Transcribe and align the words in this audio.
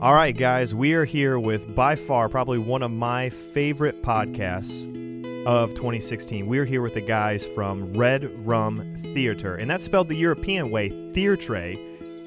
All 0.00 0.14
right, 0.14 0.36
guys, 0.36 0.72
we 0.72 0.94
are 0.94 1.04
here 1.04 1.36
with 1.36 1.74
by 1.74 1.96
far 1.96 2.28
probably 2.28 2.58
one 2.58 2.84
of 2.84 2.92
my 2.92 3.28
favorite 3.28 4.04
podcasts 4.04 4.84
of 5.46 5.70
2016. 5.70 6.46
We're 6.46 6.64
here 6.64 6.80
with 6.80 6.94
the 6.94 7.00
guys 7.00 7.44
from 7.44 7.92
Red 7.92 8.30
Rum 8.46 8.94
Theater, 8.96 9.56
and 9.56 9.68
that's 9.68 9.82
spelled 9.82 10.06
the 10.06 10.14
European 10.14 10.70
way, 10.70 10.90
Theatre. 11.12 11.74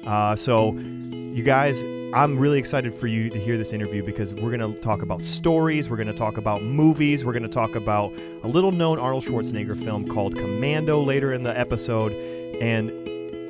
Uh, 0.06 0.36
so, 0.36 0.74
you 0.74 1.42
guys, 1.42 1.84
I'm 2.12 2.38
really 2.38 2.58
excited 2.58 2.94
for 2.94 3.06
you 3.06 3.30
to 3.30 3.38
hear 3.38 3.56
this 3.56 3.72
interview 3.72 4.04
because 4.04 4.34
we're 4.34 4.54
going 4.54 4.74
to 4.74 4.78
talk 4.80 5.00
about 5.00 5.22
stories, 5.22 5.88
we're 5.88 5.96
going 5.96 6.08
to 6.08 6.12
talk 6.12 6.36
about 6.36 6.62
movies, 6.62 7.24
we're 7.24 7.32
going 7.32 7.44
to 7.44 7.48
talk 7.48 7.74
about 7.74 8.12
a 8.42 8.46
little 8.48 8.72
known 8.72 8.98
Arnold 8.98 9.24
Schwarzenegger 9.24 9.82
film 9.82 10.06
called 10.06 10.36
Commando 10.36 11.00
later 11.00 11.32
in 11.32 11.44
the 11.44 11.58
episode, 11.58 12.12
and 12.60 12.90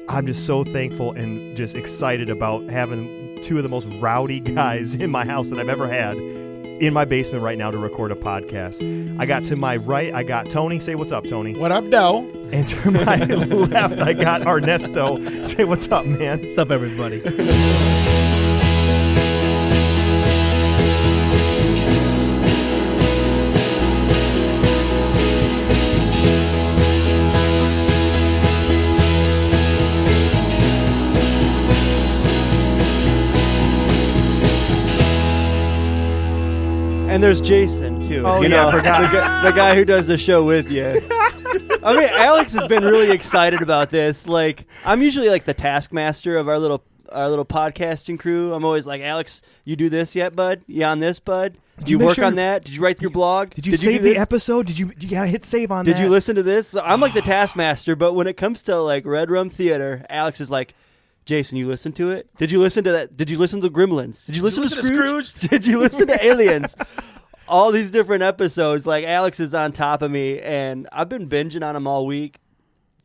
I'm 0.09 0.25
just 0.25 0.47
so 0.47 0.63
thankful 0.63 1.13
and 1.13 1.57
just 1.57 1.75
excited 1.75 2.31
about 2.31 2.63
having 2.63 3.28
two 3.43 3.57
of 3.57 3.63
the 3.63 3.69
most 3.69 3.89
rowdy 4.01 4.41
guys 4.55 4.95
in 4.95 5.11
my 5.11 5.25
house 5.25 5.51
that 5.51 5.59
I've 5.59 5.69
ever 5.69 5.89
had 5.89 6.17
in 6.17 6.95
my 6.95 7.05
basement 7.05 7.43
right 7.43 7.59
now 7.59 7.71
to 7.71 7.79
record 7.79 8.13
a 8.13 8.15
podcast. 8.15 9.19
I 9.19 9.27
got 9.27 9.45
to 9.47 9.57
my 9.57 9.77
right, 9.77 10.13
I 10.15 10.23
got 10.23 10.49
Tony. 10.49 10.79
Say 10.79 10.95
what's 10.95 11.13
up, 11.13 11.27
Tony. 11.27 11.57
What 11.57 11.73
up, 11.73 11.89
Doe? 11.91 12.31
And 12.53 12.67
to 12.69 12.91
my 12.91 13.17
left, 13.25 14.01
I 14.01 14.13
got 14.13 14.47
Ernesto. 14.47 15.45
Say 15.45 15.65
what's 15.65 15.91
up, 15.91 16.07
man. 16.07 16.41
What's 16.41 16.59
up, 16.59 16.71
everybody? 16.71 17.21
And 37.19 37.25
there's 37.25 37.41
Jason 37.41 38.01
too. 38.07 38.23
Oh, 38.25 38.37
you 38.41 38.49
yeah, 38.49 38.63
know, 38.63 38.69
I 38.69 38.71
forgot. 38.71 39.01
The, 39.01 39.19
guy, 39.19 39.43
the 39.43 39.57
guy 39.57 39.75
who 39.75 39.85
does 39.85 40.07
the 40.07 40.17
show 40.17 40.45
with 40.45 40.71
you. 40.71 40.85
I 41.83 41.97
mean, 41.97 42.09
Alex 42.13 42.53
has 42.53 42.69
been 42.69 42.85
really 42.85 43.11
excited 43.11 43.61
about 43.61 43.91
this. 43.91 44.29
Like, 44.29 44.67
I'm 44.85 45.03
usually 45.03 45.29
like 45.29 45.43
the 45.43 45.53
taskmaster 45.53 46.37
of 46.37 46.47
our 46.47 46.61
little 46.61 46.85
our 47.11 47.29
little 47.29 47.45
podcasting 47.45 48.21
crew. 48.21 48.55
I'm 48.55 48.65
always 48.65 48.87
like, 48.87 49.03
Alex, 49.03 49.43
you 49.65 49.75
do 49.75 49.89
this 49.89 50.15
yet, 50.15 50.37
bud? 50.37 50.63
You 50.69 50.85
on 50.85 51.01
this, 51.01 51.19
bud? 51.19 51.59
Did 51.81 51.91
you 51.91 51.99
you, 51.99 52.07
work 52.07 52.15
sure- 52.15 52.25
on 52.25 52.37
that? 52.37 52.65
Did 52.65 52.77
you 52.77 52.83
write 52.83 53.03
your 53.03 53.11
blog? 53.11 53.51
Did 53.51 53.67
you 53.67 53.73
do 53.73 53.79
save 53.79 54.03
the 54.03 54.11
this? 54.11 54.19
episode? 54.19 54.67
Did 54.67 54.79
you 54.79 54.93
you 55.01 55.11
gotta 55.11 55.27
hit 55.27 55.43
save 55.43 55.73
on 55.73 55.85
Did 55.85 55.97
that? 55.97 56.03
you 56.05 56.09
listen 56.11 56.37
to 56.37 56.45
this? 56.45 56.69
So 56.69 56.83
I'm 56.83 57.01
like 57.01 57.15
the 57.15 57.21
taskmaster, 57.23 57.97
but 57.97 58.13
when 58.13 58.29
it 58.29 58.37
comes 58.37 58.63
to 58.63 58.77
like 58.77 59.05
Red 59.05 59.29
Rum 59.29 59.51
Theater, 59.51 60.07
Alex 60.09 60.41
is 60.41 60.53
like, 60.53 60.73
Jason, 61.29 61.59
you 61.59 61.67
listen 61.69 61.93
to 61.93 62.11
it? 62.11 62.27
Did 62.39 62.51
you 62.51 62.59
listen 62.59 62.85
to 62.85 62.93
that? 62.93 63.15
Did 63.15 63.29
you 63.29 63.37
listen 63.37 63.61
to 63.61 63.69
Gremlins? 63.69 64.25
Did 64.25 64.35
you 64.37 64.43
listen, 64.43 64.63
listen 64.63 64.83
to 64.83 64.89
to 64.89 64.95
Scrooge? 64.97 65.27
Scrooge? 65.27 65.51
Did 65.51 65.67
you 65.67 65.79
listen 65.79 66.07
to 66.07 66.25
Aliens? 66.27 66.75
All 67.47 67.71
these 67.71 67.91
different 67.91 68.23
episodes. 68.23 68.87
Like 68.87 69.05
Alex 69.05 69.39
is 69.39 69.53
on 69.53 69.73
top 69.73 70.01
of 70.01 70.11
me, 70.11 70.41
and 70.41 70.89
I've 70.91 71.11
been 71.11 71.29
binging 71.29 71.63
on 71.63 71.75
them 71.75 71.87
all 71.87 72.07
week. 72.07 72.39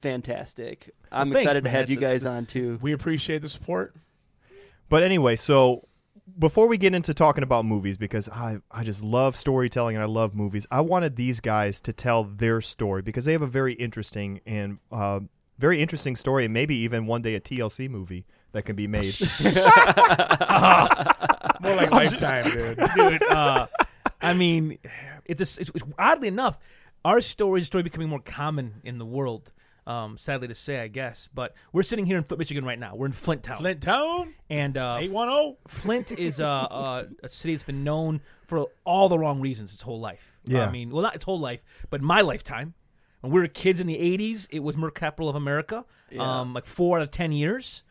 Fantastic. 0.01 0.89
I'm 1.11 1.27
Well, 1.27 1.33
thanks, 1.33 1.41
excited 1.47 1.63
to 1.65 1.69
have 1.69 1.89
you 1.89 1.97
guys 1.97 2.23
that's- 2.23 2.37
on 2.39 2.45
too. 2.45 2.79
We 2.81 2.93
appreciate 2.93 3.41
the 3.41 3.49
support. 3.49 3.93
But 4.87 5.03
anyway, 5.03 5.35
so 5.35 5.87
before 6.39 6.67
we 6.67 6.77
get 6.77 6.95
into 6.95 7.13
talking 7.13 7.43
about 7.43 7.65
movies, 7.65 7.97
because 7.97 8.29
I, 8.29 8.59
I 8.71 8.85
just 8.85 9.03
love 9.03 9.35
storytelling 9.35 9.97
and 9.97 10.03
I 10.03 10.07
love 10.07 10.33
movies, 10.33 10.65
I 10.71 10.79
wanted 10.79 11.17
these 11.17 11.41
guys 11.41 11.81
to 11.81 11.91
tell 11.91 12.23
their 12.23 12.61
story 12.61 13.01
because 13.01 13.25
they 13.25 13.33
have 13.33 13.41
a 13.41 13.47
very 13.47 13.73
interesting 13.73 14.39
and 14.45 14.77
uh, 14.93 15.19
very 15.63 15.81
interesting 15.81 16.13
story, 16.13 16.43
and 16.43 16.53
maybe 16.53 16.75
even 16.75 17.05
one 17.05 17.21
day 17.21 17.35
a 17.35 17.39
TLC 17.39 17.89
movie 17.89 18.25
that 18.51 18.63
can 18.63 18.75
be 18.75 18.85
made. 18.85 19.05
More 21.61 21.75
like 21.77 21.89
lifetime, 21.89 22.51
dude. 22.51 22.77
dude. 22.95 23.23
Uh, 23.23 23.67
I 24.21 24.33
mean, 24.33 24.77
it's, 25.23 25.39
a, 25.39 25.61
it's, 25.61 25.71
it's 25.73 25.85
oddly 25.97 26.27
enough, 26.27 26.59
our 27.05 27.21
story 27.21 27.61
is 27.61 27.63
a 27.63 27.67
story 27.67 27.83
becoming 27.83 28.09
more 28.09 28.19
common 28.19 28.81
in 28.83 28.97
the 28.97 29.05
world. 29.05 29.53
Um, 29.87 30.17
sadly 30.17 30.49
to 30.49 30.55
say, 30.55 30.79
I 30.79 30.87
guess, 30.87 31.29
but 31.33 31.55
we're 31.71 31.83
sitting 31.83 32.05
here 32.05 32.17
in 32.17 32.23
Flint, 32.23 32.39
Michigan 32.39 32.65
right 32.65 32.79
now. 32.79 32.95
We're 32.95 33.07
in 33.07 33.13
Flint 33.13 33.43
Town, 33.43 33.57
Flint 33.57 33.81
Town, 33.81 34.33
and 34.49 34.77
uh, 34.77 34.97
810. 34.99 35.57
Flint 35.67 36.11
is 36.13 36.39
uh, 36.39 36.47
uh, 36.47 37.05
a 37.21 37.29
city 37.29 37.53
that's 37.53 37.65
been 37.65 37.83
known 37.83 38.21
for 38.45 38.67
all 38.85 39.09
the 39.09 39.19
wrong 39.19 39.41
reasons 39.41 39.73
its 39.73 39.81
whole 39.81 39.99
life. 39.99 40.39
Yeah. 40.45 40.65
I 40.65 40.71
mean, 40.71 40.89
well, 40.89 41.03
not 41.03 41.15
its 41.15 41.25
whole 41.25 41.39
life, 41.39 41.61
but 41.89 42.01
my 42.01 42.21
lifetime. 42.21 42.75
When 43.23 43.31
we 43.31 43.39
were 43.39 43.47
kids 43.47 43.79
in 43.79 43.87
the 43.87 43.95
'80s, 43.97 44.47
it 44.51 44.59
was 44.59 44.75
murder 44.77 44.91
capital 44.91 45.29
of 45.29 45.35
America. 45.35 45.85
Um, 46.19 46.53
like 46.53 46.65
four 46.65 46.99
out 46.99 47.03
of 47.03 47.11
ten 47.11 47.31
years. 47.31 47.83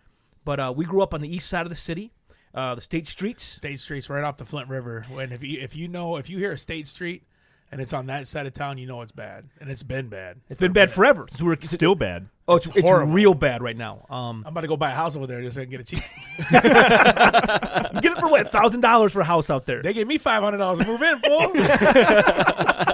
But 0.45 0.61
uh, 0.61 0.73
we 0.77 0.85
grew 0.85 1.03
up 1.03 1.15
on 1.15 1.21
the 1.23 1.35
east 1.35 1.49
side 1.49 1.63
of 1.67 1.71
the 1.71 1.75
city, 1.75 2.13
uh, 2.55 2.75
the 2.75 2.81
state 2.83 3.07
streets. 3.07 3.43
State 3.43 3.79
Street's 3.81 4.11
right 4.11 4.23
off 4.25 4.37
the 4.37 4.45
Flint 4.45 4.69
River. 4.69 5.07
When 5.13 5.33
if 5.33 5.43
you 5.43 5.59
if 5.61 5.75
you 5.75 5.89
know 5.89 6.17
if 6.17 6.29
you 6.29 6.37
hear 6.39 6.53
a 6.53 6.59
State 6.59 6.87
Street 6.87 7.23
and 7.71 7.81
it's 7.81 7.93
on 7.95 8.07
that 8.07 8.27
side 8.29 8.47
of 8.47 8.53
town, 8.53 8.77
you 8.77 8.87
know 8.87 9.01
it's 9.01 9.13
bad, 9.13 9.49
and 9.61 9.71
it's 9.71 9.83
been 9.83 10.09
bad. 10.09 10.41
It's 10.51 10.59
been 10.61 10.73
bad 10.75 10.91
forever 10.91 11.27
since 11.29 11.41
we 11.41 11.49
were 11.49 11.57
Still 11.61 11.95
bad. 11.95 12.29
Oh, 12.47 12.57
it's, 12.57 12.67
it's 12.67 12.83
horrible. 12.83 13.13
real 13.13 13.35
bad 13.35 13.63
right 13.63 13.77
now. 13.77 14.05
Um, 14.11 14.43
I'm 14.45 14.53
about 14.53 14.63
to 14.63 14.67
go 14.69 14.77
buy 14.77 14.91
a 14.91 14.95
house 14.95 15.17
over 15.17 15.27
there 15.29 15.41
just 15.41 15.55
so 15.55 15.63
I 15.63 15.65
can 15.65 15.71
get 15.71 15.81
it 15.81 15.87
cheap. 15.87 16.01
get 16.51 18.13
it 18.13 18.19
for 18.19 18.29
what? 18.29 18.49
Thousand 18.49 18.81
dollars 18.81 19.13
for 19.13 19.21
a 19.21 19.25
house 19.25 19.49
out 19.49 19.65
there. 19.65 19.81
they 19.81 19.93
gave 19.95 20.07
me 20.09 20.19
five 20.19 20.43
hundred 20.43 20.59
dollars 20.59 20.81
to 20.81 20.87
move 20.87 21.01
in, 21.03 21.19
fool. 21.19 21.53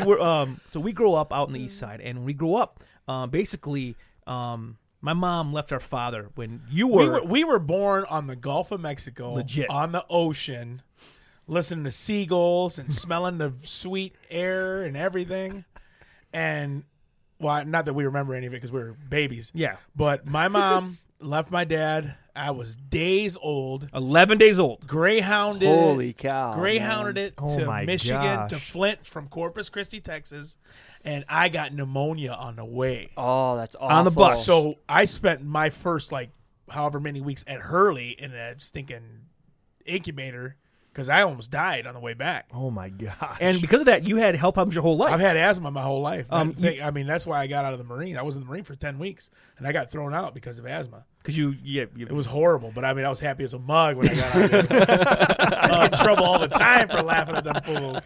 so 0.00 0.04
we're 0.04 0.20
um 0.32 0.60
so 0.72 0.80
we 0.80 0.92
grew 0.92 1.14
up 1.14 1.32
out 1.32 1.48
in 1.48 1.54
the 1.54 1.60
east 1.60 1.78
side 1.78 2.00
and 2.00 2.24
we 2.24 2.32
grew 2.32 2.56
up 2.56 2.82
um 3.08 3.30
basically 3.30 3.96
um 4.26 4.76
my 5.02 5.12
mom 5.12 5.52
left 5.52 5.72
our 5.72 5.80
father 5.80 6.30
when 6.36 6.62
you 6.70 6.86
were, 6.86 6.98
we 7.02 7.08
were 7.08 7.24
we 7.24 7.44
were 7.44 7.58
born 7.58 8.04
on 8.08 8.28
the 8.28 8.36
Gulf 8.36 8.70
of 8.70 8.80
Mexico, 8.80 9.34
Legit. 9.34 9.68
on 9.68 9.90
the 9.90 10.06
ocean, 10.08 10.80
listening 11.48 11.84
to 11.84 11.90
seagulls 11.90 12.78
and 12.78 12.92
smelling 13.04 13.38
the 13.38 13.52
sweet 13.62 14.14
air 14.30 14.82
and 14.84 14.96
everything. 14.96 15.64
And 16.32 16.84
well, 17.40 17.64
not 17.64 17.84
that 17.86 17.94
we 17.94 18.04
remember 18.04 18.34
any 18.36 18.46
of 18.46 18.52
it 18.52 18.56
because 18.56 18.70
we 18.70 18.78
were 18.78 18.92
babies. 19.08 19.50
yeah 19.54 19.76
But 19.94 20.24
my 20.24 20.46
mom 20.48 20.98
left 21.20 21.50
my 21.50 21.64
dad. 21.64 22.14
I 22.34 22.50
was 22.52 22.76
days 22.76 23.36
old. 23.40 23.88
11 23.94 24.38
days 24.38 24.58
old 24.58 24.86
Greyhounded. 24.86 25.68
Holy 25.68 26.12
cow! 26.14 26.54
Greyhounded 26.54 27.16
man. 27.16 27.24
it 27.26 27.34
Oh 27.38 27.58
to 27.58 27.66
my 27.66 27.84
Michigan 27.84 28.20
gosh. 28.22 28.50
to 28.50 28.56
Flint 28.56 29.04
from 29.04 29.28
Corpus 29.28 29.68
Christi, 29.68 30.00
Texas, 30.00 30.56
and 31.04 31.24
I 31.28 31.48
got 31.50 31.74
pneumonia 31.74 32.32
on 32.32 32.56
the 32.56 32.64
way. 32.64 33.10
Oh, 33.16 33.56
that's 33.56 33.74
awful. 33.76 33.88
On 33.96 34.04
the 34.04 34.10
bus. 34.10 34.46
So 34.46 34.76
I 34.88 35.04
spent 35.04 35.42
my 35.44 35.68
first 35.70 36.10
like 36.12 36.30
however 36.70 37.00
many 37.00 37.20
weeks 37.20 37.44
at 37.46 37.60
Hurley 37.60 38.10
in 38.10 38.32
a 38.32 38.58
stinking 38.58 39.02
incubator 39.84 40.56
because 40.92 41.08
I 41.08 41.22
almost 41.22 41.50
died 41.50 41.86
on 41.86 41.94
the 41.94 42.00
way 42.00 42.14
back. 42.14 42.48
Oh 42.52 42.70
my 42.70 42.88
gosh. 42.88 43.38
and 43.40 43.60
because 43.60 43.80
of 43.80 43.86
that 43.86 44.06
you 44.06 44.16
had 44.16 44.36
health 44.36 44.54
problems 44.54 44.74
your 44.74 44.82
whole 44.82 44.96
life 44.96 45.12
I've 45.12 45.20
had 45.20 45.36
asthma 45.36 45.70
my 45.70 45.82
whole 45.82 46.00
life. 46.00 46.26
Um, 46.30 46.54
Um, 46.58 46.66
I 46.82 46.90
mean, 46.90 47.06
that's 47.06 47.26
why 47.26 47.40
I 47.40 47.46
got 47.46 47.64
out 47.64 47.72
of 47.72 47.78
the 47.78 47.84
Marine. 47.84 48.16
I 48.16 48.22
was 48.22 48.36
in 48.36 48.42
the 48.42 48.48
Marine 48.48 48.64
for 48.64 48.74
ten 48.74 48.98
weeks, 48.98 49.30
and 49.58 49.66
I 49.66 49.72
got 49.72 49.90
thrown 49.90 50.14
out 50.14 50.34
because 50.34 50.58
of 50.58 50.66
asthma. 50.66 51.04
Because 51.22 51.38
you 51.38 51.54
yeah 51.62 51.84
you, 51.94 52.06
It 52.06 52.12
was 52.12 52.26
horrible, 52.26 52.72
but 52.74 52.84
I 52.84 52.92
mean, 52.94 53.04
I 53.04 53.10
was 53.10 53.20
happy 53.20 53.44
as 53.44 53.54
a 53.54 53.58
mug 53.58 53.96
when 53.96 54.08
I 54.08 54.14
got 54.14 54.34
out. 54.34 54.44
Of 54.54 54.68
there. 54.68 54.86
I 55.62 55.88
get 55.88 55.92
in 55.92 55.98
trouble 55.98 56.24
all 56.24 56.38
the 56.38 56.48
time 56.48 56.88
for 56.88 57.02
laughing 57.02 57.36
at 57.36 57.44
them 57.44 57.62
fools. 57.62 58.02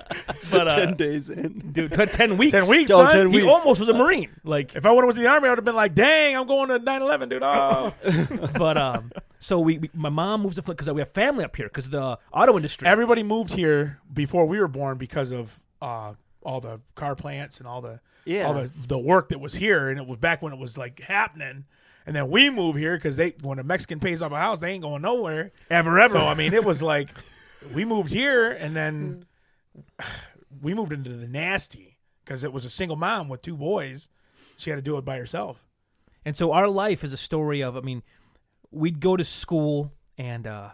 but 0.51 0.69
uh, 0.69 0.75
ten 0.77 0.95
days 0.95 1.31
in. 1.31 1.73
dude 1.73 1.93
t- 1.93 2.07
10 2.07 2.37
weeks 2.37 2.53
Ten 2.53 2.69
weeks, 2.69 2.91
Oh, 2.91 3.05
son. 3.05 3.13
10 3.17 3.31
he 3.31 3.37
weeks. 3.39 3.49
almost 3.49 3.81
was 3.81 3.89
a 3.89 3.95
marine 3.95 4.31
like 4.45 4.75
If 4.77 4.85
I 4.87 4.91
would 4.91 4.99
have 5.03 5.07
went 5.07 5.17
to 5.17 5.23
the 5.23 5.29
army, 5.29 5.47
I 5.49 5.51
would 5.53 5.59
have 5.59 5.65
been 5.65 5.75
like, 5.77 5.95
"Dang, 5.95 6.37
I'm 6.37 6.47
going 6.47 6.69
to 6.69 6.79
9/11, 6.79 7.29
dude." 7.31 7.43
Oh, 7.43 7.93
but 8.59 8.77
um 8.79 9.11
so 9.39 9.61
we, 9.61 9.79
we 9.79 9.91
my 9.95 10.09
mom 10.09 10.43
moves 10.43 10.57
to 10.57 10.63
Flint 10.63 10.79
because 10.79 10.93
we 10.93 11.01
have 11.01 11.11
family 11.13 11.45
up 11.45 11.55
here 11.57 11.67
because 11.69 11.89
the 11.91 12.19
auto 12.33 12.57
industry 12.57 12.87
everybody 12.87 13.23
moved 13.23 13.53
here 13.53 13.99
before 14.13 14.47
we 14.47 14.59
were 14.59 14.69
born 14.69 14.99
because 14.99 15.31
of 15.31 15.59
uh, 15.83 16.15
all 16.43 16.61
the 16.61 16.81
car 16.95 17.15
plants 17.15 17.59
and 17.59 17.67
all 17.69 17.81
the 17.81 18.01
Yeah. 18.25 18.47
all 18.47 18.55
the 18.55 18.71
the 18.89 18.99
work 18.99 19.29
that 19.31 19.41
was 19.41 19.55
here, 19.55 19.89
and 19.91 19.99
it 19.99 20.07
was 20.07 20.19
back 20.19 20.43
when 20.43 20.53
it 20.53 20.59
was 20.59 20.77
like 20.79 21.01
happening. 21.01 21.65
And 22.07 22.15
then 22.15 22.31
we 22.31 22.51
move 22.51 22.77
here 22.77 22.97
because 22.97 23.17
they 23.17 23.35
when 23.43 23.59
a 23.59 23.65
Mexican 23.65 23.99
pays 23.99 24.23
off 24.23 24.33
a 24.33 24.37
house, 24.37 24.61
they 24.61 24.71
ain't 24.71 24.83
going 24.83 25.03
nowhere. 25.03 25.51
ever 25.71 25.99
ever 25.99 26.13
So 26.13 26.21
I 26.21 26.35
mean, 26.35 26.55
it 26.55 26.65
was 26.65 26.83
like 26.83 27.11
we 27.75 27.85
moved 27.85 28.11
here, 28.11 28.51
and 28.51 28.77
then 28.77 29.27
we 30.63 30.75
moved 30.75 30.93
into 30.93 31.11
the 31.11 31.29
nasty 31.29 31.99
because 32.25 32.45
it 32.45 32.53
was 32.53 32.65
a 32.65 32.71
single 32.71 32.97
mom 32.97 33.29
with 33.29 33.43
two 33.43 33.57
boys. 33.57 34.09
She 34.57 34.71
had 34.71 34.77
to 34.77 34.83
do 34.83 34.97
it 34.97 35.05
by 35.05 35.19
herself. 35.19 35.65
And 36.25 36.37
so 36.37 36.53
our 36.53 36.69
life 36.69 37.05
is 37.05 37.13
a 37.13 37.17
story 37.17 37.63
of, 37.63 37.77
I 37.77 37.81
mean, 37.81 38.03
we'd 38.71 39.01
go 39.01 39.17
to 39.17 39.25
school 39.25 39.93
and 40.19 40.47
uh, 40.47 40.71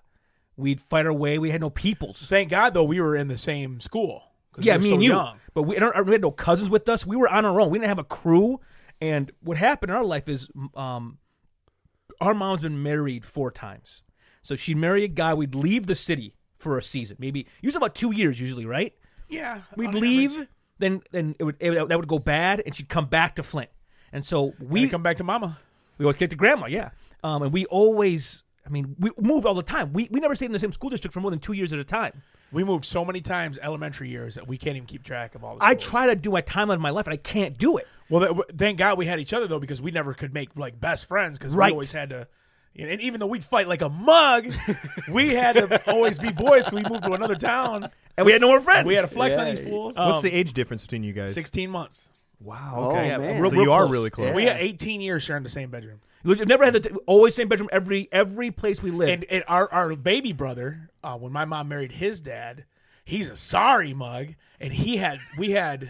we'd 0.56 0.81
fight 0.81 1.05
our 1.05 1.12
way. 1.12 1.38
We 1.38 1.50
had 1.50 1.61
no 1.61 1.69
peoples. 1.69 2.26
Thank 2.26 2.50
God 2.50 2.75
though, 2.75 2.84
we 2.84 3.00
were 3.00 3.14
in 3.14 3.29
the 3.29 3.37
same 3.37 3.81
school. 3.81 4.23
Yeah, 4.58 4.76
we 4.76 4.79
were 4.79 4.82
me 4.82 4.88
so 4.88 4.94
and 4.94 5.05
you. 5.05 5.11
young. 5.11 5.40
But 5.55 5.62
we, 5.64 5.79
we 5.79 6.12
had 6.12 6.23
no 6.23 6.31
cousins 6.31 6.70
with 6.70 6.88
us. 6.88 7.06
We 7.06 7.17
were 7.17 7.29
on 7.29 7.44
our 7.44 7.61
own. 7.61 7.70
We 7.70 7.79
didn't 7.79 7.88
have 7.88 7.99
a 7.99 8.05
crew. 8.05 8.61
And 9.00 9.31
what 9.43 9.56
happened 9.58 9.90
in 9.90 9.96
our 9.96 10.05
life 10.05 10.29
is 10.29 10.49
um, 10.75 11.19
our 12.22 12.34
mom's 12.34 12.62
been 12.62 12.82
married 12.82 13.24
four 13.24 13.50
times. 13.50 14.02
So 14.42 14.56
she'd 14.56 14.76
marry 14.76 15.04
a 15.04 15.08
guy. 15.08 15.34
We'd 15.34 15.54
leave 15.54 15.86
the 15.86 15.94
city 15.94 16.34
for 16.56 16.78
a 16.78 16.82
season, 16.82 17.16
maybe 17.20 17.46
usually 17.60 17.78
about 17.80 17.94
two 17.94 18.12
years, 18.14 18.40
usually, 18.40 18.64
right? 18.66 18.92
Yeah, 19.28 19.62
We'd 19.76 19.94
leave, 19.94 20.32
average. 20.32 20.48
then 20.78 21.02
then 21.10 21.34
it 21.38 21.44
would, 21.44 21.56
it, 21.60 21.88
that 21.88 21.98
would 21.98 22.08
go 22.08 22.19
bad, 22.19 22.62
and 22.64 22.74
she'd 22.74 22.88
come 22.88 23.06
back 23.06 23.36
to 23.36 23.42
Flint. 23.42 23.70
And 24.12 24.24
so 24.24 24.54
We 24.60 24.88
come 24.88 25.02
back 25.02 25.16
to 25.19 25.24
mama. 25.24 25.58
we 25.98 26.04
always 26.04 26.19
get 26.19 26.30
to 26.30 26.36
grandma, 26.36 26.66
yeah. 26.66 26.90
Um, 27.24 27.42
and 27.42 27.52
we 27.52 27.64
always 27.66 28.44
I 28.64 28.69
mean, 28.69 28.94
we 28.98 29.10
moved 29.20 29.44
all 29.46 29.54
the 29.54 29.62
time. 29.62 29.92
We 29.92 30.08
we 30.12 30.20
never 30.20 30.34
stayed 30.36 30.46
in 30.46 30.52
the 30.52 30.58
same 30.58 30.72
school 30.72 30.90
district 30.90 31.12
for 31.14 31.20
more 31.20 31.30
than 31.30 31.40
two 31.40 31.52
years 31.52 31.72
at 31.72 31.78
a 31.78 31.84
time. 31.84 32.22
We 32.52 32.62
moved 32.64 32.84
so 32.84 33.04
many 33.04 33.20
times 33.22 33.58
elementary 33.62 34.08
years 34.10 34.34
that 34.36 34.46
we 34.46 34.58
can't 34.58 34.76
even 34.76 34.86
keep 34.86 35.02
track 35.02 35.34
of 35.34 35.42
all 35.42 35.56
the 35.56 35.64
I 35.64 35.74
try 35.74 36.06
to 36.08 36.14
do 36.14 36.30
my 36.30 36.42
timeline 36.42 36.74
of 36.74 36.80
my 36.80 36.90
life, 36.90 37.06
and 37.06 37.14
I 37.14 37.16
can't 37.16 37.56
do 37.58 37.78
it. 37.78 37.88
Well, 38.08 38.20
that, 38.34 38.58
thank 38.58 38.78
God 38.78 38.99
we 38.99 39.06
had 39.06 39.20
each 39.20 39.32
other 39.32 39.46
though, 39.46 39.58
because 39.60 39.81
we 39.82 39.90
never 39.90 40.14
could 40.14 40.34
make 40.34 40.56
like 40.56 40.81
best 40.81 41.06
friends 41.06 41.38
because 41.38 41.54
Right. 41.54 41.69
we 41.69 41.72
always 41.72 41.93
had 41.93 42.10
to. 42.10 42.26
you 42.75 42.87
know, 42.87 42.93
And 42.93 43.00
even 43.00 43.20
though 43.20 43.26
we'd 43.26 43.44
fight 43.44 43.69
like 43.69 43.82
a 43.82 43.88
mug, 43.88 44.46
we 45.10 45.31
had 45.31 45.56
to 45.56 45.90
always 45.90 46.19
be 46.19 46.31
boys 46.32 46.64
because 46.69 46.72
we 46.84 46.90
moved 46.90 47.04
to 47.04 47.12
another 47.12 47.37
town. 47.37 47.88
And 48.16 48.26
we 48.26 48.32
had 48.32 48.40
no 48.43 48.49
more 48.49 48.60
friends. 48.60 48.87
We 48.87 48.94
had 48.94 49.02
to 49.02 49.06
flex 49.14 49.38
on 49.38 49.46
these 49.46 49.60
fools. 49.60 49.96
What's 49.96 50.19
Um, 50.19 50.22
the 50.31 50.37
age 50.37 50.52
difference 50.52 50.82
between 50.82 51.02
you 51.02 51.12
guys? 51.14 51.34
Sixteen 51.34 51.70
months. 51.70 52.10
Wow. 52.40 52.72
Oh, 52.76 52.90
Okay. 52.90 53.16
man. 53.16 53.40
real- 53.40 53.50
so 53.50 53.56
real 53.56 53.64
you 53.66 53.72
are 53.72 53.87
really 53.88 54.10
close. 54.10 54.34
We 54.34 54.43
had 54.44 54.56
18 54.58 55.00
years 55.00 55.22
sharing 55.22 55.44
the 55.44 55.48
same 55.48 55.70
bedroom. 55.70 56.00
We've 56.25 56.44
never 56.46 56.64
had 56.64 56.75
the 56.75 56.98
always 57.06 57.34
same 57.34 57.48
bedroom 57.48 57.69
every 57.72 58.08
every 58.12 58.50
place 58.50 58.82
we 58.82 58.90
lived. 58.90 59.10
And, 59.12 59.25
and 59.32 59.44
our, 59.48 59.72
our 59.72 59.96
baby 59.96 60.32
brother, 60.32 60.90
uh, 61.02 61.16
when 61.16 61.32
my 61.32 61.44
mom 61.44 61.69
married 61.69 61.93
his 61.93 62.20
dad, 62.20 62.64
he's 63.04 63.28
a 63.28 63.37
sorry 63.37 63.94
mug, 63.94 64.34
and 64.60 64.72
he 64.72 64.96
had 64.96 65.19
we 65.38 65.50
had 65.50 65.88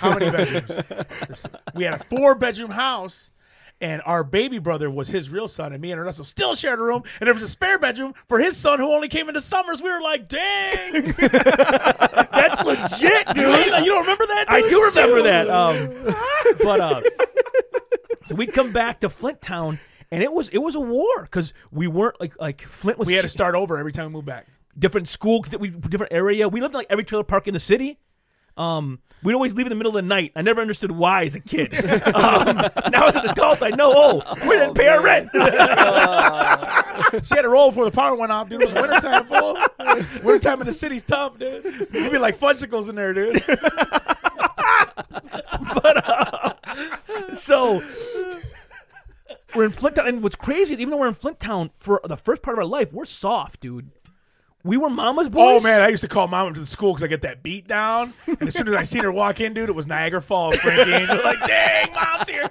how 0.00 0.14
many 0.18 0.30
bedrooms? 0.30 1.46
We 1.74 1.84
had 1.84 1.94
a 1.94 2.04
four 2.04 2.34
bedroom 2.34 2.70
house. 2.70 3.32
And 3.80 4.00
our 4.06 4.22
baby 4.22 4.60
brother 4.60 4.88
was 4.88 5.08
his 5.08 5.28
real 5.28 5.48
son, 5.48 5.72
and 5.72 5.82
me 5.82 5.90
and 5.90 6.00
Ernesto 6.00 6.22
still 6.22 6.54
shared 6.54 6.78
a 6.78 6.82
room. 6.82 7.02
And 7.18 7.26
there 7.26 7.34
was 7.34 7.42
a 7.42 7.48
spare 7.48 7.80
bedroom 7.80 8.14
for 8.28 8.38
his 8.38 8.56
son 8.56 8.78
who 8.78 8.86
only 8.92 9.08
came 9.08 9.26
in 9.28 9.34
the 9.34 9.40
summers. 9.40 9.82
We 9.82 9.90
were 9.90 10.00
like, 10.00 10.28
"Dang, 10.28 11.02
That's 11.18 12.62
legit, 12.64 13.26
dude. 13.34 13.36
you 13.84 13.86
don't 13.86 14.02
remember 14.02 14.26
that?" 14.26 14.44
I 14.48 14.60
do 14.60 14.84
remember 14.94 15.16
Shoot. 15.16 15.22
that. 15.24 15.50
Um, 15.50 16.14
but 16.62 16.80
uh, 16.80 17.00
so 18.24 18.36
we'd 18.36 18.52
come 18.52 18.72
back 18.72 19.00
to 19.00 19.08
Flint 19.08 19.40
Town, 19.42 19.80
and 20.12 20.22
it 20.22 20.32
was 20.32 20.48
it 20.50 20.58
was 20.58 20.76
a 20.76 20.80
war 20.80 21.22
because 21.22 21.52
we 21.72 21.88
weren't 21.88 22.20
like 22.20 22.38
like 22.40 22.62
Flint 22.62 23.00
was 23.00 23.08
We 23.08 23.14
had 23.14 23.22
to 23.22 23.28
start 23.28 23.56
over 23.56 23.78
every 23.78 23.90
time 23.92 24.06
we 24.06 24.12
moved 24.12 24.26
back. 24.26 24.46
Different 24.78 25.08
school, 25.08 25.44
we 25.58 25.70
different 25.70 26.12
area. 26.12 26.48
We 26.48 26.60
lived 26.60 26.74
in 26.74 26.78
like 26.78 26.86
every 26.90 27.04
trailer 27.04 27.24
park 27.24 27.48
in 27.48 27.54
the 27.54 27.60
city. 27.60 27.98
Um, 28.56 29.00
we'd 29.22 29.34
always 29.34 29.54
leave 29.54 29.66
in 29.66 29.70
the 29.70 29.76
middle 29.76 29.90
of 29.90 29.94
the 29.94 30.02
night. 30.02 30.32
I 30.36 30.42
never 30.42 30.60
understood 30.60 30.90
why 30.90 31.24
as 31.24 31.34
a 31.34 31.40
kid. 31.40 31.72
um, 32.14 32.56
now 32.90 33.06
as 33.06 33.16
an 33.16 33.26
adult, 33.26 33.62
I 33.62 33.70
know. 33.70 33.92
Oh, 33.94 34.34
we 34.46 34.56
didn't 34.56 34.74
pay 34.74 34.88
our 34.88 35.02
rent. 35.02 35.30
She 37.24 37.34
had 37.34 37.42
to 37.42 37.48
roll 37.48 37.70
before 37.70 37.84
the 37.84 37.90
power 37.90 38.14
went 38.14 38.32
off, 38.32 38.48
dude. 38.48 38.62
It 38.62 38.66
was 38.66 38.74
wintertime, 38.74 39.24
fool. 39.24 39.56
Wintertime 40.22 40.60
in 40.60 40.66
the 40.66 40.72
city's 40.72 41.02
tough, 41.02 41.38
dude. 41.38 41.64
You'd 41.92 42.12
be 42.12 42.18
like 42.18 42.38
fudgesicles 42.38 42.88
in 42.88 42.94
there, 42.94 43.12
dude. 43.12 43.42
But, 45.74 46.56
so 47.32 47.82
we're 49.54 49.64
in 49.64 49.70
Flint 49.70 49.96
Town, 49.96 50.06
and 50.06 50.22
what's 50.22 50.36
crazy, 50.36 50.74
is 50.74 50.80
even 50.80 50.90
though 50.90 50.98
we're 50.98 51.08
in 51.08 51.14
Flint 51.14 51.40
Town 51.40 51.70
for 51.72 52.00
the 52.04 52.16
first 52.16 52.42
part 52.42 52.56
of 52.56 52.58
our 52.58 52.68
life, 52.68 52.92
we're 52.92 53.04
soft, 53.04 53.60
dude. 53.60 53.90
We 54.64 54.76
were 54.76 54.90
mama's 54.90 55.28
boys. 55.28 55.60
Oh 55.60 55.66
man, 55.66 55.82
I 55.82 55.88
used 55.88 56.02
to 56.02 56.08
call 56.08 56.28
mom 56.28 56.48
up 56.48 56.54
to 56.54 56.60
the 56.60 56.66
school 56.66 56.92
because 56.92 57.02
I 57.02 57.08
get 57.08 57.22
that 57.22 57.42
beat 57.42 57.66
down, 57.66 58.12
and 58.26 58.42
as 58.42 58.54
soon 58.54 58.68
as 58.68 58.74
I 58.74 58.84
seen 58.84 59.02
her 59.02 59.10
walk 59.10 59.40
in, 59.40 59.54
dude, 59.54 59.68
it 59.68 59.74
was 59.74 59.88
Niagara 59.88 60.22
Falls. 60.22 60.56
Frankie 60.56 60.92
Angel, 60.92 61.16
like, 61.24 61.40
dang, 61.46 61.92
mom's 61.92 62.28
here. 62.28 62.48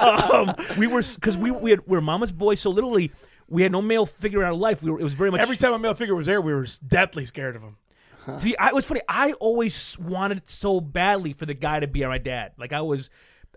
um, 0.00 0.54
we 0.78 0.86
were 0.86 1.02
because 1.14 1.36
we 1.36 1.50
we, 1.50 1.70
had, 1.70 1.80
we 1.86 1.96
were 1.96 2.00
mama's 2.00 2.30
boys, 2.30 2.60
so 2.60 2.70
literally 2.70 3.10
we 3.48 3.62
had 3.62 3.72
no 3.72 3.82
male 3.82 4.06
figure 4.06 4.40
in 4.40 4.46
our 4.46 4.54
life. 4.54 4.82
We 4.82 4.90
were 4.90 5.00
it 5.00 5.04
was 5.04 5.14
very 5.14 5.30
much 5.30 5.40
Every 5.40 5.56
time 5.56 5.72
a 5.72 5.78
male 5.78 5.94
figure 5.94 6.14
was 6.14 6.26
there, 6.26 6.40
we 6.40 6.54
were 6.54 6.66
deathly 6.86 7.24
scared 7.24 7.56
of 7.56 7.62
him. 7.62 7.76
See, 8.38 8.56
I, 8.56 8.68
it 8.68 8.74
was 8.74 8.84
funny. 8.84 9.02
I 9.08 9.32
always 9.34 9.96
wanted 9.98 10.48
so 10.50 10.80
badly 10.80 11.32
for 11.32 11.46
the 11.46 11.54
guy 11.54 11.80
to 11.80 11.86
be 11.86 12.04
my 12.04 12.18
dad. 12.18 12.52
Like 12.58 12.72
I 12.72 12.80
was, 12.80 13.08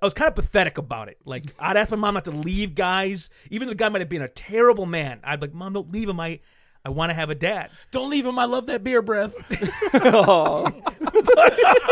I 0.02 0.06
was 0.06 0.14
kind 0.14 0.30
of 0.30 0.36
pathetic 0.36 0.78
about 0.78 1.10
it. 1.10 1.18
Like 1.26 1.46
I'd 1.58 1.76
ask 1.76 1.90
my 1.90 1.98
mom 1.98 2.14
not 2.14 2.26
to 2.26 2.32
leave 2.32 2.76
guys, 2.76 3.30
even 3.50 3.68
though 3.68 3.74
the 3.74 3.78
guy 3.78 3.90
might 3.90 4.02
have 4.02 4.10
been 4.10 4.22
a 4.22 4.28
terrible 4.28 4.86
man. 4.86 5.22
I'd 5.24 5.40
be 5.40 5.48
like, 5.48 5.56
Mom, 5.56 5.74
don't 5.74 5.92
leave 5.92 6.08
him. 6.08 6.20
I, 6.20 6.40
I 6.86 6.90
want 6.90 7.10
to 7.10 7.14
have 7.14 7.30
a 7.30 7.36
dad. 7.36 7.72
Don't 7.92 8.10
leave 8.10 8.26
him. 8.26 8.40
I 8.40 8.46
love 8.46 8.68
that 8.68 8.84
beer 8.84 9.02
breath. 9.02 9.34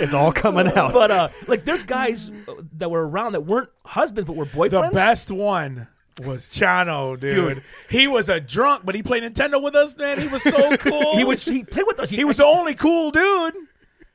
It's 0.00 0.14
all 0.14 0.32
coming 0.32 0.68
out. 0.68 0.92
But 0.92 1.10
uh, 1.10 1.28
like 1.46 1.64
there's 1.64 1.82
guys 1.82 2.30
uh, 2.30 2.54
that 2.74 2.90
were 2.90 3.06
around 3.06 3.32
that 3.32 3.42
weren't 3.42 3.70
husbands 3.84 4.26
but 4.26 4.36
were 4.36 4.46
boyfriends. 4.46 4.90
The 4.90 4.94
best 4.94 5.30
one 5.30 5.88
was 6.24 6.48
Chano, 6.48 7.18
dude. 7.18 7.56
Dude. 7.56 7.64
He 7.90 8.08
was 8.08 8.28
a 8.28 8.40
drunk, 8.40 8.84
but 8.84 8.94
he 8.94 9.02
played 9.02 9.22
Nintendo 9.22 9.62
with 9.62 9.74
us, 9.74 9.96
man. 9.96 10.20
He 10.20 10.28
was 10.28 10.42
so 10.42 10.76
cool. 10.76 11.16
He 11.16 11.24
was 11.24 11.44
he 11.44 11.64
played 11.64 11.86
with 11.86 12.00
us. 12.00 12.10
he 12.10 12.24
was 12.24 12.36
the 12.36 12.44
only 12.44 12.74
cool 12.74 13.10
dude. 13.10 13.54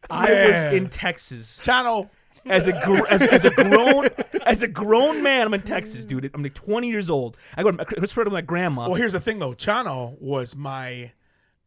I 0.09 0.31
was 0.31 0.63
in 0.73 0.89
Texas 0.89 1.59
Chano. 1.61 2.09
As 2.45 2.67
a 2.67 2.73
gr- 2.83 3.07
as, 3.09 3.21
as 3.21 3.45
a 3.45 3.51
grown 3.51 4.07
as 4.45 4.61
a 4.63 4.67
grown 4.67 5.23
man. 5.23 5.47
I'm 5.47 5.53
in 5.53 5.61
Texas, 5.61 6.05
dude. 6.05 6.29
I'm 6.33 6.43
like 6.43 6.53
20 6.53 6.89
years 6.89 7.09
old. 7.09 7.37
I 7.55 7.63
go 7.63 7.71
to 7.71 7.85
with 7.99 8.17
my 8.31 8.41
grandma. 8.41 8.87
Well, 8.87 8.95
here's 8.95 9.13
the 9.13 9.19
thing 9.19 9.39
though. 9.39 9.53
Chano 9.53 10.19
was 10.21 10.55
my 10.55 11.11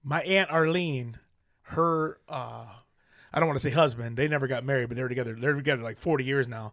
my 0.03 0.23
aunt 0.23 0.51
Arlene. 0.51 1.19
Her 1.63 2.19
uh 2.29 2.67
I 3.33 3.41
don't 3.41 3.49
want 3.49 3.61
to 3.61 3.69
say 3.69 3.75
husband. 3.75 4.17
They 4.17 4.29
never 4.29 4.47
got 4.47 4.65
married, 4.65 4.89
but 4.89 4.97
they're 4.97 5.09
together. 5.09 5.37
They're 5.39 5.55
together 5.55 5.83
like 5.83 5.99
40 5.99 6.25
years 6.25 6.49
now. 6.49 6.73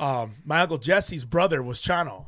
Um, 0.00 0.32
my 0.44 0.60
uncle 0.60 0.78
Jesse's 0.78 1.24
brother 1.24 1.62
was 1.62 1.80
Chano. 1.80 2.26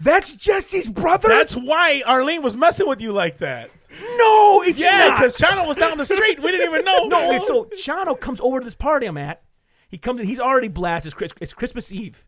That's 0.00 0.34
Jesse's 0.34 0.88
brother. 0.88 1.28
That's 1.28 1.56
why 1.56 2.02
Arlene 2.06 2.42
was 2.42 2.56
messing 2.56 2.86
with 2.86 3.00
you 3.00 3.12
like 3.12 3.38
that. 3.38 3.70
no, 4.16 4.62
it's 4.62 4.78
Yeah, 4.78 5.16
because 5.16 5.36
Chano 5.36 5.66
was 5.66 5.76
down 5.76 5.98
the 5.98 6.06
street. 6.06 6.40
We 6.40 6.52
didn't 6.52 6.68
even 6.72 6.84
know. 6.84 7.06
No, 7.06 7.38
so 7.44 7.64
Chano 7.64 8.18
comes 8.18 8.40
over 8.40 8.60
to 8.60 8.64
this 8.64 8.76
party 8.76 9.06
I'm 9.06 9.16
at. 9.16 9.42
He 9.88 9.98
comes 9.98 10.20
in, 10.20 10.26
he's 10.26 10.40
already 10.40 10.68
blasted. 10.68 11.08
It's, 11.10 11.14
Chris, 11.14 11.32
it's 11.40 11.54
Christmas 11.54 11.92
Eve. 11.92 12.26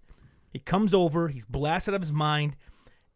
He 0.51 0.59
comes 0.59 0.95
over, 0.95 1.29
he's 1.29 1.45
blasted 1.45 1.95
out 1.95 1.97
of 1.97 2.03
his 2.03 2.13
mind, 2.13 2.57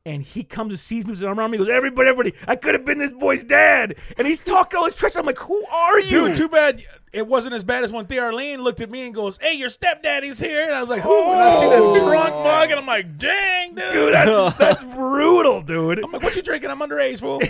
and 0.06 0.22
he 0.22 0.44
comes 0.44 0.70
and 0.70 0.78
sees 0.78 1.04
me 1.04 1.10
with 1.10 1.18
his 1.18 1.24
arm 1.24 1.38
around 1.40 1.50
me. 1.50 1.58
He 1.58 1.64
goes, 1.64 1.72
Everybody, 1.72 2.08
everybody, 2.08 2.34
I 2.46 2.56
could 2.56 2.74
have 2.74 2.84
been 2.84 2.98
this 2.98 3.12
boy's 3.12 3.44
dad. 3.44 3.96
And 4.18 4.26
he's 4.26 4.40
talking 4.40 4.78
all 4.78 4.84
his 4.84 4.94
trash. 4.94 5.16
I'm 5.16 5.24
like, 5.26 5.38
Who 5.38 5.64
are 5.72 6.00
you? 6.00 6.28
Dude, 6.28 6.36
too 6.36 6.48
bad 6.48 6.84
it 7.14 7.26
wasn't 7.28 7.54
as 7.54 7.62
bad 7.62 7.84
as 7.84 7.92
when 7.92 8.06
Tía 8.06 8.22
Arlene 8.22 8.60
looked 8.60 8.80
at 8.80 8.90
me 8.90 9.06
and 9.06 9.14
goes, 9.14 9.38
"Hey, 9.40 9.54
your 9.54 9.68
stepdaddy's 9.68 10.38
here," 10.38 10.64
and 10.64 10.74
I 10.74 10.80
was 10.80 10.90
like, 10.90 11.00
"Who?" 11.00 11.30
And 11.30 11.40
I 11.40 11.50
see 11.50 11.68
this 11.68 12.00
drunk 12.00 12.34
mug, 12.34 12.70
and 12.70 12.80
I'm 12.80 12.86
like, 12.86 13.16
"Dang, 13.16 13.76
dude!" 13.76 13.92
Dude, 13.92 14.14
that's, 14.14 14.58
that's 14.58 14.84
brutal, 14.84 15.62
dude. 15.62 16.04
I'm 16.04 16.10
like, 16.10 16.22
"What 16.24 16.34
you 16.34 16.42
drinking? 16.42 16.70
I'm 16.70 16.80
underage, 16.80 17.20
fool. 17.20 17.40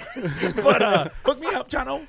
But, 0.63 0.83
uh, 0.83 1.09
Hook 1.25 1.41
me 1.41 1.47
up, 1.55 1.69
Chano." 1.71 2.07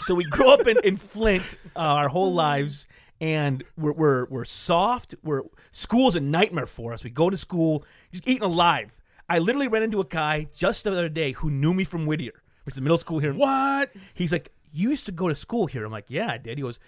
so 0.00 0.14
we 0.14 0.24
grew 0.24 0.50
up 0.50 0.66
in, 0.66 0.78
in 0.82 0.96
Flint 0.96 1.58
uh, 1.76 1.80
our 1.80 2.08
whole 2.08 2.32
lives, 2.32 2.86
and 3.20 3.64
we're, 3.76 3.92
we're 3.92 4.24
we're 4.26 4.44
soft. 4.44 5.14
We're 5.22 5.42
school's 5.72 6.16
a 6.16 6.20
nightmare 6.20 6.66
for 6.66 6.92
us. 6.92 7.04
We 7.04 7.10
go 7.10 7.30
to 7.30 7.36
school, 7.36 7.84
just 8.12 8.26
eating 8.26 8.42
alive. 8.42 9.00
I 9.28 9.38
literally 9.38 9.68
ran 9.68 9.82
into 9.82 10.00
a 10.00 10.04
guy 10.04 10.48
just 10.54 10.84
the 10.84 10.92
other 10.92 11.08
day 11.08 11.32
who 11.32 11.50
knew 11.50 11.74
me 11.74 11.84
from 11.84 12.06
Whittier, 12.06 12.42
which 12.64 12.72
is 12.72 12.76
the 12.76 12.82
middle 12.82 12.98
school 12.98 13.18
here. 13.18 13.32
What? 13.32 13.90
He's 14.14 14.32
like, 14.32 14.52
"You 14.72 14.90
used 14.90 15.06
to 15.06 15.12
go 15.12 15.28
to 15.28 15.34
school 15.34 15.66
here." 15.66 15.84
I'm 15.84 15.92
like, 15.92 16.06
"Yeah, 16.08 16.32
I 16.32 16.38
did." 16.38 16.58
He 16.58 16.62
goes, 16.62 16.80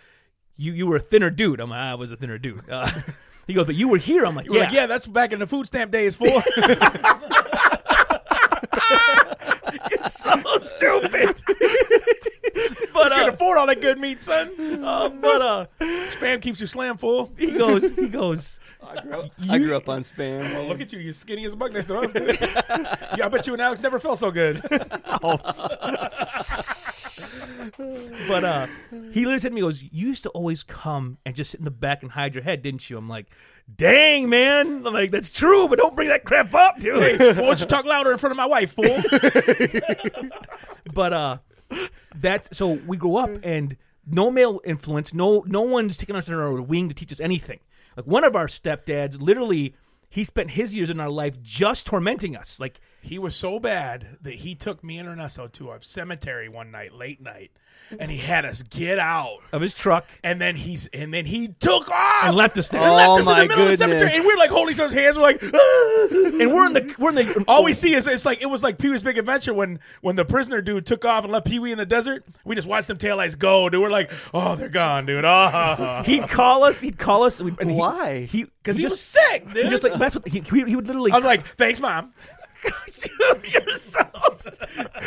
"You 0.57 0.73
you 0.73 0.87
were 0.87 0.97
a 0.97 1.01
thinner 1.01 1.31
dude." 1.31 1.61
I'm 1.61 1.71
like, 1.71 1.79
"I 1.79 1.95
was 1.95 2.11
a 2.11 2.17
thinner 2.17 2.39
dude." 2.39 2.69
Uh, 2.69 2.91
he 3.47 3.55
goes, 3.55 3.67
"But 3.67 3.77
you 3.77 3.89
were 3.89 3.99
here." 3.99 4.25
I'm 4.25 4.35
like, 4.35 4.47
"Yeah, 4.51 4.61
like, 4.61 4.73
yeah, 4.73 4.87
that's 4.87 5.07
back 5.07 5.33
in 5.33 5.39
the 5.39 5.47
food 5.47 5.67
stamp 5.67 5.93
days, 5.93 6.17
fool. 6.17 6.29
so 10.09 10.43
stupid." 10.59 11.37
but 12.95 13.13
Can 13.13 13.29
uh, 13.29 13.33
afford 13.33 13.59
all 13.59 13.67
that 13.67 13.81
good 13.81 13.99
meat, 13.99 14.23
son. 14.23 14.85
uh, 14.85 15.09
but 15.21 15.43
uh, 15.43 15.67
Spam 15.81 16.41
keeps 16.41 16.61
you 16.61 16.67
slam, 16.67 16.97
fool. 16.97 17.31
he 17.39 17.51
goes, 17.53 17.93
he 17.93 18.09
goes. 18.09 18.59
I 18.85 19.01
grew 19.01 19.13
up, 19.15 19.31
I 19.49 19.59
grew 19.59 19.77
up 19.77 19.89
on 19.89 20.03
spam. 20.03 20.57
Oh, 20.57 20.67
look 20.67 20.81
at 20.81 20.93
you, 20.93 20.99
You're 20.99 21.13
skinny 21.15 21.45
as 21.45 21.53
a 21.53 21.57
bug 21.57 21.73
next 21.73 21.87
to 21.87 21.99
us, 21.99 22.13
dude. 22.13 22.37
yeah, 22.41 23.27
I 23.27 23.29
bet 23.29 23.47
you 23.47 23.53
and 23.53 23.63
Alex 23.63 23.81
never 23.81 24.01
felt 24.01 24.19
so 24.19 24.33
good. 24.33 24.61
But 28.29 28.45
uh, 28.45 28.67
he 29.13 29.21
literally 29.21 29.39
said 29.39 29.49
to 29.49 29.55
me, 29.55 29.61
he 29.61 29.67
goes, 29.67 29.83
You 29.83 30.09
used 30.09 30.25
to 30.25 30.31
always 30.31 30.63
come 30.65 31.19
and 31.25 31.35
just 31.37 31.53
sit 31.53 31.61
in 31.61 31.65
the 31.65 31.71
back 31.71 32.03
and 32.03 32.11
hide 32.11 32.35
your 32.35 32.43
head, 32.43 32.63
didn't 32.63 32.89
you? 32.91 32.99
I'm 32.99 33.09
like, 33.09 33.27
Dang, 33.75 34.29
man. 34.29 34.85
I'm 34.87 34.93
like, 34.93 35.11
That's 35.13 35.31
true, 35.31 35.69
but 35.69 35.79
don't 35.79 35.95
bring 35.95 36.09
that 36.09 36.25
crap 36.25 36.53
up, 36.55 36.79
dude. 36.81 37.03
hey, 37.03 37.17
why 37.35 37.35
don't 37.35 37.61
you 37.61 37.67
talk 37.67 37.85
louder 37.85 38.11
in 38.13 38.19
front 38.19 38.33
of 38.33 38.37
my 38.37 38.47
wife, 38.47 38.73
fool? 38.73 39.01
But 40.93 41.13
uh, 41.13 41.39
that's 42.15 42.57
so 42.57 42.79
we 42.87 42.97
grew 42.97 43.17
up 43.17 43.31
mm-hmm. 43.31 43.49
and 43.49 43.77
no 44.07 44.31
male 44.31 44.61
influence, 44.65 45.15
no 45.15 45.45
no 45.47 45.63
one's 45.63 45.97
taken 45.97 46.17
us 46.17 46.29
under 46.29 46.43
our 46.43 46.61
wing 46.61 46.89
to 46.89 46.95
teach 46.95 47.13
us 47.13 47.21
anything. 47.21 47.61
Like 47.97 48.07
one 48.07 48.25
of 48.25 48.35
our 48.35 48.47
stepdads, 48.47 49.21
literally, 49.21 49.75
he 50.09 50.25
spent 50.25 50.53
his 50.53 50.75
years 50.75 50.91
in 50.91 51.01
our 51.01 51.11
life 51.11 51.41
just 51.43 51.87
tormenting 51.87 52.37
us. 52.37 52.59
Like 52.59 52.81
He 53.05 53.19
was 53.19 53.35
so 53.37 53.59
bad 53.61 54.07
that 54.23 54.35
he 54.35 54.55
took 54.55 54.83
me 54.85 54.99
and 54.99 55.09
Ernesto 55.09 55.49
to 55.49 55.73
a 55.73 55.83
cemetery 55.83 56.49
one 56.49 56.71
night, 56.71 56.95
late 56.95 57.21
night, 57.21 57.51
and 57.99 58.11
he 58.11 58.17
had 58.17 58.45
us 58.45 58.63
get 58.63 58.99
out. 58.99 59.39
Of 59.53 59.61
his 59.61 59.75
truck 59.75 60.07
And 60.23 60.41
then 60.41 60.55
he's 60.57 60.87
and 60.87 61.13
then 61.13 61.25
he 61.27 61.49
took 61.49 61.91
off 61.91 62.25
and 62.27 62.37
left 62.37 62.57
us 62.57 62.69
there. 62.69 62.81
and 62.81 62.89
Oh, 62.91 62.95
left 62.95 63.21
us 63.23 63.29
in 63.29 63.37
the 63.37 63.47
middle 63.49 63.65
of 63.65 63.71
the 63.71 63.77
cemetery. 63.77 64.11
And 64.15 64.25
we're 64.25 64.37
like 64.39 64.51
holding 64.51 64.75
each 64.75 64.81
other's 64.81 64.93
hands. 64.93 65.17
We're 65.17 65.23
like. 65.25 65.43
And 66.13 66.53
we're 66.53 66.67
in 66.67 66.73
the 66.73 66.95
we're 66.99 67.11
in 67.11 67.15
the 67.17 67.45
all 67.47 67.63
we 67.63 67.73
see 67.73 67.95
is 67.95 68.07
it's 68.09 68.25
like 68.25 68.43
it 68.43 68.47
was 68.47 68.63
like 68.65 68.79
Pee 68.79 68.89
Wee's 68.91 69.03
Big 69.03 69.19
Adventure 69.19 69.55
when 69.55 69.79
when 70.01 70.17
the 70.17 70.25
prisoner 70.25 70.61
dude 70.61 70.85
took 70.87 71.05
off 71.05 71.23
and 71.25 71.33
left 71.33 71.47
Pee 71.47 71.59
Wee 71.61 71.71
in 71.73 71.79
the 71.79 71.87
desert. 71.87 72.25
We 72.45 72.55
just 72.57 72.67
watched 72.67 72.89
them 72.89 72.99
taillights 72.99 73.39
go, 73.39 73.69
dude. 73.69 73.81
We're 73.81 73.91
like, 73.91 74.11
oh, 74.35 74.57
they're 74.57 74.69
gone, 74.69 75.07
dude. 75.07 75.25
Oh, 75.25 76.03
He'd 76.07 76.29
call 76.29 76.65
us. 76.65 76.81
He'd 76.81 76.99
call 76.99 77.23
us. 77.25 77.39
And 77.41 77.71
he- 77.71 77.77
Why? 77.77 78.25
He 78.25 78.45
because 78.45 78.77
he, 78.77 78.83
just, 78.83 78.93
was 78.95 79.01
sick, 79.01 79.45
dude. 79.53 79.65
he 79.65 79.71
just 79.71 79.83
like 79.85 79.95
that's 79.95 80.15
what 80.17 80.27
he, 80.27 80.41
he, 80.41 80.65
he 80.65 80.75
would 80.77 80.87
literally. 80.87 81.13
I 81.13 81.17
was 81.17 81.25
like, 81.25 81.47
thanks, 81.57 81.81
mom. 81.81 82.13
You're 83.45 83.75
so- 83.75 84.01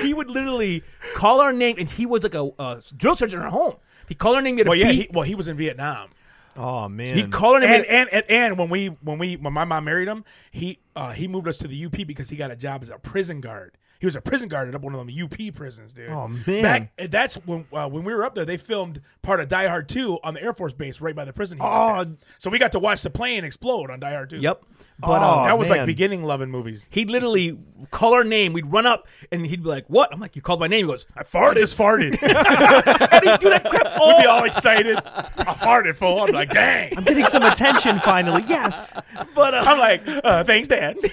he 0.01 0.13
would 0.13 0.29
literally 0.29 0.83
call 1.15 1.41
our 1.41 1.53
name, 1.53 1.75
and 1.79 1.89
he 1.89 2.05
was 2.05 2.23
like 2.23 2.35
a, 2.35 2.49
a 2.59 2.81
drill 2.95 3.15
sergeant 3.15 3.39
in 3.39 3.45
our 3.45 3.51
home. 3.51 3.75
He 4.07 4.15
called 4.15 4.35
our 4.35 4.41
name. 4.41 4.55
He 4.55 4.59
had 4.59 4.67
a 4.67 4.69
Well, 4.69 4.77
yeah, 4.77 4.91
he, 4.91 5.07
well, 5.11 5.23
he 5.23 5.35
was 5.35 5.47
in 5.47 5.57
Vietnam. 5.57 6.09
Oh 6.57 6.87
man. 6.87 7.15
he 7.15 7.27
called 7.27 7.55
our 7.55 7.59
name. 7.61 7.69
and, 7.71 7.85
and, 7.85 8.09
and 8.13 8.23
and 8.29 8.43
and 8.43 8.57
when 8.57 8.69
we 8.69 8.87
when 8.87 9.17
we 9.17 9.35
when 9.35 9.53
my 9.53 9.65
mom 9.65 9.85
married 9.85 10.07
him, 10.07 10.23
he 10.51 10.79
uh, 10.95 11.11
he 11.11 11.27
moved 11.27 11.47
us 11.47 11.57
to 11.59 11.67
the 11.67 11.85
UP 11.85 11.91
because 12.07 12.29
he 12.29 12.37
got 12.37 12.51
a 12.51 12.55
job 12.55 12.81
as 12.81 12.89
a 12.89 12.97
prison 12.97 13.41
guard. 13.41 13.77
He 13.99 14.05
was 14.05 14.15
a 14.15 14.21
prison 14.21 14.49
guard 14.49 14.73
at 14.73 14.81
one 14.81 14.93
of 14.93 14.99
them 14.99 15.09
UP 15.23 15.55
prisons, 15.55 15.93
dude. 15.93 16.09
Oh, 16.09 16.27
man. 16.27 16.61
Back, 16.97 17.09
that's 17.09 17.35
when 17.45 17.65
uh, 17.73 17.89
when 17.89 18.03
we 18.03 18.13
were 18.13 18.23
up 18.23 18.35
there. 18.35 18.45
They 18.45 18.57
filmed 18.57 19.01
part 19.21 19.39
of 19.39 19.47
Die 19.47 19.67
Hard 19.67 19.89
Two 19.89 20.19
on 20.23 20.33
the 20.33 20.43
Air 20.43 20.53
Force 20.53 20.73
base 20.73 21.01
right 21.01 21.15
by 21.15 21.25
the 21.25 21.33
prison. 21.33 21.57
Oh. 21.61 22.05
so 22.37 22.49
we 22.49 22.59
got 22.59 22.73
to 22.73 22.79
watch 22.79 23.01
the 23.01 23.09
plane 23.09 23.43
explode 23.43 23.89
on 23.89 23.99
Die 23.99 24.13
Hard 24.13 24.29
Two. 24.29 24.37
Yep. 24.37 24.63
But 24.97 25.21
Oh, 25.21 25.41
uh, 25.41 25.45
that 25.45 25.57
was 25.57 25.69
like 25.69 25.79
man. 25.81 25.85
beginning 25.87 26.23
loving 26.23 26.49
movies. 26.49 26.87
he'd 26.89 27.09
literally 27.09 27.59
call 27.91 28.13
our 28.13 28.23
name. 28.23 28.53
We'd 28.53 28.71
run 28.71 28.85
up, 28.85 29.07
and 29.29 29.45
he'd 29.45 29.61
be 29.61 29.67
like, 29.67 29.85
"What?" 29.87 30.13
I'm 30.13 30.21
like, 30.21 30.37
"You 30.37 30.41
called 30.41 30.61
my 30.61 30.67
name." 30.67 30.85
He 30.85 30.91
goes, 30.91 31.05
"I 31.17 31.19
I 31.19 31.23
farted." 31.23 31.57
just 31.57 31.77
farted. 31.77 32.11
and 32.21 33.29
he'd 33.29 33.39
do 33.39 33.49
that 33.49 33.67
crap 33.69 33.99
all 33.99 34.07
We'd 34.17 34.23
be 34.23 34.27
all 34.27 34.45
excited. 34.45 34.95
I 35.05 35.53
farted, 35.59 35.97
fool. 35.97 36.21
I'm 36.21 36.31
like, 36.31 36.51
dang. 36.51 36.97
I'm 36.97 37.03
getting 37.03 37.25
some 37.25 37.43
attention 37.43 37.99
finally. 37.99 38.43
Yes. 38.47 38.93
But 39.35 39.53
uh, 39.53 39.63
I'm 39.67 39.79
like, 39.79 40.01
uh, 40.23 40.45
thanks, 40.45 40.69
Dad. 40.69 40.95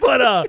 but 0.00 0.20
uh, 0.20 0.44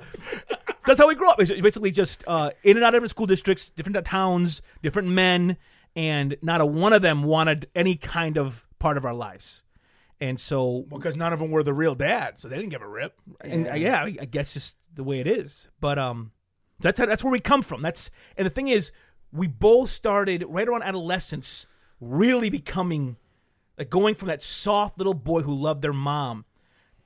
so 0.78 0.86
that's 0.86 1.00
how 1.00 1.08
we 1.08 1.14
grew 1.14 1.28
up. 1.28 1.40
It's 1.40 1.50
basically 1.50 1.90
just 1.90 2.24
uh, 2.26 2.50
in 2.62 2.76
and 2.76 2.84
out 2.84 2.88
of 2.88 2.94
different 2.98 3.10
school 3.10 3.26
districts, 3.26 3.70
different 3.70 4.04
towns, 4.06 4.62
different 4.82 5.08
men, 5.08 5.56
and 5.94 6.36
not 6.42 6.60
a 6.60 6.66
one 6.66 6.92
of 6.92 7.02
them 7.02 7.22
wanted 7.22 7.68
any 7.74 7.96
kind 7.96 8.38
of 8.38 8.66
part 8.78 8.96
of 8.96 9.04
our 9.04 9.14
lives. 9.14 9.62
And 10.20 10.40
so, 10.40 10.86
Because 10.88 11.16
none 11.16 11.32
of 11.32 11.38
them 11.40 11.50
were 11.50 11.62
the 11.62 11.74
real 11.74 11.94
dad, 11.94 12.38
so 12.38 12.48
they 12.48 12.56
didn't 12.56 12.70
give 12.70 12.80
a 12.82 12.88
rip. 12.88 13.20
and 13.40 13.68
uh, 13.68 13.74
yeah, 13.74 14.02
I 14.02 14.16
I 14.20 14.24
guess 14.24 14.54
just 14.54 14.78
the 14.94 15.04
way 15.04 15.20
it 15.20 15.26
is. 15.26 15.68
But 15.80 15.98
um, 15.98 16.32
that's 16.80 16.98
how, 16.98 17.06
that's 17.06 17.22
where 17.22 17.30
we 17.32 17.40
come 17.40 17.62
from. 17.62 17.82
That's 17.82 18.10
and 18.36 18.46
the 18.46 18.50
thing 18.50 18.68
is, 18.68 18.92
we 19.30 19.46
both 19.46 19.90
started 19.90 20.44
right 20.48 20.66
around 20.66 20.84
adolescence, 20.84 21.66
really 22.00 22.48
becoming 22.48 23.16
like 23.78 23.90
going 23.90 24.14
from 24.14 24.28
that 24.28 24.42
soft 24.42 24.96
little 24.96 25.12
boy 25.14 25.42
who 25.42 25.54
loved 25.54 25.82
their 25.82 25.92
mom 25.92 26.46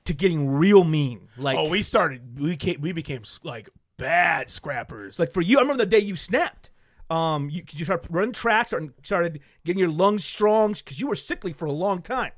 to 0.05 0.13
getting 0.13 0.47
real 0.49 0.85
mean. 0.85 1.27
Like 1.37 1.57
Oh, 1.57 1.67
we 1.67 1.83
started. 1.83 2.39
We 2.39 2.55
came, 2.55 2.79
we 2.79 2.93
became 2.93 3.23
like 3.43 3.69
bad 3.97 4.49
scrappers. 4.49 5.19
Like 5.19 5.33
for 5.33 5.41
you, 5.41 5.57
I 5.57 5.61
remember 5.61 5.83
the 5.83 5.89
day 5.89 5.99
you 5.99 6.15
snapped. 6.15 6.69
Um, 7.09 7.49
you, 7.49 7.63
you 7.73 7.83
started 7.83 8.07
running 8.09 8.31
tracks 8.31 8.71
and 8.71 8.93
started 9.03 9.41
getting 9.65 9.79
your 9.81 9.89
lungs 9.89 10.23
strong 10.23 10.71
because 10.71 11.01
you 11.01 11.07
were 11.07 11.15
sickly 11.17 11.51
for 11.51 11.65
a 11.65 11.71
long 11.73 12.01
time. 12.01 12.31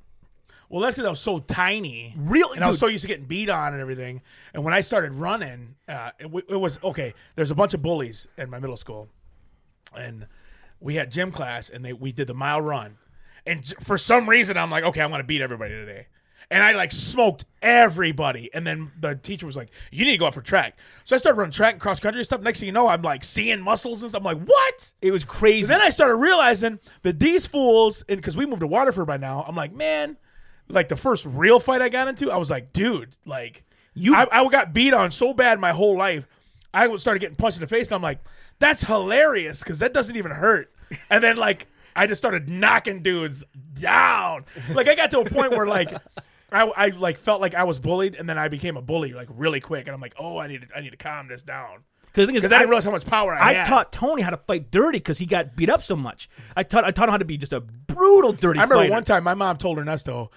Well, 0.70 0.82
that's 0.82 0.96
because 0.96 1.08
I 1.08 1.10
was 1.12 1.20
so 1.20 1.39
tiny, 1.39 2.13
Really, 2.17 2.55
and 2.58 2.63
I 2.65 2.67
was 2.67 2.79
so 2.79 2.88
used 2.88 3.03
to 3.03 3.08
getting 3.08 3.25
beat 3.25 3.50
on 3.50 3.74
and 3.74 3.82
everything. 3.82 4.22
And 4.53 4.63
when 4.63 4.74
I 4.74 4.82
started 4.82 5.13
running, 5.13 5.75
uh, 5.88 6.12
it, 6.20 6.24
w- 6.24 6.46
it 6.50 6.55
was 6.55 6.79
okay. 6.84 7.13
There's 7.36 7.51
a 7.51 7.55
bunch 7.55 7.74
of 7.74 7.82
bullies 7.82 8.27
in 8.38 8.50
my 8.50 8.60
middle 8.60 8.77
school, 8.77 9.10
and 9.96 10.27
we 10.79 10.96
had 10.96 11.12
gym 11.12 11.32
class, 11.32 11.70
and 11.70 11.84
they 11.86 11.93
we 11.93 12.12
did 12.12 12.27
the 12.27 12.34
mile 12.34 12.62
run. 12.62 12.98
And 13.46 13.63
j- 13.63 13.75
for 13.82 13.98
some 13.98 14.27
reason, 14.29 14.58
I'm 14.58 14.72
like, 14.72 14.84
okay, 14.84 15.01
I'm 15.01 15.12
gonna 15.12 15.24
beat 15.24 15.41
everybody 15.41 15.74
today. 15.74 16.08
And 16.51 16.62
I 16.62 16.74
like 16.74 16.91
smoked 16.91 17.46
everybody. 17.62 18.50
And 18.53 18.67
then 18.67 18.91
the 19.00 19.15
teacher 19.15 19.46
was 19.46 19.55
like, 19.55 19.70
"You 19.91 20.05
need 20.05 20.12
to 20.12 20.17
go 20.17 20.25
out 20.27 20.34
for 20.34 20.41
track." 20.41 20.77
So 21.03 21.15
I 21.15 21.20
started 21.20 21.38
running 21.38 21.53
track 21.53 21.74
and 21.74 21.82
cross 21.82 22.00
country 22.01 22.20
and 22.20 22.25
stuff. 22.25 22.41
Next 22.41 22.60
thing 22.60 22.67
you 22.67 22.74
know, 22.74 22.88
I'm 22.88 23.01
like 23.01 23.24
seeing 23.24 23.62
muscles 23.62 24.03
and 24.03 24.10
stuff. 24.12 24.20
I'm 24.20 24.25
like, 24.25 24.46
"What?" 24.46 24.93
It 25.01 25.12
was 25.12 25.24
crazy. 25.24 25.67
then 25.67 25.82
I 25.82 25.89
started 25.89 26.15
realizing 26.15 26.79
that 27.03 27.17
these 27.17 27.46
fools, 27.46 28.03
and 28.10 28.17
because 28.17 28.36
we 28.38 28.46
moved 28.46 28.60
to 28.60 28.67
Waterford 28.67 29.08
by 29.08 29.17
now, 29.17 29.43
I'm 29.48 29.55
like, 29.55 29.74
man, 29.74 30.17
like 30.67 30.88
the 30.88 30.96
first 30.96 31.25
real 31.25 31.60
fight 31.60 31.82
I 31.82 31.89
got 31.89 32.08
into, 32.08 32.32
I 32.32 32.38
was 32.38 32.50
like, 32.50 32.74
dude, 32.74 33.15
like 33.25 33.63
You- 33.93 34.15
I, 34.15 34.27
I 34.32 34.48
got 34.50 34.74
beat 34.74 34.93
on 34.93 35.12
so 35.12 35.34
bad 35.34 35.60
my 35.60 35.72
whole 35.72 35.98
life. 35.98 36.27
I 36.74 36.93
started 36.96 37.20
getting 37.20 37.36
punched 37.36 37.58
in 37.58 37.62
the 37.62 37.67
face, 37.67 37.88
and 37.88 37.96
I'm 37.96 38.01
like, 38.01 38.20
that's 38.60 38.82
hilarious 38.82 39.60
because 39.62 39.79
that 39.79 39.93
doesn't 39.93 40.15
even 40.15 40.32
hurt. 40.32 40.74
And 41.10 41.24
then 41.24 41.38
like 41.38 41.67
I 41.96 42.08
just 42.08 42.20
started 42.20 42.50
knocking 42.50 43.03
dudes 43.03 43.43
down. 43.74 44.46
Like 44.74 44.88
I 44.88 44.96
got 44.96 45.12
to 45.12 45.20
a 45.20 45.25
point 45.25 45.51
where 45.51 45.67
like. 45.67 45.93
I, 46.51 46.72
I 46.77 46.88
like 46.89 47.17
felt 47.17 47.41
like 47.41 47.55
I 47.55 47.63
was 47.63 47.79
bullied, 47.79 48.15
and 48.15 48.29
then 48.29 48.38
I 48.38 48.48
became 48.48 48.77
a 48.77 48.82
bully 48.84 49.12
like 49.13 49.27
really 49.32 49.60
quick, 49.60 49.88
and 49.88 49.96
I'm 49.96 50.00
like, 50.00 50.13
oh, 50.20 50.38
I 50.38 50.46
need 50.46 50.62
to, 50.62 50.77
I 50.77 50.82
need 50.82 50.91
to 50.91 50.98
calm 50.98 51.27
this 51.27 51.41
down 51.41 51.79
because 52.13 52.29
I 52.29 52.48
didn't 52.60 52.70
realize 52.70 52.84
how 52.84 52.91
much 52.91 53.08
power 53.08 53.34
I, 53.34 53.50
I 53.50 53.53
had. 53.53 53.65
taught 53.67 53.91
Tony 53.91 54.22
how 54.22 54.29
to 54.29 54.38
fight 54.38 54.70
dirty 54.70 55.00
because 55.00 55.17
he 55.17 55.25
got 55.25 55.55
beat 55.55 55.67
up 55.67 55.82
so 55.82 55.96
much. 55.96 56.29
I 56.55 56.62
taught 56.62 56.86
I 56.86 56.91
taught 56.91 57.10
him 57.10 57.13
how 57.13 57.17
to 57.17 57.25
be 57.25 57.38
just 57.38 57.53
a 57.53 57.60
brutal 57.60 58.34
dirty. 58.34 58.60
I 58.60 58.63
remember 58.65 58.84
fighter. 58.84 58.91
one 58.91 59.03
time 59.03 59.24
my 59.24 59.34
mom 59.34 59.58
told 59.58 59.79
Ernesto, 59.79 60.29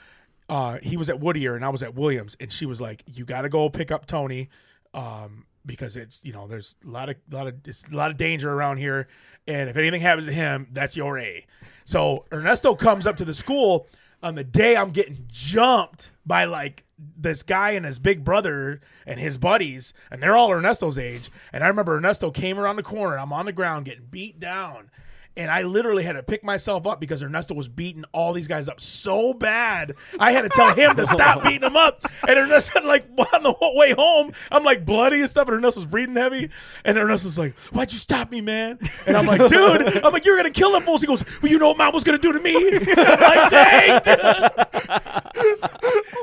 uh, 0.48 0.78
he 0.82 0.96
was 0.96 1.08
at 1.10 1.20
Whittier 1.20 1.56
and 1.56 1.64
I 1.64 1.68
was 1.68 1.82
at 1.82 1.94
Williams, 1.94 2.36
and 2.40 2.52
she 2.52 2.66
was 2.66 2.80
like, 2.80 3.02
"You 3.06 3.24
got 3.24 3.42
to 3.42 3.48
go 3.48 3.68
pick 3.68 3.90
up 3.90 4.06
Tony, 4.06 4.48
um, 4.94 5.46
because 5.64 5.96
it's 5.96 6.20
you 6.24 6.32
know 6.32 6.46
there's 6.46 6.76
a 6.84 6.88
lot 6.88 7.08
of 7.08 7.16
lot 7.30 7.46
of 7.46 7.54
it's 7.64 7.84
a 7.84 7.94
lot 7.96 8.10
of 8.10 8.16
danger 8.16 8.52
around 8.52 8.78
here, 8.78 9.08
and 9.46 9.68
if 9.68 9.76
anything 9.76 10.00
happens 10.00 10.26
to 10.28 10.32
him, 10.32 10.68
that's 10.72 10.96
your 10.96 11.18
A." 11.18 11.46
So 11.84 12.24
Ernesto 12.32 12.74
comes 12.74 13.06
up 13.06 13.16
to 13.18 13.24
the 13.24 13.34
school 13.34 13.88
on 14.22 14.34
the 14.34 14.44
day 14.44 14.76
I'm 14.76 14.90
getting 14.90 15.26
jumped 15.28 16.10
by 16.24 16.44
like 16.44 16.84
this 16.98 17.42
guy 17.42 17.72
and 17.72 17.84
his 17.84 17.98
big 17.98 18.24
brother 18.24 18.80
and 19.06 19.20
his 19.20 19.36
buddies, 19.36 19.94
and 20.10 20.22
they're 20.22 20.36
all 20.36 20.50
Ernesto's 20.50 20.98
age. 20.98 21.30
And 21.52 21.62
I 21.62 21.68
remember 21.68 21.96
Ernesto 21.96 22.30
came 22.30 22.58
around 22.58 22.76
the 22.76 22.82
corner. 22.82 23.18
I'm 23.18 23.32
on 23.32 23.46
the 23.46 23.52
ground 23.52 23.84
getting 23.84 24.06
beat 24.10 24.40
down. 24.40 24.90
And 25.36 25.50
I 25.50 25.62
literally 25.62 26.02
had 26.02 26.14
to 26.14 26.22
pick 26.22 26.42
myself 26.42 26.86
up 26.86 26.98
because 26.98 27.22
Ernesto 27.22 27.54
was 27.54 27.68
beating 27.68 28.04
all 28.12 28.32
these 28.32 28.48
guys 28.48 28.68
up 28.68 28.80
so 28.80 29.34
bad. 29.34 29.94
I 30.18 30.32
had 30.32 30.42
to 30.42 30.48
tell 30.48 30.74
him 30.74 30.96
to 30.96 31.04
stop 31.04 31.42
beating 31.42 31.60
them 31.60 31.76
up. 31.76 32.00
And 32.26 32.38
Ernesto, 32.38 32.82
like, 32.84 33.04
on 33.34 33.42
the 33.42 33.54
way 33.74 33.92
home, 33.92 34.32
I'm 34.50 34.64
like 34.64 34.86
bloody 34.86 35.20
and 35.20 35.28
stuff. 35.28 35.48
And 35.48 35.58
Ernesto's 35.58 35.84
breathing 35.86 36.16
heavy. 36.16 36.48
And 36.84 36.96
Ernesto's 36.96 37.38
like, 37.38 37.54
Why'd 37.72 37.92
you 37.92 37.98
stop 37.98 38.30
me, 38.30 38.40
man? 38.40 38.78
And 39.06 39.16
I'm 39.16 39.26
like, 39.26 39.46
Dude, 39.50 40.04
I'm 40.04 40.12
like, 40.12 40.24
You're 40.24 40.42
to 40.42 40.50
kill 40.50 40.72
them 40.72 40.82
fools. 40.82 41.02
He 41.02 41.06
goes, 41.06 41.24
Well, 41.42 41.52
you 41.52 41.58
know 41.58 41.68
what 41.68 41.78
mom 41.78 41.92
was 41.92 42.04
to 42.04 42.16
do 42.18 42.32
to 42.32 42.40
me? 42.40 42.54
Like, 42.96 43.50
Dang, 43.50 44.00
dude. 44.04 44.66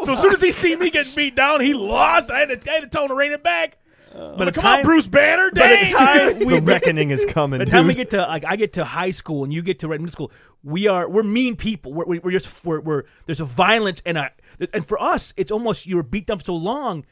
So 0.04 0.14
as 0.14 0.22
soon 0.22 0.34
as 0.34 0.42
he 0.42 0.52
see 0.52 0.76
me 0.76 0.90
getting 0.90 1.14
beat 1.16 1.36
down, 1.36 1.62
he 1.62 1.74
lost. 1.74 2.32
I 2.32 2.40
had 2.40 2.62
to, 2.62 2.72
I 2.72 2.74
had 2.76 2.84
to 2.84 2.88
tell 2.88 3.04
him 3.04 3.10
to 3.10 3.16
rein 3.16 3.32
it 3.32 3.44
back. 3.44 3.78
But 4.14 4.46
the 4.46 4.52
Come 4.52 4.62
time, 4.62 4.80
on, 4.80 4.86
Bruce 4.86 5.08
Banner. 5.08 5.52
By 5.52 5.68
the 5.84 5.90
time 5.92 6.40
we 6.40 6.56
The 6.56 6.62
reckoning 6.62 7.12
is 7.12 7.26
coming. 7.26 7.60
By 7.60 7.66
the 7.66 7.72
time 7.72 7.88
we 7.88 7.96
get 7.96 8.12
to 8.12 8.18
like 8.18 8.46
I 8.46 8.56
get 8.56 8.74
to 8.74 8.86
high 8.86 9.12
school 9.12 9.44
and 9.44 9.52
you 9.52 9.62
get 9.62 9.80
to 9.80 9.88
right 9.88 10.00
middle 10.00 10.12
school, 10.12 10.32
we 10.64 10.88
are 10.88 11.10
we're 11.10 11.24
mean 11.24 11.56
people. 11.56 11.94
We're, 11.94 12.06
we're 12.06 12.32
just 12.32 12.64
we're, 12.64 12.80
we're 12.82 13.04
there's 13.26 13.40
a 13.40 13.46
violence 13.46 14.02
and 14.06 14.18
a 14.18 14.32
and 14.74 14.86
for 14.86 15.02
us 15.02 15.34
it's 15.36 15.52
almost 15.52 15.86
you 15.86 15.96
were 15.96 16.04
beat 16.04 16.28
down 16.28 16.38
for 16.38 16.46
so 16.46 16.56
long. 16.56 17.06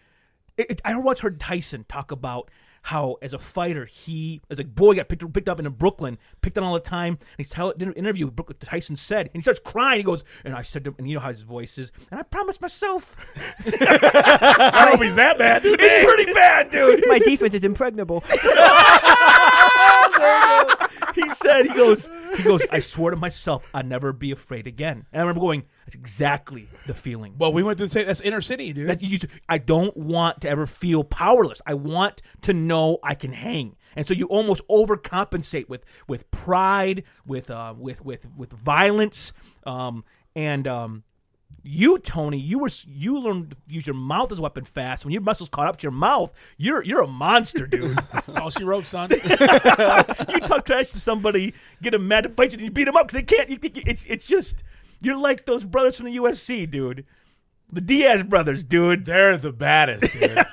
It, 0.58 0.70
it, 0.70 0.81
I 0.86 0.98
once 1.00 1.22
heard 1.22 1.39
Tyson 1.39 1.86
talk 1.88 2.12
about 2.12 2.51
how 2.84 3.18
as 3.22 3.34
a 3.34 3.40
fighter 3.40 3.86
he 3.86 4.42
as 4.50 4.60
a 4.60 4.64
boy 4.64 4.96
got 4.96 5.08
picked 5.08 5.34
picked 5.34 5.50
up 5.50 5.60
in 5.60 5.70
Brooklyn, 5.70 6.18
picked 6.42 6.58
on 6.58 6.64
all 6.64 6.74
the 6.74 6.80
time. 6.80 7.14
And 7.14 7.38
he's 7.38 7.50
telling 7.50 7.80
in 7.80 7.90
an 7.90 7.94
interview 7.94 8.30
Brooklyn, 8.32 8.58
Tyson 8.60 8.96
said 8.96 9.28
and 9.28 9.36
he 9.36 9.42
starts 9.42 9.60
crying. 9.60 10.00
He 10.00 10.04
goes 10.04 10.24
and 10.44 10.56
I 10.56 10.62
said 10.62 10.84
to, 10.86 10.96
and 10.98 11.08
you 11.08 11.16
know 11.16 11.22
how 11.22 11.30
his 11.30 11.42
voice 11.42 11.78
is 11.78 11.92
and 12.10 12.20
I 12.20 12.24
promised 12.24 12.62
myself 12.62 13.16
I 13.66 14.86
don't 14.86 14.86
know 14.86 14.94
if 14.94 15.02
he's 15.02 15.16
that 15.16 15.38
bad, 15.38 15.64
dude. 15.64 15.80
it's 15.82 16.06
pretty 16.06 16.34
bad, 16.34 16.70
dude. 16.70 17.04
My 17.08 17.20
defense 17.20 17.54
is 17.54 17.64
impregnable. 17.64 18.24
he 21.22 21.30
said, 21.30 21.66
he 21.66 21.74
goes, 21.74 22.10
he 22.38 22.44
goes, 22.44 22.66
I 22.72 22.80
swore 22.80 23.12
to 23.12 23.18
myself 23.18 23.66
I'd 23.74 23.88
never 23.88 24.13
be 24.13 24.32
afraid 24.32 24.68
again. 24.68 25.06
And 25.12 25.22
I 25.22 25.24
remember 25.24 25.42
going, 25.42 25.63
that's 25.86 25.96
exactly 25.96 26.68
the 26.88 26.94
feeling. 26.94 27.36
Well, 27.38 27.54
we 27.54 27.63
went 27.63 27.78
to 27.80 27.90
say 27.90 28.04
that's 28.04 28.22
inner 28.22 28.42
city, 28.42 28.74
dude. 28.74 28.90
That 28.90 29.01
you, 29.01 29.20
I 29.48 29.58
don't 29.58 29.96
want 29.96 30.42
to 30.42 30.50
ever 30.50 30.66
feel 30.66 31.04
powerless. 31.04 31.62
I 31.66 31.74
want 31.74 32.22
to 32.42 32.54
know 32.54 32.98
I 33.04 33.16
can 33.16 33.34
hang. 33.34 33.75
And 33.96 34.08
so 34.08 34.13
you 34.13 34.28
almost 34.28 34.66
overcompensate 34.68 35.68
with 35.68 35.86
with 36.08 36.30
pride, 36.32 37.04
with 37.25 37.50
uh, 37.50 37.74
with 37.78 38.04
with 38.04 38.28
with 38.36 38.54
violence, 38.54 39.34
um, 39.66 40.06
and 40.36 40.68
um, 40.68 41.04
you, 41.63 42.00
Tony, 42.00 42.39
you 42.39 42.60
were 42.60 42.70
you 42.88 43.20
learned 43.20 43.51
to 43.51 43.58
use 43.67 43.86
your 43.86 43.96
mouth 43.96 44.31
as 44.31 44.39
a 44.39 44.41
weapon 44.41 44.63
fast. 44.65 45.05
When 45.05 45.12
your 45.12 45.22
muscles 45.22 45.50
caught 45.50 45.67
up 45.67 45.77
to 45.77 45.84
your 45.84 45.91
mouth, 45.91 46.34
you're 46.58 46.84
you're 46.84 47.01
a 47.01 47.08
monster, 47.08 47.67
dude. 47.67 47.98
That's 48.13 48.38
all 48.38 48.50
she 48.50 48.63
wrote, 48.63 48.88
son. 48.88 49.10
you 50.29 50.39
talk 50.39 50.65
trash 50.65 50.89
to 50.91 51.00
somebody, 51.00 51.53
get 51.81 51.91
them 51.91 52.08
mad 52.08 52.22
to 52.22 52.29
fight 52.29 52.51
you, 52.53 52.58
and 52.58 52.65
you 52.65 52.72
beat 52.72 52.86
them 52.86 52.96
up 52.96 53.08
because 53.08 53.22
they 53.22 53.36
can't. 53.36 53.50
You, 53.50 53.58
it's 53.62 54.05
it's 54.05 54.27
just 54.27 54.63
you're 55.01 55.17
like 55.17 55.46
those 55.46 55.63
brothers 55.63 55.98
from 55.98 56.08
the 56.08 56.17
UFC, 56.17 56.70
dude. 56.70 57.05
The 57.72 57.81
Diaz 57.81 58.24
brothers, 58.24 58.63
dude. 58.63 59.05
They're 59.05 59.38
the 59.38 59.53
baddest, 59.53 60.12
dude. 60.13 60.38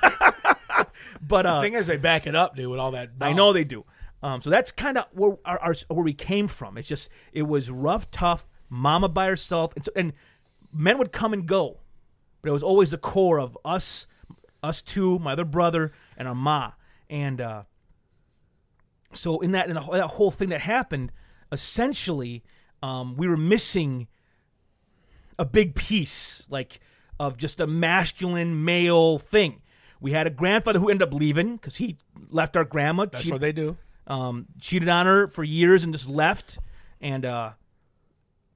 But 1.21 1.45
uh, 1.45 1.57
the 1.57 1.61
thing 1.61 1.73
is, 1.73 1.87
they 1.87 1.97
back 1.97 2.27
it 2.27 2.35
up, 2.35 2.55
dude, 2.55 2.69
with 2.69 2.79
all 2.79 2.91
that. 2.91 3.11
I 3.21 3.33
know 3.33 3.53
they 3.53 3.63
do. 3.63 3.85
Um, 4.23 4.41
so 4.41 4.49
that's 4.49 4.71
kind 4.71 4.97
of 4.97 5.05
where 5.13 5.37
our, 5.45 5.59
our 5.59 5.75
where 5.87 6.03
we 6.03 6.13
came 6.13 6.47
from. 6.47 6.77
It's 6.77 6.87
just 6.87 7.09
it 7.31 7.43
was 7.43 7.69
rough, 7.69 8.09
tough. 8.11 8.47
Mama 8.71 9.09
by 9.09 9.27
herself, 9.27 9.75
and, 9.75 9.83
so, 9.83 9.91
and 9.95 10.13
men 10.73 10.97
would 10.97 11.11
come 11.11 11.33
and 11.33 11.45
go, 11.45 11.79
but 12.41 12.49
it 12.49 12.53
was 12.53 12.63
always 12.63 12.91
the 12.91 12.97
core 12.97 13.39
of 13.39 13.57
us, 13.65 14.07
us 14.63 14.81
two, 14.81 15.19
my 15.19 15.33
other 15.33 15.45
brother, 15.45 15.91
and 16.17 16.27
our 16.27 16.35
ma. 16.35 16.71
And 17.09 17.41
uh, 17.41 17.63
so 19.13 19.39
in 19.39 19.51
that 19.53 19.67
in 19.69 19.75
the, 19.75 19.81
that 19.91 20.07
whole 20.07 20.31
thing 20.31 20.49
that 20.49 20.61
happened, 20.61 21.11
essentially, 21.51 22.43
um, 22.83 23.15
we 23.17 23.27
were 23.27 23.37
missing 23.37 24.07
a 25.37 25.45
big 25.45 25.75
piece, 25.75 26.47
like 26.51 26.79
of 27.19 27.37
just 27.37 27.59
a 27.59 27.67
masculine 27.67 28.63
male 28.63 29.17
thing. 29.19 29.61
We 29.99 30.11
had 30.11 30.27
a 30.27 30.29
grandfather 30.29 30.79
who 30.79 30.89
ended 30.89 31.07
up 31.07 31.13
leaving 31.13 31.55
because 31.57 31.77
he 31.77 31.97
left 32.29 32.55
our 32.55 32.63
grandma. 32.63 33.05
That's 33.05 33.23
She- 33.23 33.31
what 33.31 33.41
they 33.41 33.51
do. 33.51 33.75
um, 34.07 34.45
cheated 34.59 34.87
on 34.89 35.05
her 35.05 35.27
for 35.27 35.43
years 35.43 35.83
and 35.83 35.93
just 35.93 36.07
left. 36.09 36.57
And 37.01 37.25
uh, 37.25 37.51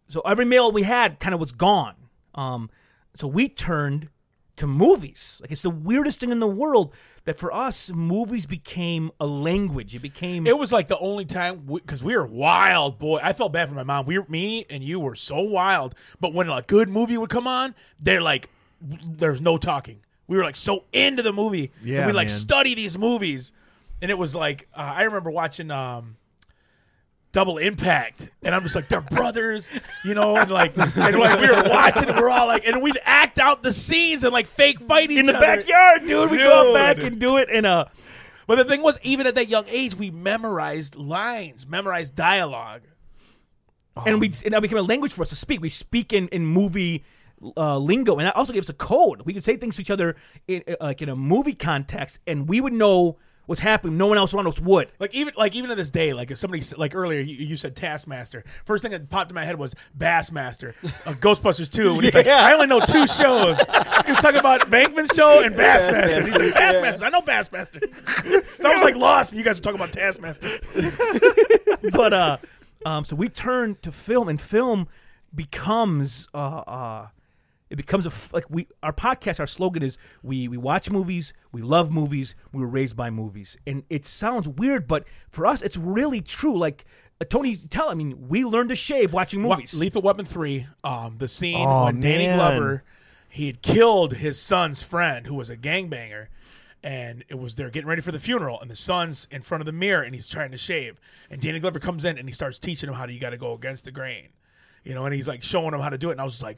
so 0.08 0.22
every 0.22 0.46
male 0.46 0.72
we 0.72 0.84
had 0.84 1.20
kind 1.20 1.34
of 1.34 1.40
was 1.40 1.52
gone. 1.52 1.96
Um, 2.36 2.70
so 3.16 3.28
we 3.28 3.50
turned 3.50 4.10
to 4.56 4.68
movies. 4.68 5.40
Like 5.42 5.52
it's 5.52 5.62
the 5.62 5.70
weirdest 5.70 6.20
thing 6.20 6.32
in 6.32 6.40
the 6.40 6.48
world 6.48 6.94
that 7.26 7.40
for 7.40 7.54
us, 7.54 7.92
movies 7.92 8.46
became 8.46 9.12
a 9.20 9.26
language. 9.26 9.96
It 9.96 10.02
became 10.02 10.46
It 10.46 10.58
was 10.58 10.72
like 10.72 10.88
the 10.88 10.98
only 10.98 11.26
time 11.26 11.68
because 11.72 12.04
we, 12.04 12.16
were 12.16 12.26
wild, 12.26 13.00
boy. 13.00 13.20
I 13.24 13.34
felt 13.34 13.54
bad 13.54 13.70
for 13.70 13.76
my 13.76 13.84
mom. 13.84 14.06
We, 14.06 14.20
were, 14.20 14.26
me, 14.28 14.66
and 14.70 14.84
you 14.84 15.00
were 15.00 15.16
so 15.16 15.40
wild. 15.40 15.96
But 16.20 16.34
when 16.34 16.50
a 16.50 16.62
good 16.62 16.90
movie 16.90 17.18
would 17.18 17.30
come 17.30 17.48
on, 17.48 17.76
they're 18.00 18.22
like, 18.22 18.50
there's 18.82 19.42
no 19.42 19.58
talking. 19.58 20.02
We 20.28 20.38
were 20.38 20.44
like 20.44 20.56
so 20.56 20.86
into 20.94 21.22
the 21.22 21.34
movie. 21.34 21.72
Yeah, 21.84 22.08
we 22.08 22.14
like 22.14 22.30
man. 22.30 22.38
study 22.38 22.76
these 22.76 22.98
movies, 22.98 23.52
and 24.02 24.10
it 24.10 24.18
was 24.18 24.36
like 24.36 24.68
uh, 24.74 24.94
I 24.96 25.04
remember 25.04 25.30
watching 25.30 25.70
um, 25.70 26.16
Double 27.34 27.58
Impact, 27.58 28.30
and 28.46 28.54
I'm 28.56 28.62
just 28.62 28.76
like 28.76 28.88
they're 28.88 29.02
brothers, 29.02 29.70
you 30.06 30.14
know, 30.14 30.38
and 30.38 30.50
like 30.52 30.78
and 30.78 30.96
like 30.96 31.40
we 31.40 31.50
were 31.50 31.68
watching, 31.68 32.08
and 32.08 32.18
we're 32.18 32.30
all 32.30 32.48
like, 32.48 32.66
and 32.66 32.82
we'd 32.82 32.98
act 33.04 33.40
out 33.40 33.64
the 33.64 33.74
scenes 33.74 34.24
and 34.24 34.32
like 34.32 34.48
fake 34.48 34.80
fight 34.80 35.10
each 35.12 35.20
in 35.20 35.26
the 35.26 35.36
other. 35.36 35.46
backyard, 35.46 36.02
dude. 36.08 36.32
We 36.32 36.38
go 36.38 36.66
Dude. 36.66 36.74
back 36.76 37.04
and 37.04 37.20
do 37.20 37.38
it 37.38 37.50
in 37.50 37.66
a. 37.66 37.90
But 38.46 38.58
the 38.58 38.66
thing 38.66 38.84
was, 38.84 39.00
even 39.04 39.26
at 39.26 39.36
that 39.36 39.50
young 39.50 39.66
age, 39.68 39.96
we 39.96 40.12
memorized 40.12 40.96
lines, 40.96 41.66
memorized 41.68 42.16
dialogue. 42.16 42.84
and 44.06 44.20
we 44.22 44.28
and 44.46 44.54
that 44.54 44.62
became 44.62 44.78
a 44.78 44.82
language 44.84 45.14
for 45.14 45.24
us 45.24 45.30
to 45.30 45.36
speak. 45.36 45.60
We 45.60 45.70
speak 45.70 46.14
in 46.14 46.28
in 46.28 46.46
movie 46.46 47.04
uh, 47.58 47.78
lingo, 47.80 48.18
and 48.18 48.28
that 48.28 48.36
also 48.36 48.54
gave 48.54 48.62
us 48.62 48.70
a 48.70 48.74
code. 48.74 49.24
We 49.26 49.34
could 49.34 49.44
say 49.44 49.58
things 49.58 49.76
to 49.78 49.82
each 49.82 49.92
other 49.92 50.16
in 50.48 50.64
uh, 50.68 50.76
like 50.82 51.02
in 51.02 51.10
a 51.10 51.16
movie 51.16 51.56
context, 51.56 52.20
and 52.28 52.48
we 52.48 52.62
would 52.62 52.74
know 52.74 53.18
what's 53.46 53.62
happening. 53.62 53.98
No 53.98 54.08
one 54.08 54.18
else 54.18 54.34
around 54.34 54.48
us 54.48 54.60
would. 54.60 54.90
Like 55.00 55.14
even 55.14 55.34
like 55.38 55.56
even 55.56 55.70
to 55.70 55.76
this 55.76 55.92
day, 55.92 56.14
like 56.14 56.32
if 56.32 56.38
somebody 56.38 56.64
like 56.78 56.96
earlier 56.96 57.20
you, 57.20 57.36
you 57.36 57.58
said 57.58 57.76
Taskmaster, 57.76 58.44
first 58.66 58.82
thing 58.82 58.92
that 58.92 59.10
popped 59.10 59.32
in 59.32 59.36
my 59.36 59.46
head 59.46 59.58
was 59.58 59.76
Bassmaster, 59.98 60.74
uh, 61.06 61.14
Ghostbusters 61.14 61.72
two. 61.72 61.94
And 61.94 62.04
he's 62.04 62.16
like, 62.16 62.28
I 62.28 62.54
only 62.54 62.68
know 62.68 62.80
two 62.80 63.08
shows. 63.08 63.60
He 63.60 64.12
was 64.12 64.20
talking 64.20 64.40
about 64.40 64.62
Bankman 64.70 65.14
show 65.14 65.44
and 65.44 65.56
Bassmaster. 65.56 66.18
And 66.18 66.28
he's 66.28 66.36
like, 66.36 66.54
Bassmasters, 66.54 67.04
I 67.04 67.10
know 67.10 67.22
Bassmaster. 67.22 68.44
So 68.46 68.70
I 68.70 68.74
was 68.74 68.84
like 68.84 68.96
lost, 68.96 69.32
and 69.32 69.40
you 69.40 69.46
guys 69.46 69.58
were 69.58 69.64
talking 69.64 69.80
about 69.80 69.92
Taskmaster. 69.92 70.50
but 71.92 72.14
uh, 72.14 72.38
um, 72.86 73.06
so 73.06 73.16
we 73.16 73.30
turn 73.30 73.78
to 73.82 73.92
film, 73.92 74.30
and 74.30 74.40
film 74.40 74.88
becomes 75.34 76.28
uh, 76.34 76.64
uh, 76.68 77.08
it 77.74 77.76
becomes 77.76 78.06
a 78.06 78.10
f- 78.10 78.32
like 78.34 78.46
we 78.50 78.68
our 78.82 78.94
podcast. 78.94 79.40
Our 79.42 79.48
slogan 79.48 79.84
is 79.84 79.98
we 80.22 80.48
we 80.48 80.58
watch 80.58 80.90
movies, 80.90 81.34
we 81.52 81.62
love 81.62 81.92
movies, 81.92 82.36
we 82.54 82.62
were 82.62 82.68
raised 82.68 82.96
by 82.96 83.10
movies, 83.10 83.58
and 83.68 83.84
it 83.90 84.06
sounds 84.06 84.48
weird, 84.48 84.88
but 84.88 85.06
for 85.30 85.46
us, 85.46 85.62
it's 85.62 85.76
really 85.76 86.22
true. 86.22 86.58
Like 86.58 86.86
uh, 87.20 87.26
Tony, 87.26 87.56
tell 87.56 87.90
I 87.90 87.96
mean, 87.96 88.30
we 88.30 88.46
learned 88.46 88.70
to 88.70 88.76
shave 88.76 89.12
watching 89.12 89.44
Wa- 89.44 89.56
movies. 89.56 89.74
Lethal 89.74 90.02
Weapon 90.04 90.26
three, 90.26 90.68
um, 90.84 91.18
the 91.18 91.28
scene 91.28 91.68
Oh, 91.68 91.86
when 91.86 92.00
Danny. 92.00 92.26
Glover 92.34 92.84
he 93.28 93.48
had 93.48 93.64
killed 93.64 94.14
his 94.14 94.40
son's 94.40 94.84
friend 94.84 95.26
who 95.26 95.34
was 95.34 95.50
a 95.50 95.58
gangbanger, 95.58 96.28
and 96.84 97.24
it 97.30 97.40
was 97.40 97.56
they're 97.56 97.72
getting 97.72 97.88
ready 97.90 98.02
for 98.04 98.12
the 98.12 98.20
funeral, 98.20 98.62
and 98.62 98.70
the 98.70 98.76
son's 98.76 99.28
in 99.32 99.42
front 99.42 99.62
of 99.62 99.66
the 99.66 99.72
mirror 99.72 100.04
and 100.04 100.14
he's 100.14 100.30
trying 100.30 100.52
to 100.52 100.58
shave, 100.58 101.00
and 101.32 101.42
Danny 101.42 101.60
Glover 101.60 101.80
comes 101.80 102.06
in 102.06 102.20
and 102.20 102.30
he 102.30 102.34
starts 102.36 102.60
teaching 102.60 102.88
him 102.90 102.94
how 102.96 103.08
to, 103.08 103.12
you 103.12 103.20
got 103.20 103.32
to 103.32 103.38
go 103.38 103.54
against 103.54 103.86
the 103.86 103.92
grain. 103.92 104.30
You 104.84 104.94
know, 104.94 105.06
and 105.06 105.14
he's 105.16 105.28
like 105.28 105.44
showing 105.44 105.74
him 105.74 105.80
how 105.80 105.90
to 105.90 105.98
do 105.98 106.10
it, 106.10 106.14
and 106.14 106.22
I 106.22 106.26
was 106.26 106.34
just 106.34 106.44
like 106.44 106.58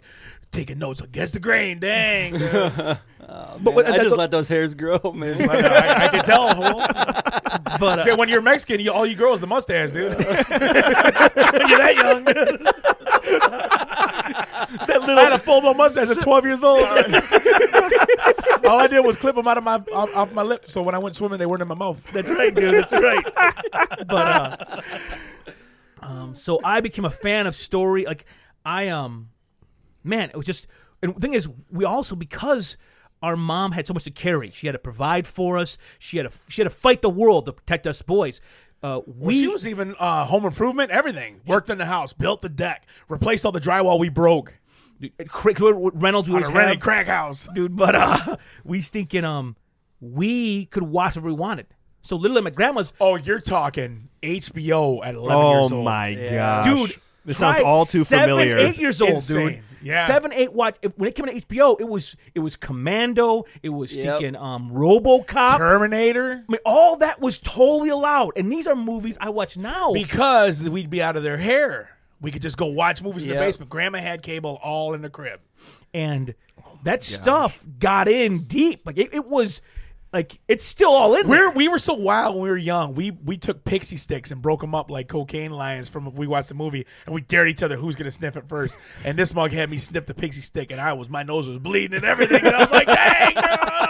taking 0.51 0.79
notes 0.79 1.01
against 1.01 1.33
the 1.35 1.39
grain. 1.39 1.79
Dang, 1.79 2.33
dude. 2.33 2.51
but 3.19 3.75
Man, 3.75 3.85
I 3.85 3.97
just 3.97 4.17
let 4.17 4.31
those 4.31 4.47
hairs 4.47 4.73
grow, 4.73 4.99
man. 5.13 5.49
I, 5.49 6.05
I 6.05 6.07
can 6.09 6.23
tell. 6.23 6.55
but 7.79 7.99
uh, 7.99 8.01
Okay, 8.01 8.15
when 8.15 8.27
you're 8.29 8.41
Mexican, 8.41 8.79
you, 8.79 8.91
all 8.91 9.05
you 9.05 9.15
grow 9.15 9.33
is 9.33 9.39
the 9.41 9.47
mustache, 9.47 9.91
dude. 9.91 10.17
when 10.17 10.25
you're 10.27 11.77
that 11.77 11.93
young, 11.95 12.23
that 14.87 14.99
little, 15.01 15.19
I 15.19 15.21
had 15.23 15.33
a 15.33 15.39
full 15.39 15.61
blown 15.61 15.77
mustache 15.77 16.09
at 16.09 16.21
12 16.21 16.45
years 16.45 16.63
old. 16.63 16.83
all 18.65 18.79
I 18.79 18.87
did 18.87 19.05
was 19.05 19.17
clip 19.17 19.35
them 19.35 19.47
out 19.47 19.57
of 19.57 19.63
my 19.63 19.75
off, 19.93 20.15
off 20.15 20.33
my 20.33 20.41
lips, 20.43 20.71
so 20.73 20.81
when 20.81 20.95
I 20.95 20.97
went 20.97 21.15
swimming, 21.15 21.37
they 21.39 21.45
weren't 21.45 21.61
in 21.61 21.67
my 21.67 21.75
mouth. 21.75 22.03
That's 22.11 22.29
right, 22.29 22.53
dude. 22.53 22.73
That's 22.73 22.91
right. 22.91 23.23
but 24.07 24.11
uh, 24.11 24.57
um, 26.05 26.35
so 26.35 26.59
I 26.63 26.81
became 26.81 27.05
a 27.05 27.09
fan 27.11 27.47
of 27.47 27.55
story. 27.55 28.05
Like 28.05 28.25
I 28.65 28.89
um, 28.89 29.29
man, 30.03 30.29
it 30.29 30.35
was 30.35 30.45
just. 30.45 30.67
And 31.01 31.15
the 31.15 31.19
thing 31.19 31.33
is, 31.33 31.47
we 31.71 31.85
also 31.85 32.15
because 32.15 32.77
our 33.21 33.35
mom 33.35 33.73
had 33.73 33.85
so 33.85 33.93
much 33.93 34.05
to 34.05 34.11
carry. 34.11 34.49
She 34.51 34.67
had 34.67 34.73
to 34.73 34.79
provide 34.79 35.27
for 35.27 35.57
us. 35.57 35.77
She 35.99 36.17
had 36.17 36.31
to 36.31 36.37
she 36.49 36.61
had 36.61 36.71
to 36.71 36.75
fight 36.77 37.01
the 37.01 37.09
world 37.09 37.45
to 37.45 37.53
protect 37.53 37.85
us 37.87 38.01
boys. 38.01 38.41
Uh, 38.83 39.01
Well, 39.05 39.27
we 39.29 39.39
she 39.39 39.47
was 39.47 39.65
even 39.67 39.95
uh, 39.99 40.25
home 40.25 40.45
improvement, 40.45 40.91
everything. 40.91 41.41
Worked 41.47 41.69
in 41.69 41.77
the 41.77 41.85
house, 41.85 42.13
built 42.13 42.41
the 42.41 42.49
deck, 42.49 42.85
replaced 43.09 43.45
all 43.45 43.51
the 43.51 43.61
drywall 43.61 43.99
we 43.99 44.09
broke 44.09 44.59
Craig 45.27 45.59
Reynolds 45.59 46.29
was 46.29 46.49
a 46.49 46.51
rented 46.51 46.81
crack 46.81 47.07
house. 47.07 47.47
dude. 47.53 47.75
But 47.75 47.95
uh, 47.95 48.37
we 48.63 48.81
stinking 48.81 49.25
um, 49.25 49.55
we 49.99 50.65
could 50.67 50.83
watch 50.83 51.15
whatever 51.15 51.27
we 51.27 51.33
wanted. 51.33 51.67
So 52.01 52.15
literally, 52.15 52.43
my 52.43 52.49
grandma's 52.51 52.93
Oh, 52.99 53.15
you're 53.15 53.39
talking 53.39 54.09
HBO 54.25 55.05
at 55.05 55.15
11 55.15 55.45
years 55.47 55.71
old. 55.71 55.73
Oh 55.73 55.83
my 55.83 56.07
Yeah. 56.09 56.63
gosh, 56.63 56.65
dude. 56.89 56.95
this 57.25 57.37
sounds 57.37 57.59
try 57.59 57.67
all 57.67 57.85
too 57.85 58.03
seven, 58.03 58.29
familiar. 58.29 58.57
Eight 58.57 58.77
years 58.77 59.01
old, 59.01 59.11
Insane. 59.11 59.47
dude. 59.47 59.61
Yeah. 59.81 60.07
seven, 60.07 60.33
eight. 60.33 60.51
Watch 60.51 60.77
if- 60.81 60.97
when 60.97 61.07
it 61.09 61.15
came 61.15 61.27
to 61.27 61.31
HBO. 61.31 61.77
It 61.79 61.87
was 61.87 62.15
it 62.33 62.39
was 62.39 62.55
Commando. 62.55 63.43
It 63.61 63.69
was 63.69 63.95
Yep. 63.95 64.17
stinking 64.17 64.35
um 64.35 64.71
RoboCop. 64.71 65.57
Terminator. 65.57 66.43
I 66.47 66.51
mean, 66.51 66.59
all 66.65 66.97
that 66.97 67.21
was 67.21 67.39
totally 67.39 67.89
allowed, 67.89 68.31
and 68.35 68.51
these 68.51 68.65
are 68.67 68.75
movies 68.75 69.15
I 69.21 69.29
watch 69.29 69.57
now. 69.57 69.91
because 69.93 70.67
we'd 70.67 70.89
be 70.89 71.01
out 71.03 71.15
of 71.17 71.23
their 71.23 71.37
hair. 71.37 71.89
We 72.21 72.31
could 72.31 72.41
just 72.41 72.57
go 72.57 72.65
watch 72.67 73.03
movies 73.03 73.23
in 73.25 73.29
the 73.29 73.35
Yep. 73.35 73.43
basement. 73.45 73.69
Grandma 73.69 73.99
had 73.99 74.23
cable 74.23 74.59
all 74.63 74.93
in 74.95 75.01
the 75.03 75.09
crib. 75.09 75.39
and 75.93 76.33
that 76.83 77.01
stuff 77.03 77.65
got 77.79 78.07
in 78.07 78.39
deep. 78.43 78.81
Like 78.85 78.97
it, 78.97 79.13
it 79.13 79.25
was, 79.27 79.61
like 80.15 80.39
it's 80.47 80.63
still 80.63 80.91
all 80.91 81.13
in. 81.15 81.27
We're 81.27 81.47
there. 81.47 81.49
we 81.51 81.67
were 81.67 81.77
so 81.77 81.93
wild 81.93 82.35
when 82.35 82.43
we 82.43 82.49
were 82.49 82.55
young. 82.55 82.95
We 82.95 83.11
we 83.11 83.35
took 83.35 83.65
pixie 83.65 83.97
sticks 83.97 84.31
and 84.31 84.41
broke 84.41 84.61
them 84.61 84.73
up 84.73 84.89
like 84.89 85.09
cocaine 85.09 85.51
lions 85.51 85.89
from 85.89 86.15
we 86.15 86.25
watched 86.25 86.47
the 86.47 86.55
movie, 86.55 86.87
and 87.05 87.13
we 87.13 87.19
dared 87.19 87.49
each 87.49 87.61
other 87.61 87.75
who's 87.75 87.95
gonna 87.95 88.11
sniff 88.11 88.37
it 88.37 88.47
first. 88.47 88.77
And 89.03 89.19
this 89.19 89.35
mug 89.35 89.51
had 89.51 89.69
me 89.69 89.77
sniff 89.77 90.05
the 90.05 90.13
pixie 90.13 90.39
stick, 90.39 90.71
and 90.71 90.79
I 90.79 90.93
was 90.93 91.09
my 91.09 91.23
nose 91.23 91.49
was 91.49 91.59
bleeding 91.59 91.97
and 91.97 92.05
everything, 92.05 92.45
and 92.45 92.55
I 92.55 92.59
was 92.59 92.71
like, 92.71 92.87
"Dang!" 92.87 93.33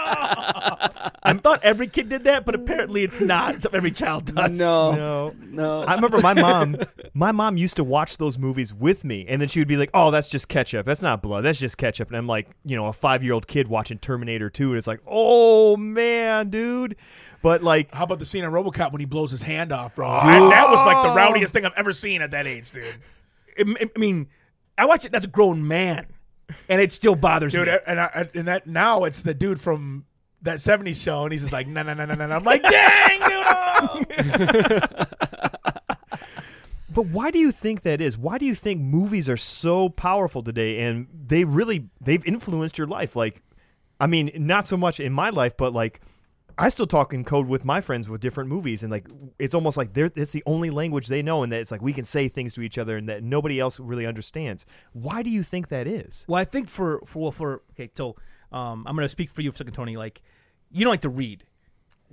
no." 1.32 1.38
I 1.38 1.40
thought 1.42 1.60
every 1.64 1.86
kid 1.88 2.08
did 2.08 2.24
that, 2.24 2.44
but 2.44 2.54
apparently 2.54 3.02
it's 3.04 3.20
not. 3.20 3.62
So 3.62 3.70
every 3.72 3.90
child 3.90 4.34
does. 4.34 4.58
No, 4.58 4.92
No. 4.92 5.30
no. 5.40 5.82
I 5.82 5.94
remember 5.94 6.20
my 6.20 6.34
mom. 6.34 6.76
My 7.14 7.32
mom 7.32 7.56
used 7.56 7.76
to 7.76 7.84
watch 7.84 8.16
those 8.18 8.38
movies 8.38 8.72
with 8.74 9.04
me, 9.04 9.24
and 9.28 9.40
then 9.40 9.48
she 9.48 9.60
would 9.60 9.68
be 9.68 9.76
like, 9.76 9.90
"Oh, 9.94 10.10
that's 10.10 10.28
just 10.28 10.48
ketchup. 10.48 10.86
That's 10.86 11.02
not 11.02 11.22
blood. 11.22 11.44
That's 11.44 11.58
just 11.58 11.78
ketchup." 11.78 12.08
And 12.08 12.16
I'm 12.16 12.26
like, 12.26 12.48
you 12.64 12.76
know, 12.76 12.86
a 12.86 12.92
five 12.92 13.22
year 13.24 13.32
old 13.32 13.46
kid 13.46 13.68
watching 13.68 13.98
Terminator 13.98 14.50
2, 14.50 14.68
and 14.70 14.78
it's 14.78 14.86
like, 14.86 15.00
"Oh 15.06 15.76
man, 15.76 16.50
dude." 16.50 16.96
But 17.42 17.62
like, 17.62 17.94
How 17.94 18.04
about 18.04 18.18
the 18.18 18.24
scene 18.24 18.42
in 18.44 18.50
RoboCop 18.50 18.90
when 18.92 19.00
he 19.00 19.06
blows 19.06 19.30
his 19.30 19.42
hand 19.42 19.70
off, 19.72 19.94
bro? 19.94 20.08
I- 20.08 20.48
that 20.50 20.68
was 20.70 20.84
like 20.84 21.02
the 21.06 21.14
rowdiest 21.14 21.52
thing 21.52 21.64
I've 21.64 21.74
ever 21.76 21.92
seen 21.92 22.22
at 22.22 22.30
that 22.32 22.46
age, 22.46 22.72
dude. 22.72 22.84
I 23.58 23.62
I 23.94 23.98
mean, 23.98 24.28
I 24.76 24.84
watch 24.86 25.04
it 25.04 25.14
as 25.14 25.24
a 25.24 25.28
grown 25.28 25.66
man, 25.66 26.06
and 26.68 26.80
it 26.80 26.92
still 26.92 27.14
bothers 27.14 27.54
me. 27.54 27.60
Dude, 27.60 27.68
me. 27.68 27.78
and 27.86 28.00
I, 28.00 28.28
and 28.34 28.48
that 28.48 28.66
now 28.66 29.04
it's 29.04 29.20
the 29.20 29.32
dude 29.34 29.60
from 29.60 30.05
that 30.42 30.58
'70s 30.58 31.02
show, 31.02 31.24
and 31.24 31.32
he's 31.32 31.42
just 31.42 31.52
like, 31.52 31.66
"No, 31.66 31.82
no, 31.82 31.94
no, 31.94 32.04
no, 32.04 32.14
no." 32.14 32.24
I'm 32.24 32.44
like, 32.44 32.62
"Dang, 32.62 33.20
dude!" 33.20 33.30
oh." 33.46 35.04
But 36.88 37.08
why 37.08 37.30
do 37.30 37.38
you 37.38 37.52
think 37.52 37.82
that 37.82 38.00
is? 38.00 38.16
Why 38.16 38.38
do 38.38 38.46
you 38.46 38.54
think 38.54 38.80
movies 38.80 39.28
are 39.28 39.36
so 39.36 39.90
powerful 39.90 40.42
today 40.42 40.80
and 40.80 41.06
they 41.26 41.44
really 41.44 41.90
they've 42.00 42.24
influenced 42.24 42.78
your 42.78 42.86
life? 42.86 43.14
Like 43.14 43.42
I 44.00 44.06
mean, 44.06 44.30
not 44.34 44.66
so 44.66 44.78
much 44.78 44.98
in 44.98 45.12
my 45.12 45.28
life, 45.28 45.58
but 45.58 45.74
like 45.74 46.00
I 46.58 46.70
still 46.70 46.86
talk 46.86 47.12
in 47.12 47.24
code 47.24 47.48
with 47.48 47.66
my 47.66 47.82
friends 47.82 48.08
with 48.08 48.22
different 48.22 48.48
movies, 48.48 48.82
and 48.82 48.90
like 48.90 49.06
it's 49.38 49.54
almost 49.54 49.76
like 49.76 49.92
they're 49.92 50.10
it's 50.16 50.32
the 50.32 50.42
only 50.46 50.70
language 50.70 51.08
they 51.08 51.22
know, 51.22 51.42
and 51.42 51.52
that 51.52 51.60
it's 51.60 51.70
like 51.70 51.82
we 51.82 51.92
can 51.92 52.04
say 52.04 52.28
things 52.28 52.54
to 52.54 52.62
each 52.62 52.78
other, 52.78 52.96
and 52.96 53.08
that 53.10 53.22
nobody 53.22 53.60
else 53.60 53.78
really 53.78 54.06
understands. 54.06 54.64
Why 54.92 55.22
do 55.22 55.28
you 55.28 55.42
think 55.42 55.68
that 55.68 55.86
is? 55.86 56.24
Well, 56.28 56.40
I 56.40 56.44
think 56.44 56.68
for 56.68 57.02
for 57.04 57.22
well, 57.24 57.32
for 57.32 57.62
okay, 57.72 57.90
so 57.94 58.16
um, 58.52 58.84
I'm 58.86 58.94
gonna 58.96 59.08
speak 59.08 59.30
for 59.30 59.42
you 59.42 59.50
for 59.50 59.56
a 59.56 59.58
second, 59.58 59.74
Tony. 59.74 59.96
Like, 59.96 60.22
you 60.70 60.84
don't 60.84 60.92
like 60.92 61.02
to 61.02 61.08
read, 61.08 61.44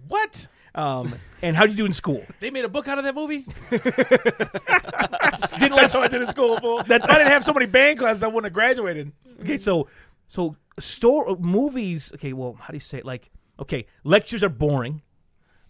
What? 0.08 0.48
um, 0.76 1.14
and 1.42 1.56
how'd 1.56 1.70
you 1.70 1.76
do 1.78 1.86
in 1.86 1.94
school? 1.94 2.24
They 2.40 2.52
made 2.52 2.66
a 2.66 2.70
book 2.70 2.88
out 2.88 2.98
of 2.98 3.04
that 3.06 3.16
movie? 3.16 3.46
Didn't 3.72 5.72
like 5.72 5.92
That's 5.92 5.96
I 5.96 6.08
did 6.08 6.22
in 6.22 6.28
school, 6.28 6.58
fool. 6.60 6.80
If 6.80 6.92
I 6.92 6.98
didn't 6.98 7.28
have 7.28 7.44
so 7.44 7.54
many 7.54 7.66
band 7.66 8.00
classes, 8.00 8.24
I 8.24 8.28
wouldn't 8.28 8.46
have 8.46 8.54
graduated. 8.54 9.12
Okay, 9.42 9.58
so 9.58 9.88
so 10.28 10.56
store 10.80 11.36
movies. 11.38 12.12
Okay, 12.16 12.34
well, 12.34 12.56
how 12.60 12.68
do 12.70 12.76
you 12.76 12.80
say 12.80 13.00
it? 13.00 13.06
Like, 13.06 13.30
okay, 13.60 13.86
lectures 14.04 14.44
are 14.44 14.50
boring. 14.50 15.02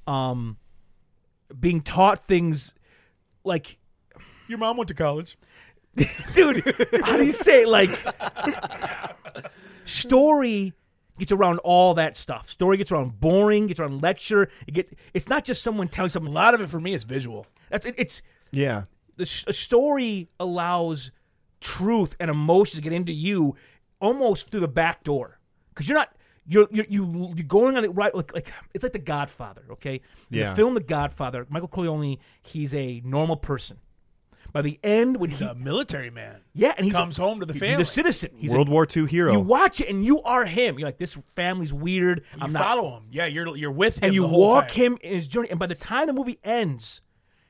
Um, 0.08 0.58
being 1.60 1.82
taught 1.82 2.24
things 2.24 2.74
like, 3.44 3.78
Your 4.48 4.58
mom 4.58 4.78
went 4.78 4.88
to 4.90 4.94
college. 4.94 5.38
dude, 6.34 6.64
how 7.04 7.18
do 7.18 7.26
you 7.26 7.32
say 7.32 7.64
it? 7.64 7.68
Like, 7.68 7.92
story 9.86 10.74
gets 11.20 11.32
around 11.32 11.60
all 11.60 11.94
that 11.96 12.18
stuff. 12.18 12.50
Story 12.50 12.78
gets 12.78 12.92
around 12.92 13.20
boring. 13.20 13.68
Gets 13.68 13.80
around 13.80 14.02
lecture. 14.02 14.50
It 14.68 14.74
get. 14.74 14.98
It's 15.14 15.30
not 15.30 15.46
just 15.46 15.64
someone 15.64 15.88
telling 15.88 16.10
something. 16.10 16.32
A 16.32 16.36
lot 16.36 16.54
of 16.54 16.62
it 16.62 16.70
for 16.70 16.80
me 16.80 16.94
is 16.94 17.04
visual. 17.04 17.46
That's 17.70 17.86
it, 17.86 17.96
it's 17.98 18.22
Yeah, 18.52 18.84
the 19.18 19.26
story 19.26 20.30
allows 20.40 21.12
truth 21.62 22.16
and 22.20 22.30
emotions 22.30 22.76
to 22.76 22.82
get 22.82 22.94
into 22.94 23.14
you 23.14 23.56
almost 24.00 24.50
through 24.50 24.60
the 24.60 24.68
back 24.68 25.04
door 25.04 25.40
because 25.70 25.88
you're 25.88 25.98
not 25.98 26.14
you're 26.46 26.68
you're 26.72 26.86
you, 26.90 27.34
you're 27.38 27.46
going 27.48 27.78
on 27.78 27.86
it 27.86 27.88
right 27.96 28.14
like 28.14 28.34
like 28.34 28.52
it's 28.74 28.84
like 28.84 28.92
the 28.94 29.00
Godfather. 29.00 29.64
Okay, 29.72 30.02
Yeah. 30.30 30.50
the 30.50 30.56
film 30.56 30.74
The 30.74 30.82
Godfather, 30.82 31.46
Michael 31.50 31.70
Corleone, 31.70 32.18
he's 32.42 32.74
a 32.74 33.02
normal 33.06 33.38
person. 33.38 33.78
By 34.54 34.62
the 34.62 34.80
end, 34.84 35.18
when 35.18 35.32
He's 35.32 35.40
he 35.40 35.46
a 35.46 35.56
military 35.56 36.12
man. 36.12 36.42
yeah, 36.54 36.74
and 36.78 36.86
he 36.86 36.92
Comes 36.92 37.18
home 37.18 37.40
to 37.40 37.46
the 37.48 37.54
family. 37.54 37.68
he's 37.70 37.72
family. 37.74 37.82
a 37.82 37.86
citizen. 37.86 38.30
He's 38.38 38.54
World 38.54 38.68
a, 38.70 38.72
War 38.72 38.86
II 38.96 39.08
hero. 39.08 39.34
You 39.34 39.40
watch 39.40 39.82
it 39.82 39.90
and 39.90 40.06
you 40.06 40.22
are 40.22 40.46
him. 40.46 40.78
You're 40.78 40.88
like 40.88 41.00
this 41.00 41.18
family's 41.36 41.74
weird. 41.74 42.20
You 42.36 42.40
I'm 42.44 42.54
not. 42.54 42.62
follow 42.64 42.98
him. 42.98 43.08
Yeah, 43.12 43.26
you're 43.26 43.58
you're 43.58 43.72
with 43.72 43.98
him. 43.98 44.04
And 44.06 44.14
you 44.14 44.22
the 44.22 44.28
whole 44.28 44.42
walk 44.50 44.68
time. 44.68 44.76
him 44.76 44.98
in 45.02 45.16
his 45.16 45.28
journey. 45.28 45.50
And 45.50 45.60
by 45.60 45.66
the 45.66 45.76
time 45.76 46.06
the 46.08 46.14
movie 46.14 46.38
ends, 46.44 47.02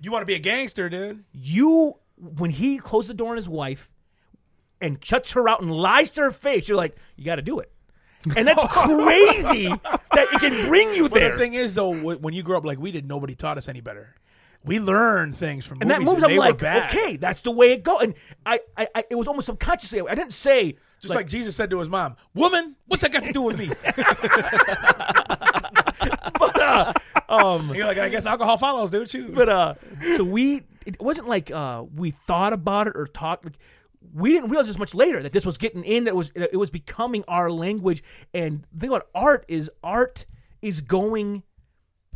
You 0.02 0.12
want 0.12 0.22
to 0.22 0.26
be 0.26 0.36
a 0.36 0.40
gangster, 0.40 0.88
dude? 0.90 1.24
you 1.34 1.96
when 2.18 2.52
he 2.52 2.78
closed 2.78 3.10
the 3.10 3.14
door 3.14 3.32
on 3.32 3.36
his 3.36 3.50
wife 3.50 3.92
and 4.80 5.04
shuts 5.04 5.34
her 5.34 5.50
out 5.50 5.62
and 5.62 5.70
lies 5.72 6.10
to 6.12 6.22
her 6.22 6.32
face, 6.32 6.70
you're 6.70 6.78
like, 6.78 6.96
you 7.18 7.26
got 7.26 7.36
to 7.36 7.42
do 7.42 7.60
it, 7.60 7.70
and 8.38 8.48
that's 8.48 8.64
crazy 8.70 9.68
that 9.68 10.28
it 10.32 10.40
can 10.40 10.68
bring 10.70 10.94
you 10.94 11.04
But 11.10 11.14
there. 11.16 11.32
the 11.34 11.38
thing 11.38 11.54
is, 11.54 11.76
though, 11.76 11.94
when 12.16 12.34
you 12.34 12.44
grow 12.44 12.58
up 12.58 12.66
like 12.66 12.80
we 12.80 12.92
did, 12.92 13.06
nobody 13.08 13.36
taught 13.36 13.58
us 13.58 13.68
any 13.68 13.82
better. 13.82 14.16
We 14.66 14.80
learn 14.80 15.34
things 15.34 15.66
from 15.66 15.82
and 15.82 15.92
that 15.92 16.00
movies, 16.00 16.14
moves, 16.14 16.24
and 16.24 16.32
I'm 16.34 16.38
like, 16.40 16.58
bad. 16.58 16.90
okay, 16.90 17.18
that's 17.18 17.42
the 17.42 17.52
way 17.52 17.74
it 17.74 17.84
goes. 17.84 18.02
And 18.02 18.14
I, 18.46 18.60
I, 18.78 18.88
I, 18.96 19.04
it 19.10 19.16
was 19.16 19.28
almost 19.28 19.48
subconsciously. 19.48 20.02
I 20.08 20.16
didn't 20.16 20.32
say 20.32 20.78
Just 21.02 21.14
like, 21.14 21.28
Jesus 21.28 21.56
said 21.56 21.70
to 21.72 21.80
his 21.80 21.90
mom, 21.90 22.16
"Woman, 22.34 22.76
what's 22.88 23.02
that 23.02 23.12
got 23.12 23.26
to 23.26 23.34
do 23.34 23.42
with 23.42 23.60
me?" 23.60 23.68
but, 26.40 26.62
uh, 26.62 26.94
um, 27.30 27.74
you're 27.76 27.86
like, 27.86 27.98
"I 27.98 28.08
guess 28.10 28.26
alcohol 28.26 28.58
follows, 28.58 28.92
dude." 28.92 29.10
Too. 29.10 29.32
but 29.34 29.50
uh, 29.50 29.74
so 30.16 30.24
we, 30.24 30.62
it 30.86 31.02
wasn't 31.02 31.28
like 31.28 31.52
uh, 31.52 31.84
we 31.94 32.12
thought 32.12 32.54
about 32.54 32.88
it 32.88 32.94
or 32.96 33.06
talked. 33.08 33.44
Like, 33.46 33.58
we 34.14 34.32
didn't 34.32 34.50
realize 34.50 34.68
this 34.68 34.78
much 34.78 34.94
later 34.94 35.22
that 35.24 35.34
this 35.34 35.46
was 35.46 35.58
getting 35.58 35.84
in. 35.84 36.06
That 36.06 36.12
it 36.12 36.16
was 36.16 36.32
it 36.36 36.58
was 36.58 36.70
becoming 36.70 37.24
our 37.28 37.52
language. 37.52 38.04
And 38.34 38.66
the 38.72 38.80
thing 38.80 38.90
about 38.90 39.08
art 39.14 39.46
is 39.48 39.70
art 39.84 40.26
is 40.62 40.82
going. 40.82 41.44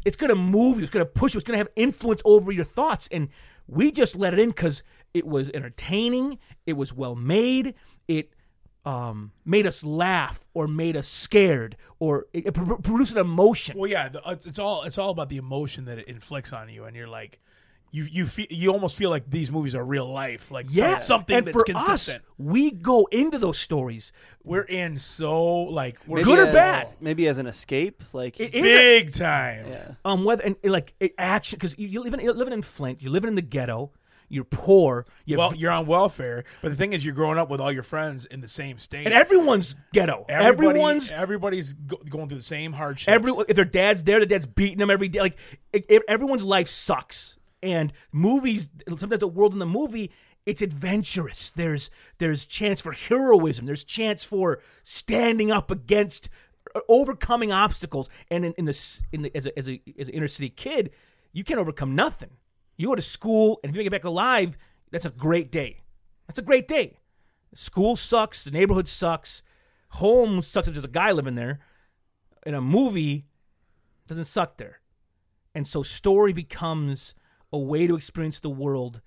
It's 0.08 0.16
going 0.16 0.30
to 0.30 0.36
move 0.36 0.78
you. 0.78 0.84
It's 0.84 0.90
going 0.90 1.06
to 1.06 1.12
push 1.12 1.34
you. 1.34 1.40
It's 1.40 1.46
going 1.46 1.56
to 1.56 1.66
have 1.66 1.72
influence 1.76 2.22
over 2.24 2.50
your 2.54 2.64
thoughts. 2.64 3.10
And 3.12 3.28
we 3.68 3.92
just 3.92 4.16
let 4.16 4.34
it 4.34 4.40
in 4.40 4.50
because 4.50 4.82
it 5.14 5.28
was 5.28 5.52
entertaining. 5.54 6.40
It 6.66 6.74
was 6.74 6.94
well 6.94 7.14
made. 7.14 7.76
It 8.08 8.32
um, 8.86 9.34
made 9.44 9.68
us 9.68 9.84
laugh 9.84 10.48
or 10.54 10.66
made 10.66 10.96
us 10.96 11.10
scared 11.10 11.76
or 12.00 12.28
it, 12.32 12.46
it 12.46 12.54
produced 12.54 13.12
an 13.12 13.18
emotion. 13.18 13.78
Well, 13.78 13.90
yeah, 13.90 14.08
the, 14.08 14.22
it's 14.46 14.60
all 14.60 14.84
it's 14.84 14.98
all 14.98 15.10
about 15.10 15.28
the 15.28 15.38
emotion 15.38 15.84
that 15.86 15.98
it 16.00 16.08
inflicts 16.08 16.54
on 16.54 16.70
you, 16.70 16.86
and 16.86 16.96
you're 16.96 17.10
like, 17.10 17.42
you 17.92 18.04
you 18.12 18.26
feel 18.26 18.48
you 18.50 18.72
almost 18.72 18.98
feel 18.98 19.10
like 19.10 19.30
these 19.30 19.52
movies 19.52 19.76
are 19.76 19.84
real 19.86 20.08
life, 20.12 20.52
like 20.52 20.66
yeah, 20.70 20.98
something 20.98 21.36
and 21.38 21.48
that's 21.48 21.58
for 21.58 21.64
consistent. 21.64 22.18
us, 22.22 22.28
we 22.38 22.72
go 22.72 23.08
into 23.12 23.38
those 23.40 23.58
stories. 23.58 24.12
We're 24.44 24.64
in 24.64 24.98
so 25.00 25.54
like 25.64 25.98
we're 26.08 26.24
Good 26.24 26.40
or 26.50 26.52
bad? 26.54 26.88
Maybe 27.00 27.28
as 27.28 27.38
an 27.38 27.48
escape, 27.48 28.04
like 28.14 28.40
It 28.40 28.54
is 28.54 28.62
a- 28.62 28.64
big 28.64 29.14
time. 29.14 29.68
yeah. 29.68 29.92
um 30.06 30.24
whether 30.26 30.44
and 30.44 30.56
and, 30.64 30.72
like 30.74 30.94
it 31.00 31.14
action 31.18 31.58
because 31.58 31.78
you, 31.80 31.88
you 31.88 32.02
live 32.04 32.14
in 32.14 32.20
you're 32.20 32.34
living 32.34 32.54
in 32.54 32.62
Flint, 32.62 33.02
you're 33.02 33.12
living 33.12 33.30
in 33.30 33.36
the 33.36 33.42
ghetto, 33.42 33.92
you're 34.30 34.44
poor, 34.44 35.06
you 35.26 35.38
Well, 35.38 35.56
you're 35.56 35.72
on 35.72 35.86
welfare, 35.88 36.44
but 36.62 36.70
the 36.70 36.76
thing 36.76 36.92
is, 36.92 37.06
you're 37.06 37.16
growing 37.16 37.38
up 37.38 37.50
with 37.50 37.62
all 37.62 37.72
your 37.72 37.84
friends 37.84 38.26
in 38.26 38.42
the 38.42 38.50
same 38.50 38.78
state. 38.80 39.06
and 39.06 39.14
everyone's 39.14 39.76
ghetto. 39.94 40.26
Everybody- 40.28 40.68
everyone's 40.70 41.12
everybody's 41.12 41.74
go- 41.74 42.02
going 42.10 42.28
through 42.28 42.38
the 42.40 42.44
same 42.44 42.74
hardships. 42.74 43.08
every 43.08 43.32
if 43.48 43.56
their 43.56 43.64
dad's 43.66 44.04
there, 44.04 44.20
their 44.20 44.26
dad's 44.26 44.46
beating 44.48 44.78
them 44.80 44.90
every 44.90 45.08
day. 45.08 45.20
Like 45.22 45.38
it, 45.72 45.86
it- 45.88 46.04
everyone's 46.10 46.44
life 46.44 46.68
sucks. 46.68 47.37
And 47.64 47.92
movies, 48.12 48.70
sometimes 48.88 49.20
the 49.20 49.28
world 49.28 49.54
in 49.54 49.60
the 49.60 49.66
movie, 49.66 50.12
it's 50.46 50.62
adventurous. 50.62 51.52
There's 51.52 51.90
there's 52.20 52.46
chance 52.46 52.80
for 52.80 52.94
heroism. 52.94 53.66
There's 53.66 53.84
chance 53.84 54.24
for 54.24 54.62
standing 54.84 55.52
up 55.52 55.70
against, 55.72 56.30
uh, 56.74 56.80
overcoming 56.88 57.52
obstacles. 57.52 58.10
And 58.32 58.46
in, 58.46 58.54
in 58.54 58.66
the 58.66 59.02
in 59.12 59.24
the 59.24 59.36
as 59.36 59.46
a 59.48 59.60
as 59.60 59.68
a 59.68 59.82
as 60.00 60.08
an 60.08 60.14
inner 60.14 60.28
city 60.28 60.50
kid, 60.50 60.92
you 61.34 61.44
can't 61.44 61.60
overcome 61.60 61.96
nothing. 61.96 62.30
You 62.78 62.88
go 62.88 62.96
to 62.96 63.02
school, 63.02 63.60
and 63.62 63.70
if 63.70 63.76
you 63.76 63.80
make 63.80 63.88
it 63.88 63.92
back 63.92 64.06
alive, 64.06 64.58
that's 64.92 65.06
a 65.06 65.10
great 65.10 65.52
day. 65.52 65.82
That's 66.28 66.40
a 66.40 66.44
great 66.44 66.68
day. 66.68 67.00
School 67.54 67.96
sucks. 67.96 68.44
The 68.44 68.52
neighborhood 68.52 68.88
sucks. 68.88 69.42
Home 69.90 70.42
sucks 70.42 70.68
if 70.68 70.74
there's 70.74 70.84
a 70.84 70.90
guy 70.90 71.12
living 71.12 71.36
there. 71.36 71.60
In 72.46 72.54
a 72.54 72.62
movie, 72.62 73.26
doesn't 74.08 74.26
suck 74.26 74.58
there. 74.58 74.80
And 75.54 75.68
so 75.68 75.84
story 75.84 76.34
becomes 76.34 77.16
a 77.54 77.58
way 77.58 77.88
to 77.88 77.96
experience 77.96 78.40
the 78.40 78.50
world 78.50 79.02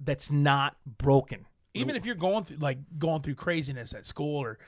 that's 0.00 0.30
not 0.30 0.76
broken. 0.86 1.46
even 1.74 1.96
if 1.96 2.06
you're 2.06 2.14
going 2.14 2.44
through 2.44 2.58
like 2.58 2.78
going 2.98 3.22
through 3.22 3.34
craziness 3.34 3.92
at 3.94 4.06
school 4.06 4.36
or 4.42 4.58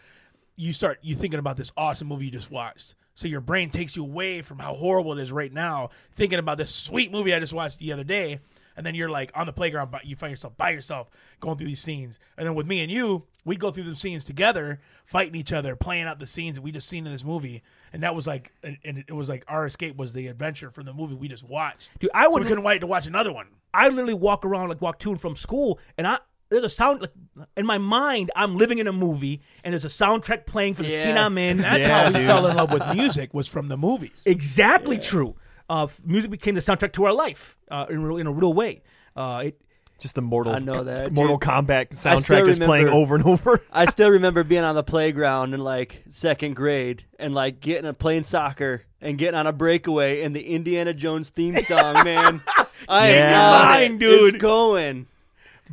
you 0.57 0.73
start 0.73 0.99
you 1.03 1.15
thinking 1.15 1.39
about 1.39 1.57
this 1.57 1.73
awesome 1.77 2.09
movie 2.09 2.27
you 2.27 2.31
just 2.31 2.51
watched. 2.51 2.95
So 3.15 3.29
your 3.29 3.41
brain 3.41 3.71
takes 3.71 3.97
you 3.97 4.03
away 4.03 4.43
from 4.43 4.59
how 4.59 4.75
horrible 4.75 5.12
it 5.19 5.23
is 5.23 5.33
right 5.33 5.53
now 5.53 5.91
thinking 6.12 6.39
about 6.39 6.59
this 6.59 6.75
sweet 6.75 7.11
movie 7.12 7.33
i 7.35 7.41
just 7.41 7.53
watched 7.53 7.79
the 7.79 7.93
other 7.93 8.05
day. 8.05 8.39
And 8.77 8.85
then 8.85 8.95
you're 8.95 9.09
like 9.09 9.31
on 9.35 9.47
the 9.47 9.53
playground 9.53 9.91
but 9.91 10.05
you 10.05 10.17
find 10.17 10.31
yourself 10.31 10.57
by 10.57 10.71
yourself 10.71 11.09
going 11.41 11.57
through 11.57 11.69
these 11.69 11.81
scenes. 11.83 12.19
And 12.37 12.47
then 12.47 12.55
with 12.55 12.67
me 12.67 12.81
and 12.83 12.91
you 12.91 13.25
we'd 13.45 13.61
go 13.61 13.71
through 13.71 13.85
the 13.85 13.97
scenes 13.97 14.25
together 14.25 14.81
fighting 15.05 15.37
each 15.37 15.53
other 15.53 15.77
playing 15.77 16.07
out 16.07 16.19
the 16.19 16.27
scenes 16.27 16.57
that 16.57 16.62
we 16.62 16.73
just 16.73 16.89
seen 16.89 17.07
in 17.07 17.12
this 17.12 17.25
movie 17.25 17.62
and 17.92 18.03
that 18.03 18.14
was 18.14 18.27
like 18.27 18.53
and 18.62 18.77
and 18.85 18.99
it 19.07 19.12
was 19.12 19.29
like 19.29 19.44
our 19.49 19.66
escape 19.66 19.96
was 19.96 20.12
the 20.12 20.27
adventure 20.29 20.70
from 20.70 20.85
the 20.87 20.92
movie 20.92 21.14
we 21.14 21.29
just 21.29 21.44
watched 21.49 21.99
Dude, 21.99 22.11
I 22.14 22.25
so 22.25 22.33
would 22.33 22.42
we 22.42 22.49
couldn't 22.49 22.64
wait 22.64 22.81
to 22.81 22.87
watch 22.87 23.07
another 23.07 23.33
one 23.33 23.46
I 23.75 23.88
literally 23.88 24.14
walk 24.14 24.44
around 24.44 24.68
like 24.70 24.81
walk 24.81 24.99
to 25.01 25.11
and 25.11 25.20
from 25.20 25.37
school, 25.37 25.79
and 25.99 26.07
I 26.07 26.18
there's 26.49 26.64
a 26.64 26.68
sound 26.68 27.03
like 27.03 27.11
in 27.57 27.66
my 27.66 27.77
mind. 27.77 28.31
I'm 28.37 28.57
living 28.57 28.79
in 28.79 28.87
a 28.87 28.92
movie, 28.92 29.42
and 29.64 29.72
there's 29.72 29.85
a 29.85 29.88
soundtrack 29.88 30.46
playing 30.46 30.75
for 30.75 30.83
the 30.85 30.88
Yeah. 30.88 31.03
scene 31.03 31.18
I'm 31.18 31.37
in. 31.37 31.59
that's 31.59 31.87
Yeah, 31.87 32.03
how 32.05 32.07
we 32.07 32.14
dude. 32.20 32.27
fell 32.29 32.46
in 32.46 32.57
love 32.57 32.70
with 32.72 32.94
music 32.94 33.35
was 33.35 33.49
from 33.49 33.68
the 33.68 33.77
movies 33.77 34.22
exactly 34.25 34.96
true. 34.96 35.35
Uh, 35.68 35.88
music 36.05 36.31
became 36.31 36.55
the 36.55 36.61
soundtrack 36.61 36.92
to 36.92 37.05
our 37.05 37.12
life 37.12 37.59
uh, 37.70 37.87
in, 37.90 38.01
in 38.20 38.27
a 38.29 38.33
real 38.33 38.55
way. 38.55 38.83
Uh, 39.16 39.42
it, 39.46 39.61
Just 39.98 40.14
the 40.14 40.20
Mortal 40.22 40.54
I 40.54 40.59
know 40.59 40.85
that, 40.85 41.11
Mortal 41.12 41.38
dude. 41.38 41.48
Kombat 41.48 41.96
still 41.96 42.12
soundtrack 42.12 42.44
just 42.46 42.61
playing 42.61 42.88
over 42.88 43.14
and 43.14 43.24
over. 43.24 43.62
I 43.72 43.87
still 43.87 44.11
remember 44.11 44.44
being 44.44 44.62
on 44.62 44.74
the 44.74 44.82
playground 44.82 45.54
in 45.54 45.61
like 45.61 46.04
second 46.11 46.54
grade 46.54 47.04
and 47.18 47.35
like 47.35 47.61
getting 47.61 47.88
a 47.88 47.94
playing 47.94 48.24
soccer 48.24 48.82
and 49.00 49.16
getting 49.16 49.38
on 49.38 49.46
a 49.46 49.54
breakaway 49.54 50.20
and 50.22 50.37
the 50.37 50.48
Indiana 50.54 50.92
Jones 50.92 51.30
theme 51.30 51.59
song, 51.59 52.04
man. 52.04 52.42
I 52.88 53.11
Yeah. 53.11 53.30
am 53.30 53.54
on 53.54 53.66
Mine, 53.68 53.92
it. 53.94 53.98
dude. 54.00 54.35
It's 54.35 54.42
going. 54.42 55.06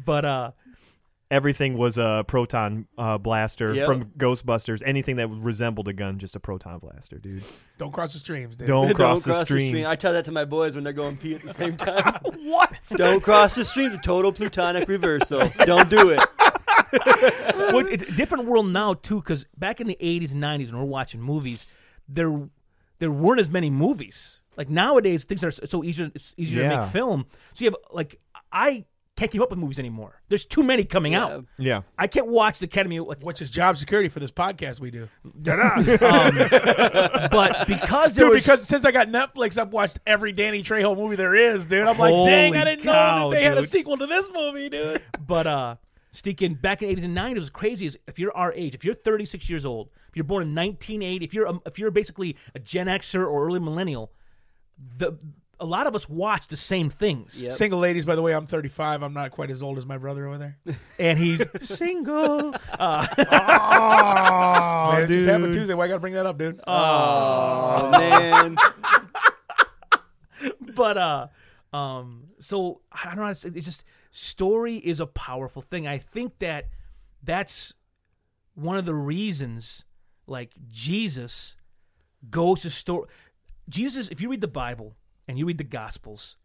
but 0.05 0.23
uh, 0.23 0.51
Everything 1.33 1.77
was 1.79 1.97
a 1.97 2.23
proton 2.27 2.85
uh, 2.95 3.17
blaster 3.17 3.73
Yep. 3.73 3.85
from 3.87 4.05
Ghostbusters. 4.17 4.83
Anything 4.85 5.15
that 5.15 5.29
resembled 5.29 5.87
a 5.87 5.93
gun, 5.93 6.19
just 6.19 6.35
a 6.35 6.39
proton 6.39 6.77
blaster, 6.77 7.17
dude. 7.17 7.43
Don't 7.79 7.91
cross 7.91 8.13
the 8.13 8.19
streams, 8.19 8.55
dude. 8.55 8.67
Don't, 8.67 8.93
cross, 8.93 9.23
the 9.23 9.33
stream. 9.33 9.69
streams. 9.69 9.87
I 9.87 9.95
tell 9.95 10.13
that 10.13 10.25
to 10.25 10.31
my 10.31 10.45
boys 10.45 10.75
when 10.75 10.83
they're 10.83 10.93
going 10.93 11.17
pee 11.17 11.33
at 11.33 11.41
the 11.41 11.51
same 11.53 11.75
time. 11.77 12.19
what? 12.43 12.71
Don't 12.95 13.23
cross 13.23 13.55
the 13.55 13.65
stream. 13.65 13.97
Total 14.03 14.31
protonic 14.31 14.87
reversal. 14.87 15.49
Don't 15.65 15.89
do 15.89 16.11
it. 16.11 16.19
well, 17.73 17.79
it's 17.87 18.03
a 18.03 18.11
different 18.11 18.45
world 18.45 18.67
now 18.67 18.93
too, 18.93 19.15
because 19.17 19.45
back 19.57 19.81
in 19.81 19.87
the 19.87 19.97
'80s 19.99 20.33
and 20.33 20.43
'90s 20.43 20.71
when 20.71 20.79
we're 20.79 20.85
watching 20.87 21.19
movies, 21.21 21.65
there 22.07 22.47
there 22.99 23.11
weren't 23.11 23.39
as 23.39 23.49
many 23.49 23.69
movies. 23.71 24.41
Like 24.55 24.69
nowadays, 24.69 25.23
things 25.23 25.43
are 25.43 25.49
so 25.51 25.83
easier 25.83 26.11
it's 26.13 26.33
easier 26.37 26.69
to 26.69 26.77
make 26.77 26.85
film. 26.89 27.25
So 27.53 27.65
you 27.65 27.71
have 27.71 27.77
like 27.91 28.19
I 28.51 28.85
can't 29.23 29.31
keep 29.31 29.41
up 29.41 29.49
with 29.49 29.59
movies 29.59 29.79
anymore. 29.79 30.21
There's 30.29 30.45
too 30.45 30.63
many 30.63 30.83
coming 30.83 31.13
Yeah. 31.13 31.23
out. 31.25 31.45
Yeah. 31.57 31.81
I 31.97 32.07
can't 32.07 32.27
watch 32.27 32.59
the 32.59 32.65
Academy. 32.65 32.99
Like, 32.99 33.21
Which 33.21 33.41
is 33.41 33.49
job 33.49 33.77
security 33.77 34.09
for 34.09 34.19
this 34.19 34.31
podcast 34.31 34.79
we 34.79 34.91
do. 34.91 35.07
um, 35.23 35.33
but 37.31 37.67
because 37.67 38.13
there 38.15 38.25
Dude, 38.25 38.33
was, 38.35 38.43
because 38.43 38.67
since 38.67 38.85
I 38.85 38.91
got 38.91 39.07
Netflix, 39.07 39.57
I've 39.57 39.71
watched 39.73 39.99
every 40.05 40.31
Danny 40.31 40.63
Trejo 40.63 40.97
movie 40.97 41.15
there 41.15 41.35
is, 41.35 41.65
dude. 41.65 41.87
I'm 41.87 41.97
like, 41.97 42.25
dang, 42.25 42.55
I 42.55 42.65
didn't 42.65 42.85
know 42.85 43.29
that 43.29 43.37
they 43.37 43.43
had 43.43 43.53
a 43.57 43.61
dude. 43.61 43.69
sequel 43.69 43.97
to 43.97 44.05
this 44.07 44.31
movie, 44.33 44.69
dude. 44.69 45.01
But 45.25 45.47
uh 45.47 45.75
Steakin, 46.13 46.61
back 46.61 46.83
in 46.83 46.89
the 46.89 47.01
80s 47.01 47.05
and 47.05 47.17
90s, 47.17 47.35
was 47.39 47.49
crazy. 47.49 47.85
Is 47.87 47.97
if 48.07 48.19
you're 48.19 48.35
our 48.37 48.53
age, 48.53 48.75
if 48.75 48.85
you're 48.85 48.93
36 48.93 49.49
years 49.49 49.65
old, 49.65 49.89
if 50.09 50.15
you're 50.15 50.23
born 50.23 50.43
in 50.43 50.53
1980, 50.53 51.25
if 51.25 51.33
you're 51.33 51.47
um, 51.47 51.61
if 51.65 51.79
you're 51.79 51.89
basically 51.91 52.35
a 52.53 52.59
Gen 52.59 52.85
Xer 52.87 53.25
or 53.27 53.47
early 53.47 53.59
millennial, 53.59 54.11
the 54.97 55.17
a 55.63 55.65
lot 55.65 55.87
of 55.87 55.95
us 55.95 56.09
watch 56.09 56.47
the 56.47 56.57
same 56.57 56.89
things. 56.89 57.41
Yep. 57.41 57.53
Single 57.53 57.79
ladies, 57.79 58.03
by 58.05 58.15
the 58.15 58.21
way, 58.21 58.33
I'm 58.35 58.45
35. 58.45 59.01
I'm 59.01 59.13
not 59.13 59.31
quite 59.31 59.49
as 59.49 59.63
old 59.63 59.77
as 59.77 59.85
my 59.85 59.97
brother 59.97 60.27
over 60.27 60.37
there. 60.37 60.57
And 60.99 61.17
he's 61.17 61.41
single. 61.61 62.53
Uh, 62.79 63.07
Oh, 63.17 64.91
Man, 64.93 65.03
it 65.03 65.07
just 65.07 65.27
happened 65.27 65.53
Tuesday. 65.53 65.73
Why 65.73 65.85
I 65.85 65.87
got 65.87 65.93
to 65.95 65.99
bring 66.01 66.13
that 66.15 66.25
up, 66.25 66.37
dude? 66.37 66.59
Oh 66.67 67.89
man. 67.91 68.57
but 70.75 70.97
uh 70.97 71.27
um 71.71 72.25
so 72.39 72.81
I 72.91 73.05
don't 73.05 73.15
know 73.15 73.23
how 73.23 73.29
to 73.29 73.35
say 73.35 73.49
it's 73.55 73.65
just 73.65 73.83
story 74.11 74.75
is 74.75 74.99
a 74.99 75.07
powerful 75.07 75.61
thing. 75.61 75.87
I 75.87 75.97
think 75.97 76.39
that 76.39 76.67
that's 77.23 77.73
one 78.55 78.77
of 78.77 78.85
the 78.85 78.93
reasons 78.95 79.85
like 80.27 80.51
Jesus 80.69 81.55
goes 82.29 82.61
to 82.61 82.69
story 82.69 83.07
Jesus 83.69 84.09
if 84.09 84.19
you 84.21 84.29
read 84.29 84.41
the 84.41 84.47
Bible 84.47 84.95
and 85.27 85.37
you 85.39 85.45
read 85.45 85.57
the 85.57 85.63
gospels, 85.63 86.37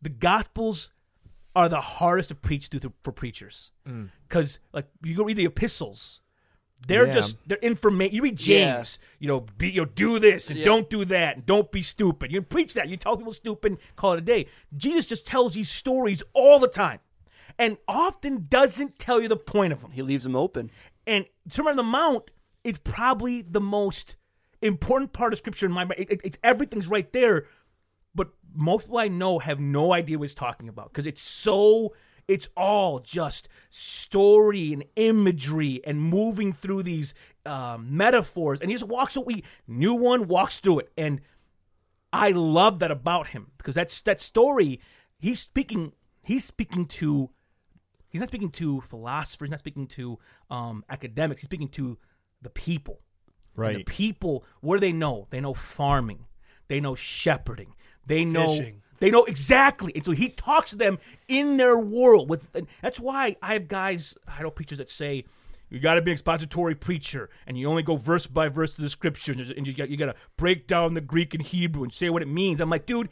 the 0.00 0.08
gospels 0.10 0.90
are 1.54 1.68
the 1.68 1.80
hardest 1.80 2.30
to 2.30 2.34
preach 2.34 2.70
to 2.70 2.92
for 3.02 3.12
preachers. 3.12 3.72
Mm. 3.86 4.10
Cuz 4.28 4.58
like 4.72 4.88
you 5.02 5.14
go 5.16 5.24
read 5.24 5.36
the 5.36 5.44
epistles 5.46 6.20
they're 6.88 7.06
Yeah. 7.06 7.12
just 7.12 7.48
they're 7.48 7.58
information. 7.58 8.12
You 8.16 8.22
read 8.22 8.40
Yeah. 8.40 8.74
James, 8.74 8.98
you 9.20 9.28
know, 9.28 9.40
be, 9.56 9.70
you 9.70 9.82
know, 9.82 9.84
do 9.84 10.18
this 10.18 10.50
and 10.50 10.58
Yeah. 10.58 10.64
don't 10.64 10.90
do 10.90 11.04
that, 11.04 11.36
and 11.36 11.46
don't 11.46 11.70
be 11.70 11.80
stupid. 11.80 12.32
You 12.32 12.42
preach 12.42 12.74
that. 12.74 12.88
You 12.88 12.96
tell 12.96 13.16
people 13.16 13.32
stupid, 13.32 13.78
call 13.94 14.14
it 14.14 14.18
a 14.18 14.22
day. 14.22 14.48
Jesus 14.76 15.06
just 15.06 15.24
tells 15.24 15.54
these 15.54 15.70
stories 15.70 16.24
all 16.32 16.58
the 16.58 16.66
time, 16.66 16.98
and 17.56 17.78
often 17.86 18.46
doesn't 18.48 18.98
tell 18.98 19.20
you 19.22 19.28
the 19.28 19.36
point 19.36 19.72
of 19.72 19.80
them. 19.82 19.92
He 19.92 20.02
leaves 20.02 20.24
them 20.24 20.34
open. 20.34 20.72
And 21.06 21.24
Sermon 21.48 21.70
on 21.72 21.76
the 21.76 21.82
Mount 21.84 22.32
is 22.64 22.78
probably 22.78 23.42
the 23.42 23.60
most 23.60 24.16
important 24.60 25.12
part 25.12 25.32
of 25.32 25.38
Scripture 25.38 25.66
in 25.66 25.72
my 25.72 25.84
mind. 25.84 26.00
It, 26.00 26.10
it- 26.10 26.20
it's 26.24 26.38
everything's 26.42 26.88
right 26.88 27.12
there, 27.12 27.46
but 28.14 28.30
most 28.54 28.84
people 28.84 28.98
I 28.98 29.08
know 29.08 29.38
have 29.38 29.60
no 29.60 29.92
idea 29.92 30.18
what 30.18 30.24
he's 30.24 30.34
talking 30.34 30.68
about 30.68 30.92
because 30.92 31.06
it's 31.06 31.22
so. 31.22 31.94
It's 32.28 32.48
all 32.56 33.00
just 33.00 33.48
story 33.68 34.72
and 34.72 34.84
imagery 34.94 35.80
and 35.84 36.00
moving 36.00 36.52
through 36.52 36.84
these 36.84 37.14
um, 37.44 37.96
metaphors, 37.96 38.60
and 38.60 38.70
he 38.70 38.76
just 38.76 38.88
walks 38.88 39.16
away. 39.16 39.42
New 39.66 39.94
one 39.94 40.28
walks 40.28 40.60
through 40.60 40.80
it, 40.80 40.92
and 40.96 41.20
I 42.12 42.30
love 42.30 42.78
that 42.78 42.90
about 42.90 43.28
him 43.28 43.50
because 43.58 43.74
that's 43.74 44.00
that 44.02 44.20
story. 44.20 44.80
He's 45.18 45.40
speaking. 45.40 45.92
He's 46.24 46.44
speaking 46.44 46.86
to. 46.86 47.30
He's 48.08 48.20
not 48.20 48.28
speaking 48.28 48.50
to 48.50 48.80
philosophers. 48.82 49.46
He's 49.46 49.50
not 49.50 49.58
speaking 49.60 49.86
to 49.88 50.18
um, 50.50 50.84
academics. 50.90 51.40
He's 51.40 51.48
speaking 51.48 51.68
to 51.70 51.98
the 52.40 52.50
people. 52.50 53.00
And 53.56 53.62
Right. 53.64 53.76
the 53.78 53.84
people. 53.84 54.44
What 54.60 54.76
do 54.76 54.80
they 54.80 54.92
know? 54.92 55.26
They 55.30 55.40
know 55.40 55.54
farming. 55.54 56.26
They 56.68 56.78
know 56.80 56.94
shepherding. 56.94 57.74
They 58.06 58.24
know. 58.24 58.48
Fishing. 58.48 58.82
They 58.98 59.10
know 59.10 59.24
exactly, 59.24 59.90
and 59.96 60.04
so 60.04 60.12
he 60.12 60.28
talks 60.28 60.70
to 60.70 60.76
them 60.76 60.96
in 61.26 61.56
their 61.56 61.76
world. 61.76 62.30
With 62.30 62.48
and 62.54 62.68
that's 62.82 63.00
why 63.00 63.34
I 63.42 63.54
have 63.54 63.66
guys, 63.66 64.16
I 64.28 64.42
know 64.42 64.50
preachers 64.52 64.78
that 64.78 64.88
say. 64.88 65.24
You 65.70 65.80
got 65.80 65.94
to 65.94 66.02
be 66.02 66.10
an 66.10 66.16
expository 66.16 66.74
preacher, 66.74 67.30
and 67.46 67.58
you 67.58 67.66
only 67.66 67.82
go 67.82 67.96
verse 67.96 68.26
by 68.26 68.48
verse 68.48 68.76
to 68.76 68.82
the 68.82 68.90
scriptures, 68.90 69.50
and 69.50 69.66
you 69.66 69.72
got 69.72 69.88
you 69.88 69.96
got 69.96 70.06
to 70.06 70.14
break 70.36 70.68
down 70.68 70.94
the 70.94 71.00
Greek 71.00 71.34
and 71.34 71.42
Hebrew 71.42 71.82
and 71.82 71.92
say 71.92 72.10
what 72.10 72.22
it 72.22 72.28
means. 72.28 72.60
I'm 72.60 72.70
like, 72.70 72.86
dude, 72.86 73.08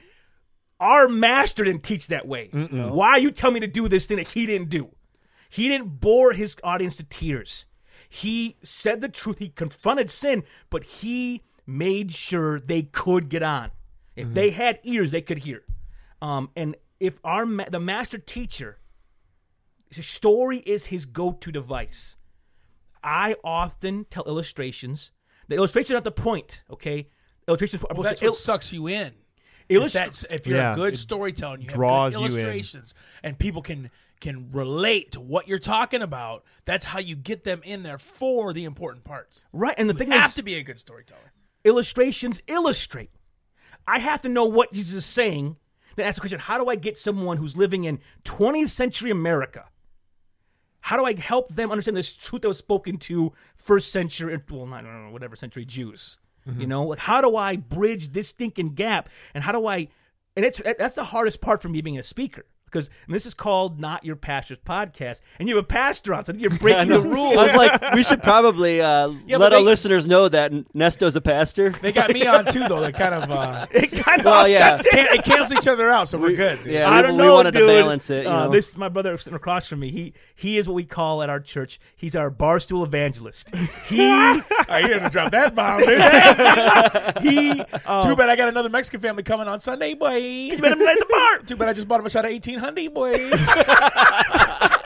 our 0.79 1.09
master 1.09 1.64
didn't 1.64 1.83
teach 1.83 2.07
that 2.09 2.29
way. 2.29 2.50
Why 2.53 3.16
you 3.16 3.31
tell 3.31 3.50
me 3.50 3.59
to 3.61 3.66
do 3.66 3.88
this 3.88 4.07
thing 4.07 4.18
that 4.18 4.29
he 4.29 4.46
didn't 4.46 4.68
do? 4.68 4.90
He 5.48 5.68
didn't 5.68 6.00
bore 6.00 6.35
his 6.35 6.55
audience 6.62 6.96
to 6.98 7.03
tears. 7.05 7.66
He 8.09 8.59
said 8.62 9.00
the 9.00 9.09
truth. 9.09 9.38
He 9.38 9.48
confronted 9.48 10.09
sin, 10.09 10.44
but 10.68 10.85
he 10.85 11.42
made 11.66 12.12
sure 12.12 12.61
they 12.61 12.83
could 12.83 13.29
get 13.29 13.42
on. 13.42 13.70
If 14.16 14.33
they 14.35 14.51
had 14.51 14.81
ears, 14.83 15.11
they 15.11 15.23
could 15.23 15.38
hear. 15.38 15.62
Um, 16.20 16.51
and 16.57 16.77
if 16.99 17.18
our 17.25 17.46
ma- 17.46 17.68
the 17.70 17.81
master 17.81 18.18
teacher, 18.18 18.79
his 19.90 20.07
story 20.07 20.59
is 20.59 20.87
his 20.87 21.07
go-to 21.07 21.51
device. 21.51 22.16
I 23.03 23.37
often 23.42 24.05
tell 24.11 24.25
illustrations. 24.25 25.11
The 25.49 25.57
illustrations 25.57 25.92
are 25.92 25.94
not 25.94 26.05
the 26.05 26.11
point. 26.12 26.62
Okay, 26.70 27.09
illustrations 27.49 27.83
are 27.83 27.87
Well, 27.87 27.90
supposed 28.05 28.09
that's 28.11 28.20
to 28.20 28.27
what 28.27 28.31
il- 28.31 28.35
sucks 28.35 28.73
you 28.73 28.87
in. 28.88 29.14
Illust- 29.68 29.94
That's- 29.94 30.25
if 30.29 30.46
you're 30.46 30.59
Yeah, 30.59 30.73
a 30.73 30.77
good 30.77 30.94
it 30.94 30.96
storyteller, 30.99 31.59
you 31.61 31.68
draws 31.68 32.12
have 32.14 32.23
you 32.23 32.29
good 32.29 32.35
in. 32.35 32.40
illustrations, 32.44 32.94
and 33.23 33.38
people 33.38 33.62
can 33.62 33.90
can 34.20 34.51
relate 34.51 35.12
to 35.12 35.18
what 35.20 35.49
you're 35.49 35.59
talking 35.59 36.03
about. 36.03 36.44
That's 36.66 36.85
how 36.85 36.99
you 36.99 37.16
get 37.16 37.44
them 37.44 37.62
in 37.64 37.83
there 37.85 37.96
for 37.96 38.53
the 38.53 38.64
important 38.66 39.03
parts. 39.03 39.46
right. 39.51 39.75
And 39.79 39.88
the 39.88 39.94
thing 39.94 40.09
is 40.09 40.14
You 40.14 40.20
have 40.20 40.35
to 40.35 40.42
be 40.42 40.57
a 40.57 40.62
good 40.62 40.79
storyteller. 40.79 41.33
illustrations 41.64 42.42
illustrate. 42.46 43.11
I 43.87 43.99
have 43.99 44.23
to 44.23 44.29
know 44.29 44.45
what 44.45 44.73
Jesus 44.73 44.95
is 44.95 45.05
saying. 45.05 45.57
Then 45.97 46.07
ask 46.07 46.16
the 46.16 46.21
question: 46.21 46.38
How 46.38 46.59
do 46.59 46.69
I 46.69 46.77
get 46.77 46.97
someone 46.97 47.37
who's 47.37 47.57
living 47.57 47.85
in 47.85 48.01
20th 48.25 48.69
century 48.69 49.11
America? 49.11 49.69
How 50.81 50.97
do 50.97 51.05
I 51.05 51.19
help 51.19 51.49
them 51.55 51.71
understand 51.71 51.97
this 51.97 52.16
truth 52.16 52.43
that 52.43 52.49
was 52.49 52.59
spoken 52.59 52.97
to 52.99 53.33
first 53.57 53.93
century, 53.93 54.40
well, 54.51 54.66
not, 54.66 54.83
know, 54.83 55.11
whatever 55.11 55.37
century 55.37 55.64
Jews? 55.64 56.16
You 56.47 56.53
mm-hmm. 56.53 56.69
know, 56.69 56.85
like 56.87 56.99
how 56.99 57.21
do 57.21 57.37
I 57.37 57.57
bridge 57.57 58.11
this 58.11 58.29
stinking 58.29 58.75
gap? 58.75 59.09
And 59.35 59.45
how 59.45 59.53
do 59.53 59.66
I? 59.66 59.88
And 60.37 60.45
it's 60.45 60.61
that's 60.79 60.95
the 60.95 61.05
hardest 61.05 61.40
part 61.40 61.61
for 61.61 61.69
me 61.69 61.83
being 61.83 61.99
a 61.99 62.03
speaker 62.03 62.47
because 62.70 62.88
and 63.06 63.14
this 63.14 63.26
is 63.26 63.35
called 63.35 63.80
not 63.80 64.04
your 64.04 64.16
pastor's 64.16 64.59
podcast, 64.59 65.20
and 65.38 65.48
you 65.48 65.56
have 65.56 65.64
a 65.64 65.66
pastor 65.66 66.14
on, 66.14 66.24
so 66.24 66.33
you're 66.33 66.50
breaking 66.50 66.88
the 66.88 67.00
rules. 67.00 67.37
I 67.37 67.42
was 67.46 67.54
like, 67.54 67.94
we 67.94 68.02
should 68.02 68.22
probably 68.22 68.80
uh, 68.80 69.09
Yeah, 69.26 69.37
let 69.38 69.50
but 69.50 69.52
our 69.54 69.59
they- 69.61 69.64
listeners 69.64 70.06
know 70.06 70.28
that 70.28 70.52
Nesto's 70.74 71.16
a 71.16 71.20
pastor. 71.20 71.70
They 71.70 71.92
got 71.92 72.12
me 72.12 72.26
on 72.26 72.46
too, 72.46 72.61
though. 72.68 72.80
They 72.80 72.92
kind 72.92 73.14
of 73.14 73.30
uh, 73.30 73.66
it 73.72 73.92
kind 73.92 74.20
of 74.20 74.24
Well, 74.26 74.48
yeah. 74.48 74.78
it. 74.78 74.87
can, 74.90 75.06
it 75.18 75.24
cancels 75.24 75.52
each 75.61 75.68
other 75.68 75.90
out, 75.90 76.09
so 76.09 76.18
we're 76.18 76.35
good. 76.37 76.62
dude. 76.64 76.72
Yeah, 76.74 76.88
I 76.90 76.96
we, 76.96 77.02
don't 77.02 77.16
we 77.16 77.22
know, 77.24 77.35
wanted 77.35 77.52
dude. 77.52 77.62
to 77.62 77.66
balance 77.66 78.11
it. 78.11 78.24
You 78.24 78.30
uh, 78.30 78.44
know? 78.46 78.50
This 78.50 78.68
is 78.70 78.76
my 78.76 78.88
brother 78.88 79.16
sitting 79.16 79.37
across 79.37 79.66
from 79.66 79.80
me. 79.80 79.90
He 79.90 80.12
he 80.35 80.59
is 80.59 80.68
what 80.68 80.74
we 80.74 80.85
call 80.85 81.22
at 81.22 81.30
our 81.30 81.40
church. 81.40 81.80
He's 81.96 82.14
our 82.16 82.30
barstool 82.30 82.85
evangelist. 82.85 83.54
He 83.87 84.00
I 84.00 84.42
had 84.83 84.98
to 85.02 85.09
drop 85.11 85.33
that 85.33 85.54
bomb. 85.54 85.80
dude. 85.80 87.22
he. 87.22 87.61
Uh, 87.87 88.02
Too 88.09 88.16
bad 88.16 88.28
I 88.28 88.37
got 88.37 88.48
another 88.48 88.68
Mexican 88.68 89.00
family 89.00 89.22
coming 89.22 89.48
on 89.48 89.61
Sunday, 89.61 89.94
boy. 89.94 90.16
you 90.16 90.59
met 90.59 90.72
him 90.72 90.83
at 90.83 90.98
the 90.98 91.06
bar. 91.09 91.38
Too 91.46 91.56
bad 91.56 91.68
I 91.68 91.72
just 91.72 91.88
bought 91.88 92.00
him 92.00 92.06
a 92.06 92.11
shot 92.11 92.24
of 92.24 92.30
1800, 92.61 92.94
boy. 92.94 93.12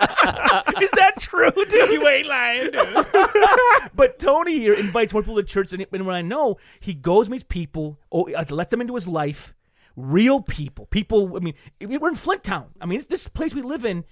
Is 0.81 0.91
that 0.93 1.15
true, 1.19 1.51
dude? 1.53 1.91
you 1.91 2.09
ain't 2.09 2.27
lying, 2.27 2.71
dude. 2.71 3.07
But 3.95 4.19
Tony 4.19 4.59
here 4.59 4.75
invites 4.75 5.13
more 5.13 5.23
people 5.23 5.37
to 5.37 5.43
church, 5.43 5.73
and, 5.73 5.87
and 5.93 6.07
when 6.07 6.17
I 6.17 6.23
know 6.23 6.57
he 6.81 6.95
goes 6.95 7.31
meets 7.31 7.45
people, 7.45 7.99
oh, 8.11 8.29
uh, 8.35 8.45
let 8.51 8.71
them 8.71 8.81
into 8.81 8.95
his 8.95 9.07
life, 9.07 9.55
real 9.97 10.41
people, 10.41 10.87
people. 10.87 11.37
I 11.37 11.41
mean, 11.41 11.55
we're 11.81 12.09
in 12.09 12.17
Flint 12.17 12.43
Town. 12.43 12.71
I 12.81 12.87
mean, 12.87 12.99
it's 12.99 13.09
this 13.09 13.29
place 13.29 13.55
we 13.55 13.63
live 13.63 13.85
in. 13.85 14.05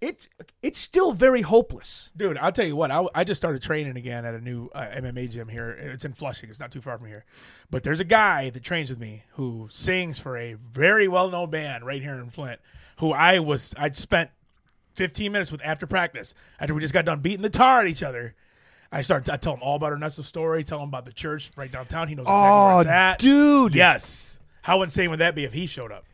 It's 0.00 0.28
it's 0.62 0.78
still 0.78 1.12
very 1.12 1.42
hopeless. 1.42 2.10
Dude, 2.16 2.36
I'll 2.36 2.50
tell 2.50 2.66
you 2.66 2.74
what. 2.74 2.90
I, 2.90 3.06
I 3.14 3.24
just 3.24 3.40
started 3.40 3.62
training 3.62 3.96
again 3.96 4.24
at 4.24 4.34
a 4.34 4.40
new 4.40 4.68
uh, 4.74 4.86
MMA 4.96 5.30
gym 5.30 5.48
here. 5.48 5.70
It's 5.70 6.04
in 6.04 6.12
Flushing. 6.12 6.50
It's 6.50 6.58
not 6.58 6.72
too 6.72 6.80
far 6.80 6.98
from 6.98 7.06
here. 7.06 7.24
But 7.70 7.84
there's 7.84 8.00
a 8.00 8.04
guy 8.04 8.50
that 8.50 8.64
trains 8.64 8.90
with 8.90 8.98
me 8.98 9.22
who 9.34 9.68
sings 9.70 10.18
for 10.18 10.36
a 10.36 10.54
very 10.54 11.06
well 11.06 11.30
known 11.30 11.50
band 11.50 11.86
right 11.86 12.02
here 12.02 12.14
in 12.14 12.30
Flint. 12.30 12.60
Who 12.98 13.12
I 13.12 13.38
was 13.40 13.74
I'd 13.78 13.96
spent 13.96 14.30
15 14.96 15.32
minutes 15.32 15.50
with 15.50 15.62
after 15.64 15.86
practice 15.86 16.34
after 16.60 16.74
we 16.74 16.80
just 16.80 16.94
got 16.94 17.04
done 17.04 17.20
beating 17.20 17.42
the 17.42 17.50
tar 17.50 17.80
at 17.80 17.86
each 17.86 18.02
other. 18.02 18.34
I 18.94 19.00
start. 19.00 19.28
I 19.30 19.38
tell 19.38 19.54
him 19.54 19.62
all 19.62 19.76
about 19.76 19.92
Ernesto's 19.92 20.26
story. 20.26 20.62
Tell 20.64 20.78
him 20.82 20.88
about 20.90 21.06
the 21.06 21.12
church 21.12 21.50
right 21.56 21.72
downtown. 21.72 22.08
He 22.08 22.14
knows 22.14 22.24
exactly 22.24 22.42
where 22.42 22.74
Oh, 22.74 22.78
it's 22.80 22.88
at. 22.90 23.18
dude. 23.18 23.74
Yes. 23.74 24.38
How 24.60 24.82
insane 24.82 25.08
would 25.10 25.20
that 25.20 25.34
be 25.34 25.44
if 25.44 25.54
he 25.54 25.66
showed 25.66 25.90
up? 25.90 26.04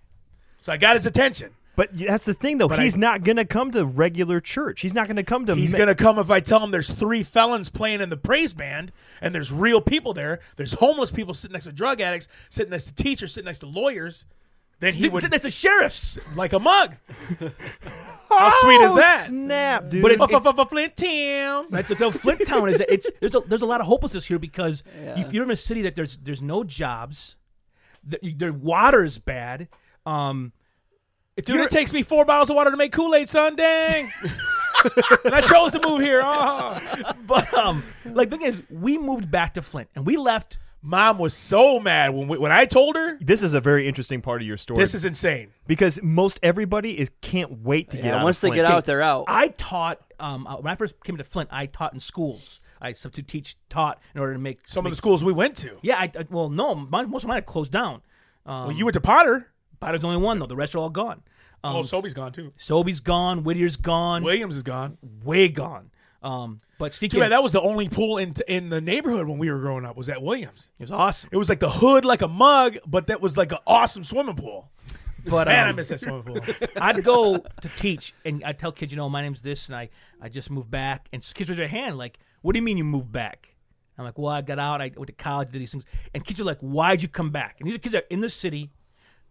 So 0.60 0.72
I 0.72 0.76
got 0.76 0.94
his 0.96 1.04
attention. 1.04 1.50
But 1.74 1.90
that's 1.96 2.24
the 2.24 2.34
thing, 2.34 2.58
though. 2.58 2.66
But 2.68 2.78
He's 2.80 2.96
I- 2.96 2.98
not 3.00 3.22
going 3.24 3.36
to 3.36 3.44
come 3.44 3.70
to 3.72 3.84
regular 3.84 4.40
church. 4.40 4.80
He's 4.80 4.94
not 4.94 5.06
going 5.06 5.16
to 5.16 5.22
come 5.22 5.46
to. 5.46 5.54
He's 5.54 5.72
me- 5.72 5.78
gonna 5.78 5.94
come 5.94 6.18
if 6.18 6.28
I 6.30 6.40
tell 6.40 6.58
him 6.62 6.70
there's 6.72 6.90
three 6.90 7.22
felons 7.22 7.68
playing 7.68 8.00
in 8.00 8.10
the 8.10 8.16
praise 8.16 8.52
band 8.54 8.90
and 9.20 9.32
there's 9.34 9.52
real 9.52 9.80
people 9.80 10.12
there. 10.12 10.40
There's 10.56 10.72
homeless 10.74 11.10
people 11.12 11.34
sitting 11.34 11.52
next 11.52 11.66
to 11.66 11.72
drug 11.72 12.00
addicts, 12.00 12.26
sitting 12.48 12.70
next 12.70 12.86
to 12.86 12.94
teachers, 12.94 13.32
sitting 13.34 13.46
next 13.46 13.60
to 13.60 13.66
lawyers. 13.66 14.24
Then 14.80 14.92
he 14.92 15.08
would 15.08 15.28
next 15.28 15.42
to 15.42 15.50
sheriffs. 15.50 16.18
like 16.36 16.52
a 16.52 16.58
mug. 16.60 16.94
How 18.28 18.50
sweet 18.60 18.80
is 18.82 18.92
Oh, 18.92 18.96
that? 18.96 19.24
Snap, 19.28 19.88
dude. 19.88 20.02
But 20.02 20.12
it's- 20.12 20.68
Flint 20.68 20.96
Town. 20.96 21.66
Right, 21.70 21.86
the, 21.88 21.94
the 21.94 22.12
Flint 22.12 22.46
Town 22.46 22.68
is 22.68 22.80
it's 22.80 23.10
there's 23.20 23.34
a, 23.34 23.40
there's 23.40 23.62
a 23.62 23.66
lot 23.66 23.80
of 23.80 23.86
hopelessness 23.86 24.26
here 24.26 24.38
because 24.38 24.84
if 24.94 25.32
you're 25.32 25.44
in 25.44 25.50
a 25.50 25.56
city 25.56 25.82
that 25.82 25.96
there's 25.96 26.16
there's 26.18 26.42
no 26.42 26.62
jobs, 26.62 27.36
the, 28.04 28.18
their 28.36 28.52
water 28.52 29.02
is 29.02 29.18
bad. 29.18 29.68
Um, 30.06 30.52
if 31.36 31.44
Dude, 31.44 31.56
you're, 31.56 31.64
it 31.66 31.70
takes 31.70 31.92
me 31.92 32.02
four 32.02 32.24
bottles 32.24 32.50
of 32.50 32.56
water 32.56 32.70
to 32.70 32.76
make 32.76 32.92
Kool 32.92 33.14
Aid, 33.14 33.28
son. 33.28 33.56
Dang. 33.56 34.12
and 35.24 35.34
I 35.34 35.40
chose 35.40 35.72
to 35.72 35.80
move 35.80 36.00
here. 36.00 36.20
Oh. 36.24 36.78
but 37.26 37.52
um, 37.54 37.82
like 38.04 38.30
the 38.30 38.36
thing 38.36 38.46
is, 38.46 38.62
we 38.70 38.98
moved 38.98 39.30
back 39.30 39.54
to 39.54 39.62
Flint 39.62 39.88
and 39.94 40.06
we 40.06 40.16
left. 40.16 40.58
Mom 40.80 41.18
was 41.18 41.34
so 41.34 41.80
mad 41.80 42.14
when 42.14 42.28
we, 42.28 42.38
when 42.38 42.52
I 42.52 42.64
told 42.64 42.94
her 42.96 43.18
This 43.20 43.42
is 43.42 43.54
a 43.54 43.60
very 43.60 43.88
interesting 43.88 44.20
part 44.22 44.40
of 44.40 44.46
your 44.46 44.56
story. 44.56 44.78
this 44.78 44.94
is 44.94 45.04
insane. 45.04 45.50
because 45.66 46.00
most 46.02 46.38
everybody 46.42 46.98
is 46.98 47.10
can't 47.20 47.62
wait 47.62 47.90
to 47.90 47.96
get 47.96 48.14
out. 48.14 48.22
once 48.24 48.38
of 48.38 48.42
they 48.42 48.48
Flint. 48.48 48.58
get 48.58 48.64
out, 48.64 48.84
they're 48.84 49.02
out. 49.02 49.24
I 49.28 49.48
taught 49.48 50.00
um 50.20 50.46
uh, 50.46 50.56
when 50.56 50.72
I 50.72 50.76
first 50.76 51.02
came 51.04 51.16
to 51.16 51.24
Flint. 51.24 51.48
I 51.52 51.66
taught 51.66 51.92
in 51.94 52.00
schools. 52.00 52.60
I 52.80 52.90
used 52.90 53.02
to 53.02 53.22
teach 53.22 53.56
taught 53.68 54.00
in 54.14 54.20
order 54.20 54.34
to 54.34 54.38
make 54.38 54.60
Some 54.66 54.80
of 54.80 54.84
make- 54.84 54.92
the 54.92 54.96
schools 54.96 55.24
we 55.24 55.32
went 55.32 55.56
to. 55.58 55.78
Yeah, 55.82 55.96
I, 55.96 56.12
I 56.16 56.24
well 56.30 56.48
no, 56.48 56.74
mine, 56.76 57.10
most 57.10 57.24
of 57.24 57.28
mine 57.28 57.38
had 57.38 57.46
closed 57.46 57.72
down. 57.72 58.02
Um, 58.46 58.68
Well, 58.68 58.72
you 58.72 58.84
went 58.84 58.94
to 58.94 59.00
Potter. 59.00 59.48
Potter's 59.80 60.02
the 60.02 60.06
only 60.08 60.22
one 60.22 60.38
though. 60.38 60.46
The 60.46 60.56
rest 60.56 60.74
are 60.74 60.78
all 60.78 60.90
gone. 60.90 61.22
Um, 61.64 61.74
oh, 61.74 61.82
Sobe's 61.82 62.14
gone 62.14 62.30
too. 62.30 62.52
Sobe's 62.56 63.00
gone. 63.00 63.42
Whittier's 63.42 63.76
gone. 63.76 64.22
Williams 64.22 64.54
is 64.54 64.62
gone. 64.62 64.96
way 65.24 65.48
gone. 65.48 65.90
Um, 66.22 66.60
but 66.78 66.92
Too 66.92 67.08
bad 67.08 67.32
that 67.32 67.42
was 67.42 67.52
the 67.52 67.60
only 67.60 67.88
pool 67.88 68.18
in 68.18 68.34
in 68.46 68.68
the 68.68 68.80
neighborhood 68.80 69.26
when 69.26 69.38
we 69.38 69.50
were 69.50 69.58
growing 69.58 69.84
up. 69.84 69.96
Was 69.96 70.08
at 70.08 70.22
Williams. 70.22 70.70
it 70.78 70.84
was 70.84 70.92
awesome. 70.92 71.30
It 71.32 71.36
was 71.36 71.48
like 71.48 71.60
the 71.60 71.70
hood, 71.70 72.04
like 72.04 72.22
a 72.22 72.28
mug, 72.28 72.78
but 72.86 73.08
that 73.08 73.20
was 73.20 73.36
like 73.36 73.52
an 73.52 73.58
awesome 73.66 74.04
swimming 74.04 74.36
pool. 74.36 74.70
But 75.26 75.48
Man, 75.48 75.64
um, 75.64 75.68
I 75.68 75.72
miss 75.72 75.88
that 75.88 76.00
swimming 76.00 76.22
pool. 76.22 76.38
I'd 76.80 77.02
go 77.04 77.38
to 77.38 77.68
teach, 77.76 78.14
and 78.24 78.42
I'd 78.44 78.58
tell 78.58 78.72
kids, 78.72 78.92
you 78.92 78.96
know, 78.96 79.08
my 79.08 79.20
name's 79.20 79.42
this, 79.42 79.68
and 79.68 79.76
I, 79.76 79.90
I 80.20 80.28
just 80.28 80.50
moved 80.50 80.70
back. 80.70 81.08
And 81.12 81.22
kids 81.34 81.50
raise 81.50 81.58
their 81.58 81.68
hand, 81.68 81.98
like, 81.98 82.18
what 82.42 82.54
do 82.54 82.58
you 82.58 82.64
mean 82.64 82.78
you 82.78 82.84
moved 82.84 83.12
back? 83.12 83.54
I'm 83.98 84.04
like, 84.04 84.16
well, 84.16 84.32
I 84.32 84.42
got 84.42 84.60
out, 84.60 84.80
I 84.80 84.92
went 84.96 85.08
to 85.08 85.12
college, 85.12 85.50
did 85.50 85.60
these 85.60 85.72
things. 85.72 85.84
And 86.14 86.24
kids 86.24 86.40
are 86.40 86.44
like, 86.44 86.60
why'd 86.60 87.02
you 87.02 87.08
come 87.08 87.30
back? 87.30 87.56
And 87.58 87.68
these 87.68 87.74
are 87.74 87.80
kids 87.80 87.92
that 87.92 88.04
are 88.04 88.08
in 88.10 88.20
the 88.20 88.30
city, 88.30 88.70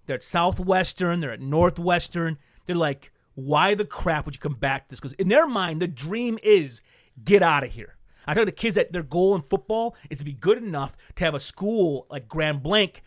they're 0.06 0.18
at 0.18 0.24
Southwestern, 0.24 1.22
they're 1.22 1.32
at 1.32 1.42
Northwestern. 1.42 2.38
They're 2.66 2.76
like, 2.76 3.12
why 3.36 3.76
the 3.76 3.86
crap 3.86 4.26
would 4.26 4.36
you 4.36 4.42
come 4.42 4.54
back 4.54 4.88
to 4.88 4.90
this? 4.90 5.00
Because 5.00 5.14
in 5.14 5.30
their 5.30 5.48
mind, 5.48 5.82
the 5.82 5.88
dream 5.88 6.38
is 6.44 6.82
get 7.24 7.42
out 7.44 7.64
of 7.64 7.72
here. 7.72 7.96
I 8.26 8.34
tell 8.34 8.46
the 8.46 8.52
kids 8.52 8.76
that 8.76 8.92
their 8.92 9.04
goal 9.04 9.36
in 9.36 9.42
football 9.42 9.96
is 10.10 10.18
to 10.20 10.26
be 10.26 10.34
good 10.34 10.58
enough 10.58 10.98
to 11.16 11.24
have 11.24 11.34
a 11.34 11.40
school 11.40 12.06
like 12.10 12.28
Grand 12.28 12.62
Blanc 12.62 13.02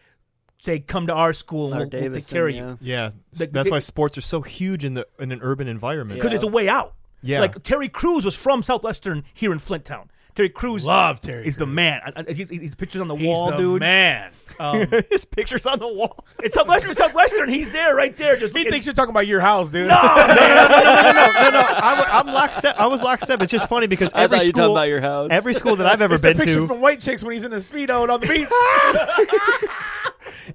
say, 0.63 0.79
come 0.81 1.07
to 1.07 1.15
our 1.15 1.33
school 1.33 1.73
and 1.73 1.75
Or 1.75 1.79
we'll, 1.79 1.91
we'll 1.91 1.91
take 1.91 2.13
Davison, 2.13 2.35
care 2.37 2.49
of 2.49 2.55
yeah. 2.55 2.69
you. 2.71 2.79
Yeah, 2.81 3.11
The- 3.35 3.47
that's 3.47 3.69
the- 3.69 3.73
why 3.73 3.79
sports 3.81 4.17
are 4.19 4.23
so 4.23 4.41
huge 4.43 4.85
in 4.85 4.95
the 4.95 5.07
in 5.19 5.33
an 5.33 5.41
urban 5.43 5.69
environment. 5.69 6.19
because 6.21 6.33
it's 6.33 6.45
a 6.45 6.49
way 6.49 6.69
out. 6.69 6.95
Yeah. 7.23 7.41
like 7.41 7.63
Terry 7.63 7.91
Crews 7.91 8.25
was 8.25 8.35
from 8.35 8.63
Southwestern 8.63 9.25
here 9.35 9.53
in 9.53 9.59
Flint 9.59 9.85
Town. 9.85 10.11
Terry 10.41 10.49
Crews 10.51 10.85
Love 10.87 11.21
Terry. 11.21 11.45
He's 11.45 11.57
the 11.57 11.65
Crews. 11.67 11.75
man. 11.75 12.01
I- 12.05 12.25
I- 12.29 12.33
He's, 12.33 12.49
he's 12.49 12.75
pictures 12.75 13.01
on 13.01 13.09
the 13.09 13.15
He's 13.17 13.27
wall, 13.27 13.51
the 13.51 13.57
dude. 13.57 13.81
man. 13.81 14.33
Um, 14.61 14.87
his 15.11 15.25
pictures 15.25 15.65
on 15.65 15.79
the 15.79 15.89
wall. 15.89 16.23
It's 16.43 16.55
Southwestern. 16.55 16.95
Western. 17.15 17.49
He's 17.49 17.71
there, 17.71 17.95
right 17.97 18.15
there. 18.19 18.37
Just 18.37 18.53
He 18.53 18.59
looking- 18.61 18.73
thinks 18.73 18.85
you're 18.87 18.93
talking 18.95 19.09
about 19.11 19.27
your 19.27 19.41
house, 19.41 19.71
dude. 19.71 19.89
no, 19.89 19.95
no, 20.03 20.27
no, 20.27 20.35
no, 20.35 21.51
no. 21.51 21.61
I, 21.67 22.21
am 22.21 22.27
lock 22.27 22.53
se- 22.53 22.75
I 22.77 22.87
was 22.87 23.03
lock 23.03 23.21
seven. 23.21 23.45
It's 23.45 23.53
just 23.53 23.71
funny 23.71 23.87
because 23.87 24.13
I 24.13 24.25
every 24.25 24.37
thought 24.39 24.45
you 24.45 24.49
were 24.49 24.53
talking 24.53 24.63
school, 24.65 24.77
about 24.77 24.89
your 24.89 25.01
house. 25.01 25.29
every 25.31 25.55
school 25.55 25.77
that 25.77 25.87
I've 25.87 26.03
ever 26.03 26.15
It's 26.17 26.23
the 26.23 26.29
been 26.29 26.37
picture 26.37 26.55
to, 26.57 26.67
from 26.67 26.83
White 26.83 27.01
Chicks 27.01 27.23
when 27.25 27.33
he's 27.33 27.45
in 27.45 27.55
a 27.55 27.57
speedo 27.57 28.03
and 28.03 28.11
on 28.11 28.21
the 28.21 28.27
beach. 28.27 28.49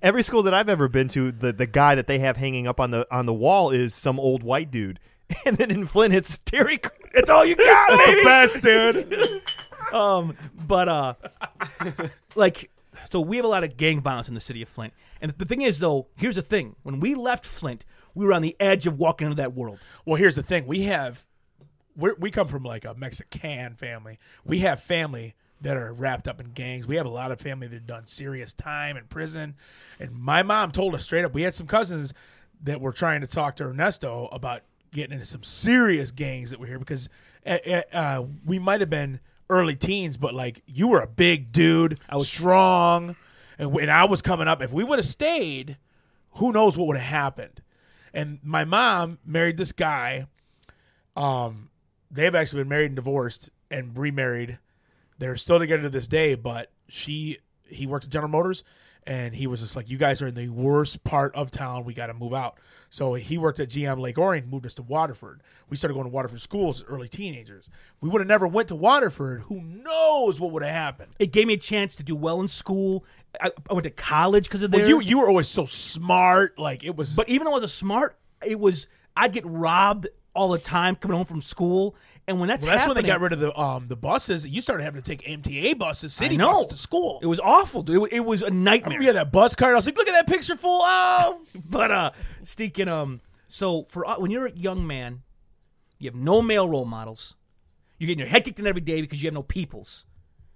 every 0.03 0.21
school 0.21 0.43
that 0.43 0.53
I've 0.53 0.69
ever 0.69 0.87
been 0.87 1.07
to, 1.09 1.31
the 1.31 1.51
the 1.53 1.65
guy 1.65 1.95
that 1.95 2.05
they 2.05 2.19
have 2.19 2.37
hanging 2.37 2.67
up 2.67 2.79
on 2.79 2.91
the 2.91 3.07
on 3.09 3.25
the 3.25 3.33
wall 3.33 3.71
is 3.71 3.95
some 3.95 4.19
old 4.19 4.43
white 4.43 4.69
dude. 4.69 4.99
And 5.47 5.57
then 5.57 5.71
in 5.71 5.87
Flint, 5.87 6.13
it's 6.13 6.37
Terry. 6.37 6.77
Crews. 6.77 7.09
It's 7.15 7.29
all 7.31 7.43
you 7.43 7.55
got, 7.55 7.89
That's 7.89 8.01
baby. 8.05 8.21
the 8.21 8.25
best, 8.25 8.61
dude. 8.61 9.41
Um, 9.93 10.35
but 10.67 10.89
uh, 10.89 11.13
like, 12.35 12.71
so 13.09 13.19
we 13.19 13.37
have 13.37 13.45
a 13.45 13.49
lot 13.49 13.63
of 13.63 13.77
gang 13.77 14.01
violence 14.01 14.27
in 14.27 14.33
the 14.33 14.39
city 14.39 14.61
of 14.61 14.69
Flint. 14.69 14.93
And 15.21 15.31
the 15.31 15.45
thing 15.45 15.61
is, 15.61 15.79
though, 15.79 16.07
here's 16.15 16.35
the 16.35 16.41
thing: 16.41 16.75
when 16.83 16.99
we 16.99 17.15
left 17.15 17.45
Flint, 17.45 17.85
we 18.13 18.25
were 18.25 18.33
on 18.33 18.41
the 18.41 18.55
edge 18.59 18.87
of 18.87 18.99
walking 18.99 19.25
into 19.25 19.37
that 19.37 19.53
world. 19.53 19.79
Well, 20.05 20.15
here's 20.15 20.35
the 20.35 20.43
thing: 20.43 20.67
we 20.67 20.83
have, 20.83 21.25
we're, 21.95 22.15
we 22.15 22.31
come 22.31 22.47
from 22.47 22.63
like 22.63 22.85
a 22.85 22.93
Mexican 22.93 23.75
family. 23.75 24.19
We 24.43 24.59
have 24.59 24.81
family 24.81 25.35
that 25.61 25.77
are 25.77 25.93
wrapped 25.93 26.27
up 26.27 26.39
in 26.39 26.51
gangs. 26.51 26.87
We 26.87 26.97
have 26.97 27.05
a 27.05 27.09
lot 27.09 27.31
of 27.31 27.39
family 27.39 27.67
that 27.67 27.75
have 27.75 27.87
done 27.87 28.05
serious 28.05 28.53
time 28.53 28.97
in 28.97 29.05
prison. 29.05 29.55
And 29.99 30.13
my 30.13 30.43
mom 30.43 30.71
told 30.71 30.95
us 30.95 31.03
straight 31.03 31.25
up: 31.25 31.33
we 31.33 31.43
had 31.43 31.55
some 31.55 31.67
cousins 31.67 32.13
that 32.63 32.81
were 32.81 32.93
trying 32.93 33.21
to 33.21 33.27
talk 33.27 33.55
to 33.57 33.65
Ernesto 33.65 34.27
about 34.31 34.61
getting 34.91 35.13
into 35.13 35.25
some 35.25 35.43
serious 35.43 36.11
gangs 36.11 36.51
that 36.51 36.59
were 36.59 36.67
here 36.67 36.79
because 36.79 37.09
uh, 37.45 37.57
uh, 37.91 38.23
we 38.45 38.57
might 38.59 38.79
have 38.79 38.89
been 38.89 39.19
early 39.49 39.75
teens, 39.75 40.17
but 40.17 40.33
like 40.33 40.61
you 40.65 40.87
were 40.87 41.01
a 41.01 41.07
big 41.07 41.51
dude, 41.51 41.99
I 42.09 42.17
was 42.17 42.29
strong, 42.29 43.15
and 43.57 43.71
when 43.71 43.89
I 43.89 44.05
was 44.05 44.21
coming 44.21 44.47
up, 44.47 44.61
if 44.61 44.71
we 44.71 44.83
would 44.83 44.99
have 44.99 45.05
stayed, 45.05 45.77
who 46.31 46.51
knows 46.51 46.77
what 46.77 46.87
would 46.87 46.97
have 46.97 47.05
happened. 47.05 47.61
And 48.13 48.39
my 48.43 48.65
mom 48.65 49.19
married 49.25 49.57
this 49.57 49.71
guy. 49.71 50.27
Um, 51.15 51.69
they've 52.11 52.35
actually 52.35 52.61
been 52.61 52.69
married 52.69 52.87
and 52.87 52.95
divorced 52.95 53.49
and 53.69 53.97
remarried. 53.97 54.59
They're 55.17 55.37
still 55.37 55.59
together 55.59 55.83
to 55.83 55.89
this 55.89 56.07
day, 56.07 56.35
but 56.35 56.71
she 56.87 57.39
he 57.67 57.87
worked 57.87 58.05
at 58.05 58.11
General 58.11 58.29
Motors 58.31 58.63
and 59.07 59.35
he 59.35 59.47
was 59.47 59.61
just 59.61 59.75
like, 59.75 59.89
You 59.89 59.97
guys 59.97 60.21
are 60.21 60.27
in 60.27 60.35
the 60.35 60.49
worst 60.49 61.03
part 61.03 61.35
of 61.35 61.51
town. 61.51 61.85
We 61.85 61.93
got 61.93 62.07
to 62.07 62.13
move 62.13 62.33
out. 62.33 62.59
So 62.95 63.15
he 63.15 63.37
worked 63.37 63.59
at 63.59 63.67
GM 63.67 63.99
Lake 63.99 64.17
Orion, 64.17 64.49
moved 64.49 64.65
us 64.65 64.73
to 64.75 64.81
Waterford. 64.81 65.41
We 65.69 65.75
started 65.75 65.95
going 65.95 66.05
to 66.05 66.09
Waterford 66.09 66.39
schools 66.39 66.79
as 66.81 66.87
early 66.87 67.09
teenagers. 67.09 67.67
We 67.99 68.07
would 68.07 68.21
have 68.21 68.27
never 68.29 68.47
went 68.47 68.69
to 68.69 68.75
Waterford. 68.75 69.41
Who 69.41 69.59
knows 69.59 70.39
what 70.39 70.51
would 70.53 70.63
have 70.63 70.71
happened? 70.71 71.11
It 71.19 71.33
gave 71.33 71.45
me 71.45 71.55
a 71.55 71.57
chance 71.57 71.97
to 71.97 72.03
do 72.03 72.15
well 72.15 72.39
in 72.39 72.47
school. 72.47 73.03
I, 73.41 73.51
I 73.69 73.73
went 73.73 73.83
to 73.83 73.89
college 73.89 74.45
because 74.45 74.61
of 74.61 74.71
Well, 74.71 74.79
there. 74.79 74.87
you 74.87 75.01
you 75.01 75.19
were 75.19 75.27
always 75.27 75.49
so 75.49 75.65
smart. 75.65 76.57
Like 76.57 76.85
it 76.85 76.95
was 76.95 77.17
But 77.17 77.27
even 77.27 77.43
though 77.43 77.51
I 77.51 77.55
was 77.55 77.63
a 77.65 77.67
smart, 77.67 78.17
it 78.45 78.61
was 78.61 78.87
I'd 79.17 79.33
get 79.33 79.45
robbed 79.45 80.07
all 80.33 80.53
the 80.53 80.57
time 80.57 80.95
coming 80.95 81.17
home 81.17 81.25
from 81.25 81.41
school. 81.41 81.97
And 82.27 82.39
when 82.39 82.49
that's 82.49 82.65
Well, 82.65 82.75
that's 82.75 82.87
when 82.87 82.95
they 82.95 83.03
got 83.03 83.21
rid 83.21 83.33
of 83.33 83.39
the 83.39 83.57
um 83.59 83.87
the 83.87 83.95
buses. 83.95 84.47
You 84.47 84.61
started 84.61 84.83
having 84.83 85.01
to 85.01 85.15
take 85.15 85.21
MTA 85.27 85.77
buses, 85.77 86.13
city 86.13 86.37
buses 86.37 86.67
to 86.67 86.75
school. 86.75 87.19
It 87.21 87.27
was 87.27 87.39
awful, 87.39 87.83
dude. 87.83 88.03
It, 88.11 88.13
it 88.13 88.19
was 88.25 88.41
a 88.41 88.49
nightmare. 88.49 88.97
We 88.99 89.05
had 89.05 89.15
that 89.15 89.31
bus 89.31 89.55
card. 89.55 89.73
I 89.73 89.75
was 89.75 89.85
like, 89.85 89.97
look 89.97 90.07
at 90.07 90.13
that 90.13 90.27
picture, 90.27 90.55
fool. 90.55 90.81
Oh, 90.83 91.41
But 91.69 91.91
uh, 91.91 92.11
Steakin, 92.43 92.87
um, 92.87 93.21
so 93.47 93.85
for 93.89 94.07
uh, 94.07 94.15
when 94.15 94.31
you're 94.31 94.47
a 94.47 94.51
young 94.51 94.87
man, 94.87 95.21
you 95.99 96.09
have 96.09 96.15
no 96.15 96.41
male 96.41 96.67
role 96.67 96.85
models. 96.85 97.35
You're 97.99 98.07
getting 98.07 98.19
your 98.19 98.27
head 98.27 98.43
kicked 98.43 98.59
in 98.59 98.67
every 98.67 98.81
day 98.81 99.01
because 99.01 99.21
you 99.21 99.27
have 99.27 99.33
no 99.33 99.43
peoples. 99.43 100.05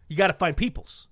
You 0.07 0.17
got 0.17 0.27
to 0.27 0.33
find 0.33 0.57
peoples, 0.57 1.07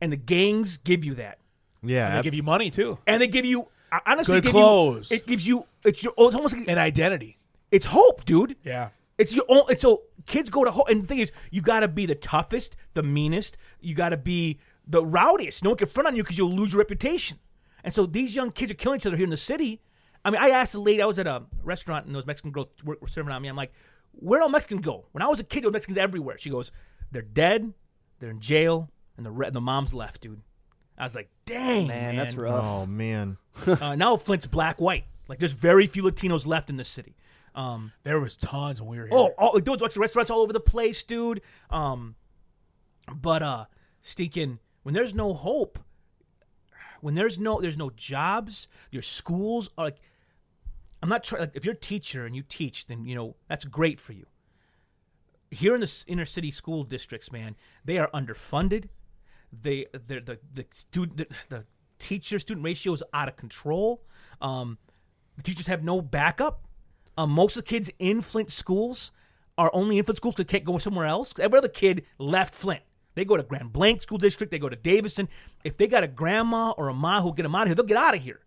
and 0.00 0.12
the 0.12 0.16
gangs 0.16 0.76
give 0.76 1.04
you 1.04 1.14
that, 1.14 1.38
Yeah, 1.82 2.16
they 2.16 2.22
give 2.22 2.34
you 2.34 2.42
money 2.42 2.70
too, 2.70 2.98
and 3.06 3.20
they 3.22 3.26
give 3.26 3.46
you 3.46 3.66
honestly 4.06 4.36
Good 4.36 4.44
give 4.44 4.52
clothes. 4.52 5.10
You, 5.10 5.16
it 5.16 5.26
gives 5.26 5.48
you 5.48 5.66
it's 5.82 6.04
your 6.04 6.12
oh, 6.18 6.26
it's 6.26 6.36
almost 6.36 6.56
like 6.56 6.68
and 6.68 6.78
identity. 6.78 7.38
it's 7.70 7.86
hope, 7.86 8.24
dude. 8.26 8.56
Yeah, 8.62 8.90
It's 9.18 9.34
your 9.34 9.44
own. 9.48 9.62
It's 9.68 9.82
so 9.82 10.02
kids 10.26 10.50
go 10.50 10.64
to 10.64 10.70
ho- 10.70 10.84
and 10.88 11.02
the 11.02 11.06
thing 11.06 11.18
is, 11.18 11.32
you 11.50 11.60
got 11.62 11.80
to 11.80 11.88
be 11.88 12.06
the 12.06 12.14
toughest, 12.14 12.76
the 12.94 13.02
meanest. 13.02 13.56
You 13.80 13.94
got 13.94 14.08
to 14.10 14.16
be 14.16 14.58
the 14.86 15.04
rowdiest. 15.04 15.62
No 15.62 15.70
one 15.70 15.76
can 15.78 15.88
front 15.88 16.06
on 16.08 16.16
you 16.16 16.22
because 16.22 16.36
you'll 16.38 16.50
lose 16.52 16.72
your 16.72 16.78
reputation. 16.80 17.38
And 17.84 17.92
so 17.94 18.06
these 18.06 18.34
young 18.34 18.50
kids 18.50 18.72
are 18.72 18.76
killing 18.76 18.98
each 18.98 19.06
other 19.06 19.16
here 19.16 19.24
in 19.24 19.30
the 19.30 19.36
city. 19.36 19.80
I 20.24 20.30
mean, 20.30 20.40
I 20.40 20.48
asked 20.48 20.74
a 20.74 20.80
lady. 20.80 21.02
I 21.02 21.06
was 21.06 21.18
at 21.18 21.26
a 21.26 21.42
restaurant 21.62 22.06
and 22.06 22.14
those 22.14 22.26
Mexican 22.26 22.50
girls 22.50 22.68
were, 22.84 22.96
were 23.00 23.08
serving 23.08 23.32
on 23.32 23.42
me. 23.42 23.48
I'm 23.48 23.56
like, 23.56 23.72
where 24.12 24.40
do 24.40 24.44
all 24.44 24.48
Mexicans 24.48 24.80
go? 24.80 25.04
When 25.12 25.22
I 25.22 25.26
was 25.28 25.38
a 25.38 25.44
kid, 25.44 25.62
there 25.62 25.68
were 25.68 25.72
Mexicans 25.72 25.98
everywhere. 25.98 26.38
She 26.38 26.48
goes, 26.50 26.72
they're 27.12 27.22
dead, 27.22 27.72
they're 28.20 28.30
in 28.30 28.40
jail, 28.40 28.90
and 29.16 29.26
the 29.26 29.30
re- 29.30 29.50
the 29.50 29.60
mom's 29.60 29.92
left, 29.92 30.22
dude. 30.22 30.40
I 30.96 31.04
was 31.04 31.14
like, 31.14 31.28
dang, 31.44 31.88
man, 31.88 32.14
Man, 32.14 32.16
that's 32.16 32.34
rough. 32.36 32.64
Oh 32.64 32.86
man, 32.86 33.36
uh, 33.66 33.96
now 33.96 34.16
Flint's 34.16 34.46
black 34.46 34.80
white. 34.80 35.04
Like, 35.26 35.40
there's 35.40 35.52
very 35.52 35.86
few 35.88 36.04
Latinos 36.04 36.46
left 36.46 36.70
in 36.70 36.76
this 36.76 36.86
city. 36.88 37.16
Um, 37.54 37.92
there 38.02 38.18
was 38.18 38.36
tons 38.36 38.80
when 38.80 38.90
we 38.90 38.98
were 38.98 39.06
here. 39.06 39.16
Oh, 39.16 39.34
all, 39.38 39.52
like, 39.54 39.64
there 39.64 39.72
was 39.72 39.80
a 39.80 39.84
bunch 39.84 39.96
of 39.96 40.00
restaurants 40.00 40.30
all 40.30 40.40
over 40.40 40.52
the 40.52 40.60
place, 40.60 41.04
dude. 41.04 41.40
Um, 41.70 42.16
but 43.14 43.42
uh, 43.42 43.64
Steakin, 44.04 44.58
when 44.82 44.94
there's 44.94 45.14
no 45.14 45.34
hope, 45.34 45.78
when 47.00 47.14
there's 47.14 47.38
no 47.38 47.60
there's 47.60 47.78
no 47.78 47.90
jobs, 47.90 48.68
your 48.90 49.02
schools 49.02 49.70
are 49.78 49.84
like. 49.86 49.98
I'm 51.02 51.10
not 51.10 51.22
trying. 51.22 51.42
Like, 51.42 51.50
if 51.54 51.66
you're 51.66 51.74
a 51.74 51.78
teacher 51.78 52.24
and 52.24 52.34
you 52.34 52.42
teach, 52.42 52.86
then 52.86 53.04
you 53.04 53.14
know 53.14 53.36
that's 53.46 53.66
great 53.66 54.00
for 54.00 54.14
you. 54.14 54.24
Here 55.50 55.74
in 55.74 55.82
the 55.82 56.04
inner 56.06 56.24
city 56.24 56.50
school 56.50 56.82
districts, 56.82 57.30
man, 57.30 57.56
they 57.84 57.98
are 57.98 58.08
underfunded. 58.14 58.88
They 59.52 59.84
they're, 59.92 60.20
the 60.20 60.38
the 60.54 60.64
student 60.72 61.18
the, 61.18 61.26
the 61.50 61.66
teacher 61.98 62.38
student 62.38 62.64
ratio 62.64 62.94
is 62.94 63.02
out 63.12 63.28
of 63.28 63.36
control. 63.36 64.02
Um, 64.40 64.78
the 65.36 65.42
teachers 65.42 65.66
have 65.66 65.84
no 65.84 66.00
backup. 66.00 66.62
Um, 67.16 67.30
most 67.30 67.56
of 67.56 67.64
the 67.64 67.68
kids 67.68 67.90
in 67.98 68.20
Flint 68.20 68.50
schools 68.50 69.12
are 69.56 69.70
only 69.72 69.98
in 69.98 70.04
Flint 70.04 70.16
schools 70.16 70.34
because 70.34 70.46
they 70.46 70.58
can't 70.58 70.64
go 70.64 70.78
somewhere 70.78 71.06
else. 71.06 71.32
Every 71.38 71.58
other 71.58 71.68
kid 71.68 72.04
left 72.18 72.54
Flint. 72.54 72.82
They 73.14 73.24
go 73.24 73.36
to 73.36 73.42
Grand 73.42 73.72
Blanc 73.72 74.02
School 74.02 74.18
District. 74.18 74.50
They 74.50 74.58
go 74.58 74.68
to 74.68 74.76
Davison. 74.76 75.28
If 75.62 75.76
they 75.76 75.86
got 75.86 76.02
a 76.02 76.08
grandma 76.08 76.72
or 76.72 76.88
a 76.88 76.94
ma 76.94 77.22
who'll 77.22 77.32
get 77.32 77.44
them 77.44 77.54
out 77.54 77.62
of 77.62 77.68
here, 77.68 77.74
they'll 77.76 77.86
get 77.86 77.96
out 77.96 78.14
of 78.14 78.20
here. 78.20 78.40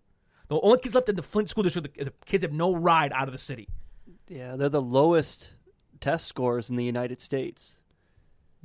The 0.49 0.59
only 0.59 0.79
kids 0.79 0.95
left 0.95 1.09
in 1.09 1.15
the 1.15 1.23
Flint 1.23 1.49
School 1.49 1.63
District, 1.63 1.97
the, 1.97 2.05
the 2.05 2.13
kids 2.25 2.43
have 2.43 2.53
no 2.53 2.75
ride 2.75 3.11
out 3.13 3.27
of 3.27 3.31
the 3.31 3.37
city. 3.37 3.69
Yeah, 4.27 4.55
they're 4.55 4.69
the 4.69 4.81
lowest 4.81 5.53
test 5.99 6.27
scores 6.27 6.69
in 6.69 6.75
the 6.75 6.83
United 6.83 7.21
States. 7.21 7.79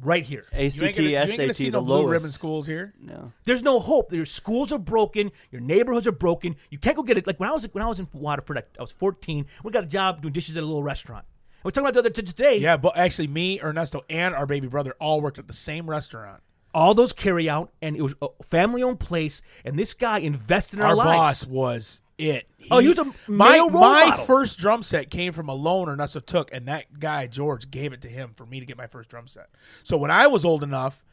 Right 0.03 0.25
here. 0.25 0.45
You 0.53 0.67
ACT, 0.67 0.83
ain't 0.83 0.97
gonna, 0.97 1.09
you 1.09 1.17
ain't 1.17 1.37
gonna 1.37 1.49
SAT, 1.49 1.57
see 1.57 1.71
the 1.71 1.79
no 1.79 1.83
blue 1.85 2.07
ribbon 2.09 2.31
schools 2.31 2.67
here. 2.67 2.93
No. 3.01 3.33
There's 3.45 3.63
no 3.63 3.81
hope. 3.81 4.13
Your 4.13 4.27
schools 4.27 4.73
are 4.73 4.79
broken. 4.79 5.31
Your 5.51 5.61
neighborhoods 5.61 6.07
are 6.07 6.13
broken. 6.13 6.57
You 6.71 6.79
can't 6.79 6.97
go 6.97 7.03
get 7.03 7.17
it. 7.19 7.27
Like 7.27 7.41
when 7.41 7.49
I 7.49 7.53
was 7.53 7.65
when 7.73 7.83
I 7.83 7.89
was 7.89 8.01
in 8.01 8.09
Waterford, 8.13 8.59
I, 8.59 8.63
I 8.79 8.83
was 8.83 8.93
14. 8.93 9.47
We 9.65 9.71
got 9.71 9.85
a 9.85 9.87
job 9.87 10.21
doing 10.23 10.33
dishes 10.33 10.57
at 10.57 10.63
a 10.63 10.67
little 10.67 10.83
restaurant. 10.83 11.25
We're 11.65 11.71
talking 11.71 11.87
about 11.87 11.95
the 11.95 12.01
other 12.01 12.11
t- 12.11 12.23
today. 12.23 12.59
Yeah, 12.59 12.77
but 12.77 12.97
actually, 12.99 13.29
me, 13.29 13.61
Ernesto, 13.63 14.05
and 14.11 14.35
our 14.35 14.47
baby 14.47 14.67
brother 14.67 14.95
all 14.99 15.21
worked 15.21 15.39
at 15.39 15.47
the 15.47 15.53
same 15.53 15.89
restaurant. 15.89 16.43
all 16.75 16.93
those 16.95 17.13
carry 17.13 17.49
out, 17.49 17.71
and 17.81 17.97
it 17.97 18.03
was 18.03 18.15
a 18.21 18.29
family 18.49 18.83
owned 18.83 18.99
place. 18.99 19.43
And 19.65 19.79
this 19.79 19.95
guy 19.95 20.19
invested 20.19 20.81
in 20.81 20.85
our, 20.85 20.97
lives. 20.97 21.09
Our 21.09 21.17
lives. 21.17 21.45
boss 21.45 21.47
was 21.47 22.01
it. 22.19 22.49
Oh, 22.71 22.79
he 22.79 22.89
was 22.89 22.99
a 22.99 23.05
my 23.27 23.59
role 23.59 23.71
my 23.71 24.07
model. 24.09 24.25
first 24.25 24.59
drum 24.59 24.83
set 24.83 25.11
came 25.11 25.33
from 25.33 25.49
a 25.49 25.55
loan 25.55 25.89
Ernesto 25.89 26.21
took, 26.21 26.53
and 26.55 26.67
that 26.69 26.99
guy 27.01 27.27
George 27.27 27.71
gave 27.71 27.93
it 27.93 28.03
to 28.03 28.09
him 28.09 28.33
for 28.35 28.47
me 28.47 28.61
to 28.61 28.67
get 28.67 28.77
my 28.77 28.87
first 28.87 29.11
drum 29.11 29.27
set. 29.27 29.49
So 29.83 29.97
when 29.97 30.11
I 30.11 30.27
was 30.27 30.45
old 30.45 30.63
enough, 30.63 31.05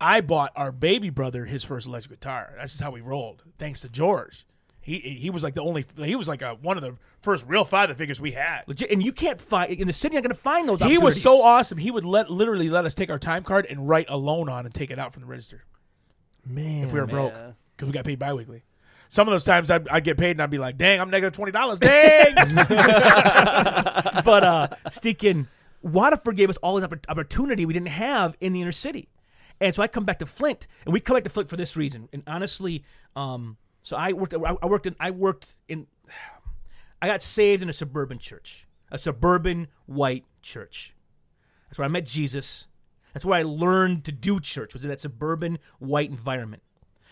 I 0.00 0.20
bought 0.20 0.52
our 0.56 0.72
baby 0.72 1.10
brother 1.10 1.44
his 1.44 1.64
first 1.64 1.86
electric 1.86 2.20
guitar. 2.20 2.54
That's 2.56 2.72
just 2.72 2.82
how 2.82 2.90
we 2.90 3.00
rolled, 3.00 3.42
thanks 3.58 3.80
to 3.82 3.88
George. 3.88 4.46
He 4.80 5.00
he 5.00 5.30
was 5.30 5.42
like 5.42 5.54
the 5.54 5.62
only 5.62 5.84
he 5.96 6.14
was 6.14 6.28
like 6.28 6.42
a, 6.42 6.54
one 6.54 6.76
of 6.76 6.82
the 6.84 6.96
first 7.20 7.44
real 7.48 7.64
father 7.64 7.94
figures 7.94 8.20
we 8.20 8.30
had. 8.30 8.62
Legit, 8.68 8.88
and 8.90 9.02
you 9.02 9.12
can't 9.12 9.40
find 9.40 9.72
in 9.72 9.88
the 9.88 9.92
city. 9.92 10.14
You're 10.14 10.22
not 10.22 10.28
going 10.28 10.36
to 10.36 10.42
find 10.42 10.68
those. 10.68 10.80
He 10.80 10.96
was 10.96 11.20
so 11.20 11.42
awesome. 11.42 11.76
He 11.76 11.90
would 11.90 12.04
let 12.04 12.30
literally 12.30 12.70
let 12.70 12.84
us 12.84 12.94
take 12.94 13.10
our 13.10 13.18
time 13.18 13.42
card 13.42 13.66
and 13.68 13.88
write 13.88 14.06
a 14.08 14.16
loan 14.16 14.48
on 14.48 14.64
and 14.64 14.72
take 14.72 14.92
it 14.92 14.98
out 14.98 15.12
from 15.12 15.22
the 15.22 15.26
register 15.26 15.64
Man, 16.44 16.84
if 16.84 16.92
we 16.92 17.00
were 17.00 17.06
broke 17.06 17.34
because 17.76 17.88
we 17.88 17.92
got 17.92 18.04
paid 18.04 18.20
biweekly. 18.20 18.62
Some 19.08 19.28
of 19.28 19.32
those 19.32 19.44
times 19.44 19.70
I'd, 19.70 19.88
I'd 19.88 20.04
get 20.04 20.18
paid 20.18 20.32
and 20.32 20.42
I'd 20.42 20.50
be 20.50 20.58
like, 20.58 20.76
"Dang, 20.76 21.00
I'm 21.00 21.10
negative 21.10 21.32
twenty 21.32 21.52
dollars. 21.52 21.78
Dang." 21.78 22.34
but 22.34 24.44
uh 24.44 24.68
Steakin, 24.88 25.46
Waterford 25.82 26.36
gave 26.36 26.50
us 26.50 26.56
all 26.58 26.80
this 26.80 26.88
opportunity 27.08 27.66
we 27.66 27.72
didn't 27.72 27.88
have 27.88 28.36
in 28.40 28.52
the 28.52 28.62
inner 28.62 28.72
city. 28.72 29.08
And 29.60 29.74
so 29.74 29.82
I 29.82 29.88
come 29.88 30.04
back 30.04 30.18
to 30.18 30.26
Flint, 30.26 30.66
and 30.84 30.92
we 30.92 31.00
come 31.00 31.14
back 31.14 31.24
to 31.24 31.30
Flint 31.30 31.48
for 31.48 31.56
this 31.56 31.76
reason. 31.76 32.08
And 32.12 32.22
honestly, 32.26 32.84
um, 33.14 33.56
so 33.82 33.96
I 33.96 34.12
worked. 34.12 34.34
I 34.34 34.56
I 34.62 34.66
worked 34.66 34.86
in. 34.86 34.96
I 35.00 35.10
worked 35.10 35.54
in. 35.68 35.86
I 37.02 37.06
got 37.06 37.22
saved 37.22 37.62
in 37.62 37.68
a 37.68 37.72
suburban 37.72 38.18
church, 38.18 38.66
a 38.90 38.98
suburban 38.98 39.68
white 39.86 40.24
church. 40.42 40.94
That's 41.68 41.78
where 41.78 41.84
I 41.84 41.88
met 41.88 42.06
Jesus. 42.06 42.66
That's 43.12 43.24
where 43.24 43.38
I 43.38 43.44
learned 43.44 44.04
to 44.06 44.12
do 44.12 44.40
church. 44.40 44.74
Was 44.74 44.82
in 44.82 44.90
that 44.90 45.00
suburban 45.00 45.58
white 45.78 46.10
environment. 46.10 46.62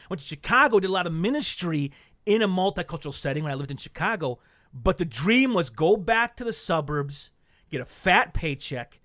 Went 0.08 0.20
to 0.20 0.26
Chicago, 0.26 0.80
did 0.80 0.90
a 0.90 0.92
lot 0.92 1.06
of 1.06 1.12
ministry 1.12 1.92
in 2.26 2.42
a 2.42 2.48
multicultural 2.48 3.12
setting 3.12 3.44
when 3.44 3.52
I 3.52 3.56
lived 3.56 3.70
in 3.70 3.76
Chicago. 3.76 4.38
But 4.72 4.98
the 4.98 5.04
dream 5.04 5.54
was 5.54 5.70
go 5.70 5.96
back 5.96 6.36
to 6.36 6.44
the 6.44 6.52
suburbs, 6.52 7.30
get 7.70 7.80
a 7.80 7.84
fat 7.84 8.34
paycheck, 8.34 9.00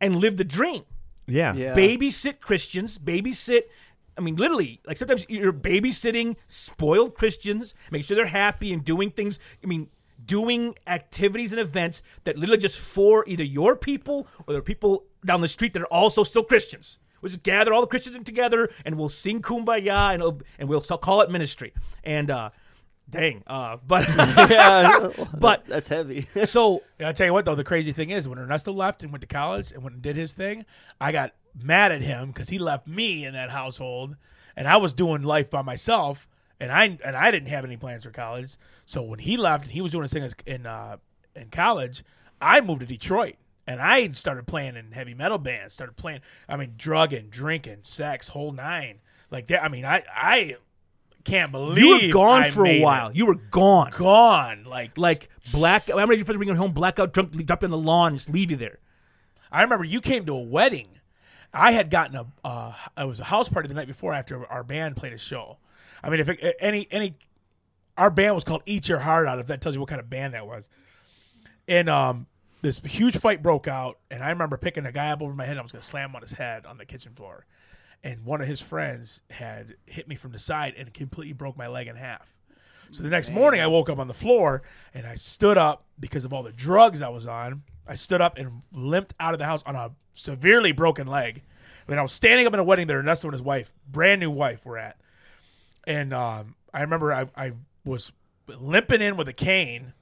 and 0.00 0.16
live 0.16 0.36
the 0.36 0.44
dream. 0.44 0.84
yeah, 1.26 1.54
Yeah. 1.54 1.74
Babysit 1.74 2.40
Christians, 2.40 2.98
babysit. 2.98 3.62
I 4.16 4.20
mean, 4.20 4.36
literally, 4.36 4.80
like 4.86 4.96
sometimes 4.96 5.26
you're 5.28 5.52
babysitting 5.52 6.36
spoiled 6.46 7.14
Christians, 7.14 7.74
making 7.90 8.04
sure 8.04 8.16
they're 8.16 8.26
happy 8.26 8.72
and 8.72 8.84
doing 8.84 9.10
things. 9.10 9.38
I 9.62 9.66
mean, 9.66 9.88
doing 10.24 10.76
activities 10.86 11.52
and 11.52 11.60
events 11.60 12.02
that 12.24 12.38
literally 12.38 12.60
just 12.60 12.78
for 12.78 13.24
either 13.26 13.42
your 13.42 13.76
people 13.76 14.26
or 14.46 14.54
the 14.54 14.62
people 14.62 15.04
down 15.24 15.40
the 15.40 15.48
street 15.48 15.72
that 15.72 15.82
are 15.82 15.86
also 15.86 16.22
still 16.22 16.44
Christians. 16.44 16.98
We 17.24 17.30
just 17.30 17.42
gather 17.42 17.72
all 17.72 17.80
the 17.80 17.86
Christians 17.86 18.22
together 18.24 18.68
and 18.84 18.96
we'll 18.98 19.08
sing 19.08 19.40
kumbaya 19.40 20.12
and 20.12 20.20
it'll- 20.22 20.42
and 20.58 20.68
we'll 20.68 20.82
still 20.82 20.98
call 20.98 21.22
it 21.22 21.30
ministry. 21.30 21.72
And 22.04 22.30
uh, 22.30 22.50
dang, 23.08 23.42
uh, 23.46 23.78
but 23.86 24.06
yeah. 24.50 25.08
But- 25.38 25.64
that's 25.66 25.88
heavy. 25.88 26.28
so 26.44 26.82
Yeah, 27.00 27.08
I 27.08 27.12
tell 27.12 27.26
you 27.26 27.32
what 27.32 27.46
though, 27.46 27.54
the 27.54 27.64
crazy 27.64 27.92
thing 27.92 28.10
is 28.10 28.28
when 28.28 28.38
Ernesto 28.38 28.72
left 28.72 29.02
and 29.02 29.10
went 29.10 29.22
to 29.22 29.26
college 29.26 29.72
and 29.72 29.82
went 29.82 29.94
and 29.94 30.02
did 30.02 30.16
his 30.16 30.34
thing, 30.34 30.66
I 31.00 31.12
got 31.12 31.32
mad 31.64 31.92
at 31.92 32.02
him 32.02 32.28
because 32.28 32.50
he 32.50 32.58
left 32.58 32.86
me 32.86 33.24
in 33.24 33.32
that 33.32 33.48
household, 33.50 34.16
and 34.54 34.68
I 34.68 34.76
was 34.76 34.92
doing 34.92 35.22
life 35.22 35.50
by 35.50 35.62
myself, 35.62 36.28
and 36.60 36.70
I 36.70 36.98
and 37.04 37.16
I 37.16 37.30
didn't 37.30 37.48
have 37.48 37.64
any 37.64 37.76
plans 37.78 38.04
for 38.04 38.10
college. 38.10 38.56
So 38.86 39.02
when 39.02 39.18
he 39.18 39.36
left 39.38 39.64
and 39.64 39.72
he 39.72 39.80
was 39.80 39.92
doing 39.92 40.02
his 40.02 40.12
thing 40.12 40.28
in 40.46 40.66
uh, 40.66 40.96
in 41.34 41.48
college, 41.50 42.04
I 42.40 42.60
moved 42.60 42.80
to 42.80 42.86
Detroit. 42.86 43.36
And 43.66 43.80
I 43.80 44.08
started 44.10 44.46
playing 44.46 44.76
in 44.76 44.92
heavy 44.92 45.14
metal 45.14 45.38
bands. 45.38 45.74
Started 45.74 45.96
playing, 45.96 46.20
I 46.48 46.56
mean, 46.56 46.74
drugging, 46.76 47.28
drinking, 47.30 47.78
sex, 47.82 48.28
whole 48.28 48.52
nine. 48.52 49.00
Like 49.30 49.46
that. 49.48 49.64
I 49.64 49.68
mean, 49.68 49.84
I 49.84 50.02
I 50.14 50.56
can't 51.24 51.50
believe 51.50 51.78
you 51.78 52.08
were 52.08 52.12
gone 52.12 52.42
I 52.44 52.50
for 52.50 52.60
a 52.60 52.64
made 52.64 52.80
it. 52.80 52.84
while. 52.84 53.10
You 53.12 53.26
were 53.26 53.34
gone. 53.36 53.90
Gone. 53.96 54.64
Like 54.64 54.98
Like 54.98 55.28
black. 55.52 55.88
I 55.88 55.92
remember 55.92 56.14
your 56.14 56.24
friends 56.26 56.36
bringing 56.36 56.56
home 56.56 56.72
blackout 56.72 57.12
drunk, 57.14 57.32
drop 57.46 57.64
in 57.64 57.70
the 57.70 57.78
lawn, 57.78 58.08
and 58.08 58.16
just 58.18 58.28
leave 58.28 58.50
you 58.50 58.56
there. 58.56 58.78
I 59.50 59.62
remember 59.62 59.84
you 59.84 60.00
came 60.00 60.26
to 60.26 60.34
a 60.34 60.42
wedding. 60.42 60.88
I 61.52 61.72
had 61.72 61.88
gotten 61.88 62.16
a 62.16 62.26
uh, 62.44 62.74
it 62.98 63.06
was 63.06 63.20
a 63.20 63.24
house 63.24 63.48
party 63.48 63.68
the 63.68 63.74
night 63.74 63.86
before 63.86 64.12
after 64.12 64.44
our 64.50 64.64
band 64.64 64.96
played 64.96 65.12
a 65.12 65.18
show. 65.18 65.58
I 66.02 66.10
mean, 66.10 66.20
if 66.20 66.28
it, 66.28 66.56
any 66.60 66.86
any 66.90 67.16
our 67.96 68.10
band 68.10 68.34
was 68.34 68.44
called 68.44 68.62
Eat 68.66 68.88
Your 68.88 68.98
Heart 68.98 69.26
Out. 69.26 69.38
If 69.38 69.46
that 69.46 69.60
tells 69.60 69.74
you 69.74 69.80
what 69.80 69.88
kind 69.88 70.00
of 70.00 70.10
band 70.10 70.34
that 70.34 70.46
was, 70.46 70.68
and 71.68 71.88
um, 71.88 72.26
this 72.64 72.80
huge 72.80 73.18
fight 73.18 73.42
broke 73.42 73.68
out, 73.68 73.98
and 74.10 74.24
I 74.24 74.30
remember 74.30 74.56
picking 74.56 74.86
a 74.86 74.92
guy 74.92 75.10
up 75.10 75.20
over 75.20 75.34
my 75.34 75.44
head. 75.44 75.58
I 75.58 75.62
was 75.62 75.70
going 75.70 75.82
to 75.82 75.86
slam 75.86 76.16
on 76.16 76.22
his 76.22 76.32
head 76.32 76.64
on 76.64 76.78
the 76.78 76.86
kitchen 76.86 77.12
floor, 77.12 77.44
and 78.02 78.24
one 78.24 78.40
of 78.40 78.48
his 78.48 78.62
friends 78.62 79.20
had 79.30 79.76
hit 79.84 80.08
me 80.08 80.14
from 80.14 80.32
the 80.32 80.38
side 80.38 80.72
and 80.76 80.92
completely 80.92 81.34
broke 81.34 81.58
my 81.58 81.68
leg 81.68 81.88
in 81.88 81.96
half. 81.96 82.38
So 82.90 83.02
the 83.02 83.10
next 83.10 83.30
morning, 83.30 83.60
I 83.60 83.66
woke 83.66 83.90
up 83.90 83.98
on 83.98 84.08
the 84.08 84.14
floor 84.14 84.62
and 84.92 85.06
I 85.06 85.16
stood 85.16 85.58
up 85.58 85.84
because 85.98 86.24
of 86.24 86.32
all 86.32 86.42
the 86.42 86.52
drugs 86.52 87.02
I 87.02 87.08
was 87.08 87.26
on. 87.26 87.62
I 87.86 87.96
stood 87.96 88.20
up 88.20 88.38
and 88.38 88.62
limped 88.72 89.14
out 89.18 89.32
of 89.34 89.38
the 89.38 89.46
house 89.46 89.62
on 89.66 89.74
a 89.74 89.92
severely 90.12 90.70
broken 90.70 91.06
leg. 91.06 91.42
Mean, 91.88 91.98
I 91.98 92.02
was 92.02 92.12
standing 92.12 92.46
up 92.46 92.54
in 92.54 92.60
a 92.60 92.64
wedding 92.64 92.86
that 92.86 92.94
Ernesto 92.94 93.26
and 93.26 93.34
his 93.34 93.42
wife, 93.42 93.74
brand 93.90 94.20
new 94.20 94.30
wife, 94.30 94.64
were 94.64 94.78
at. 94.78 94.96
And 95.86 96.14
um, 96.14 96.54
I 96.72 96.80
remember 96.80 97.12
I, 97.12 97.26
I 97.36 97.52
was 97.84 98.12
limping 98.46 99.02
in 99.02 99.16
with 99.16 99.28
a 99.28 99.32
cane, 99.34 99.92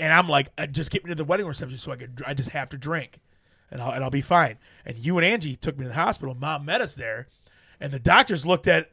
and 0.00 0.12
I'm 0.12 0.28
like, 0.28 0.48
"Uh, 0.58 0.66
just 0.66 0.90
get 0.90 1.04
me 1.04 1.10
to 1.10 1.14
the 1.14 1.24
wedding 1.24 1.46
reception 1.46 1.78
so 1.78 1.92
I 1.92 1.96
could. 1.96 2.22
I 2.26 2.34
just 2.34 2.50
have 2.50 2.70
to 2.70 2.78
drink, 2.78 3.20
and 3.70 3.80
I'll 3.80 3.92
and 3.92 4.02
I'll 4.02 4.10
be 4.10 4.22
fine. 4.22 4.56
And 4.84 4.98
you 4.98 5.18
and 5.18 5.24
Angie 5.24 5.54
took 5.56 5.78
me 5.78 5.84
to 5.84 5.88
the 5.88 5.94
hospital. 5.94 6.34
Mom 6.34 6.64
met 6.64 6.80
us 6.80 6.94
there, 6.94 7.28
and 7.78 7.92
the 7.92 8.00
doctors 8.00 8.44
looked 8.44 8.66
at 8.66 8.90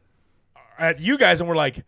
at 0.78 1.00
you 1.00 1.18
guys 1.18 1.40
and 1.40 1.50
were 1.50 1.56
like, 1.56 1.86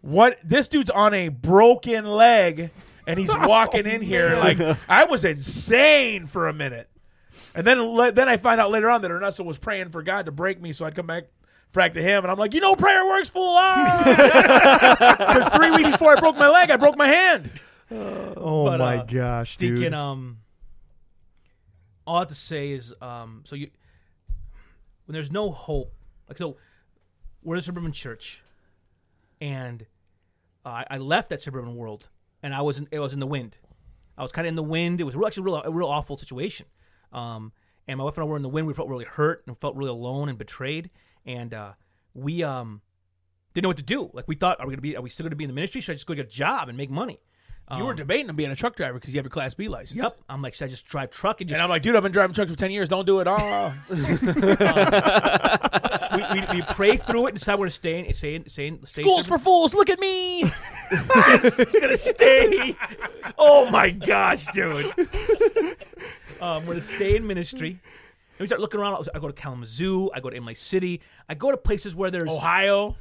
"What? 0.00 0.38
This 0.42 0.68
dude's 0.68 0.88
on 0.88 1.12
a 1.12 1.28
broken 1.28 2.06
leg, 2.06 2.70
and 3.06 3.18
he's 3.18 3.34
walking 3.36 3.86
in 3.86 4.00
here 4.00 4.36
like 4.36 4.58
I 4.88 5.04
was 5.04 5.24
insane 5.24 6.26
for 6.26 6.48
a 6.48 6.52
minute." 6.52 6.88
And 7.54 7.66
then 7.66 7.78
then 8.14 8.28
I 8.28 8.36
find 8.36 8.60
out 8.60 8.70
later 8.70 8.88
on 8.88 9.02
that 9.02 9.10
Ernesto 9.10 9.42
was 9.42 9.58
praying 9.58 9.90
for 9.90 10.02
God 10.02 10.26
to 10.26 10.32
break 10.32 10.62
me, 10.62 10.72
so 10.72 10.84
I'd 10.84 10.94
come 10.94 11.06
back 11.08 11.24
back 11.72 11.94
to 11.94 12.02
him, 12.02 12.22
and 12.22 12.30
I'm 12.30 12.38
like, 12.38 12.54
"You 12.54 12.60
know, 12.60 12.76
prayer 12.76 13.04
works, 13.04 13.28
fool!" 13.28 13.56
Because 14.04 15.48
three 15.48 15.72
weeks 15.72 15.90
before 15.90 16.16
I 16.16 16.20
broke 16.20 16.36
my 16.36 16.48
leg, 16.48 16.70
I 16.70 16.76
broke 16.76 16.96
my 16.96 17.08
hand. 17.08 17.50
Oh 17.90 18.64
But, 18.66 18.78
my 18.78 18.98
uh, 18.98 19.04
gosh, 19.04 19.56
Deacon, 19.56 19.76
dude. 19.80 19.94
um, 19.94 20.38
all 22.06 22.16
I 22.16 22.18
have 22.20 22.28
to 22.28 22.34
say 22.34 22.70
is, 22.72 22.94
um, 23.00 23.42
so 23.44 23.56
you, 23.56 23.70
when 25.06 25.14
there's 25.14 25.32
no 25.32 25.50
hope, 25.50 25.92
like 26.28 26.38
so, 26.38 26.56
we're 27.42 27.56
in 27.56 27.58
a 27.58 27.62
suburban 27.62 27.92
church, 27.92 28.42
and 29.40 29.86
uh, 30.64 30.68
I- 30.68 30.86
I 30.90 30.98
left 30.98 31.30
that 31.30 31.42
suburban 31.42 31.74
world, 31.74 32.08
and 32.42 32.54
I 32.54 32.62
was 32.62 32.78
in, 32.78 32.88
it 32.90 33.00
was 33.00 33.12
in 33.12 33.20
the 33.20 33.26
wind. 33.26 33.56
I 34.16 34.22
was 34.22 34.32
kind 34.32 34.46
of 34.46 34.50
in 34.50 34.56
the 34.56 34.62
wind. 34.62 35.00
It 35.00 35.04
was 35.04 35.16
real- 35.16 35.26
actually 35.26 35.44
real, 35.44 35.56
a 35.56 35.72
real 35.72 35.88
awful 35.88 36.18
situation. 36.18 36.66
Um, 37.12 37.52
and 37.88 37.98
my 37.98 38.04
wife 38.04 38.16
and 38.18 38.24
I 38.24 38.26
were 38.28 38.36
in 38.36 38.42
the 38.42 38.48
wind. 38.48 38.66
We 38.66 38.74
felt 38.74 38.88
really 38.88 39.06
hurt 39.06 39.42
and 39.46 39.56
felt 39.58 39.74
really 39.76 39.90
alone 39.90 40.28
and 40.28 40.36
betrayed. 40.38 40.90
And 41.24 41.52
uh, 41.54 41.72
we 42.14 42.42
um, 42.42 42.82
didn't 43.54 43.62
know 43.64 43.68
what 43.70 43.78
to 43.78 43.82
do. 43.82 44.10
Like 44.12 44.28
we 44.28 44.34
thought, 44.36 44.60
are 44.60 44.66
we 44.66 44.72
gonna 44.72 44.82
be? 44.82 44.94
Are 44.96 45.00
we 45.02 45.08
still 45.10 45.24
gonna 45.24 45.36
be 45.36 45.44
in 45.44 45.48
the 45.48 45.54
ministry? 45.54 45.80
Should 45.80 45.92
I 45.92 45.94
just 45.94 46.06
go 46.06 46.14
get 46.14 46.26
a 46.26 46.28
job 46.28 46.68
and 46.68 46.76
make 46.76 46.90
money? 46.90 47.18
You 47.76 47.84
were 47.84 47.94
debating 47.94 48.28
on 48.28 48.36
being 48.36 48.50
a 48.50 48.56
truck 48.56 48.74
driver 48.74 48.94
because 48.94 49.14
you 49.14 49.18
have 49.18 49.26
a 49.26 49.30
Class 49.30 49.54
B 49.54 49.68
license. 49.68 50.02
Yep. 50.02 50.18
I'm 50.28 50.42
like, 50.42 50.54
should 50.54 50.64
I 50.64 50.68
just 50.68 50.86
drive 50.86 51.10
truck 51.10 51.40
and 51.40 51.48
just 51.48 51.56
And 51.56 51.62
I'm 51.62 51.70
like, 51.70 51.82
dude, 51.82 51.94
I've 51.94 52.02
been 52.02 52.12
driving 52.12 52.34
trucks 52.34 52.50
for 52.50 52.58
ten 52.58 52.70
years. 52.70 52.88
Don't 52.88 53.06
do 53.06 53.20
it. 53.20 53.28
Oh, 53.28 53.72
we, 53.90 53.96
we, 56.40 56.46
we 56.52 56.62
pray 56.74 56.96
through 56.96 57.26
it 57.26 57.30
and 57.30 57.38
decide 57.38 57.58
where 57.58 57.68
to 57.68 57.74
stay 57.74 58.04
and 58.04 58.14
stay, 58.14 58.42
stay, 58.46 58.78
stay 58.84 59.02
schools 59.02 59.26
for 59.26 59.38
fools. 59.38 59.74
Look 59.74 59.90
at 59.90 60.00
me. 60.00 60.42
it's 60.90 61.72
gonna 61.72 61.96
stay. 61.96 62.74
Oh 63.38 63.70
my 63.70 63.90
gosh, 63.90 64.46
dude. 64.48 64.92
Um, 66.40 66.66
we're 66.66 66.74
gonna 66.74 66.80
stay 66.80 67.16
in 67.16 67.26
ministry. 67.26 67.70
And 67.70 68.40
we 68.40 68.46
start 68.46 68.60
looking 68.60 68.80
around. 68.80 69.08
I 69.14 69.18
go 69.18 69.28
to 69.28 69.34
Kalamazoo. 69.34 70.10
I 70.14 70.20
go 70.20 70.30
to 70.30 70.36
Imlay 70.36 70.54
City. 70.54 71.00
I 71.28 71.34
go 71.34 71.50
to 71.50 71.56
places 71.56 71.94
where 71.94 72.10
there's 72.10 72.30
Ohio. 72.30 72.96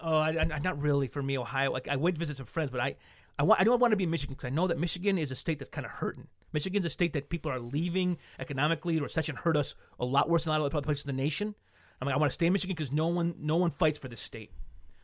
Oh, 0.00 0.16
I, 0.16 0.38
I, 0.38 0.58
not 0.58 0.80
really 0.80 1.08
for 1.08 1.22
me, 1.22 1.38
Ohio. 1.38 1.72
Like 1.72 1.88
I 1.88 1.96
went 1.96 2.16
to 2.16 2.18
visit 2.18 2.36
some 2.36 2.46
friends, 2.46 2.70
but 2.70 2.80
I, 2.80 2.96
I 3.38 3.42
want, 3.42 3.60
I 3.60 3.64
don't 3.64 3.80
want 3.80 3.90
to 3.92 3.96
be 3.96 4.04
in 4.04 4.10
Michigan 4.10 4.34
because 4.34 4.46
I 4.46 4.50
know 4.50 4.68
that 4.68 4.78
Michigan 4.78 5.18
is 5.18 5.30
a 5.30 5.34
state 5.34 5.58
that's 5.58 5.70
kind 5.70 5.84
of 5.84 5.90
hurting. 5.90 6.28
Michigan's 6.52 6.84
a 6.84 6.90
state 6.90 7.14
that 7.14 7.28
people 7.28 7.50
are 7.50 7.58
leaving 7.58 8.18
economically. 8.38 8.94
The 8.94 9.02
recession 9.02 9.34
hurt 9.34 9.56
us 9.56 9.74
a 9.98 10.04
lot 10.04 10.28
worse 10.30 10.44
than 10.44 10.54
a 10.54 10.58
lot 10.58 10.66
of 10.66 10.74
other 10.74 10.84
places 10.84 11.04
in 11.04 11.16
the 11.16 11.22
nation. 11.22 11.54
I'm 12.00 12.06
like, 12.06 12.14
I 12.14 12.18
want 12.18 12.30
to 12.30 12.34
stay 12.34 12.46
in 12.46 12.52
Michigan 12.52 12.74
because 12.74 12.92
no 12.92 13.08
one, 13.08 13.34
no 13.40 13.56
one 13.56 13.70
fights 13.70 13.98
for 13.98 14.08
this 14.08 14.20
state. 14.20 14.52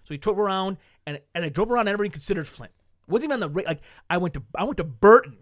So 0.04 0.14
we 0.14 0.18
drove 0.18 0.38
around, 0.38 0.78
and 1.06 1.20
and 1.34 1.44
I 1.44 1.48
drove 1.48 1.70
around, 1.70 1.82
and 1.82 1.90
everybody 1.90 2.10
considered 2.10 2.46
Flint. 2.46 2.72
It 3.06 3.12
wasn't 3.12 3.32
even 3.32 3.42
on 3.42 3.52
the 3.52 3.54
ra- 3.54 3.62
like. 3.66 3.80
I 4.08 4.18
went 4.18 4.34
to, 4.34 4.42
I 4.54 4.64
went 4.64 4.76
to 4.78 4.84
Burton. 4.84 5.38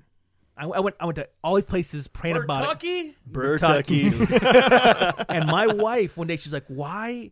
I, 0.56 0.66
I 0.66 0.80
went 0.80 0.96
I 0.98 1.04
went 1.04 1.16
to 1.16 1.28
all 1.42 1.54
these 1.54 1.64
places 1.64 2.08
praying 2.08 2.36
about 2.36 2.64
it. 2.64 2.66
Turkey? 2.66 3.16
Bertucky. 3.30 5.24
and 5.28 5.46
my 5.46 5.68
wife 5.68 6.16
one 6.16 6.26
day 6.26 6.36
she's 6.36 6.52
like, 6.52 6.66
"Why? 6.66 7.30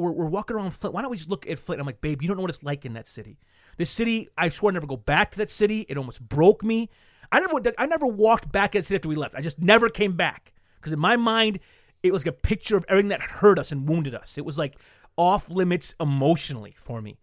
We're, 0.00 0.12
we're 0.12 0.26
walking 0.26 0.56
around 0.56 0.70
Flint. 0.72 0.94
Why 0.94 1.02
don't 1.02 1.10
we 1.10 1.16
just 1.16 1.30
look 1.30 1.46
at 1.46 1.58
Flint?" 1.58 1.80
I'm 1.80 1.86
like, 1.86 2.00
"Babe, 2.00 2.22
you 2.22 2.28
don't 2.28 2.36
know 2.36 2.42
what 2.42 2.50
it's 2.50 2.62
like 2.62 2.84
in 2.84 2.94
that 2.94 3.06
city. 3.06 3.38
This 3.76 3.90
city, 3.90 4.28
I 4.36 4.48
swore 4.48 4.70
I'd 4.70 4.74
never 4.74 4.86
go 4.86 4.96
back 4.96 5.30
to 5.32 5.38
that 5.38 5.50
city. 5.50 5.86
It 5.88 5.96
almost 5.96 6.20
broke 6.26 6.62
me. 6.62 6.90
I 7.32 7.40
never, 7.40 7.60
I 7.78 7.86
never 7.86 8.06
walked 8.06 8.50
back 8.50 8.74
at 8.74 8.80
the 8.80 8.82
city 8.82 8.96
after 8.96 9.08
we 9.08 9.14
left. 9.14 9.34
I 9.34 9.40
just 9.40 9.60
never 9.60 9.88
came 9.88 10.12
back 10.12 10.52
because 10.76 10.92
in 10.92 10.98
my 10.98 11.16
mind, 11.16 11.60
it 12.02 12.12
was 12.12 12.26
like 12.26 12.34
a 12.34 12.38
picture 12.38 12.76
of 12.76 12.84
everything 12.88 13.10
that 13.10 13.22
hurt 13.22 13.58
us 13.58 13.72
and 13.72 13.88
wounded 13.88 14.14
us. 14.14 14.36
It 14.36 14.44
was 14.44 14.58
like 14.58 14.76
off 15.16 15.48
limits 15.48 15.94
emotionally 16.00 16.74
for 16.76 17.00
me. 17.00 17.18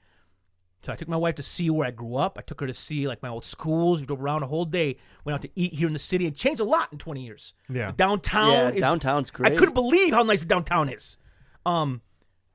So 0.84 0.94
I 0.94 0.96
took 0.96 1.08
my 1.10 1.18
wife 1.18 1.36
to 1.36 1.44
see 1.44 1.70
where 1.70 1.86
I 1.88 1.92
grew 1.92 2.16
up. 2.16 2.38
I 2.38 2.42
took 2.42 2.62
her 2.62 2.68
to 2.68 2.74
see 2.74 3.08
like 3.08 3.22
my 3.22 3.30
old 3.30 3.44
schools. 3.44 4.00
We 4.00 4.06
drove 4.06 4.22
around 4.22 4.44
a 4.44 4.48
whole 4.48 4.66
day. 4.66 4.98
Went 5.26 5.34
out 5.34 5.42
to 5.42 5.50
eat 5.56 5.74
here 5.74 5.88
in 5.88 5.94
the 5.94 6.00
city. 6.00 6.26
It 6.28 6.36
changed 6.36 6.62
a 6.62 6.64
lot 6.64 6.92
in 6.92 6.98
20 6.98 7.26
years. 7.26 7.54
Yeah. 7.70 7.92
downtown. 7.96 8.52
Yeah, 8.52 8.70
is- 8.70 8.80
downtown's 8.80 9.32
I 9.44 9.50
couldn't 9.50 9.74
believe 9.74 10.14
how 10.14 10.24
nice 10.24 10.42
the 10.42 10.46
downtown 10.48 10.90
is. 10.90 11.18
Um, 11.66 12.02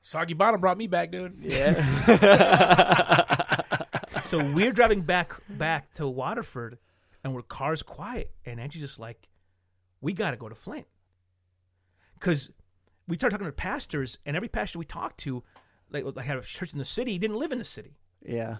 Soggy 0.02 0.34
Bottom 0.34 0.60
brought 0.60 0.78
me 0.78 0.86
back, 0.88 1.10
dude. 1.12 1.36
Yeah. 1.40 1.72
so 4.22 4.38
we're 4.52 4.72
driving 4.72 5.02
back 5.02 5.32
back 5.48 5.92
to 5.94 6.08
Waterford, 6.08 6.78
and 7.22 7.34
we're 7.34 7.42
cars 7.42 7.82
quiet, 7.82 8.32
and 8.44 8.60
Angie's 8.60 8.82
just 8.82 8.98
like, 8.98 9.28
"We 10.00 10.12
got 10.12 10.32
to 10.32 10.36
go 10.36 10.48
to 10.48 10.54
Flint," 10.54 10.86
because 12.18 12.50
we 13.06 13.16
started 13.16 13.34
talking 13.36 13.46
to 13.46 13.52
pastors, 13.52 14.18
and 14.26 14.36
every 14.36 14.48
pastor 14.48 14.78
we 14.78 14.84
talked 14.84 15.18
to, 15.20 15.42
like, 15.90 16.04
like 16.04 16.24
had 16.24 16.36
a 16.38 16.42
church 16.42 16.72
in 16.72 16.78
the 16.78 16.84
city, 16.84 17.12
He 17.12 17.18
didn't 17.18 17.38
live 17.38 17.52
in 17.52 17.58
the 17.58 17.64
city. 17.64 17.96
yeah. 18.26 18.56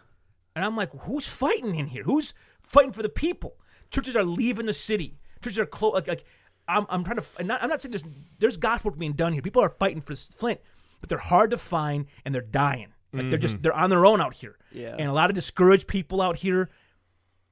And 0.55 0.62
I'm 0.66 0.76
like, 0.76 0.90
who's 0.93 1.26
fighting 1.26 1.76
in 1.76 1.86
here? 1.86 2.03
Who's 2.03 2.34
fighting 2.61 2.93
for 2.93 3.03
the 3.03 3.09
people? 3.09 3.55
Churches 3.90 4.14
are 4.16 4.22
leaving 4.22 4.66
the 4.66 4.74
city. 4.74 5.18
Churches 5.43 5.59
are 5.59 5.64
close. 5.64 5.95
Like, 5.95 6.07
like 6.09 6.24
I'm, 6.68 6.84
I'm 6.90 7.05
trying 7.05 7.16
to. 7.16 7.45
Not, 7.45 7.62
I'm 7.62 7.70
not 7.70 7.80
saying 7.80 7.93
there's 7.93 8.05
there's 8.38 8.57
gospel 8.59 8.90
being 8.90 9.14
done 9.14 9.32
here. 9.32 9.40
People 9.40 9.62
are 9.62 9.70
fighting 9.70 10.03
for 10.03 10.14
Flint, 10.14 10.61
but 11.03 11.11
they're 11.11 11.18
hard 11.18 11.50
to 11.50 11.59
find 11.59 12.07
and 12.24 12.34
they're 12.34 12.40
dying. 12.40 12.94
Like 13.12 13.28
they're 13.28 13.38
just 13.38 13.62
they're 13.62 13.74
on 13.74 13.90
their 13.90 14.07
own 14.07 14.22
out 14.22 14.32
here. 14.32 14.57
Yeah. 14.70 14.96
And 14.98 15.11
a 15.11 15.12
lot 15.12 15.28
of 15.28 15.34
discouraged 15.34 15.86
people 15.86 16.22
out 16.22 16.36
here. 16.36 16.70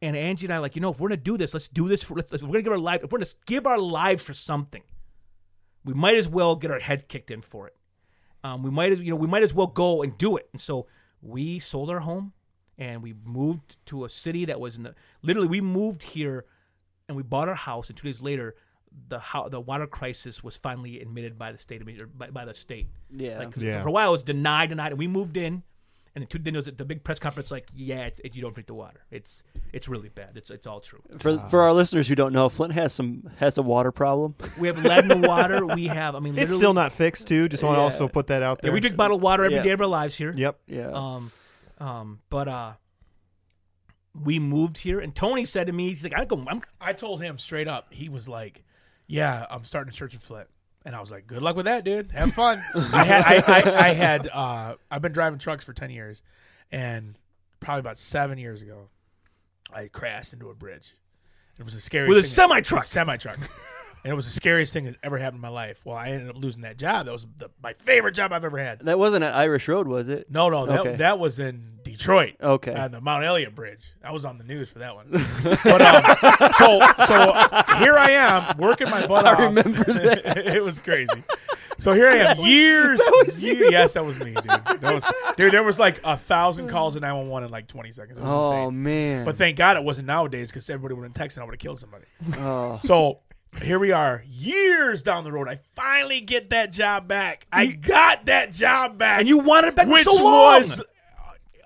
And 0.01 0.17
Angie 0.17 0.47
and 0.47 0.55
I 0.55 0.57
are 0.57 0.61
like, 0.61 0.75
you 0.75 0.81
know, 0.81 0.91
if 0.91 0.99
we're 0.99 1.11
gonna 1.11 1.21
do 1.21 1.37
this, 1.37 1.53
let's 1.53 1.69
do 1.69 1.87
this 1.87 2.03
for. 2.03 2.15
Let's, 2.15 2.33
if 2.33 2.43
we're 2.43 2.49
gonna 2.49 2.63
give 2.63 2.73
our 2.73 2.79
life. 2.79 3.05
If 3.05 3.13
we're 3.13 3.19
gonna 3.19 3.31
give 3.45 3.67
our 3.67 3.79
lives 3.79 4.23
for 4.23 4.33
something, 4.33 4.83
we 5.85 5.93
might 5.93 6.17
as 6.17 6.29
well 6.29 6.57
get 6.57 6.71
our 6.71 6.79
heads 6.79 7.05
kicked 7.07 7.31
in 7.31 7.43
for 7.43 7.67
it. 7.67 7.77
Um, 8.43 8.63
we 8.63 8.71
might 8.71 8.93
as 8.93 9.03
you 9.03 9.11
know 9.11 9.17
we 9.17 9.27
might 9.27 9.43
as 9.43 9.53
well 9.53 9.67
go 9.67 10.03
and 10.03 10.17
do 10.17 10.39
it. 10.39 10.49
And 10.53 10.61
so 10.61 10.87
we 11.21 11.59
sold 11.59 11.91
our 11.91 12.01
home 12.01 12.33
and 12.79 13.03
we 13.03 13.15
moved 13.25 13.77
to 13.87 14.07
a 14.07 14.09
city 14.09 14.47
that 14.47 14.59
was 14.59 14.79
in 14.79 14.85
the 14.85 14.95
literally 15.21 15.49
we 15.49 15.61
moved 15.61 16.03
here 16.03 16.47
and 17.07 17.17
we 17.17 17.23
bought 17.23 17.49
our 17.49 17.55
house 17.55 17.91
and 17.91 17.99
two 17.99 18.09
days 18.09 18.23
later 18.23 18.55
the 19.09 19.19
how 19.19 19.49
the 19.49 19.61
water 19.61 19.87
crisis 19.87 20.43
was 20.43 20.57
finally 20.57 21.01
admitted 21.01 21.39
by 21.39 21.53
the 21.53 21.59
state 21.59 21.81
of 21.81 21.89
or 21.89 22.07
by, 22.07 22.31
by 22.31 22.45
the 22.45 22.55
state. 22.55 22.89
Yeah. 23.11 23.39
Like 23.39 23.57
Yeah. 23.57 23.83
for 23.83 23.89
a 23.89 23.93
while 23.93 24.09
it 24.09 24.13
was 24.13 24.23
denied, 24.23 24.71
denied, 24.71 24.93
and 24.93 24.99
we 24.99 25.07
moved 25.07 25.37
in. 25.37 25.63
And 26.13 26.23
then, 26.23 26.27
two, 26.27 26.39
then 26.39 26.55
there 26.55 26.59
was 26.59 26.65
the 26.67 26.85
big 26.85 27.05
press 27.05 27.21
conference, 27.21 27.53
like, 27.53 27.69
yeah, 27.73 28.01
it's, 28.07 28.19
it, 28.25 28.35
you 28.35 28.43
don't 28.43 28.53
drink 28.53 28.67
the 28.67 28.75
water. 28.75 29.05
It's 29.13 29.45
it's 29.73 29.87
really 29.89 30.09
bad. 30.09 30.31
It's 30.35 30.51
it's 30.51 30.67
all 30.67 30.81
true. 30.81 30.99
For 31.21 31.39
for 31.49 31.61
our 31.63 31.73
listeners 31.73 32.09
who 32.09 32.17
don't 32.17 32.33
know, 32.33 32.49
Flint 32.49 32.73
has 32.73 32.93
some 32.93 33.31
has 33.37 33.59
a 33.59 33.63
water 33.63 33.93
problem. 33.93 34.35
We 34.59 34.67
have 34.67 34.83
lead 34.83 35.09
in 35.09 35.21
the 35.21 35.29
water. 35.29 35.65
We 35.77 35.87
have, 35.87 36.17
I 36.17 36.19
mean, 36.19 36.37
It's 36.37 36.53
still 36.53 36.75
not 36.75 36.91
fixed, 36.91 37.29
too. 37.29 37.49
Just 37.49 37.63
want 37.63 37.77
to 37.77 37.79
Yeah. 37.79 37.85
also 37.85 38.09
put 38.09 38.27
that 38.27 38.43
out 38.43 38.59
Yeah, 38.59 38.63
there. 38.63 38.73
we 38.73 38.81
drink 38.81 38.97
bottled 38.97 39.23
water 39.23 39.45
every 39.45 39.59
Yeah. 39.59 39.63
day 39.63 39.71
of 39.71 39.81
our 39.81 39.87
lives 39.87 40.17
here. 40.17 40.35
Yep. 40.37 40.59
Yeah. 40.67 40.91
Um, 40.91 41.31
um, 41.79 42.19
but 42.29 42.49
uh, 42.49 42.73
we 44.21 44.39
moved 44.41 44.79
here, 44.79 44.99
and 44.99 45.15
Tony 45.15 45.45
said 45.45 45.69
to 45.69 45.73
me, 45.73 45.91
he's 45.91 46.03
like, 46.03 46.17
I 46.19 46.25
go, 46.25 46.45
I'm, 46.49 46.61
I 46.81 46.93
told 46.93 47.23
him 47.23 47.39
straight 47.39 47.69
up. 47.69 47.93
He 47.95 48.09
was 48.09 48.29
like, 48.29 48.65
"Yeah, 49.11 49.45
I'm 49.51 49.65
starting 49.65 49.93
a 49.93 49.95
church 49.97 50.15
in 50.15 50.21
Flint," 50.21 50.49
and 50.85 50.95
I 50.97 51.01
was 51.01 51.11
like, 51.11 51.27
"Good 51.27 51.43
luck 51.43 51.57
with 51.57 51.67
that, 51.67 51.85
dude. 51.85 52.11
Have 52.13 52.33
fun." 52.33 52.63
I 52.75 53.05
had, 53.05 53.25
I, 53.25 53.61
I, 53.61 53.89
I 53.89 53.93
had, 53.95 54.29
uh, 54.33 54.75
I've 54.91 55.03
been 55.03 55.13
driving 55.13 55.39
trucks 55.39 55.65
for 55.65 55.73
ten 55.73 55.91
years, 55.91 56.23
and 56.73 57.19
probably 57.61 57.81
about 57.81 57.99
seven 57.99 58.39
years 58.39 58.63
ago, 58.63 58.89
I 59.73 59.89
crashed 59.89 60.33
into 60.33 60.49
a 60.51 60.55
bridge. 60.55 60.97
It 61.59 61.65
was 61.65 61.75
the 61.75 61.81
scariest 61.81 62.09
With 62.15 62.25
a 62.25 62.27
semi-truck. 62.29 62.85
semi 62.85 63.17
truck. 63.17 63.39
And 64.03 64.11
it 64.11 64.17
was 64.17 64.25
the 64.25 64.33
scariest 64.33 64.73
thing 64.73 64.87
that 64.87 64.97
ever 65.03 65.19
happened 65.19 65.37
in 65.37 65.41
my 65.43 65.51
life. 65.51 65.85
Well, 65.85 65.95
I 65.95 66.09
ended 66.09 66.31
up 66.31 66.37
losing 66.39 66.63
that 66.63 66.79
job. 66.79 67.05
That 67.05 67.13
was 67.13 67.27
the, 67.37 67.51
my 67.63 67.75
favorite 67.75 68.13
job 68.13 68.33
I've 68.33 68.45
ever 68.47 68.57
had. 68.57 68.81
that 68.87 68.99
wasn't 68.99 69.25
at 69.25 69.35
Irish 69.35 69.69
Road, 69.69 69.87
was 69.87 70.09
it? 70.09 70.31
No, 70.31 70.49
no, 70.49 70.65
that, 70.65 70.81
Okay. 70.81 70.97
that 70.97 71.19
was 71.19 71.39
in 71.39 71.80
Detroit. 72.01 72.35
Okay. 72.43 72.75
On 72.75 72.91
the 72.91 73.01
Mount 73.01 73.25
Elliott 73.25 73.55
Bridge. 73.55 73.81
I 74.03 74.11
was 74.13 74.25
on 74.25 74.37
the 74.37 74.45
news 74.45 74.71
for 74.71 74.79
that 74.81 74.95
one. 74.95 75.09
but 75.65 75.83
um, 75.83 76.53
so 76.57 76.81
so 77.07 77.33
here 77.79 77.97
I 77.99 78.11
am 78.13 78.57
working 78.59 78.89
my 78.91 79.07
butt 79.07 79.27
off. 79.27 79.39
I 79.39 79.45
remember 79.45 79.85
that. 79.85 80.39
it 80.57 80.65
was 80.65 80.81
crazy. 80.81 81.23
So 81.79 81.93
here 81.93 82.09
I 82.09 82.17
am, 82.17 82.39
years. 82.41 83.01
ye- 83.43 83.71
yes, 83.71 83.95
that 83.95 84.05
was 84.05 84.19
me, 84.19 84.33
dude. 84.35 84.45
That 84.45 84.93
was 84.95 85.07
dude. 85.37 85.53
There 85.53 85.63
was 85.63 85.79
like 85.79 86.01
a 86.05 86.17
thousand 86.17 86.69
calls 86.69 86.95
to 86.95 87.01
nine 87.01 87.17
one 87.17 87.31
one 87.31 87.45
in 87.45 87.51
like 87.51 87.69
twenty 87.69 87.91
seconds. 87.93 88.19
It 88.19 88.23
was 88.23 88.33
Oh 88.53 88.65
insane. 88.69 88.83
man. 88.83 89.25
But 89.25 89.37
thank 89.37 89.57
God 89.57 89.77
it 89.77 89.85
wasn't 89.85 90.07
nowadays 90.07 90.49
because 90.51 90.69
everybody 90.71 90.95
would 90.95 91.05
have 91.05 91.13
texted 91.13 91.37
and 91.37 91.43
I 91.43 91.45
would 91.47 91.55
have 91.55 91.61
killed 91.61 91.79
somebody. 91.81 92.05
oh. 92.39 92.79
So 92.83 93.21
here 93.63 93.79
we 93.79 93.91
are, 93.93 94.23
years 94.29 95.03
down 95.03 95.25
the 95.25 95.33
road. 95.33 95.49
I 95.49 95.59
finally 95.75 96.21
get 96.21 96.51
that 96.51 96.71
job 96.71 97.09
back. 97.09 97.47
I 97.53 97.67
got 97.67 98.27
that 98.27 98.53
job 98.53 98.97
back 98.99 99.21
and 99.21 99.29
you 99.29 99.39
wanted 99.39 99.69
it 99.69 99.75
back 99.77 99.87
for 99.87 99.93
which 99.93 100.05
so 100.05 100.23
long. 100.23 100.61
was 100.61 100.83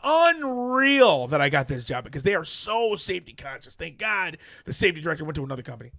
unreal 0.04 1.28
that 1.28 1.40
I 1.40 1.48
got 1.48 1.68
this 1.68 1.84
job 1.84 2.04
because 2.04 2.22
they 2.22 2.34
are 2.34 2.44
so 2.44 2.94
safety 2.94 3.32
conscious. 3.32 3.74
Thank 3.74 3.98
God 3.98 4.38
the 4.64 4.72
safety 4.72 5.00
director 5.00 5.24
went 5.24 5.36
to 5.36 5.44
another 5.44 5.62
company. 5.62 5.92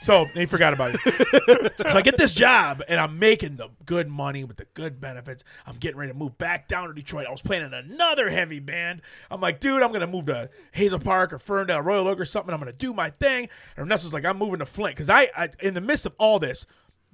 So 0.00 0.26
they 0.34 0.46
forgot 0.46 0.72
about 0.72 0.94
it. 0.94 1.72
so 1.78 1.88
I 1.88 2.02
get 2.02 2.16
this 2.16 2.34
job 2.34 2.82
and 2.88 3.00
I'm 3.00 3.18
making 3.18 3.56
the 3.56 3.68
good 3.84 4.08
money 4.08 4.44
with 4.44 4.56
the 4.56 4.66
good 4.74 5.00
benefits. 5.00 5.44
I'm 5.66 5.76
getting 5.76 5.98
ready 5.98 6.12
to 6.12 6.18
move 6.18 6.36
back 6.38 6.68
down 6.68 6.88
to 6.88 6.94
Detroit. 6.94 7.26
I 7.26 7.30
was 7.30 7.42
playing 7.42 7.64
in 7.64 7.74
another 7.74 8.30
heavy 8.30 8.60
band. 8.60 9.02
I'm 9.30 9.40
like, 9.40 9.60
dude, 9.60 9.82
I'm 9.82 9.92
gonna 9.92 10.06
move 10.06 10.26
to 10.26 10.50
Hazel 10.72 10.98
Park 10.98 11.32
or 11.32 11.38
Ferndale, 11.38 11.82
Royal 11.82 12.08
Oak 12.08 12.20
or 12.20 12.24
something. 12.24 12.52
I'm 12.52 12.60
gonna 12.60 12.72
do 12.72 12.92
my 12.92 13.10
thing. 13.10 13.48
And 13.76 13.88
Nessa's 13.88 14.12
like, 14.12 14.24
I'm 14.24 14.38
moving 14.38 14.58
to 14.58 14.66
Flint 14.66 14.96
because 14.96 15.10
I, 15.10 15.30
I, 15.36 15.48
in 15.60 15.74
the 15.74 15.80
midst 15.80 16.06
of 16.06 16.14
all 16.18 16.38
this, 16.38 16.66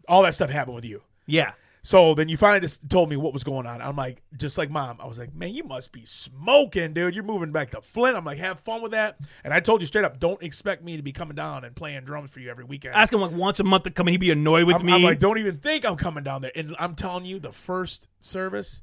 all 0.09 0.22
that 0.22 0.34
stuff 0.34 0.51
happened 0.51 0.76
with 0.76 0.84
you. 0.84 1.03
yeah. 1.26 1.53
So 1.87 2.14
then 2.14 2.28
you 2.28 2.37
finally 2.37 2.62
just 2.62 2.91
told 2.91 3.09
me 3.09 3.16
what 3.16 3.32
was 3.32 3.45
going 3.45 3.64
on. 3.64 3.80
I'm 3.80 3.95
like, 3.95 4.20
just 4.37 4.59
like 4.59 4.70
mom, 4.70 4.97
I 5.01 5.07
was 5.07 5.20
like, 5.20 5.32
man, 5.32 5.55
you 5.55 5.62
must 5.62 5.93
be 5.93 6.05
smoking, 6.05 6.95
dude. 6.95 7.14
You're 7.14 7.22
moving 7.22 7.53
back 7.53 7.70
to 7.70 7.80
Flint. 7.80 8.16
I'm 8.16 8.24
like, 8.24 8.39
have 8.39 8.59
fun 8.59 8.82
with 8.82 8.91
that. 8.91 9.16
And 9.45 9.55
I 9.55 9.61
told 9.61 9.82
you 9.82 9.87
straight 9.87 10.05
up, 10.05 10.18
don't 10.18 10.43
expect 10.43 10.82
me 10.82 10.97
to 10.97 11.05
be 11.05 11.12
coming 11.12 11.37
down 11.37 11.62
and 11.62 11.76
playing 11.76 12.03
drums 12.03 12.32
for 12.32 12.41
you 12.41 12.51
every 12.51 12.64
weekend. 12.64 12.97
Ask 12.97 13.12
him 13.12 13.20
like 13.20 13.30
once 13.30 13.61
a 13.61 13.62
month 13.62 13.84
to 13.84 13.93
come 13.93 14.09
and 14.09 14.14
he'd 14.14 14.18
be 14.18 14.32
annoyed 14.32 14.66
with 14.66 14.74
I'm, 14.74 14.84
me. 14.84 14.95
I'm 14.95 15.03
like, 15.05 15.20
don't 15.20 15.39
even 15.39 15.55
think 15.55 15.87
I'm 15.87 15.95
coming 15.95 16.24
down 16.24 16.43
there. 16.43 16.51
And 16.57 16.74
I'm 16.80 16.97
telling 16.97 17.24
you, 17.24 17.39
the 17.39 17.53
first 17.53 18.09
service, 18.18 18.82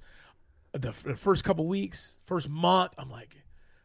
the, 0.71 0.87
f- 0.87 1.03
the 1.03 1.17
first 1.17 1.43
couple 1.43 1.67
weeks, 1.67 2.19
first 2.23 2.47
month, 2.47 2.93
I'm 2.97 3.09
like, 3.09 3.35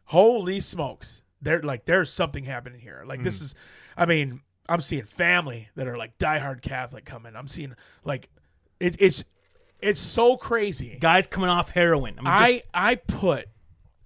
holy 0.05 0.61
smokes. 0.61 1.25
There, 1.43 1.61
like, 1.61 1.87
there's 1.87 2.13
something 2.13 2.45
happening 2.45 2.79
here. 2.79 3.03
Like, 3.05 3.25
this 3.25 3.41
hmm. 3.41 3.47
is, 3.47 3.55
I 3.97 4.07
mean, 4.07 4.43
I'm 4.69 4.81
seeing 4.81 5.07
family 5.07 5.71
that 5.75 5.89
are 5.89 5.97
like 5.97 6.19
diehard 6.19 6.63
Catholic 6.63 7.05
coming. 7.05 7.35
I'm 7.35 7.49
seeing 7.49 7.75
like, 8.05 8.29
it, 8.81 8.97
it's, 9.01 9.25
it's 9.81 10.01
so 10.01 10.37
crazy. 10.37 10.97
Guys 11.01 11.27
coming 11.27 11.49
off 11.51 11.71
heroin. 11.71 12.15
I 12.19 12.23
mean, 12.23 12.27
I 12.27 12.53
just- 12.53 12.65
I 12.75 12.95
put 12.97 13.47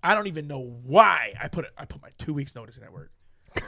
I 0.04 0.14
don't 0.14 0.26
even 0.26 0.46
know 0.48 0.58
why 0.84 1.32
I 1.40 1.48
put 1.48 1.64
it 1.64 1.70
I 1.78 1.84
put 1.84 2.02
my 2.02 2.10
two 2.18 2.34
weeks 2.34 2.54
notice 2.54 2.76
in 2.76 2.82
at 2.84 2.92
work. 2.92 3.10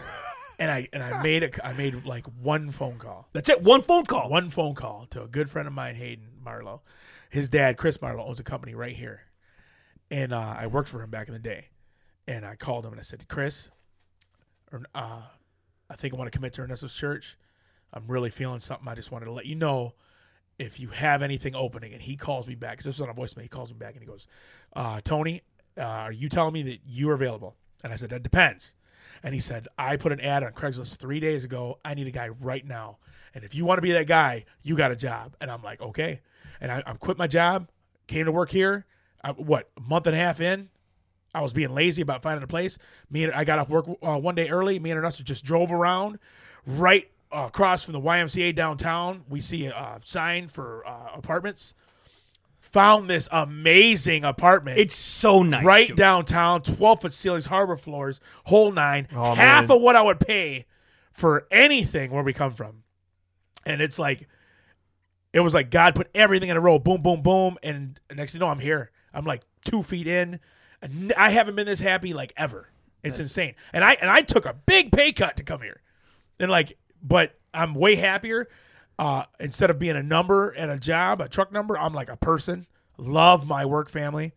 and 0.59 0.71
I 0.71 0.89
and 0.93 1.03
I 1.03 1.23
made 1.23 1.45
a 1.45 1.67
I 1.67 1.73
made 1.75 2.05
like 2.05 2.27
one 2.41 2.71
phone 2.71 2.99
call. 2.99 3.29
that's 3.33 3.49
it. 3.49 3.63
One 3.63 3.83
phone 3.83 4.05
call. 4.05 4.29
One 4.29 4.51
phone 4.51 4.75
call 4.75 5.07
to 5.11 5.23
a 5.23 5.29
good 5.29 5.49
friend 5.49 5.69
of 5.69 5.75
mine, 5.75 5.95
Hayden 5.95 6.27
Marlowe. 6.45 6.83
His 7.31 7.49
dad, 7.49 7.77
Chris 7.77 8.01
Marlowe, 8.03 8.25
owns 8.27 8.41
a 8.41 8.45
company 8.45 8.75
right 8.75 8.95
here. 8.95 9.23
And 10.11 10.33
uh, 10.33 10.55
I 10.59 10.67
worked 10.67 10.89
for 10.89 11.03
him 11.03 11.11
back 11.11 11.29
in 11.29 11.35
the 11.35 11.41
day. 11.41 11.69
And 12.27 12.45
I 12.45 12.57
called 12.57 12.85
him 12.85 12.93
and 12.93 13.01
I 13.01 13.03
said, 13.03 13.27
Chris, 13.29 13.69
or, 14.73 14.83
uh, 14.95 15.23
I 15.91 15.97
think 15.97 16.15
I 16.15 16.17
want 16.17 16.31
to 16.31 16.37
commit 16.37 16.53
to 16.55 16.63
Ernesto's 16.63 16.95
church. 16.95 17.37
I'm 17.93 18.05
really 18.07 18.31
feeling 18.31 18.61
something. 18.61 18.89
I 18.89 18.95
just 18.95 19.11
wanted 19.13 19.27
to 19.27 19.33
let 19.33 19.47
you 19.47 19.55
know 19.57 19.95
if 20.59 20.79
you 20.79 20.89
have 20.89 21.23
anything 21.23 21.55
opening. 21.55 21.93
And 21.93 22.03
he 22.03 22.17
calls 22.17 22.47
me 22.47 22.55
back 22.55 22.73
because 22.73 22.87
this 22.87 22.99
was 22.99 23.03
on 23.03 23.09
a 23.09 23.15
voicemail. 23.15 23.43
He 23.43 23.49
calls 23.49 23.71
me 23.71 23.77
back 23.79 23.95
and 23.95 24.03
he 24.03 24.07
goes, 24.07 24.27
uh, 24.75 25.01
Tony, 25.03 25.43
uh, 25.77 25.83
are 25.83 26.13
you 26.13 26.29
telling 26.29 26.55
me 26.55 26.63
that 26.63 26.81
you 26.87 27.11
are 27.11 27.15
available? 27.15 27.55
And 27.83 27.93
I 27.93 27.97
said, 27.97 28.11
that 28.11 28.23
depends. 28.23 28.75
And 29.23 29.35
he 29.35 29.41
said, 29.41 29.69
I 29.79 29.97
put 29.97 30.13
an 30.13 30.21
ad 30.21 30.43
on 30.43 30.53
Craigslist 30.53 30.97
three 30.97 31.21
days 31.21 31.45
ago. 31.45 31.79
I 31.85 31.95
need 31.95 32.07
a 32.07 32.11
guy 32.11 32.29
right 32.29 32.67
now. 32.67 32.99
And 33.35 33.45
if 33.45 33.55
you 33.55 33.65
want 33.65 33.79
to 33.79 33.83
be 33.83 33.93
that 33.93 34.07
guy, 34.07 34.45
you 34.63 34.77
got 34.77 34.93
a 34.93 34.97
job. 34.97 35.37
And 35.41 35.51
I'm 35.51 35.63
like, 35.63 35.81
okay. 35.81 36.21
And 36.61 36.71
I, 36.71 36.83
I 36.87 36.93
quit 36.95 37.19
my 37.19 37.27
job, 37.27 37.69
came 38.07 38.27
to 38.27 38.33
work 38.33 38.51
here. 38.51 38.87
I, 39.23 39.31
what, 39.31 39.71
a 39.77 39.81
month 39.81 40.07
and 40.07 40.15
a 40.15 40.19
half 40.19 40.41
in? 40.41 40.69
I 41.35 41.41
was 41.41 41.53
being 41.53 41.75
lazy 41.75 42.03
about 42.03 42.23
finding 42.23 42.45
a 42.45 42.47
place. 42.47 42.79
Me 43.11 43.25
and 43.25 43.33
I 43.33 43.45
got 43.45 43.59
off 43.59 43.69
work 43.69 43.87
uh, 44.03 44.19
one 44.19 44.35
day 44.35 44.49
early. 44.49 44.79
Me 44.79 44.91
and 44.91 44.99
Ernesto 44.99 45.25
just 45.25 45.45
drove 45.45 45.73
around 45.73 46.19
right 46.67 47.11
uh, 47.35 47.47
across 47.47 47.85
from 47.85 47.93
the 47.93 48.01
YMCA 48.01 48.55
downtown. 48.55 49.25
We 49.29 49.41
see 49.41 49.67
a 49.67 49.75
uh, 49.75 49.99
sign 50.05 50.49
for 50.49 50.87
uh, 50.87 51.11
apartments. 51.15 51.75
Found 52.61 53.11
this 53.11 53.29
amazing 53.31 54.25
apartment. 54.25 54.79
It's 54.79 54.97
so 54.97 55.43
nice. 55.43 55.65
right 55.65 55.89
dude. 55.89 55.97
downtown, 55.97 56.63
12 56.63 57.03
foot 57.03 57.13
ceilings, 57.13 57.47
harbor 57.47 57.77
floors, 57.77 58.21
whole 58.45 58.73
nine, 58.73 59.07
Oh, 59.15 59.35
half 59.35 59.69
man. 59.69 59.77
of 59.77 59.83
what 59.83 59.97
I 59.97 60.03
would 60.03 60.19
pay 60.19 60.65
for 61.13 61.47
anything 61.51 62.11
where 62.11 62.23
we 62.23 62.33
come 62.33 62.53
from. 62.53 62.83
And 63.67 63.81
it's 63.83 63.99
like 63.99 64.27
it 65.33 65.41
was 65.41 65.53
like 65.55 65.71
God 65.71 65.95
put 65.95 66.09
everything 66.15 66.49
in 66.49 66.57
a 66.57 66.61
row, 66.61 66.79
boom, 66.79 67.03
boom, 67.03 67.21
boom, 67.23 67.59
and 67.63 68.01
next 68.15 68.33
thing 68.33 68.41
you 68.41 68.47
know, 68.47 68.51
I'm 68.51 68.59
here. 68.61 68.91
I'm 69.13 69.25
like 69.25 69.43
two 69.65 69.83
feet 69.83 70.07
in. 70.07 70.41
I 71.17 71.31
haven't 71.31 71.57
been 71.57 71.67
this 71.67 71.81
happy 71.81 72.13
like 72.15 72.33
ever. 72.37 72.69
It's 73.03 73.19
insane. 73.19 73.55
And 73.73 73.85
I 73.85 73.93
and 74.01 74.11
I 74.11 74.23
took 74.23 74.47
a 74.47 74.55
big 74.67 74.91
pay 74.91 75.13
cut 75.13 75.37
to 75.37 75.43
come 75.43 75.61
here, 75.61 75.83
and 76.41 76.51
like, 76.51 76.77
but 77.05 77.39
I'm 77.53 77.75
way 77.75 77.95
happier. 77.95 78.49
Uh, 78.99 79.25
instead 79.39 79.71
of 79.71 79.79
being 79.79 79.97
a 79.97 80.03
number 80.03 80.55
at 80.57 80.71
a 80.71 80.79
job, 80.79 81.21
a 81.21 81.29
truck 81.29 81.53
number, 81.53 81.77
I'm 81.79 81.93
like 81.93 82.09
a 82.09 82.17
person. 82.17 82.67
Love 82.97 83.47
my 83.47 83.65
work 83.67 83.89
family. 83.89 84.33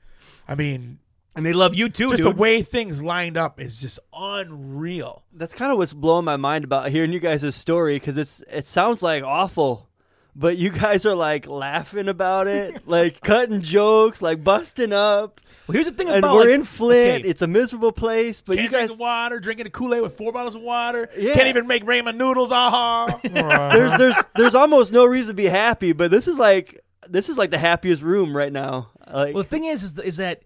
I 0.47 0.55
mean, 0.55 0.99
And 1.36 1.45
they 1.45 1.53
love 1.53 1.76
you 1.76 1.89
too, 1.89 2.09
just 2.09 2.24
dude. 2.24 2.34
the 2.36 2.39
way 2.39 2.61
things 2.63 3.03
lined 3.03 3.38
up 3.38 3.59
is 3.59 3.80
just 3.80 3.99
unreal. 4.13 5.24
That's 5.34 5.53
kind 5.53 5.72
of 5.72 5.78
what's 5.78 5.93
blowing 5.93 6.26
my 6.26 6.38
mind 6.38 6.63
about 6.63 6.89
hearing 6.89 7.13
you 7.13 7.20
guys' 7.20 7.55
story 7.55 7.97
because 7.97 8.18
it's 8.18 8.41
it 8.51 8.65
sounds 8.65 9.03
like 9.03 9.24
awful, 9.24 9.89
but 10.36 10.57
you 10.57 10.72
guys 10.72 11.05
are 11.05 11.15
like 11.15 11.47
laughing 11.47 12.07
about 12.07 12.47
it, 12.47 12.82
like 12.88 13.22
cutting 13.22 13.61
jokes, 13.61 14.22
like 14.22 14.43
busting 14.43 14.93
up, 14.93 15.39
well, 15.68 15.74
here's 15.74 15.86
the 15.86 15.91
thing 15.91 16.07
and 16.07 16.18
about 16.18 16.36
we're 16.36 16.45
like- 16.45 16.49
in 16.53 16.63
Flint. 16.63 17.20
okay, 17.22 17.30
It's 17.30 17.41
a 17.41 17.47
miserable 17.47 17.91
place, 17.91 18.41
but 18.41 18.55
Can't 18.57 18.65
you 18.65 18.72
guys 18.72 18.88
drink 18.88 18.97
the 18.97 19.01
water, 19.03 19.39
drinking 19.39 19.68
a 19.68 19.70
Kool 19.70 19.93
Aid 19.93 20.01
with 20.01 20.15
four 20.18 20.32
bottles 20.32 20.55
of 20.55 20.61
water. 20.61 21.09
Yeah. 21.18 21.34
Can't 21.34 21.47
even 21.47 21.68
make 21.68 21.84
ramen 21.84 22.15
noodles. 22.15 22.51
Aha! 22.51 23.20
there's 23.24 23.93
there's 23.97 24.18
there's 24.36 24.55
almost 24.55 24.93
no 24.93 25.05
reason 25.05 25.30
to 25.30 25.34
be 25.36 25.45
happy, 25.45 25.91
but 25.93 26.09
this 26.11 26.28
is 26.28 26.39
like 26.39 26.84
this 27.09 27.30
is 27.30 27.38
like 27.38 27.51
the 27.51 27.57
happiest 27.57 28.01
room 28.01 28.36
right 28.36 28.51
now. 28.51 28.89
Like 29.11 29.34
well, 29.34 29.43
the 29.43 29.49
thing 29.49 29.65
is, 29.65 29.84
is, 29.84 29.99
is 29.99 30.18
that 30.18 30.43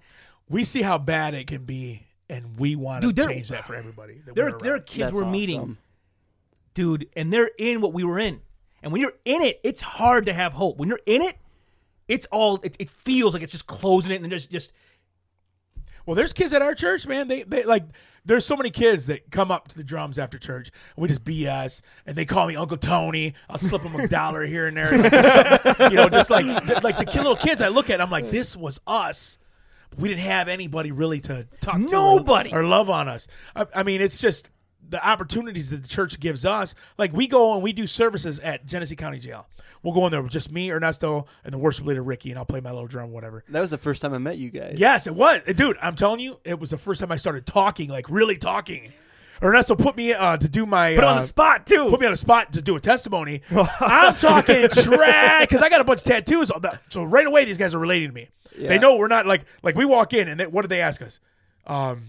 we 0.50 0.64
see 0.64 0.82
how 0.82 0.98
bad 0.98 1.34
it 1.34 1.48
can 1.48 1.66
be, 1.66 2.06
and 2.30 2.58
we 2.60 2.76
want 2.76 3.02
to 3.04 3.08
Dude, 3.08 3.16
there- 3.18 3.28
change 3.30 3.50
that 3.50 3.66
for 3.66 3.76
everybody. 3.76 4.22
that 4.26 4.36
there 4.36 4.52
there 4.60 4.76
are 4.76 4.80
kids 4.80 5.12
That's 5.12 5.14
we're 5.14 5.30
meeting, 5.30 5.78
dude, 6.74 7.08
and 7.16 7.32
they're 7.32 7.52
in 7.58 7.82
what 7.82 7.94
we 7.94 8.04
were 8.04 8.20
in. 8.20 8.42
And 8.84 8.92
when 8.92 9.02
you're 9.02 9.14
in 9.26 9.42
it, 9.44 9.60
it's 9.64 9.82
hard 9.82 10.26
to 10.26 10.34
have 10.34 10.54
hope. 10.54 10.78
When 10.78 10.90
you're 10.90 11.00
in 11.06 11.22
it, 11.22 11.38
it's 12.08 12.26
all 12.32 12.60
it, 12.64 12.76
it 12.80 12.90
feels 12.90 13.34
like 13.34 13.44
it's 13.44 13.52
just 13.52 13.68
closing 13.68 14.12
it 14.12 14.22
and 14.22 14.32
there's 14.32 14.48
just 14.48 14.74
Well, 16.06 16.16
there's 16.16 16.34
kids 16.34 16.54
at 16.54 16.62
our 16.62 16.76
church, 16.76 17.06
man. 17.08 17.28
They 17.28 17.44
they 17.44 17.64
like 17.64 17.84
there's 18.26 18.46
so 18.46 18.56
many 18.56 18.70
kids 18.70 19.08
that 19.08 19.32
come 19.32 19.52
up 19.52 19.68
to 19.70 19.76
the 19.78 19.84
drums 19.84 20.20
after 20.20 20.38
church 20.38 20.70
and 20.96 21.02
we 21.02 21.08
just 21.08 21.24
BS 21.24 21.82
and 22.06 22.16
they 22.16 22.26
call 22.26 22.48
me 22.48 22.56
Uncle 22.56 22.78
Tony. 22.78 23.34
I'll 23.50 23.58
slip 23.58 23.82
them 23.84 23.96
a 23.96 24.08
dollar 24.08 24.44
here 24.46 24.68
and 24.68 24.78
there, 24.78 24.92
like, 24.98 25.92
you 25.92 25.98
know, 25.98 26.10
just 26.10 26.30
like 26.30 26.46
like 26.84 26.98
the 26.98 27.06
little 27.18 27.36
kids 27.36 27.62
I 27.62 27.70
look 27.70 27.90
at. 27.90 28.00
I'm 28.02 28.12
like, 28.12 28.30
this 28.30 28.56
was 28.56 28.80
us. 28.86 29.38
We 29.98 30.08
didn't 30.08 30.22
have 30.22 30.48
anybody 30.48 30.92
really 30.92 31.20
to 31.22 31.46
talk 31.60 31.76
to, 31.78 31.84
or- 31.86 31.90
Nobody. 31.92 32.54
or, 32.54 32.64
love 32.64 32.90
on 32.90 33.08
us. 33.10 33.28
I, 33.56 33.66
I 33.76 33.84
mean, 33.84 34.00
it's 34.02 34.20
just 34.20 34.50
the 34.92 35.06
opportunities 35.08 35.70
that 35.72 35.82
the 35.82 35.88
church 35.88 36.20
gives 36.20 36.46
us. 36.46 36.76
Like 36.98 37.12
we 37.14 37.28
go 37.28 37.54
and 37.56 37.64
we 37.64 37.74
do 37.74 37.88
services 37.88 38.40
at 38.40 38.66
Genesee 38.66 38.96
County 38.96 39.20
Jail. 39.20 39.48
We'll 39.84 39.96
go 39.96 40.06
in 40.06 40.12
there 40.12 40.22
with 40.22 40.32
just 40.32 40.52
me, 40.52 40.72
Ernesto, 40.72 41.26
and 41.44 41.52
the 41.52 41.58
worship 41.58 41.88
leader 41.88 42.04
Ricky, 42.04 42.30
and 42.30 42.38
I'll 42.38 42.46
play 42.46 42.60
my 42.62 42.70
little 42.70 42.86
drum, 42.88 43.12
whatever. 43.12 43.44
that 43.50 43.62
was 43.62 43.72
the 43.72 43.80
first 43.80 44.04
time 44.04 44.14
I 44.14 44.20
met 44.20 44.38
you 44.38 44.52
guys. 44.52 44.76
Yes, 44.78 45.08
it 45.08 45.16
was, 45.16 45.42
dude. 45.56 45.76
I'm 45.82 45.96
telling 45.96 46.20
you, 46.20 46.40
it 46.46 46.60
was 46.60 46.70
the 46.70 46.78
first 46.78 47.00
time 47.02 47.12
I 47.12 47.16
started 47.16 47.48
talking, 47.48 47.90
like 47.90 48.08
really 48.08 48.38
talking. 48.38 48.94
Ernesto 49.42 49.76
put 49.76 49.98
me 49.98 50.14
uh, 50.14 50.38
to 50.38 50.48
do 50.48 50.68
my 50.68 50.94
put 50.94 51.04
uh, 51.04 51.08
on 51.08 51.16
the 51.18 51.24
spot 51.24 51.66
too. 51.66 51.88
Put 51.90 52.00
me 52.00 52.06
on 52.06 52.14
a 52.14 52.18
spot 52.18 52.54
to 52.54 52.62
do 52.62 52.76
a 52.76 52.80
testimony. 52.80 53.42
I'm 53.80 54.16
talking 54.18 54.68
trash 54.70 55.42
because 55.48 55.64
I 55.64 55.70
got 55.70 55.82
a 55.82 55.84
bunch 55.84 56.02
of 56.02 56.04
tattoos. 56.04 56.52
on 56.52 56.62
that- 56.62 56.80
So 56.90 57.04
right 57.04 57.26
away, 57.26 57.46
these 57.46 57.58
guys 57.58 57.74
are 57.74 57.80
relating 57.80 58.10
to 58.10 58.14
me. 58.14 58.30
They 58.56 58.78
know 58.78 58.98
we're 58.98 59.08
not 59.08 59.26
like 59.26 59.46
like 59.64 59.76
we 59.76 59.86
walk 59.86 60.14
in 60.14 60.28
and 60.28 60.40
they, 60.40 60.46
what 60.46 60.62
did 60.62 60.70
they 60.70 60.82
ask 60.82 61.02
us? 61.02 61.20
Um, 61.66 62.04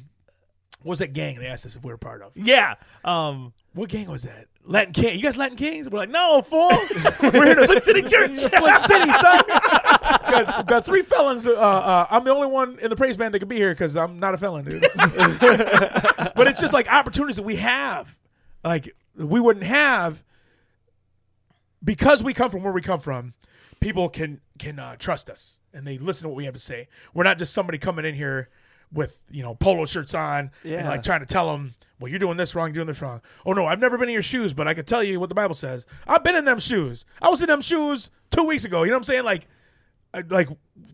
what 0.83 0.91
was 0.91 0.99
that 1.01 1.13
gang 1.13 1.39
they 1.39 1.47
asked 1.47 1.67
us 1.67 1.77
if 1.77 1.85
we 1.85 1.93
were 1.93 1.99
part 1.99 2.23
of? 2.23 2.33
yeah. 2.37 2.75
Um 3.05 3.53
What 3.75 3.89
gang 3.89 4.11
was 4.11 4.25
that? 4.25 4.47
Latin 4.65 4.93
King. 4.93 5.17
You 5.17 5.23
guys 5.23 5.37
Latin 5.37 5.57
Kings? 5.57 5.89
We're 5.91 5.99
like, 5.99 6.11
no, 6.11 6.41
fool. 6.43 6.69
We're 7.23 7.47
here 7.47 7.55
to 7.57 7.67
Flint 7.67 7.83
City 7.83 8.03
Church. 8.03 8.31
Flint 8.37 8.79
City, 8.79 9.11
son. 9.13 9.43
got, 9.49 10.67
got 10.69 10.85
three 10.85 11.03
felons. 11.03 11.47
Uh, 11.47 11.53
uh, 11.55 12.07
I'm 12.11 12.23
the 12.23 12.33
only 12.33 12.47
one 12.47 12.79
in 12.81 12.89
the 12.89 12.95
praise 12.97 13.17
band 13.17 13.35
that 13.35 13.41
could 13.41 13.49
be 13.49 13.57
here 13.57 13.73
because 13.73 13.97
I'm 13.97 14.21
not 14.21 14.35
a 14.35 14.39
felon, 14.39 14.65
dude. 14.65 14.83
but 14.95 16.47
it's 16.47 16.61
just 16.61 16.73
like 16.73 16.93
opportunities 16.93 17.37
that 17.37 17.43
we 17.43 17.57
have, 17.57 18.17
like 18.63 18.95
we 19.17 19.41
wouldn't 19.41 19.67
have 19.67 20.23
because 21.83 22.23
we 22.23 22.33
come 22.33 22.51
from 22.51 22.63
where 22.63 22.73
we 22.73 22.83
come 22.83 23.01
from. 23.01 23.35
People 23.81 24.09
can 24.09 24.41
can 24.59 24.79
uh, 24.79 24.95
trust 24.97 25.29
us 25.29 25.59
and 25.75 25.87
they 25.87 25.99
listen 25.99 26.23
to 26.25 26.29
what 26.29 26.37
we 26.37 26.45
have 26.45 26.55
to 26.55 26.61
say. 26.61 26.89
We're 27.15 27.25
not 27.25 27.39
just 27.39 27.53
somebody 27.53 27.79
coming 27.79 28.05
in 28.05 28.15
here 28.15 28.49
with 28.93 29.19
you 29.31 29.43
know 29.43 29.55
polo 29.55 29.85
shirts 29.87 30.15
on 30.15 30.39
and 30.41 30.51
Yeah. 30.73 30.89
like 30.89 31.03
trying 31.03 31.21
to 31.21 31.27
tell 31.27 31.51
them, 31.53 31.75
well, 31.99 32.11
you're 32.11 32.19
doing 32.19 32.37
this 32.37 32.55
wrong, 32.55 32.69
you're 32.69 32.75
doing 32.75 32.87
this 32.89 33.01
wrong. 33.03 33.21
Oh 33.47 33.53
no, 33.53 33.67
I've 33.67 33.81
never 33.81 33.97
been 33.99 34.09
in 34.09 34.13
your 34.15 34.23
shoes, 34.23 34.53
but 34.53 34.67
I 34.69 34.75
can 34.75 34.85
tell 34.85 35.03
you 35.03 35.19
what 35.21 35.29
the 35.29 35.35
Bible 35.35 35.55
says. 35.55 35.87
I've 36.07 36.25
been 36.25 36.37
in 36.37 36.45
them 36.45 36.59
shoes. 36.59 37.05
I 37.21 37.29
was 37.29 37.41
in 37.43 37.49
them 37.49 37.61
shoes 37.61 38.11
two 38.31 38.45
weeks 38.45 38.65
ago. 38.65 38.83
You 38.83 38.91
know 38.91 38.97
what 38.97 39.01
I'm 39.01 39.05
saying? 39.05 39.25
Like, 39.25 39.47
like 40.29 40.49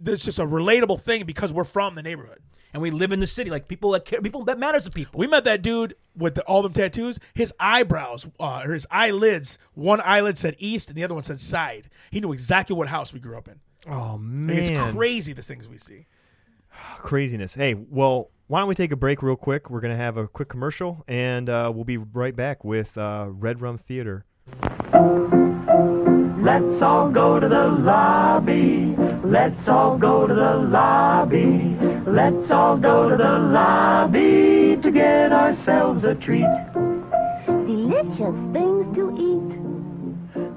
it's 0.07 0.25
just 0.25 0.39
a 0.39 0.45
relatable 0.47 1.01
thing 1.01 1.25
because 1.25 1.53
we're 1.53 1.65
from 1.65 1.95
the 1.95 2.03
neighborhood. 2.03 2.39
and 2.75 2.83
we 2.83 2.91
live 2.91 3.11
in 3.13 3.21
the 3.21 3.27
city. 3.27 3.51
Like 3.51 3.67
people 3.67 3.93
that 3.93 4.05
care, 4.05 4.21
people 4.21 4.45
that 4.45 4.59
matters 4.59 4.85
to 4.85 4.91
people. 4.91 5.19
We 5.19 5.27
met 5.27 5.45
that 5.45 5.63
dude 5.63 5.95
with 6.15 6.35
the, 6.37 6.43
all 6.43 6.63
them 6.63 6.73
tattoos. 6.75 7.19
His 7.35 7.53
eyebrows, 7.59 8.29
uh, 8.39 8.63
or 8.65 8.75
his 8.75 8.87
eyelids, 8.91 9.59
one 9.75 10.01
eyelid 10.03 10.37
said 10.39 10.55
east 10.59 10.89
and 10.91 10.97
the 10.97 11.03
other 11.03 11.15
one 11.15 11.25
said 11.25 11.41
side. 11.41 11.89
He 12.11 12.21
knew 12.21 12.33
exactly 12.33 12.77
what 12.77 12.89
house 12.89 13.13
we 13.13 13.21
grew 13.21 13.37
up 13.39 13.49
in. 13.49 13.59
Oh 13.89 14.13
Like, 14.13 14.21
man, 14.21 14.59
it's 14.59 14.95
crazy 14.95 15.33
the 15.33 15.43
things 15.43 15.67
we 15.67 15.79
see. 15.79 16.07
craziness. 16.99 17.55
Hey, 17.55 17.74
well, 17.74 18.31
why 18.47 18.61
don't 18.61 18.68
we 18.68 18.74
take 18.74 18.93
a 18.93 18.97
break 18.97 19.22
real 19.22 19.37
quick? 19.37 19.70
We're 19.70 19.81
gonna 19.81 19.97
have 19.97 20.16
a 20.16 20.26
quick 20.26 20.49
commercial, 20.49 21.05
and 21.07 21.49
uh, 21.49 21.70
we'll 21.74 21.85
be 21.85 21.99
right 21.99 22.35
back 22.35 22.64
with 22.64 22.97
uh, 22.97 23.26
Red 23.31 23.61
Rum 23.61 23.76
Theater. 23.76 24.24
Let's 26.41 26.81
all 26.83 27.11
go 27.11 27.39
to 27.39 27.49
the 27.49 27.68
lobby. 27.68 28.97
Let's 29.22 29.68
all 29.68 29.99
go 29.99 30.26
to 30.26 30.33
the 30.33 30.55
lobby. 30.55 31.76
Let's 32.07 32.51
all 32.51 32.79
go 32.79 33.11
to 33.11 33.16
the 33.16 33.39
lobby 33.39 34.79
to 34.81 34.91
get 34.91 35.33
ourselves 35.33 36.05
a 36.05 36.14
treat. 36.14 36.47
Delicious 37.45 38.35
things 38.55 38.97
to 38.97 39.14
eat. 39.18 39.38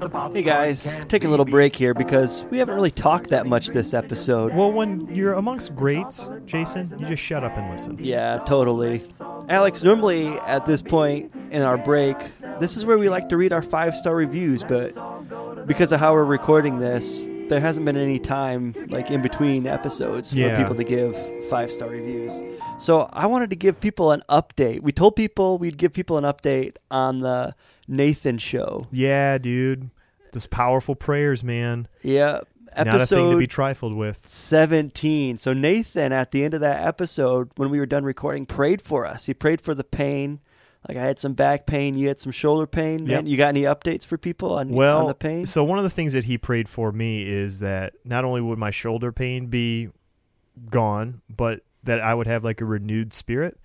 Hey 0.01 0.41
guys, 0.41 0.95
taking 1.09 1.27
a 1.27 1.29
little 1.29 1.45
break 1.45 1.75
here 1.75 1.93
because 1.93 2.43
we 2.45 2.57
haven't 2.57 2.73
really 2.73 2.89
talked 2.89 3.29
that 3.29 3.45
much 3.45 3.67
this 3.67 3.93
episode. 3.93 4.51
Well, 4.51 4.71
when 4.71 5.13
you're 5.13 5.33
amongst 5.33 5.75
greats, 5.75 6.27
Jason, 6.47 6.91
you 6.97 7.05
just 7.05 7.21
shut 7.21 7.43
up 7.43 7.55
and 7.55 7.69
listen. 7.69 7.99
Yeah, 8.01 8.39
totally. 8.39 9.07
Alex, 9.47 9.83
normally 9.83 10.29
at 10.39 10.65
this 10.65 10.81
point 10.81 11.31
in 11.51 11.61
our 11.61 11.77
break, 11.77 12.17
this 12.59 12.77
is 12.77 12.83
where 12.83 12.97
we 12.97 13.09
like 13.09 13.29
to 13.29 13.37
read 13.37 13.53
our 13.53 13.61
five 13.61 13.95
star 13.95 14.15
reviews, 14.15 14.63
but 14.63 14.95
because 15.67 15.91
of 15.91 15.99
how 15.99 16.13
we're 16.13 16.25
recording 16.25 16.79
this, 16.79 17.21
there 17.49 17.59
hasn't 17.59 17.85
been 17.85 17.97
any 17.97 18.17
time 18.17 18.73
like 18.89 19.11
in 19.11 19.21
between 19.21 19.67
episodes 19.67 20.31
for 20.31 20.39
Yeah. 20.39 20.57
people 20.57 20.73
to 20.73 20.83
give 20.83 21.15
five 21.45 21.69
star 21.69 21.89
reviews. 21.89 22.41
So 22.79 23.07
I 23.13 23.27
wanted 23.27 23.51
to 23.51 23.55
give 23.55 23.79
people 23.79 24.11
an 24.13 24.23
update. 24.29 24.81
We 24.81 24.93
told 24.93 25.15
people 25.15 25.59
we'd 25.59 25.77
give 25.77 25.93
people 25.93 26.17
an 26.17 26.23
update 26.23 26.77
on 26.89 27.19
the 27.19 27.53
Nathan 27.91 28.37
show. 28.39 28.87
Yeah, 28.91 29.37
dude, 29.37 29.91
those 30.31 30.47
powerful 30.47 30.95
prayers, 30.95 31.43
man. 31.43 31.87
Yeah. 32.01 32.39
Not 32.73 32.79
a 32.79 32.83
thing 32.85 32.85
to 32.85 32.95
Episode 32.95 33.39
be 33.39 33.47
trifled 33.47 33.95
with. 33.95 34.15
17. 34.29 35.37
So 35.37 35.51
Nathan, 35.51 36.13
at 36.13 36.31
the 36.31 36.45
end 36.45 36.53
of 36.53 36.61
that 36.61 36.87
episode, 36.87 37.51
when 37.57 37.69
we 37.69 37.79
were 37.79 37.85
done 37.85 38.05
recording, 38.05 38.45
prayed 38.45 38.81
for 38.81 39.05
us. 39.05 39.25
He 39.25 39.33
prayed 39.33 39.59
for 39.59 39.75
the 39.75 39.83
pain. 39.83 40.39
Like 40.87 40.97
I 40.97 41.03
had 41.03 41.19
some 41.19 41.33
back 41.33 41.65
pain, 41.67 41.97
you 41.97 42.07
had 42.07 42.17
some 42.17 42.31
shoulder 42.31 42.65
pain. 42.65 43.03
Man, 43.03 43.09
Yep. 43.09 43.25
you 43.27 43.35
got 43.37 43.49
any 43.49 43.63
updates 43.63 44.05
for 44.05 44.17
people 44.17 44.53
on, 44.53 44.69
Well, 44.69 44.99
on 45.01 45.07
the 45.07 45.13
pain? 45.13 45.45
so 45.45 45.63
one 45.65 45.79
of 45.79 45.83
the 45.83 45.89
things 45.89 46.13
that 46.13 46.23
he 46.23 46.37
prayed 46.37 46.69
for 46.69 46.91
me 46.93 47.27
is 47.27 47.59
that 47.59 47.93
not 48.05 48.23
only 48.23 48.39
would 48.41 48.57
my 48.57 48.71
shoulder 48.71 49.11
pain 49.11 49.47
be 49.47 49.89
gone, 50.69 51.21
but 51.29 51.61
that 51.83 51.99
I 51.99 52.13
would 52.13 52.27
have 52.27 52.43
like 52.43 52.61
a 52.61 52.65
renewed 52.65 53.13
spirit. 53.13 53.59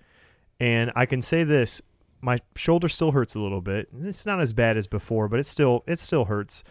And 0.59 0.91
I 0.95 1.05
can 1.05 1.21
say 1.21 1.43
this, 1.43 1.81
my 2.21 2.39
shoulder 2.55 2.87
still 2.87 3.11
hurts 3.11 3.35
a 3.35 3.39
little 3.39 3.61
bit. 3.61 3.89
It's 4.01 4.25
not 4.25 4.39
as 4.39 4.53
bad 4.53 4.77
as 4.77 4.87
before, 4.87 5.27
but 5.27 5.39
it 5.39 5.45
still 5.45 5.83
it 5.87 5.99
still 5.99 6.25
hurts. 6.25 6.63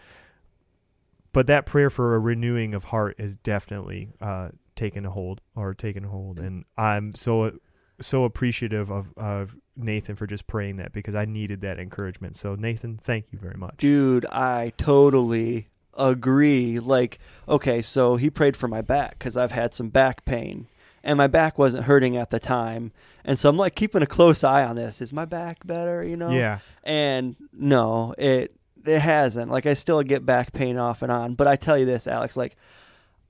But 1.31 1.47
that 1.47 1.65
prayer 1.65 1.89
for 1.89 2.15
a 2.15 2.19
renewing 2.19 2.73
of 2.73 2.85
heart 2.85 3.15
is 3.19 3.35
definitely 3.35 4.09
uh, 4.21 4.49
taken 4.75 5.05
a 5.05 5.09
hold 5.09 5.41
or 5.55 5.73
taken 5.73 6.03
hold, 6.03 6.39
and 6.39 6.65
I'm 6.77 7.13
so 7.15 7.57
so 7.99 8.25
appreciative 8.25 8.91
of, 8.91 9.11
of 9.17 9.57
Nathan 9.75 10.15
for 10.15 10.27
just 10.27 10.47
praying 10.47 10.77
that 10.77 10.91
because 10.93 11.15
I 11.15 11.25
needed 11.25 11.61
that 11.61 11.79
encouragement. 11.79 12.35
So 12.35 12.55
Nathan, 12.55 12.97
thank 12.97 13.25
you 13.31 13.39
very 13.39 13.57
much. 13.57 13.77
Dude, 13.77 14.25
I 14.27 14.71
totally 14.77 15.69
agree. 15.97 16.79
Like, 16.79 17.19
okay, 17.49 17.81
so 17.81 18.15
he 18.15 18.29
prayed 18.29 18.55
for 18.55 18.67
my 18.67 18.81
back 18.81 19.17
because 19.17 19.35
I've 19.35 19.51
had 19.51 19.73
some 19.73 19.89
back 19.89 20.25
pain. 20.25 20.67
And 21.03 21.17
my 21.17 21.27
back 21.27 21.57
wasn't 21.57 21.85
hurting 21.85 22.17
at 22.17 22.31
the 22.31 22.39
time. 22.39 22.91
And 23.23 23.39
so 23.39 23.49
I'm 23.49 23.57
like 23.57 23.75
keeping 23.75 24.01
a 24.01 24.07
close 24.07 24.43
eye 24.43 24.63
on 24.63 24.75
this. 24.75 25.01
Is 25.01 25.13
my 25.13 25.25
back 25.25 25.65
better, 25.65 26.03
you 26.03 26.15
know? 26.17 26.29
Yeah. 26.29 26.59
And 26.83 27.35
no, 27.53 28.13
it 28.17 28.53
it 28.85 28.99
hasn't. 28.99 29.51
Like 29.51 29.65
I 29.65 29.73
still 29.73 30.01
get 30.03 30.25
back 30.25 30.53
pain 30.53 30.77
off 30.77 31.01
and 31.01 31.11
on. 31.11 31.35
But 31.35 31.47
I 31.47 31.55
tell 31.55 31.77
you 31.77 31.85
this, 31.85 32.07
Alex, 32.07 32.35
like 32.35 32.55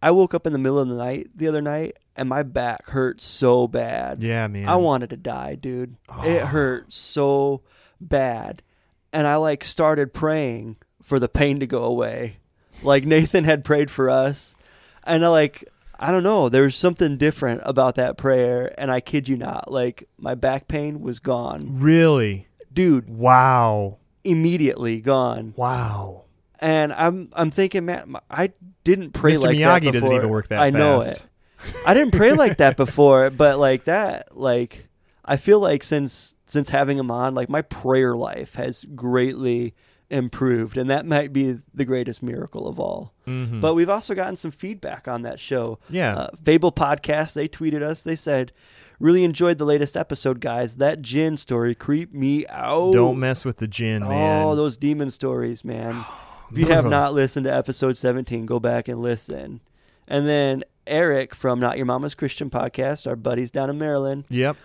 I 0.02 0.12
woke 0.12 0.34
up 0.34 0.48
in 0.48 0.54
the 0.54 0.60
middle 0.60 0.80
of 0.80 0.88
the 0.88 0.96
night 0.96 1.30
the 1.36 1.48
other 1.48 1.62
night 1.62 1.98
and 2.16 2.28
my 2.28 2.44
back 2.44 2.90
hurt 2.90 3.22
so 3.22 3.68
bad. 3.68 4.24
Yeah, 4.24 4.48
man. 4.48 4.68
I 4.68 4.76
wanted 4.76 5.12
to 5.12 5.18
die, 5.18 5.56
dude. 5.56 5.98
It 6.24 6.42
oh. 6.42 6.46
hurt 6.46 6.92
so 6.92 7.62
bad. 8.02 8.64
and 9.14 9.26
I 9.28 9.36
like 9.38 9.64
started 9.64 10.14
praying 10.14 10.78
for 11.02 11.20
the 11.20 11.30
pain 11.30 11.60
to 11.62 11.68
go 11.68 11.84
away, 11.84 12.38
like 12.84 13.06
Nathan 13.06 13.46
had 13.46 13.64
prayed 13.64 13.90
for 13.90 14.10
us, 14.10 14.56
and 15.04 15.24
I 15.24 15.30
like 15.30 15.64
I 16.00 16.12
don't 16.12 16.24
know, 16.24 16.50
there 16.50 16.64
was 16.64 16.76
something 16.76 17.18
different 17.18 17.62
about 17.64 17.96
that 17.96 18.18
prayer, 18.18 18.74
and 18.78 18.92
I 18.92 19.00
kid 19.00 19.28
you 19.28 19.36
not, 19.38 19.72
like 19.72 20.08
my 20.18 20.36
back 20.36 20.68
pain 20.68 21.02
was 21.02 21.20
gone, 21.20 21.80
Really? 21.80 22.48
dude, 22.72 23.10
Wow. 23.10 23.98
immediately 24.24 25.00
gone, 25.02 25.54
Wow. 25.56 26.24
and 26.60 26.94
I'm 26.94 27.30
I'm 27.34 27.50
thinking, 27.52 27.86
man, 27.86 28.16
I 28.30 28.52
didn't 28.84 29.12
pray 29.12 29.34
Mr. 29.34 29.46
like 29.46 29.58
that 29.58 29.82
before. 29.82 29.90
Mr. 29.90 29.90
Miyagi 29.90 29.94
doesn't 29.94 30.14
even 30.14 30.30
work 30.30 30.48
that 30.50 30.60
I 30.60 30.70
know 30.70 31.02
fast. 31.02 31.24
it. 31.24 31.28
I 31.86 31.94
didn't 31.94 32.12
pray 32.14 32.34
like 32.34 32.58
that 32.58 32.78
before, 32.86 33.30
but 33.32 33.58
like 33.60 33.86
that, 33.86 34.38
like 34.38 34.88
I 35.26 35.38
feel 35.38 35.60
like 35.60 35.82
since 35.84 36.36
since 36.46 36.70
having 36.70 36.98
him 36.98 37.10
on, 37.12 37.34
like 37.36 37.50
my 37.50 37.64
prayer 37.64 38.16
life 38.16 38.56
has 38.56 38.86
greatly 38.96 39.74
improved, 40.10 40.78
and 40.78 40.90
that 40.90 41.06
might 41.06 41.34
be 41.34 41.58
the 41.74 41.86
greatest 41.86 42.24
miracle 42.24 42.68
of 42.68 42.80
all. 42.80 43.14
Mhm. 43.28 43.60
But 43.62 43.74
we've 43.74 43.90
also 43.90 44.16
gotten 44.16 44.36
some 44.36 44.52
feedback 44.52 45.08
on 45.08 45.24
that 45.24 45.40
show. 45.40 45.80
Yeah. 45.90 46.16
uh, 46.18 46.28
Fable 46.44 46.72
Podcast, 46.72 47.34
they 47.34 47.48
tweeted 47.48 47.82
us. 47.82 48.04
They 48.04 48.16
said, 48.16 48.54
"Really 49.00 49.24
enjoyed 49.24 49.58
the 49.58 49.66
latest 49.66 49.98
episode, 49.98 50.40
guys. 50.40 50.78
That 50.78 51.02
jinn 51.02 51.36
story 51.38 51.76
creeped 51.76 52.14
me 52.14 52.48
out. 52.48 52.94
Don't 52.94 53.20
mess 53.20 53.44
with 53.44 53.58
the 53.58 53.68
jinn, 53.68 54.02
man. 54.08 54.46
Oh, 54.46 54.56
those 54.56 54.78
demon 54.78 55.10
stories, 55.10 55.66
man. 55.66 56.06
if 56.52 56.58
you 56.58 56.68
have 56.68 56.86
not 56.86 57.14
listened 57.14 57.44
to 57.44 57.54
episode 57.54 57.98
17, 57.98 58.46
go 58.46 58.60
back 58.60 58.88
and 58.88 59.02
listen. 59.02 59.60
And 60.08 60.26
then 60.26 60.64
Eric 60.88 61.36
from 61.36 61.60
Not 61.60 61.76
Your 61.76 61.86
Mama's 61.86 62.16
Christian 62.16 62.50
podcast, 62.50 63.06
our 63.06 63.18
buddies 63.18 63.52
down 63.52 63.70
in 63.70 63.78
Maryland, 63.78 64.24
Yep. 64.30 64.56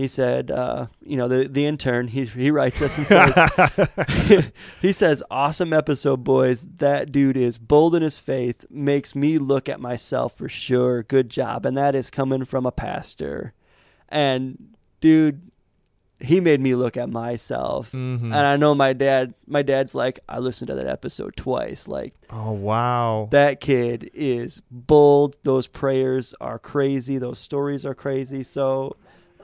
He 0.00 0.08
said, 0.08 0.50
uh, 0.50 0.86
you 1.02 1.16
know, 1.16 1.28
the 1.28 1.46
the 1.48 1.66
intern, 1.66 2.08
he 2.08 2.24
he 2.24 2.50
writes 2.50 2.80
us 2.82 2.96
and 2.98 3.06
says, 3.06 4.50
he 4.82 4.92
says, 4.92 5.22
awesome 5.30 5.72
episode, 5.72 6.24
boys. 6.24 6.66
That 6.78 7.12
dude 7.12 7.36
is 7.36 7.58
bold 7.58 7.94
in 7.94 8.02
his 8.02 8.18
faith, 8.18 8.64
makes 8.70 9.14
me 9.14 9.38
look 9.38 9.68
at 9.68 9.80
myself 9.80 10.36
for 10.36 10.48
sure. 10.48 11.02
Good 11.02 11.28
job, 11.28 11.66
and 11.66 11.76
that 11.76 11.94
is 11.94 12.10
coming 12.10 12.44
from 12.44 12.66
a 12.66 12.72
pastor. 12.72 13.52
And 14.08 14.74
dude, 15.00 15.40
he 16.18 16.40
made 16.40 16.60
me 16.60 16.74
look 16.74 16.96
at 16.96 17.08
myself, 17.08 17.92
Mhm. 17.92 18.24
and 18.24 18.34
I 18.34 18.56
know 18.56 18.74
my 18.74 18.92
dad. 18.92 19.34
My 19.46 19.62
dad's 19.62 19.94
like, 19.94 20.20
I 20.28 20.38
listened 20.38 20.68
to 20.68 20.74
that 20.74 20.86
episode 20.86 21.34
twice. 21.36 21.88
Like 21.88 22.12
Oh, 22.30 22.52
wow. 22.52 23.28
that 23.30 23.60
kid 23.60 24.10
is 24.14 24.60
bold. 24.70 25.36
Those 25.44 25.66
prayers 25.66 26.34
are 26.40 26.58
crazy. 26.58 27.18
Those 27.18 27.38
stories 27.38 27.86
are 27.86 27.94
crazy. 27.94 28.42
So 28.42 28.96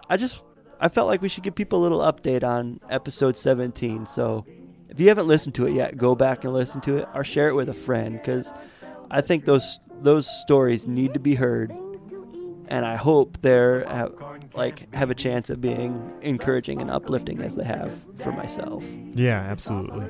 I 0.09 0.17
just 0.17 0.45
I 0.81 0.89
felt 0.89 1.09
like 1.09 1.23
we 1.23 1.29
should 1.29 1.43
give 1.43 1.55
people 1.55 1.81
a 1.81 1.83
little 1.83 2.01
update 2.01 2.45
on 2.45 2.81
episode 2.91 3.37
17. 3.37 4.07
So 4.07 4.45
if 4.89 5.01
you 5.01 5.09
haven't 5.09 5.27
listened 5.27 5.55
to 5.57 5.67
it 5.67 5.73
yet, 5.73 5.97
go 5.97 6.15
back 6.15 6.45
and 6.45 6.53
listen 6.53 6.81
to 6.83 6.99
it 6.99 7.09
or 7.15 7.25
share 7.25 7.49
it 7.49 7.55
with 7.55 7.69
a 7.69 7.75
friend 7.75 8.23
cuz 8.23 8.53
I 9.11 9.21
think 9.21 9.45
those 9.45 9.81
those 10.03 10.29
stories 10.43 10.87
need 10.87 11.15
to 11.15 11.21
be 11.21 11.35
heard 11.35 11.73
and 12.69 12.85
I 12.85 12.97
hope 12.97 13.39
they're 13.43 13.87
like 14.55 14.93
have 14.95 15.11
a 15.11 15.15
chance 15.15 15.51
of 15.51 15.61
being 15.61 16.13
encouraging 16.23 16.81
and 16.81 16.91
uplifting 16.91 17.41
as 17.43 17.55
they 17.57 17.65
have 17.65 17.93
for 18.17 18.33
myself. 18.33 18.85
yeah, 19.15 19.41
absolutely. 19.41 20.07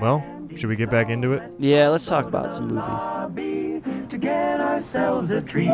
Well, 0.00 0.24
should 0.54 0.68
we 0.68 0.76
get 0.76 0.90
back 0.90 1.08
into 1.08 1.32
it? 1.32 1.42
Yeah, 1.58 1.88
let's 1.88 2.06
talk 2.06 2.26
about 2.26 2.52
some 2.52 2.68
movies. 2.68 3.65
Lobby 4.06 4.10
to 4.10 4.18
get 4.18 4.60
ourselves 4.60 5.30
a 5.30 5.40
treat. 5.42 5.70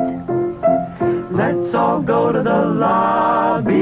Let's 1.30 1.74
all 1.74 2.00
go 2.02 2.32
to 2.32 2.42
the 2.42 2.64
lobby 2.66 3.72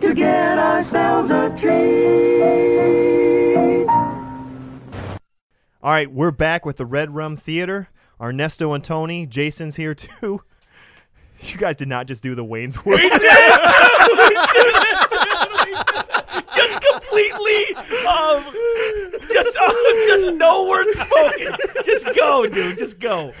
to 0.00 0.14
get 0.14 0.58
ourselves 0.58 1.30
a 1.30 1.56
treat. 1.60 2.42
All 5.82 5.90
right, 5.90 6.12
we're 6.12 6.30
back 6.30 6.64
with 6.64 6.76
the 6.76 6.86
Red 6.86 7.14
Rum 7.14 7.36
Theater. 7.36 7.88
Ernesto 8.20 8.72
and 8.72 8.84
Tony. 8.84 9.26
Jason's 9.26 9.76
here 9.76 9.94
too. 9.94 10.42
You 11.44 11.58
guys 11.58 11.74
did 11.74 11.88
not 11.88 12.06
just 12.06 12.22
do 12.22 12.36
the 12.36 12.44
Wayne's 12.44 12.84
World. 12.84 13.00
We 13.00 13.08
did 13.10 13.20
it. 13.20 13.60
Just 16.54 16.80
completely, 16.80 17.74
um, 18.06 18.44
just, 19.32 19.56
uh, 19.56 19.72
just 20.06 20.34
no 20.34 20.68
words 20.68 20.92
spoken. 21.00 21.56
Just 21.84 22.06
go, 22.16 22.46
dude. 22.46 22.78
Just 22.78 23.00
go. 23.00 23.32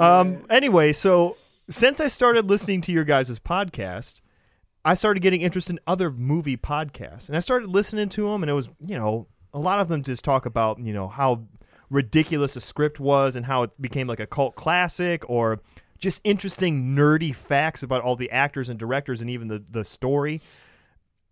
Um. 0.00 0.44
Anyway, 0.50 0.92
so 0.92 1.36
since 1.68 2.00
I 2.00 2.06
started 2.08 2.48
listening 2.48 2.80
to 2.82 2.92
your 2.92 3.04
guys' 3.04 3.38
podcast, 3.38 4.20
I 4.84 4.94
started 4.94 5.20
getting 5.20 5.42
interested 5.42 5.74
in 5.74 5.80
other 5.86 6.10
movie 6.10 6.56
podcasts, 6.56 7.28
and 7.28 7.36
I 7.36 7.40
started 7.40 7.68
listening 7.68 8.08
to 8.10 8.30
them, 8.30 8.42
and 8.42 8.50
it 8.50 8.54
was, 8.54 8.68
you 8.80 8.96
know, 8.96 9.28
a 9.54 9.58
lot 9.58 9.80
of 9.80 9.88
them 9.88 10.02
just 10.02 10.24
talk 10.24 10.46
about, 10.46 10.78
you 10.80 10.92
know, 10.92 11.08
how 11.08 11.44
ridiculous 11.90 12.56
a 12.56 12.60
script 12.60 12.98
was 12.98 13.36
and 13.36 13.44
how 13.46 13.62
it 13.64 13.70
became 13.80 14.06
like 14.06 14.20
a 14.20 14.26
cult 14.26 14.54
classic, 14.54 15.28
or 15.28 15.60
just 15.98 16.20
interesting 16.24 16.96
nerdy 16.96 17.34
facts 17.34 17.82
about 17.82 18.02
all 18.02 18.16
the 18.16 18.30
actors 18.30 18.68
and 18.68 18.78
directors 18.78 19.20
and 19.20 19.30
even 19.30 19.48
the 19.48 19.64
the 19.70 19.84
story. 19.84 20.40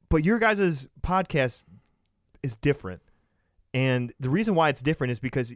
But 0.08 0.24
your 0.24 0.38
guys' 0.38 0.88
podcast 1.02 1.64
is 2.42 2.56
different. 2.56 3.02
And 3.74 4.12
the 4.18 4.30
reason 4.30 4.54
why 4.54 4.68
it's 4.68 4.82
different 4.82 5.10
is 5.12 5.20
because 5.20 5.54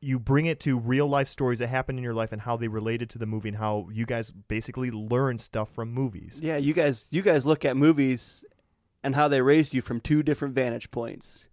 you 0.00 0.18
bring 0.18 0.44
it 0.46 0.60
to 0.60 0.78
real 0.78 1.06
life 1.08 1.28
stories 1.28 1.60
that 1.60 1.68
happened 1.68 1.98
in 1.98 2.04
your 2.04 2.12
life 2.12 2.30
and 2.32 2.42
how 2.42 2.56
they 2.58 2.68
related 2.68 3.08
to 3.10 3.18
the 3.18 3.24
movie 3.26 3.48
and 3.48 3.56
how 3.56 3.88
you 3.90 4.04
guys 4.04 4.30
basically 4.30 4.90
learn 4.90 5.38
stuff 5.38 5.70
from 5.70 5.90
movies. 5.92 6.40
Yeah, 6.42 6.58
you 6.58 6.74
guys 6.74 7.06
you 7.10 7.22
guys 7.22 7.46
look 7.46 7.64
at 7.64 7.76
movies 7.76 8.44
and 9.02 9.14
how 9.14 9.28
they 9.28 9.40
raised 9.40 9.72
you 9.72 9.80
from 9.80 10.00
two 10.00 10.22
different 10.22 10.54
vantage 10.54 10.90
points. 10.90 11.46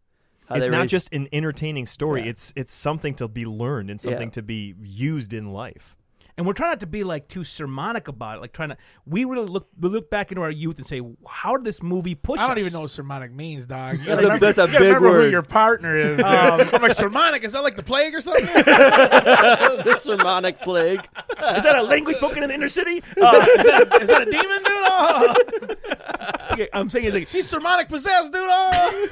How 0.47 0.55
it's 0.55 0.67
not 0.67 0.79
raised- 0.81 0.91
just 0.91 1.13
an 1.13 1.29
entertaining 1.31 1.85
story. 1.85 2.23
Yeah. 2.23 2.29
It's 2.31 2.51
it's 2.57 2.73
something 2.73 3.13
to 3.15 3.29
be 3.29 3.45
learned 3.45 3.89
and 3.89 4.01
something 4.01 4.27
Yeah. 4.27 4.31
to 4.31 4.41
be 4.41 4.75
used 4.81 5.31
in 5.31 5.53
life. 5.53 5.95
And 6.37 6.47
we're 6.47 6.53
trying 6.53 6.71
not 6.71 6.79
to 6.79 6.87
be 6.87 7.03
like 7.03 7.27
too 7.27 7.43
sermonic 7.43 8.07
about 8.07 8.37
it. 8.37 8.41
Like 8.41 8.53
trying 8.53 8.69
to, 8.69 8.77
we 9.05 9.25
really 9.25 9.45
look 9.45 9.67
we 9.79 9.89
look 9.89 10.09
back 10.09 10.31
into 10.31 10.41
our 10.41 10.51
youth 10.51 10.77
and 10.77 10.87
say, 10.87 11.01
how 11.27 11.57
did 11.57 11.65
this 11.65 11.83
movie 11.83 12.15
push 12.15 12.39
I 12.39 12.47
don't 12.47 12.57
us? 12.57 12.61
even 12.61 12.73
know 12.73 12.81
what 12.81 12.91
sermonic 12.91 13.31
means, 13.33 13.65
dog. 13.67 13.99
You 13.99 14.05
That's 14.05 14.07
gotta 14.07 14.21
a- 14.21 14.23
remember, 14.23 14.45
that's 14.45 14.57
a 14.59 14.61
you 14.61 14.67
gotta 14.67 14.79
big 14.79 14.87
remember 14.87 15.09
word. 15.09 15.25
who 15.25 15.29
your 15.31 15.41
partner 15.41 15.97
is. 15.97 16.17
dude. 16.17 16.25
I'm 16.25 16.81
like 16.81 16.93
sermonic. 16.93 17.43
Is 17.43 17.51
that 17.53 17.63
like 17.63 17.75
the 17.75 17.83
plague 17.83 18.15
or 18.15 18.21
something? 18.21 18.45
the 18.45 19.97
sermonic 19.99 20.59
plague. 20.61 21.01
Is 21.01 21.63
that 21.63 21.75
a 21.77 21.83
language 21.83 22.15
spoken 22.15 22.43
in 22.43 22.49
the 22.49 22.55
inner 22.55 22.69
city? 22.69 23.03
Uh, 23.21 23.45
is, 23.57 23.65
that 23.65 23.87
a, 23.91 23.95
is 24.01 24.07
that 24.07 24.21
a 24.27 24.31
demon, 24.31 24.63
dude? 24.63 24.67
Oh, 24.67 25.35
okay, 26.53 26.69
I'm 26.73 26.89
saying 26.89 27.05
is 27.05 27.13
like 27.13 27.27
she's 27.27 27.47
sermonic 27.47 27.89
possessed, 27.89 28.31
dude. 28.33 28.41
Oh. 28.43 29.09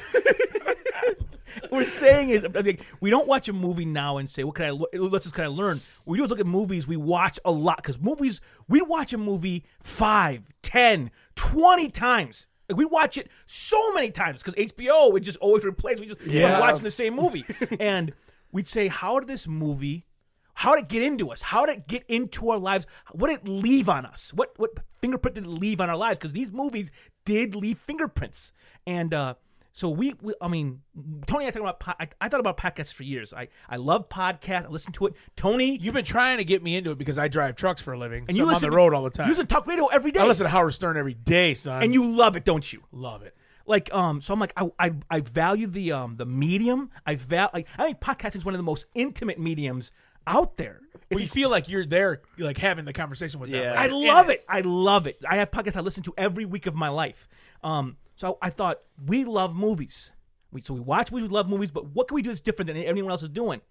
We're 1.70 1.84
saying 1.84 2.30
is 2.30 2.46
like, 2.54 2.80
we 3.00 3.10
don't 3.10 3.26
watch 3.28 3.48
a 3.48 3.52
movie 3.52 3.84
now 3.84 4.18
and 4.18 4.28
say 4.28 4.44
what 4.44 4.54
can 4.56 4.64
I 4.66 4.70
let's 4.96 5.24
just 5.24 5.34
kind 5.34 5.46
of 5.48 5.54
learn. 5.54 5.80
What 6.04 6.12
we 6.12 6.18
do 6.18 6.24
is 6.24 6.30
look 6.30 6.40
at 6.40 6.46
movies 6.46 6.86
we 6.86 6.96
watch 6.96 7.38
a 7.44 7.50
lot 7.50 7.76
because 7.76 7.98
movies 8.00 8.40
we 8.68 8.82
watch 8.82 9.12
a 9.12 9.18
movie 9.18 9.64
five, 9.82 10.52
ten, 10.62 11.10
twenty 11.36 11.88
times. 11.90 12.46
Like, 12.68 12.76
we 12.78 12.84
watch 12.84 13.18
it 13.18 13.28
so 13.46 13.92
many 13.94 14.10
times 14.10 14.42
because 14.42 14.54
HBO 14.54 15.12
would 15.12 15.24
just 15.24 15.38
always 15.38 15.64
replace. 15.64 15.98
We 16.00 16.06
just 16.06 16.20
Yeah. 16.22 16.42
yeah. 16.42 16.60
watching 16.60 16.84
the 16.84 16.90
same 16.90 17.14
movie, 17.16 17.44
and 17.80 18.12
we'd 18.52 18.68
say, 18.68 18.88
"How 18.88 19.18
did 19.18 19.28
this 19.28 19.48
movie? 19.48 20.06
How 20.54 20.74
did 20.76 20.84
it 20.84 20.88
get 20.88 21.02
into 21.02 21.30
us? 21.30 21.40
How 21.42 21.64
did 21.64 21.78
it 21.78 21.88
get 21.88 22.04
into 22.08 22.50
our 22.50 22.58
lives? 22.58 22.86
What 23.12 23.28
did 23.28 23.40
it 23.40 23.48
leave 23.48 23.88
on 23.88 24.04
us? 24.06 24.32
What 24.34 24.52
what 24.56 24.70
fingerprint 25.00 25.34
did 25.36 25.44
it 25.44 25.48
leave 25.50 25.80
on 25.80 25.88
our 25.90 25.96
lives? 25.96 26.18
Because 26.18 26.32
these 26.32 26.52
movies 26.52 26.92
did 27.24 27.54
leave 27.54 27.78
fingerprints, 27.78 28.52
and 28.86 29.12
uh, 29.14 29.34
so 29.80 29.88
we, 29.88 30.12
we, 30.20 30.34
I 30.42 30.48
mean, 30.48 30.82
Tony, 31.26 31.46
I 31.46 31.50
talking 31.50 31.62
about. 31.62 31.80
Po- 31.80 31.94
I, 31.98 32.06
I 32.20 32.28
thought 32.28 32.40
about 32.40 32.58
podcasts 32.58 32.92
for 32.92 33.02
years. 33.02 33.32
I 33.32 33.48
I 33.66 33.76
love 33.76 34.10
podcasts. 34.10 34.66
I 34.66 34.68
listen 34.68 34.92
to 34.92 35.06
it. 35.06 35.14
Tony, 35.36 35.78
You've 35.78 35.94
been 35.94 36.04
trying 36.04 36.36
to 36.36 36.44
get 36.44 36.62
me 36.62 36.76
into 36.76 36.90
it 36.90 36.98
because 36.98 37.16
I 37.16 37.28
drive 37.28 37.56
trucks 37.56 37.80
for 37.80 37.94
a 37.94 37.98
living. 37.98 38.26
and 38.28 38.32
so 38.32 38.36
you 38.36 38.42
I'm 38.42 38.48
listen 38.50 38.66
on 38.66 38.72
the 38.72 38.76
road 38.76 38.92
all 38.92 39.04
the 39.04 39.08
time. 39.08 39.24
You 39.24 39.30
listen 39.30 39.46
to 39.46 39.54
talk 39.54 39.66
radio 39.66 39.86
every 39.86 40.12
day. 40.12 40.20
I 40.20 40.26
listen 40.26 40.44
to 40.44 40.50
Howard 40.50 40.74
Stern 40.74 40.98
every 40.98 41.14
day, 41.14 41.54
son. 41.54 41.82
and 41.82 41.94
you 41.94 42.04
love 42.14 42.36
it, 42.36 42.44
don't 42.44 42.70
you? 42.70 42.82
love 42.92 43.22
it. 43.22 43.34
Like 43.64 43.92
um, 43.94 44.20
so 44.20 44.34
I'm 44.34 44.40
like 44.40 44.52
I 44.54 44.68
I, 44.78 44.92
I 45.08 45.20
value 45.20 45.66
the 45.66 45.92
um 45.92 46.16
the 46.16 46.26
medium. 46.26 46.90
I 47.06 47.14
val 47.14 47.48
like 47.54 47.66
I 47.78 47.84
think 47.84 48.00
podcasting 48.00 48.36
is 48.36 48.44
one 48.44 48.52
of 48.52 48.58
the 48.58 48.64
most 48.64 48.84
intimate 48.94 49.38
mediums 49.38 49.92
out 50.26 50.58
there. 50.58 50.82
Well, 51.10 51.20
you 51.20 51.26
feel 51.26 51.48
like 51.48 51.70
you're 51.70 51.86
there, 51.86 52.20
like 52.36 52.58
having 52.58 52.84
the 52.84 52.92
conversation 52.92 53.40
with 53.40 53.50
them. 53.50 53.62
Yeah. 53.62 53.70
like, 53.70 53.78
I 53.78 53.84
in 53.86 54.06
love 54.06 54.28
it. 54.28 54.44
I 54.46 54.60
love 54.60 55.06
it. 55.06 55.24
I 55.26 55.36
have 55.36 55.50
podcasts 55.50 55.76
I 55.76 55.80
listen 55.80 56.02
to 56.02 56.14
every 56.18 56.44
week 56.44 56.66
of 56.66 56.74
my 56.74 56.90
life. 56.90 57.26
Um, 57.62 57.96
so 58.20 58.36
I 58.42 58.50
thought 58.50 58.80
we 59.06 59.24
love 59.24 59.56
movies. 59.56 60.12
We, 60.52 60.60
so 60.60 60.74
we 60.74 60.80
watch 60.80 61.10
movies, 61.10 61.30
we 61.30 61.34
love 61.34 61.48
movies, 61.48 61.70
but 61.70 61.86
what 61.94 62.06
can 62.06 62.16
we 62.16 62.20
do 62.20 62.28
that's 62.28 62.40
different 62.40 62.66
than 62.66 62.76
anyone 62.76 63.10
else 63.10 63.22
is 63.22 63.30
doing? 63.30 63.62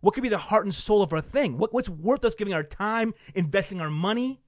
What 0.00 0.14
could 0.14 0.22
be 0.22 0.28
the 0.28 0.38
heart 0.38 0.64
and 0.64 0.72
soul 0.72 1.02
of 1.02 1.12
our 1.12 1.20
thing? 1.20 1.58
What, 1.58 1.74
what's 1.74 1.88
worth 1.88 2.24
us 2.24 2.36
giving 2.36 2.54
our 2.54 2.62
time, 2.62 3.14
investing 3.34 3.80
our 3.80 3.90
money? 3.90 4.40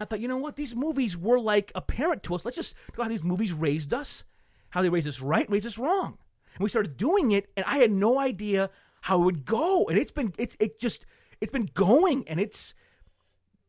I 0.00 0.04
thought, 0.04 0.18
you 0.18 0.26
know 0.26 0.38
what? 0.38 0.56
These 0.56 0.74
movies 0.74 1.16
were 1.16 1.38
like 1.38 1.70
a 1.76 1.80
parent 1.80 2.24
to 2.24 2.34
us. 2.34 2.44
Let's 2.44 2.56
just 2.56 2.74
talk 2.74 2.96
about 2.96 3.04
how 3.04 3.08
these 3.10 3.22
movies 3.22 3.52
raised 3.52 3.94
us, 3.94 4.24
how 4.70 4.82
they 4.82 4.88
raised 4.88 5.06
us 5.06 5.20
right, 5.20 5.48
raised 5.48 5.66
us 5.68 5.78
wrong. 5.78 6.18
And 6.56 6.64
we 6.64 6.68
started 6.68 6.96
doing 6.96 7.30
it, 7.30 7.50
and 7.56 7.64
I 7.66 7.78
had 7.78 7.92
no 7.92 8.18
idea 8.18 8.68
how 9.02 9.20
it 9.20 9.24
would 9.26 9.44
go. 9.44 9.84
And 9.88 9.96
it's 9.96 10.10
been, 10.10 10.34
it's 10.38 10.56
it 10.58 10.80
just, 10.80 11.06
it's 11.40 11.52
been 11.52 11.70
going, 11.72 12.26
and 12.26 12.40
it's, 12.40 12.74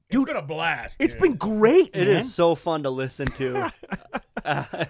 dude, 0.09 0.23
It's 0.23 0.31
been 0.33 0.43
a 0.43 0.47
blast. 0.47 0.99
it's 0.99 1.13
dude. 1.13 1.21
been 1.21 1.35
great. 1.35 1.91
It 1.93 2.07
man. 2.07 2.17
is 2.17 2.33
so 2.33 2.55
fun 2.55 2.81
to 2.81 2.89
listen 2.89 3.27
to. 3.27 3.71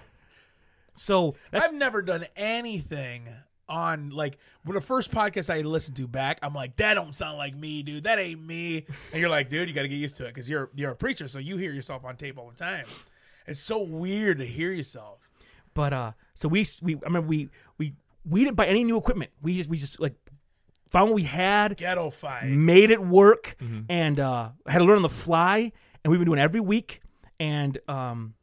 So 1.00 1.34
I've 1.52 1.74
never 1.74 2.02
done 2.02 2.26
anything 2.36 3.28
on 3.68 4.10
like 4.10 4.36
when 4.64 4.74
the 4.74 4.80
first 4.80 5.10
podcast 5.12 5.48
I 5.52 5.60
listened 5.62 5.96
to 5.98 6.08
back, 6.08 6.38
I'm 6.42 6.52
like, 6.54 6.76
that 6.76 6.94
don't 6.94 7.14
sound 7.14 7.38
like 7.38 7.54
me, 7.56 7.82
dude. 7.82 8.04
That 8.04 8.18
ain't 8.18 8.44
me. 8.44 8.84
And 9.12 9.20
you're 9.20 9.30
like, 9.30 9.48
dude, 9.48 9.68
you 9.68 9.74
got 9.74 9.82
to 9.82 9.88
get 9.88 9.96
used 9.96 10.16
to 10.18 10.24
it 10.26 10.28
because 10.34 10.50
you're 10.50 10.70
you're 10.74 10.90
a 10.90 10.96
preacher, 10.96 11.28
so 11.28 11.38
you 11.38 11.56
hear 11.56 11.72
yourself 11.72 12.04
on 12.04 12.16
tape 12.16 12.38
all 12.38 12.50
the 12.50 12.56
time. 12.56 12.84
It's 13.46 13.60
so 13.60 13.78
weird 13.80 14.38
to 14.38 14.44
hear 14.46 14.72
yourself. 14.72 15.18
But 15.74 15.92
uh, 15.92 16.12
so 16.34 16.48
we 16.48 16.66
we 16.82 16.96
I 16.96 16.98
remember 17.04 17.28
we 17.28 17.48
we 17.78 17.94
we 18.28 18.44
didn't 18.44 18.56
buy 18.56 18.66
any 18.66 18.84
new 18.84 18.96
equipment. 18.98 19.30
We 19.40 19.56
just 19.56 19.70
we 19.70 19.78
just 19.78 20.00
like 20.00 20.14
found 20.90 21.10
what 21.10 21.14
we 21.16 21.22
had, 21.22 21.76
Ghetto 21.76 22.10
fight. 22.10 22.46
made 22.46 22.90
it 22.90 23.00
work, 23.00 23.56
Mm-hmm. 23.60 23.80
and 23.88 24.18
uh, 24.20 24.50
had 24.66 24.78
to 24.78 24.84
learn 24.84 24.96
on 24.96 25.02
the 25.02 25.08
fly. 25.08 25.72
And 26.04 26.10
we've 26.10 26.18
been 26.18 26.26
doing 26.26 26.38
it 26.40 26.42
every 26.42 26.60
week. 26.60 27.00
And 27.38 27.78
um, 27.88 28.34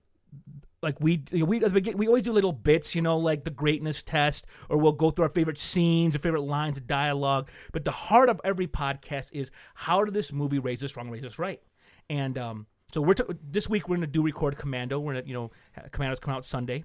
like 0.84 1.00
we 1.00 1.24
you 1.32 1.40
know, 1.40 1.46
we 1.46 1.58
at 1.58 1.64
the 1.64 1.70
begin- 1.72 1.98
we 1.98 2.08
always 2.08 2.24
do 2.24 2.32
little 2.32 2.54
bits, 2.54 2.94
you 2.96 3.02
know, 3.02 3.18
like 3.18 3.44
the 3.44 3.50
greatness 3.50 4.04
test, 4.04 4.46
or 4.70 4.78
we'll 4.78 4.92
go 4.92 5.10
through 5.10 5.24
our 5.24 5.30
favorite 5.30 5.58
scenes, 5.58 6.16
our 6.16 6.20
favorite 6.22 6.42
lines 6.44 6.78
of 6.78 6.86
dialogue. 6.88 7.50
But 7.74 7.84
the 7.86 7.92
heart 7.92 8.30
of 8.30 8.40
every 8.44 8.68
podcast 8.68 9.32
is 9.34 9.50
how 9.74 10.04
did 10.06 10.14
this 10.14 10.32
movie 10.32 10.60
raise 10.60 10.84
us 10.84 10.96
wrong, 10.96 11.10
raise 11.10 11.24
us 11.26 11.40
right? 11.40 11.62
And 12.10 12.38
um, 12.38 12.68
so 12.92 13.02
we're 13.02 13.16
t- 13.16 13.24
this 13.50 13.68
week 13.68 13.90
we're 13.90 13.96
gonna 13.98 14.08
do 14.08 14.22
record 14.22 14.58
Commando. 14.58 15.00
We're 15.00 15.14
gonna 15.16 15.26
you 15.26 15.34
know 15.34 15.52
Commando's 15.92 16.20
come 16.20 16.34
out 16.34 16.46
Sunday. 16.46 16.84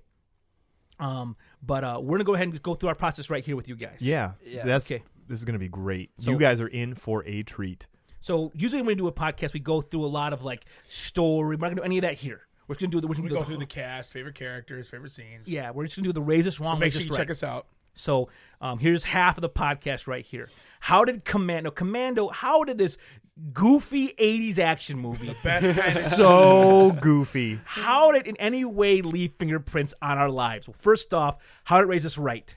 Um, 0.98 1.36
but 1.62 1.84
uh, 1.84 1.98
we're 2.02 2.16
gonna 2.18 2.24
go 2.24 2.34
ahead 2.34 2.48
and 2.48 2.62
go 2.62 2.74
through 2.74 2.88
our 2.90 2.94
process 2.94 3.28
right 3.30 3.44
here 3.44 3.56
with 3.56 3.68
you 3.68 3.76
guys. 3.76 3.98
Yeah, 4.00 4.32
Yeah. 4.44 4.64
that's 4.64 4.86
Okay. 4.90 5.02
this 5.28 5.38
is 5.38 5.44
going 5.44 5.54
to 5.54 5.58
be 5.58 5.68
great. 5.68 6.10
So- 6.18 6.30
you 6.30 6.38
guys 6.38 6.60
are 6.60 6.68
in 6.68 6.94
for 6.94 7.24
a 7.26 7.42
treat. 7.42 7.86
So 8.20 8.52
usually 8.54 8.82
when 8.82 8.86
we 8.88 8.94
do 8.94 9.08
a 9.08 9.12
podcast, 9.12 9.52
we 9.52 9.58
go 9.60 9.80
through 9.80 10.04
a 10.04 10.06
lot 10.06 10.32
of 10.32 10.44
like 10.44 10.64
story. 10.88 11.56
We're 11.56 11.60
not 11.60 11.70
gonna 11.70 11.74
do 11.76 11.82
any 11.82 11.98
of 11.98 12.02
that 12.02 12.14
here. 12.14 12.46
We're 12.72 12.76
just 12.76 12.80
gonna 12.80 12.90
do 12.90 13.00
the. 13.02 13.06
We're 13.08 13.14
gonna 13.14 13.28
go 13.28 13.38
do 13.40 13.44
through 13.44 13.56
the 13.58 13.66
cast, 13.82 14.14
favorite 14.14 14.34
characters, 14.34 14.88
favorite 14.88 15.12
scenes. 15.12 15.46
Yeah, 15.46 15.70
we're 15.72 15.84
just 15.84 15.96
gonna 15.96 16.08
do 16.08 16.12
the 16.14 16.22
raise 16.22 16.46
us 16.46 16.58
wrong. 16.58 16.76
So 16.76 16.80
make 16.80 16.92
sure 16.94 17.02
you 17.02 17.10
right. 17.10 17.18
check 17.18 17.30
us 17.30 17.42
out. 17.42 17.66
So 17.92 18.30
um, 18.62 18.78
here's 18.78 19.04
half 19.04 19.36
of 19.36 19.42
the 19.42 19.50
podcast 19.50 20.06
right 20.06 20.24
here. 20.24 20.48
How 20.80 21.04
did 21.04 21.26
Commando? 21.26 21.70
Commando? 21.70 22.30
How 22.30 22.64
did 22.64 22.78
this 22.78 22.96
goofy 23.52 24.14
'80s 24.18 24.58
action 24.58 24.98
movie? 24.98 25.36
Best 25.42 25.88
So 26.16 26.92
goofy. 27.02 27.60
How 27.66 28.10
did 28.12 28.22
it 28.22 28.28
in 28.28 28.36
any 28.38 28.64
way 28.64 29.02
leave 29.02 29.34
fingerprints 29.38 29.92
on 30.00 30.16
our 30.16 30.30
lives? 30.30 30.66
Well, 30.66 30.76
first 30.78 31.12
off, 31.12 31.36
how 31.64 31.76
did 31.76 31.84
it 31.84 31.88
raise 31.88 32.06
us 32.06 32.16
right? 32.16 32.56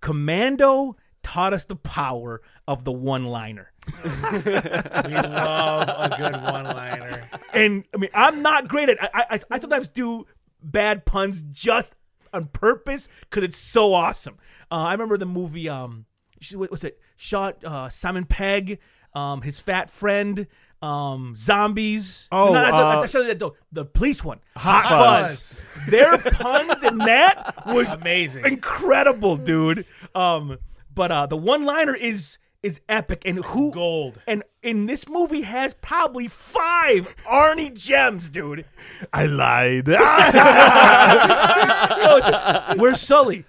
Commando 0.00 0.96
taught 1.22 1.52
us 1.52 1.66
the 1.66 1.76
power 1.76 2.40
of 2.66 2.84
the 2.84 2.92
one-liner. 2.92 3.72
we 4.04 5.14
love 5.14 5.88
a 5.88 6.14
good 6.16 6.32
one-liner. 6.42 7.28
and 7.52 7.84
I 7.94 7.96
mean, 7.98 8.10
I'm 8.14 8.42
not 8.42 8.68
great 8.68 8.88
at. 8.88 9.02
I 9.02 9.24
I, 9.30 9.40
I 9.50 9.58
sometimes 9.60 9.88
do 9.88 10.26
bad 10.62 11.04
puns 11.04 11.42
just 11.50 11.94
on 12.32 12.46
purpose 12.46 13.08
because 13.20 13.44
it's 13.44 13.58
so 13.58 13.94
awesome. 13.94 14.38
Uh, 14.70 14.76
I 14.88 14.92
remember 14.92 15.18
the 15.18 15.26
movie. 15.26 15.68
Um, 15.68 16.06
sh- 16.40 16.54
what 16.54 16.70
was 16.70 16.84
it? 16.84 16.98
Shot 17.16 17.64
uh, 17.64 17.88
Simon 17.88 18.24
Pegg, 18.24 18.78
um, 19.14 19.42
his 19.42 19.58
fat 19.60 19.90
friend. 19.90 20.46
Um, 20.82 21.32
zombies. 21.34 22.28
Oh, 22.30 22.48
no, 22.52 22.52
that's- 22.52 22.74
uh, 22.74 23.00
that's 23.00 23.12
the, 23.14 23.34
the, 23.34 23.50
the 23.72 23.84
police 23.86 24.22
one. 24.22 24.40
Hot 24.54 24.84
Fuzz. 24.84 25.56
Their 25.88 26.18
puns 26.18 26.82
in 26.82 26.98
that 26.98 27.54
was 27.68 27.90
Amazing. 27.94 28.44
incredible, 28.44 29.38
dude. 29.38 29.86
Um, 30.14 30.58
but 30.94 31.10
uh, 31.10 31.24
the 31.24 31.38
one 31.38 31.64
liner 31.64 31.94
is 31.94 32.36
is 32.64 32.80
epic, 32.88 33.22
and 33.26 33.44
who 33.44 33.72
Gold. 33.72 34.20
and 34.26 34.42
in 34.62 34.86
this 34.86 35.06
movie 35.08 35.42
has 35.42 35.74
probably 35.74 36.28
five 36.28 37.14
Arnie 37.26 37.74
gems, 37.74 38.30
dude. 38.30 38.64
I 39.12 39.26
lied. 39.26 39.88
Where's 42.80 43.00
Sully? 43.00 43.44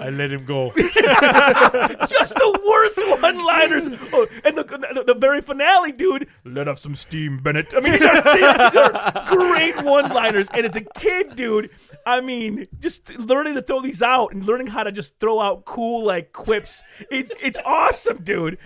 I 0.00 0.10
let 0.10 0.30
him 0.32 0.44
go. 0.44 0.70
Just 0.76 2.34
the 2.34 2.60
worst 2.66 3.20
one-liners. 3.22 3.88
Oh, 4.12 4.26
and 4.44 4.56
the, 4.56 4.64
the 4.64 5.04
the 5.06 5.14
very 5.14 5.40
finale, 5.40 5.92
dude. 5.92 6.28
Let 6.44 6.68
off 6.68 6.78
some 6.78 6.94
steam, 6.94 7.38
Bennett. 7.38 7.72
I 7.76 7.80
mean, 7.80 7.92
these 7.92 8.02
are, 8.02 8.22
these 8.22 8.80
are 8.80 9.26
great 9.36 9.82
one-liners. 9.82 10.48
And 10.52 10.66
as 10.66 10.76
a 10.76 10.80
kid, 10.82 11.36
dude, 11.36 11.70
I 12.06 12.20
mean, 12.20 12.66
just 12.80 13.16
learning 13.18 13.54
to 13.54 13.62
throw 13.62 13.80
these 13.80 14.02
out 14.02 14.32
and 14.32 14.44
learning 14.44 14.68
how 14.68 14.82
to 14.84 14.92
just 14.92 15.18
throw 15.18 15.40
out 15.40 15.64
cool 15.64 16.04
like 16.04 16.32
quips. 16.32 16.82
It's 17.10 17.34
it's 17.42 17.58
awesome, 17.64 18.22
dude. 18.22 18.58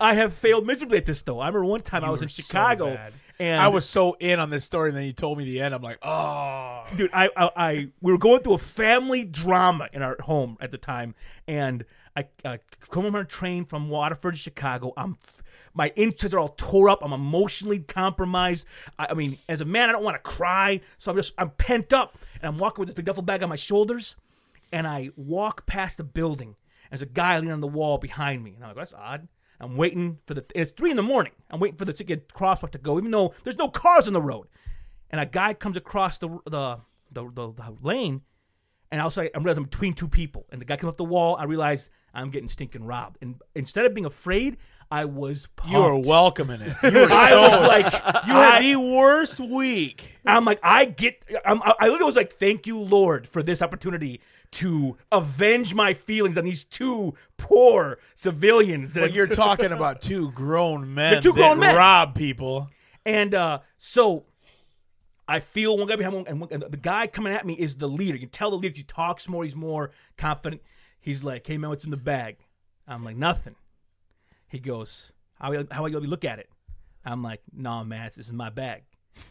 I 0.00 0.14
have 0.14 0.34
failed 0.34 0.66
miserably 0.66 0.98
at 0.98 1.06
this 1.06 1.22
though. 1.22 1.40
I 1.40 1.46
remember 1.48 1.66
one 1.66 1.80
time 1.80 2.04
I 2.04 2.10
was 2.10 2.22
in 2.22 2.28
so 2.28 2.42
Chicago. 2.42 2.94
bad. 2.94 3.12
And 3.38 3.60
I 3.60 3.68
was 3.68 3.88
so 3.88 4.16
in 4.20 4.38
on 4.40 4.50
this 4.50 4.64
story, 4.64 4.90
and 4.90 4.96
then 4.96 5.04
you 5.04 5.12
told 5.12 5.38
me 5.38 5.44
the 5.44 5.60
end. 5.60 5.74
I'm 5.74 5.82
like, 5.82 5.98
oh. 6.02 6.84
dude 6.96 7.10
I, 7.12 7.28
I 7.36 7.50
i 7.56 7.88
we 8.00 8.12
were 8.12 8.18
going 8.18 8.42
through 8.42 8.54
a 8.54 8.58
family 8.58 9.24
drama 9.24 9.88
in 9.92 10.02
our 10.02 10.16
home 10.20 10.56
at 10.60 10.70
the 10.70 10.78
time 10.78 11.14
and 11.46 11.84
i 12.16 12.26
uh, 12.44 12.58
come 12.90 13.06
on 13.06 13.14
a 13.16 13.24
train 13.24 13.64
from 13.64 13.88
waterford 13.88 14.34
to 14.34 14.40
chicago 14.40 14.92
i'm 14.96 15.16
my 15.72 15.92
insides 15.96 16.34
are 16.34 16.38
all 16.38 16.48
tore 16.48 16.88
up 16.88 17.00
i'm 17.02 17.12
emotionally 17.12 17.80
compromised 17.80 18.66
I, 18.98 19.08
I 19.10 19.14
mean 19.14 19.38
as 19.48 19.60
a 19.60 19.64
man 19.64 19.88
i 19.88 19.92
don't 19.92 20.04
want 20.04 20.16
to 20.16 20.30
cry 20.30 20.80
so 20.98 21.10
i'm 21.10 21.16
just 21.16 21.32
i'm 21.38 21.50
pent 21.50 21.92
up 21.92 22.18
and 22.40 22.48
i'm 22.48 22.58
walking 22.58 22.80
with 22.80 22.88
this 22.88 22.94
big 22.94 23.06
duffel 23.06 23.22
bag 23.22 23.42
on 23.42 23.48
my 23.48 23.56
shoulders 23.56 24.16
and 24.72 24.86
i 24.86 25.10
walk 25.16 25.66
past 25.66 26.00
a 26.00 26.04
building 26.04 26.56
there's 26.90 27.02
a 27.02 27.06
guy 27.06 27.36
leaning 27.38 27.52
on 27.52 27.60
the 27.60 27.66
wall 27.66 27.98
behind 27.98 28.44
me 28.44 28.52
and 28.54 28.64
i'm 28.64 28.70
like 28.70 28.76
that's 28.76 28.94
odd 28.94 29.28
i'm 29.64 29.76
waiting 29.76 30.18
for 30.26 30.34
the 30.34 30.44
it's 30.54 30.70
three 30.72 30.90
in 30.90 30.96
the 30.96 31.02
morning 31.02 31.32
i'm 31.50 31.58
waiting 31.60 31.76
for 31.76 31.84
the 31.84 31.92
ticket 31.92 32.28
crosswalk 32.28 32.70
to 32.70 32.78
go 32.78 32.98
even 32.98 33.10
though 33.10 33.32
there's 33.44 33.56
no 33.56 33.68
cars 33.68 34.06
on 34.06 34.12
the 34.12 34.22
road 34.22 34.46
and 35.10 35.20
a 35.20 35.26
guy 35.26 35.54
comes 35.54 35.76
across 35.76 36.18
the 36.18 36.28
the 36.46 36.78
the, 37.12 37.22
the, 37.32 37.52
the 37.52 37.76
lane, 37.80 38.22
and 38.90 39.00
also 39.00 39.22
I 39.22 39.30
realize 39.36 39.56
I'm 39.56 39.64
between 39.64 39.92
two 39.92 40.08
people, 40.08 40.46
and 40.50 40.60
the 40.60 40.64
guy 40.64 40.74
comes 40.76 40.92
off 40.92 40.96
the 40.96 41.04
wall. 41.04 41.36
I 41.36 41.44
realize 41.44 41.88
I'm 42.12 42.30
getting 42.30 42.48
stinking 42.48 42.84
robbed, 42.84 43.18
and 43.20 43.36
instead 43.54 43.86
of 43.86 43.94
being 43.94 44.04
afraid, 44.06 44.56
I 44.90 45.04
was 45.04 45.46
pumped. 45.54 45.72
You 45.72 45.80
were 45.80 45.96
welcoming 45.98 46.60
it. 46.60 46.74
You 46.82 47.00
were 47.02 47.06
I 47.12 47.30
so, 47.30 47.40
was 47.42 47.68
like, 47.68 47.92
you 48.26 48.32
had 48.32 48.54
I- 48.56 48.60
the 48.62 48.76
worst 48.76 49.38
week. 49.38 50.16
I'm 50.26 50.44
like, 50.44 50.58
I 50.64 50.86
get. 50.86 51.22
I'm, 51.46 51.62
I 51.62 51.74
I 51.78 51.84
literally 51.84 52.06
was 52.06 52.16
like, 52.16 52.32
thank 52.32 52.66
you, 52.66 52.80
Lord, 52.80 53.28
for 53.28 53.40
this 53.40 53.62
opportunity 53.62 54.20
to 54.52 54.96
avenge 55.10 55.74
my 55.74 55.94
feelings 55.94 56.36
on 56.36 56.44
these 56.44 56.64
two 56.64 57.14
poor 57.36 57.98
civilians. 58.14 58.94
That 58.94 59.00
But 59.02 59.12
you're 59.12 59.26
talking 59.44 59.72
about 59.72 60.00
two 60.00 60.30
grown 60.32 60.94
men 60.94 61.12
They're 61.14 61.22
two 61.22 61.32
grown 61.32 61.58
men. 61.58 61.76
rob 61.76 62.14
people. 62.14 62.70
And 63.04 63.34
uh, 63.34 63.60
so 63.78 64.24
I 65.28 65.40
feel 65.40 65.76
one 65.76 65.88
guy 65.88 65.96
behind 65.96 66.14
one, 66.14 66.26
and, 66.26 66.40
one, 66.40 66.48
and 66.52 66.62
the 66.62 66.76
guy 66.76 67.06
coming 67.06 67.32
at 67.32 67.46
me 67.46 67.54
is 67.54 67.76
the 67.76 67.88
leader. 67.88 68.14
You 68.14 68.20
can 68.20 68.28
tell 68.28 68.50
the 68.50 68.56
leader. 68.56 68.74
He 68.76 68.82
talks 68.82 69.28
more. 69.28 69.44
He's 69.44 69.56
more 69.56 69.90
confident. 70.16 70.62
He's 71.00 71.22
like, 71.24 71.46
"Hey 71.46 71.58
man, 71.58 71.70
what's 71.70 71.84
in 71.84 71.90
the 71.90 71.96
bag?" 71.96 72.36
I'm 72.86 73.04
like, 73.04 73.16
"Nothing." 73.16 73.56
He 74.48 74.58
goes, 74.58 75.12
"How 75.40 75.52
how 75.70 75.86
you 75.86 75.94
let 75.94 76.02
me 76.02 76.08
look 76.08 76.24
at 76.24 76.38
it?" 76.38 76.48
I'm 77.04 77.22
like, 77.22 77.40
"No 77.52 77.84
man, 77.84 78.06
this 78.06 78.18
is 78.26 78.32
my 78.32 78.50
bag." 78.50 78.84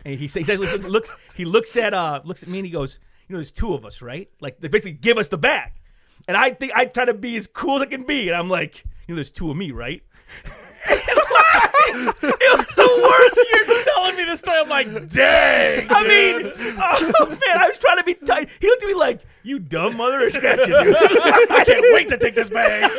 And 0.05 0.18
he 0.18 0.28
says, 0.28 0.47
he 0.47 0.55
looks 0.55 1.14
he 1.36 1.45
looks 1.45 1.76
at 1.76 1.93
uh 1.93 2.22
looks 2.24 2.41
at 2.43 2.49
me 2.49 2.59
and 2.59 2.66
he 2.66 2.72
goes, 2.72 2.99
"You 3.28 3.34
know, 3.34 3.38
there's 3.38 3.51
two 3.51 3.74
of 3.74 3.86
us, 3.86 4.01
right? 4.01 4.30
Like 4.41 4.59
they 4.59 4.67
basically 4.67 4.93
give 4.93 5.17
us 5.17 5.28
the 5.30 5.38
bag." 5.38 5.71
And 6.28 6.38
I 6.38 6.51
think 6.51 6.71
I 6.76 6.86
try 6.86 7.05
to 7.05 7.13
be 7.13 7.36
as 7.36 7.47
cool 7.47 7.78
as 7.78 7.82
I 7.84 7.86
can 7.88 8.03
be, 8.03 8.28
and 8.28 8.36
I'm 8.36 8.49
like, 8.49 8.84
"You 9.07 9.13
know, 9.13 9.15
there's 9.15 9.32
two 9.32 9.51
of 9.51 9.57
me, 9.57 9.71
right?" 9.71 10.03
it 10.86 12.57
was 12.57 12.67
the 12.76 13.01
worst. 13.03 13.39
You're 13.51 13.84
telling 13.84 14.15
me 14.15 14.24
this 14.24 14.39
story. 14.39 14.57
I'm 14.59 14.69
like, 14.69 15.09
dang. 15.09 15.88
I 15.89 16.03
mean, 16.07 16.51
oh 16.55 17.26
man, 17.30 17.57
I 17.57 17.67
was 17.67 17.78
trying 17.78 17.97
to 17.97 18.03
be 18.03 18.13
tight. 18.15 18.49
He 18.59 18.67
looked 18.67 18.84
at 18.84 18.88
me 18.88 18.95
like, 18.95 19.21
"You 19.43 19.59
dumb 19.59 19.97
mother," 19.97 20.26
or 20.26 20.30
scratch 20.30 20.59
it. 20.61 20.71
I 20.71 21.63
can't 21.65 21.93
wait 21.93 22.07
to 22.09 22.17
take 22.17 22.36
this 22.36 22.49
bag. 22.49 22.89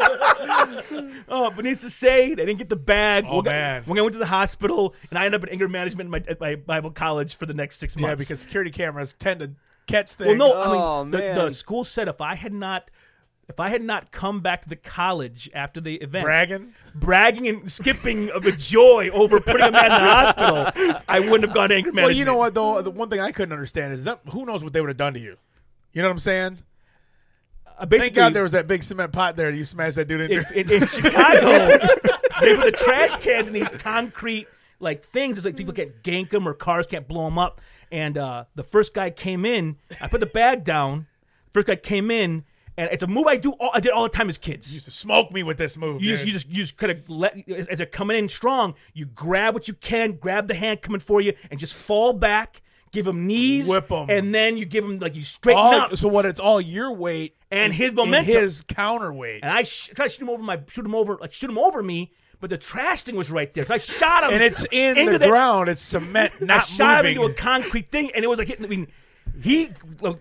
oh, 1.29 1.51
but 1.55 1.65
needs 1.65 1.81
to 1.81 1.91
say 1.91 2.35
they 2.35 2.45
didn't 2.45 2.59
get 2.59 2.69
the 2.69 2.77
bag. 2.77 3.25
Oh, 3.29 3.43
guy- 3.43 3.51
man. 3.51 3.85
guy 3.87 4.01
went 4.03 4.13
to 4.13 4.19
the 4.19 4.27
hospital, 4.27 4.95
and 5.11 5.19
I 5.19 5.25
ended 5.25 5.41
up 5.41 5.47
in 5.47 5.53
anger 5.53 5.69
management 5.69 6.07
in 6.07 6.11
my, 6.11 6.23
at 6.29 6.41
my 6.41 6.55
Bible 6.57 6.91
college 6.91 7.37
for 7.37 7.47
the 7.47 7.55
next 7.55 7.79
six 7.79 7.97
months. 7.97 8.09
yeah, 8.09 8.15
because 8.15 8.41
security 8.41 8.71
cameras 8.71 9.13
tend 9.19 9.41
to 9.41 9.53
catch 9.87 10.13
things. 10.15 10.29
well, 10.29 10.37
no, 10.37 10.53
Oh, 10.55 11.01
I 11.01 11.03
mean, 11.03 11.11
the, 11.11 11.19
man. 11.19 11.35
the 11.37 11.55
school 11.55 11.85
said 11.85 12.09
if 12.09 12.21
I 12.21 12.35
had 12.35 12.53
not. 12.53 12.91
If 13.47 13.61
I 13.61 13.69
had 13.69 13.83
not 13.83 14.11
come 14.11 14.41
back 14.41 14.63
to 14.63 14.71
the 14.71 14.77
college 14.77 15.51
after 15.53 15.79
the 15.79 15.97
event, 15.97 16.25
bragging. 16.25 16.73
bragging 16.95 17.47
and 17.47 17.71
skipping 17.71 18.31
of 18.31 18.43
the 18.43 18.53
joy 18.53 19.11
over 19.13 19.39
putting 19.39 19.67
a 19.67 19.71
man 19.71 19.85
in 19.85 19.91
the 19.91 19.99
hospital, 19.99 21.03
I 21.07 21.21
wouldn't 21.21 21.43
have 21.45 21.53
gone 21.53 21.69
to 21.69 21.75
anger 21.75 21.93
management. 21.93 22.07
Well, 22.07 22.17
you 22.17 22.25
know 22.25 22.39
what 22.39 22.55
though? 22.55 22.81
The 22.81 22.91
one 22.91 23.11
thing 23.11 23.21
I 23.21 23.33
couldn't 23.33 23.53
understand 23.53 23.93
is 23.93 24.05
that 24.05 24.21
who 24.31 24.47
knows 24.47 24.65
what 24.65 24.73
they 24.73 24.81
would 24.81 24.89
have 24.89 24.97
done 24.97 25.13
to 25.13 25.21
you. 25.21 25.37
You 25.93 26.01
know 26.01 26.09
what 26.09 26.13
I'm 26.13 26.19
saying? 26.21 26.59
Uh, 27.79 27.85
basically, 27.85 27.99
Thank 28.07 28.15
God 28.15 28.33
there 28.35 28.45
was 28.45 28.53
that 28.53 28.67
big 28.67 28.83
cement 28.83 29.13
pot 29.13 29.37
there. 29.37 29.51
You 29.51 29.67
smashed 29.67 29.97
that 29.97 30.09
dude 30.09 30.23
in 30.23 30.31
in, 30.33 30.41
there. 30.41 30.53
in, 30.55 30.71
in 30.83 30.87
Chicago, 30.87 31.79
they 32.41 32.57
put 32.57 32.65
the 32.65 32.73
trash 32.83 33.15
cans 33.17 33.49
in 33.49 33.53
these 33.53 33.71
concrete 33.73 34.47
like 34.81 35.03
things. 35.05 35.37
It's 35.37 35.45
like 35.45 35.57
people 35.57 35.75
can't 35.75 36.03
gank 36.03 36.31
them 36.31 36.49
or 36.49 36.55
cars 36.55 36.87
can't 36.87 37.07
blow 37.07 37.27
them 37.27 37.39
up. 37.39 37.61
And 37.91 38.19
uh, 38.19 38.45
the 38.55 38.63
first 38.65 38.95
guy 38.95 39.11
came 39.11 39.45
in. 39.45 39.77
I 40.01 40.09
put 40.09 40.21
the 40.21 40.27
bag 40.27 40.65
down. 40.65 41.07
First 41.53 41.67
guy 41.69 41.77
came 41.77 42.11
in, 42.11 42.45
and 42.77 42.91
it's 42.91 43.03
a 43.03 43.07
move 43.07 43.27
I 43.29 43.37
do. 43.37 43.53
All, 43.53 43.71
I 43.73 43.81
did 43.81 43.93
all 43.93 44.03
the 44.05 44.09
time 44.09 44.29
as 44.29 44.39
kids. 44.39 44.73
used 44.75 44.87
to 44.87 44.91
smoke 44.91 45.31
me 45.33 45.43
with 45.45 45.57
this 45.59 45.77
move. 45.77 46.03
You 46.03 46.11
just, 46.13 46.27
you 46.27 46.33
just, 46.33 46.49
you 46.49 46.57
just 46.63 46.77
kind 46.77 46.91
of 46.93 47.09
let 47.09 47.49
as 47.49 47.79
they're 47.79 47.87
coming 47.87 48.17
in 48.19 48.29
strong. 48.29 48.75
You 48.93 49.07
grab 49.07 49.55
what 49.55 49.69
you 49.69 49.75
can, 49.75 50.13
grab 50.13 50.49
the 50.49 50.55
hand 50.55 50.83
coming 50.83 51.01
for 51.01 51.21
you, 51.21 51.33
and 51.51 51.61
just 51.61 51.75
fall 51.75 52.13
back. 52.13 52.61
give 52.91 53.07
him 53.07 53.27
knees, 53.27 53.69
Whip 53.69 53.91
'em. 53.93 54.07
and 54.09 54.35
then 54.35 54.57
you 54.57 54.65
give 54.65 54.85
him 54.85 54.99
like 55.01 55.15
you 55.17 55.23
straighten 55.23 55.61
All- 55.63 55.75
up. 55.75 55.97
so 55.97 56.09
what? 56.09 56.25
It's 56.27 56.39
all 56.41 56.61
your 56.61 56.93
weight 56.95 57.37
And 57.51 57.73
his 57.73 57.93
momentum. 57.95 58.35
his 58.35 58.63
counterweight. 58.63 59.43
and 59.43 59.51
I 59.53 59.63
sh- 59.65 59.89
tried 59.95 60.07
to 60.07 60.11
shoot 60.13 60.23
him 60.23 60.31
over 60.31 60.43
my 60.43 60.61
shoot 60.69 60.85
him 60.87 60.95
over 60.95 61.17
like 61.21 61.33
shoot 61.33 61.51
him 61.51 61.59
over 61.59 61.83
me, 61.83 62.13
but 62.45 62.51
the 62.51 62.59
trash 62.59 63.05
thing 63.05 63.17
was 63.17 63.31
right 63.31 63.55
there. 63.55 63.65
So 63.65 63.73
I 63.73 63.79
shot 63.79 64.23
him, 64.25 64.35
and 64.35 64.43
it's 64.43 64.67
in 64.71 64.97
the 65.11 65.17
that- 65.19 65.27
ground. 65.31 65.71
It's 65.71 65.81
cement, 65.81 66.31
I 66.43 66.45
not 66.45 66.67
shot 66.67 67.05
moving. 67.05 67.17
him 67.17 67.23
into 67.23 67.33
a 67.33 67.35
concrete 67.43 67.91
thing, 67.91 68.11
and 68.15 68.23
it 68.23 68.29
was 68.29 68.39
like 68.39 68.49
hitting. 68.49 68.67
I 68.67 68.69
mean, 68.69 68.89
he 69.43 69.71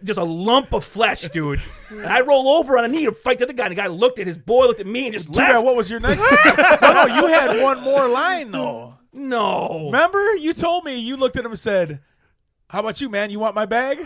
just 0.06 0.18
a 0.18 0.24
lump 0.24 0.72
of 0.74 0.86
flesh, 0.86 1.28
dude. 1.28 1.62
and 1.92 2.06
I 2.06 2.22
roll 2.22 2.48
over 2.48 2.78
on 2.78 2.86
a 2.86 2.88
knee 2.88 3.04
to 3.04 3.12
fight 3.12 3.40
the 3.40 3.44
other 3.44 3.52
guy. 3.54 3.66
And 3.66 3.72
the 3.74 3.76
guy 3.76 3.88
looked 3.88 4.20
at 4.20 4.26
his 4.28 4.38
boy, 4.38 4.68
looked 4.68 4.80
at 4.80 4.88
me, 4.88 5.04
and 5.08 5.14
just 5.14 5.28
Too 5.28 5.34
bad. 5.34 5.56
left. 5.56 5.66
What 5.66 5.76
was 5.76 5.90
your 5.92 6.00
next? 6.00 6.24
no, 6.82 6.94
no, 6.94 7.06
you 7.08 7.28
had 7.28 7.62
one 7.62 7.82
more 7.82 8.08
line 8.08 8.52
though. 8.52 8.94
no, 9.12 9.88
Remember, 9.88 10.38
you 10.38 10.54
told 10.54 10.86
me 10.86 10.98
you 10.98 11.18
looked 11.18 11.36
at 11.36 11.44
him 11.44 11.52
and 11.52 11.60
said, 11.60 12.00
"How 12.74 12.80
about 12.82 13.00
you, 13.00 13.08
man? 13.08 13.30
You 13.30 13.40
want 13.40 13.56
my 13.56 13.66
bag?" 13.66 14.00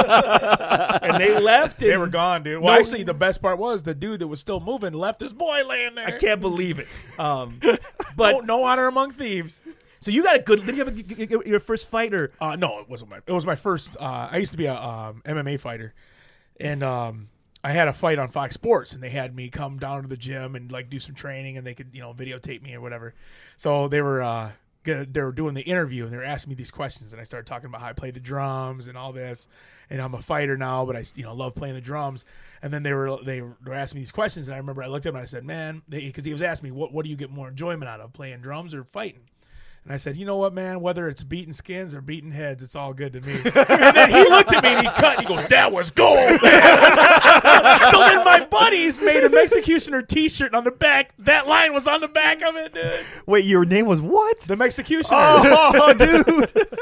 and 0.00 1.20
they 1.20 1.38
left. 1.40 1.80
And 1.80 1.90
They 1.90 1.96
were 1.96 2.06
gone, 2.08 2.42
dude. 2.42 2.60
Well, 2.62 2.74
No- 2.74 2.80
actually, 2.80 3.02
the 3.04 3.14
best 3.14 3.40
part 3.42 3.58
was 3.58 3.82
the 3.82 3.94
dude 3.94 4.20
that 4.20 4.26
was 4.28 4.40
still 4.40 4.60
moving 4.60 4.92
left 4.92 5.20
his 5.20 5.32
boy 5.32 5.62
laying 5.66 5.94
there. 5.94 6.06
I 6.06 6.12
can't 6.12 6.40
believe 6.40 6.78
it. 6.78 6.88
Um, 7.18 7.60
No, 7.62 7.76
but 8.16 8.46
no 8.46 8.62
honor 8.64 8.86
among 8.86 9.10
thieves. 9.12 9.60
so 10.00 10.10
you 10.10 10.22
got 10.22 10.36
a 10.36 10.38
good. 10.42 10.64
Did 10.64 10.76
you 10.76 10.84
have 10.84 10.96
a, 10.96 11.02
your- 11.26 11.46
your 11.46 11.60
first 11.60 11.88
fight 11.88 12.14
or? 12.14 12.32
Uh, 12.40 12.56
no, 12.56 12.78
it 12.80 12.88
wasn't 12.88 13.10
my. 13.10 13.18
It 13.26 13.32
was 13.32 13.44
my 13.46 13.56
first. 13.56 13.96
Uh, 13.98 14.28
I 14.30 14.38
used 14.38 14.52
to 14.52 14.58
be 14.58 14.66
a 14.66 14.74
um, 14.74 15.22
MMA 15.24 15.58
fighter, 15.60 15.94
and 16.60 16.82
um, 16.82 17.28
I 17.64 17.72
had 17.72 17.88
a 17.88 17.92
fight 17.92 18.18
on 18.18 18.28
Fox 18.28 18.54
Sports, 18.54 18.92
and 18.92 19.02
they 19.02 19.10
had 19.10 19.34
me 19.34 19.48
come 19.48 19.78
down 19.78 20.02
to 20.02 20.08
the 20.08 20.16
gym 20.16 20.54
and 20.54 20.70
like 20.70 20.90
do 20.90 20.98
some 21.00 21.14
training, 21.14 21.56
and 21.56 21.66
they 21.66 21.74
could 21.74 21.88
you 21.92 22.00
know 22.00 22.12
videotape 22.12 22.62
me 22.62 22.74
or 22.74 22.80
whatever. 22.80 23.14
So 23.56 23.88
they 23.88 24.00
were 24.02 24.22
uh, 24.22 24.52
they 24.84 25.22
were 25.22 25.32
doing 25.32 25.54
the 25.54 25.62
interview, 25.62 26.04
and 26.04 26.12
they 26.12 26.16
were 26.16 26.24
asking 26.24 26.50
me 26.50 26.54
these 26.54 26.70
questions, 26.70 27.12
and 27.12 27.20
I 27.20 27.24
started 27.24 27.46
talking 27.46 27.66
about 27.66 27.80
how 27.80 27.88
I 27.88 27.92
play 27.92 28.10
the 28.10 28.20
drums 28.20 28.86
and 28.86 28.96
all 28.96 29.12
this, 29.12 29.48
and 29.90 30.00
I'm 30.00 30.14
a 30.14 30.22
fighter 30.22 30.56
now, 30.56 30.84
but 30.84 30.96
I 30.96 31.04
you 31.14 31.24
know 31.24 31.34
love 31.34 31.54
playing 31.54 31.74
the 31.74 31.80
drums. 31.80 32.24
And 32.62 32.72
then 32.72 32.82
they 32.82 32.92
were 32.92 33.18
they 33.22 33.40
were 33.42 33.72
asking 33.72 33.98
me 33.98 34.02
these 34.02 34.12
questions, 34.12 34.48
and 34.48 34.54
I 34.54 34.58
remember 34.58 34.82
I 34.82 34.86
looked 34.86 35.06
at 35.06 35.10
him 35.10 35.16
and 35.16 35.22
I 35.22 35.26
said, 35.26 35.44
"Man," 35.44 35.82
because 35.88 36.24
he 36.24 36.32
was 36.32 36.42
asking 36.42 36.70
me, 36.70 36.76
"What 36.76 36.92
what 36.92 37.04
do 37.04 37.10
you 37.10 37.16
get 37.16 37.30
more 37.30 37.48
enjoyment 37.48 37.88
out 37.88 38.00
of 38.00 38.12
playing 38.12 38.40
drums 38.40 38.74
or 38.74 38.84
fighting?" 38.84 39.24
And 39.84 39.92
I 39.92 39.98
said, 39.98 40.16
you 40.16 40.24
know 40.24 40.38
what, 40.38 40.54
man? 40.54 40.80
Whether 40.80 41.08
it's 41.08 41.22
beating 41.22 41.52
skins 41.52 41.94
or 41.94 42.00
beating 42.00 42.30
heads, 42.30 42.62
it's 42.62 42.74
all 42.74 42.94
good 42.94 43.12
to 43.12 43.20
me. 43.20 43.34
and 43.34 43.96
then 43.96 44.08
he 44.08 44.22
looked 44.30 44.50
at 44.54 44.62
me 44.62 44.70
and 44.70 44.86
he 44.86 44.92
cut. 44.94 45.18
And 45.18 45.28
he 45.28 45.34
goes, 45.34 45.46
"That 45.48 45.72
was 45.72 45.90
gold." 45.90 46.40
so 46.40 47.98
then 47.98 48.24
my 48.24 48.46
buddies 48.50 49.02
made 49.02 49.24
a 49.24 49.36
executioner 49.36 50.00
T-shirt 50.00 50.54
on 50.54 50.64
the 50.64 50.70
back. 50.70 51.14
That 51.18 51.46
line 51.46 51.74
was 51.74 51.86
on 51.86 52.00
the 52.00 52.08
back 52.08 52.40
of 52.42 52.56
it, 52.56 52.72
dude. 52.72 53.04
Wait, 53.26 53.44
your 53.44 53.66
name 53.66 53.84
was 53.84 54.00
what? 54.00 54.40
The 54.40 54.54
executioner. 54.54 55.18
Oh, 55.18 55.94
dude. 55.98 56.28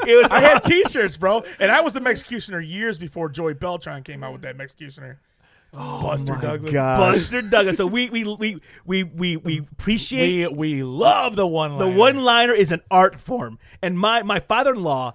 It 0.06 0.22
was 0.22 0.30
I 0.30 0.38
had 0.40 0.60
T-shirts, 0.60 1.16
bro, 1.16 1.42
and 1.58 1.72
I 1.72 1.80
was 1.80 1.94
the 1.94 2.02
executioner 2.06 2.60
years 2.60 2.98
before 2.98 3.28
Joey 3.28 3.54
Beltran 3.54 4.04
came 4.04 4.22
out 4.22 4.32
with 4.32 4.42
that 4.42 4.56
executioner. 5.72 6.02
Buster 6.02 6.34
oh 6.36 6.40
Douglas. 6.40 6.72
God. 6.72 6.98
Buster 6.98 7.42
Douglas. 7.42 7.76
So 7.76 7.86
we 7.86 8.10
we 8.10 8.24
we 8.24 8.60
we 8.84 9.02
we, 9.04 9.36
we 9.36 9.58
appreciate 9.58 10.52
We 10.52 10.56
we 10.56 10.82
love 10.82 11.36
the 11.36 11.46
one. 11.46 11.72
liner. 11.78 11.90
the 11.92 11.98
one 11.98 12.16
liner 12.22 12.52
is 12.52 12.72
an 12.72 12.80
art 12.90 13.18
form. 13.18 13.58
And 13.80 13.98
my 13.98 14.22
my 14.22 14.40
father 14.40 14.74
in 14.74 14.82
law, 14.82 15.14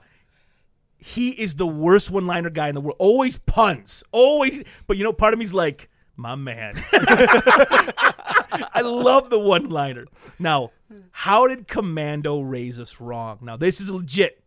he 0.98 1.30
is 1.32 1.56
the 1.56 1.68
worst 1.68 2.10
one 2.12 2.26
liner 2.28 2.50
guy 2.50 2.70
in 2.70 2.76
the 2.76 2.82
world. 2.82 2.98
Always 3.00 3.38
puns. 3.40 4.04
Always 4.12 4.64
but 4.88 4.98
you 4.98 5.04
know, 5.04 5.14
part 5.14 5.34
of 5.34 5.40
me's 5.40 5.54
like, 5.54 5.90
my 6.16 6.36
man. 6.36 6.74
I 6.94 8.82
love 8.84 9.30
the 9.30 9.40
one 9.40 9.70
liner. 9.70 10.06
Now, 10.40 10.72
how 11.12 11.48
did 11.48 11.68
Commando 11.68 12.42
raise 12.42 12.80
us 12.80 13.00
wrong? 13.00 13.40
Now, 13.42 13.58
this 13.58 13.80
is 13.80 13.92
legit. 13.92 14.44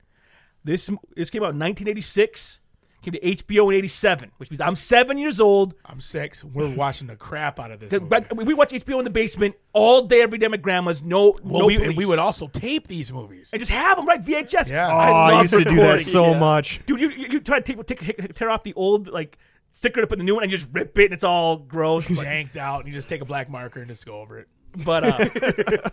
This 0.64 0.90
this 1.16 1.30
came 1.30 1.42
out 1.42 1.54
in 1.54 1.58
1986. 1.60 2.60
Came 3.02 3.12
to 3.12 3.20
HBO 3.20 3.70
in 3.70 3.76
87, 3.78 4.30
which 4.36 4.50
means 4.50 4.60
I'm 4.60 4.74
seven 4.74 5.16
years 5.16 5.40
old. 5.40 5.74
I'm 5.86 6.00
six. 6.00 6.44
We're 6.44 6.74
watching 6.74 7.06
the 7.06 7.16
crap 7.16 7.58
out 7.58 7.70
of 7.70 7.80
this. 7.80 7.90
Movie. 7.92 8.44
We 8.44 8.52
watch 8.52 8.72
HBO 8.72 8.98
in 8.98 9.04
the 9.04 9.10
basement 9.10 9.54
all 9.72 10.02
day, 10.02 10.20
every 10.20 10.36
day. 10.38 10.44
at 10.44 10.50
My 10.50 10.58
grandma's 10.58 11.02
no, 11.02 11.34
Well, 11.42 11.60
no 11.60 11.66
we, 11.66 11.78
police. 11.78 11.96
we 11.96 12.04
would 12.04 12.18
also 12.18 12.48
tape 12.48 12.88
these 12.88 13.10
movies. 13.10 13.50
and 13.54 13.60
just 13.60 13.72
have 13.72 13.96
them 13.96 14.06
right 14.06 14.20
VHS. 14.20 14.70
Yeah. 14.70 14.88
Oh, 14.92 14.98
I, 14.98 15.08
I 15.10 15.30
love 15.32 15.42
used 15.42 15.54
to 15.54 15.64
do 15.64 15.70
that 15.76 15.80
recording. 15.80 16.04
so 16.04 16.34
much. 16.34 16.84
Dude, 16.84 17.00
you, 17.00 17.08
you, 17.10 17.26
you 17.30 17.40
try 17.40 17.58
to 17.58 17.74
take, 17.74 17.86
take, 17.86 18.00
take, 18.18 18.34
tear 18.34 18.50
off 18.50 18.64
the 18.64 18.74
old 18.74 19.08
like 19.08 19.38
sticker 19.72 20.02
to 20.02 20.06
put 20.06 20.18
the 20.18 20.24
new 20.24 20.34
one, 20.34 20.42
and 20.42 20.52
you 20.52 20.58
just 20.58 20.70
rip 20.74 20.98
it, 20.98 21.04
and 21.06 21.14
it's 21.14 21.24
all 21.24 21.56
gross. 21.56 22.10
It's 22.10 22.20
yanked 22.20 22.58
out, 22.58 22.80
and 22.80 22.88
you 22.88 22.92
just 22.94 23.08
take 23.08 23.22
a 23.22 23.24
black 23.24 23.48
marker 23.48 23.80
and 23.80 23.88
just 23.88 24.04
go 24.04 24.20
over 24.20 24.38
it. 24.40 24.48
but, 24.84 25.04
uh, 25.04 25.88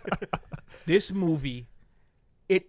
this 0.86 1.10
movie, 1.10 1.68
it 2.50 2.66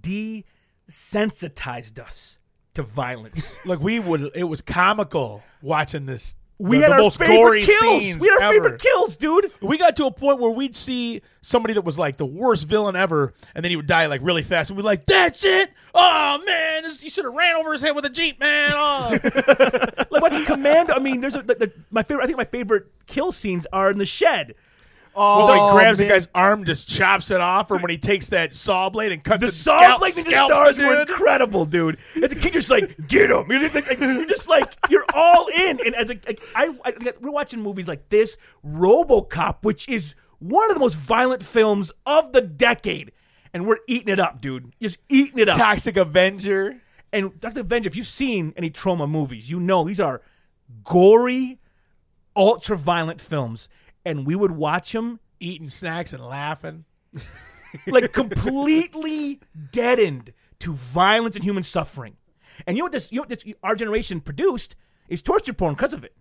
desensitized 0.00 1.98
us 1.98 2.38
to 2.74 2.82
violence. 2.82 3.56
Like 3.64 3.80
we 3.80 4.00
would, 4.00 4.30
it 4.34 4.44
was 4.44 4.60
comical 4.62 5.42
watching 5.62 6.06
this. 6.06 6.34
We 6.58 6.76
the, 6.76 6.82
had 6.82 6.90
the 6.90 6.94
our 6.94 7.00
most 7.00 7.18
favorite 7.18 7.36
gory 7.36 7.62
kills. 7.62 7.80
scenes 8.02 8.22
We 8.22 8.28
had 8.28 8.36
our 8.36 8.42
ever. 8.42 8.52
favorite 8.54 8.80
kills, 8.80 9.16
dude. 9.16 9.50
We 9.60 9.78
got 9.78 9.96
to 9.96 10.06
a 10.06 10.12
point 10.12 10.38
where 10.38 10.50
we'd 10.50 10.76
see 10.76 11.22
somebody 11.40 11.74
that 11.74 11.82
was 11.82 11.98
like 11.98 12.18
the 12.18 12.26
worst 12.26 12.68
villain 12.68 12.94
ever, 12.94 13.34
and 13.54 13.64
then 13.64 13.70
he 13.70 13.76
would 13.76 13.86
die 13.88 14.06
like 14.06 14.20
really 14.22 14.42
fast, 14.44 14.70
and 14.70 14.76
we'd 14.76 14.82
be 14.82 14.86
like, 14.86 15.06
"That's 15.06 15.44
it! 15.44 15.70
Oh 15.94 16.40
man, 16.46 16.84
this, 16.84 17.02
you 17.02 17.10
should 17.10 17.24
have 17.24 17.34
ran 17.34 17.56
over 17.56 17.72
his 17.72 17.82
head 17.82 17.96
with 17.96 18.04
a 18.04 18.10
jeep, 18.10 18.38
man!" 18.38 18.70
Oh. 18.74 19.18
Like 20.10 20.22
watching 20.22 20.44
Commando. 20.44 20.92
I 20.94 20.98
mean, 20.98 21.20
there's 21.20 21.34
a, 21.34 21.42
the, 21.42 21.54
the, 21.54 21.72
my 21.90 22.02
favorite. 22.02 22.24
I 22.24 22.26
think 22.26 22.36
my 22.38 22.44
favorite 22.44 22.86
kill 23.06 23.32
scenes 23.32 23.66
are 23.72 23.90
in 23.90 23.98
the 23.98 24.04
shed. 24.04 24.54
Oh, 25.14 25.38
well, 25.38 25.46
when 25.48 25.56
he 25.56 25.62
Oh, 25.62 25.72
grabs 25.74 25.98
man. 25.98 26.08
the 26.08 26.14
guy's 26.14 26.28
arm, 26.34 26.64
just 26.64 26.88
chops 26.88 27.30
it 27.30 27.40
off, 27.40 27.70
or 27.70 27.78
when 27.78 27.90
he 27.90 27.98
takes 27.98 28.28
that 28.28 28.54
saw 28.54 28.88
blade 28.88 29.12
and 29.12 29.22
cuts 29.22 29.42
The 29.42 29.48
it, 29.48 29.52
Saw 29.52 29.78
scalp, 29.78 30.00
Blade 30.00 30.12
Ninja 30.12 30.20
scalps 30.30 30.54
Stars 30.54 30.76
the 30.78 30.86
were 30.86 31.00
incredible, 31.02 31.64
dude. 31.66 31.98
As 32.22 32.32
a 32.32 32.34
kid, 32.34 32.44
you're 32.54 32.62
just 32.62 32.70
like, 32.70 33.08
get 33.08 33.30
him. 33.30 33.44
You're 33.50 33.60
just 33.68 33.74
like, 33.74 34.00
you're 34.00 34.24
just 34.26 34.48
like, 34.48 34.72
you're 34.88 35.04
all 35.14 35.48
in. 35.48 35.80
And 35.84 35.94
as 35.94 36.10
a, 36.10 36.14
like, 36.26 36.40
I, 36.54 36.74
I, 36.84 36.92
we're 37.20 37.30
watching 37.30 37.60
movies 37.60 37.88
like 37.88 38.08
this, 38.08 38.38
RoboCop, 38.66 39.56
which 39.62 39.88
is 39.88 40.14
one 40.38 40.70
of 40.70 40.74
the 40.76 40.80
most 40.80 40.94
violent 40.96 41.42
films 41.42 41.92
of 42.06 42.32
the 42.32 42.40
decade, 42.40 43.12
and 43.52 43.66
we're 43.66 43.78
eating 43.86 44.08
it 44.08 44.18
up, 44.18 44.40
dude. 44.40 44.72
Just 44.80 44.98
eating 45.08 45.38
it 45.40 45.48
up. 45.48 45.58
Toxic 45.58 45.96
Avenger. 45.96 46.76
And 47.12 47.38
Dr. 47.40 47.60
Avenger, 47.60 47.88
if 47.88 47.96
you've 47.96 48.06
seen 48.06 48.54
any 48.56 48.70
Troma 48.70 49.08
movies, 49.08 49.50
you 49.50 49.60
know 49.60 49.84
these 49.84 50.00
are 50.00 50.22
gory, 50.84 51.58
ultra 52.34 52.76
violent 52.76 53.20
films, 53.20 53.68
and 54.04 54.26
we 54.26 54.34
would 54.34 54.52
watch 54.52 54.92
them 54.92 55.20
Eating 55.42 55.70
snacks 55.70 56.12
and 56.12 56.24
laughing. 56.24 56.84
like 57.88 58.12
completely 58.12 59.40
deadened 59.72 60.32
to 60.60 60.72
violence 60.72 61.34
and 61.34 61.44
human 61.44 61.64
suffering. 61.64 62.16
And 62.64 62.76
you 62.76 62.82
know 62.82 62.84
what 62.84 62.92
this, 62.92 63.10
you 63.10 63.16
know 63.16 63.22
what 63.22 63.28
this 63.28 63.44
our 63.60 63.74
generation 63.74 64.20
produced 64.20 64.76
is 65.08 65.20
torture 65.20 65.52
porn 65.52 65.74
because 65.74 65.94
of 65.94 66.04
it. 66.04 66.14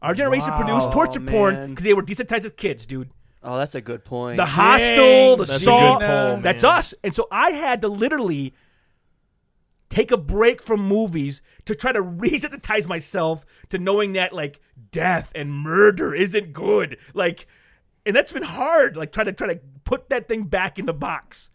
Our 0.00 0.14
generation 0.14 0.52
produced 0.52 0.92
torture 0.92 1.18
porn 1.18 1.70
because 1.70 1.84
they 1.84 1.94
were 1.94 2.04
desensitized 2.04 2.44
as 2.44 2.52
kids, 2.52 2.86
dude. 2.86 3.10
Oh, 3.42 3.56
that's 3.58 3.74
a 3.74 3.80
good 3.80 4.04
point. 4.04 4.36
The 4.36 4.46
hostel, 4.46 5.36
the 5.36 5.44
That's 5.44 5.60
a 5.60 5.64
saw, 5.64 5.98
good 5.98 6.06
pull, 6.06 6.42
that's 6.42 6.62
man. 6.62 6.72
us. 6.72 6.94
And 7.02 7.12
so 7.12 7.26
I 7.32 7.50
had 7.50 7.80
to 7.80 7.88
literally 7.88 8.54
take 9.88 10.12
a 10.12 10.16
break 10.16 10.62
from 10.62 10.80
movies 10.80 11.42
to 11.64 11.74
try 11.74 11.90
to 11.90 12.02
resensitize 12.02 12.86
myself 12.86 13.44
to 13.70 13.78
knowing 13.78 14.12
that 14.12 14.32
like 14.32 14.60
death 14.90 15.32
and 15.34 15.52
murder 15.52 16.14
isn't 16.14 16.52
good. 16.52 16.96
Like, 17.14 17.46
and 18.06 18.14
that's 18.16 18.32
been 18.32 18.42
hard. 18.42 18.96
Like 18.96 19.12
trying 19.12 19.26
to 19.26 19.32
try 19.32 19.54
to 19.54 19.60
put 19.84 20.08
that 20.10 20.28
thing 20.28 20.44
back 20.44 20.78
in 20.78 20.86
the 20.86 20.94
box. 20.94 21.50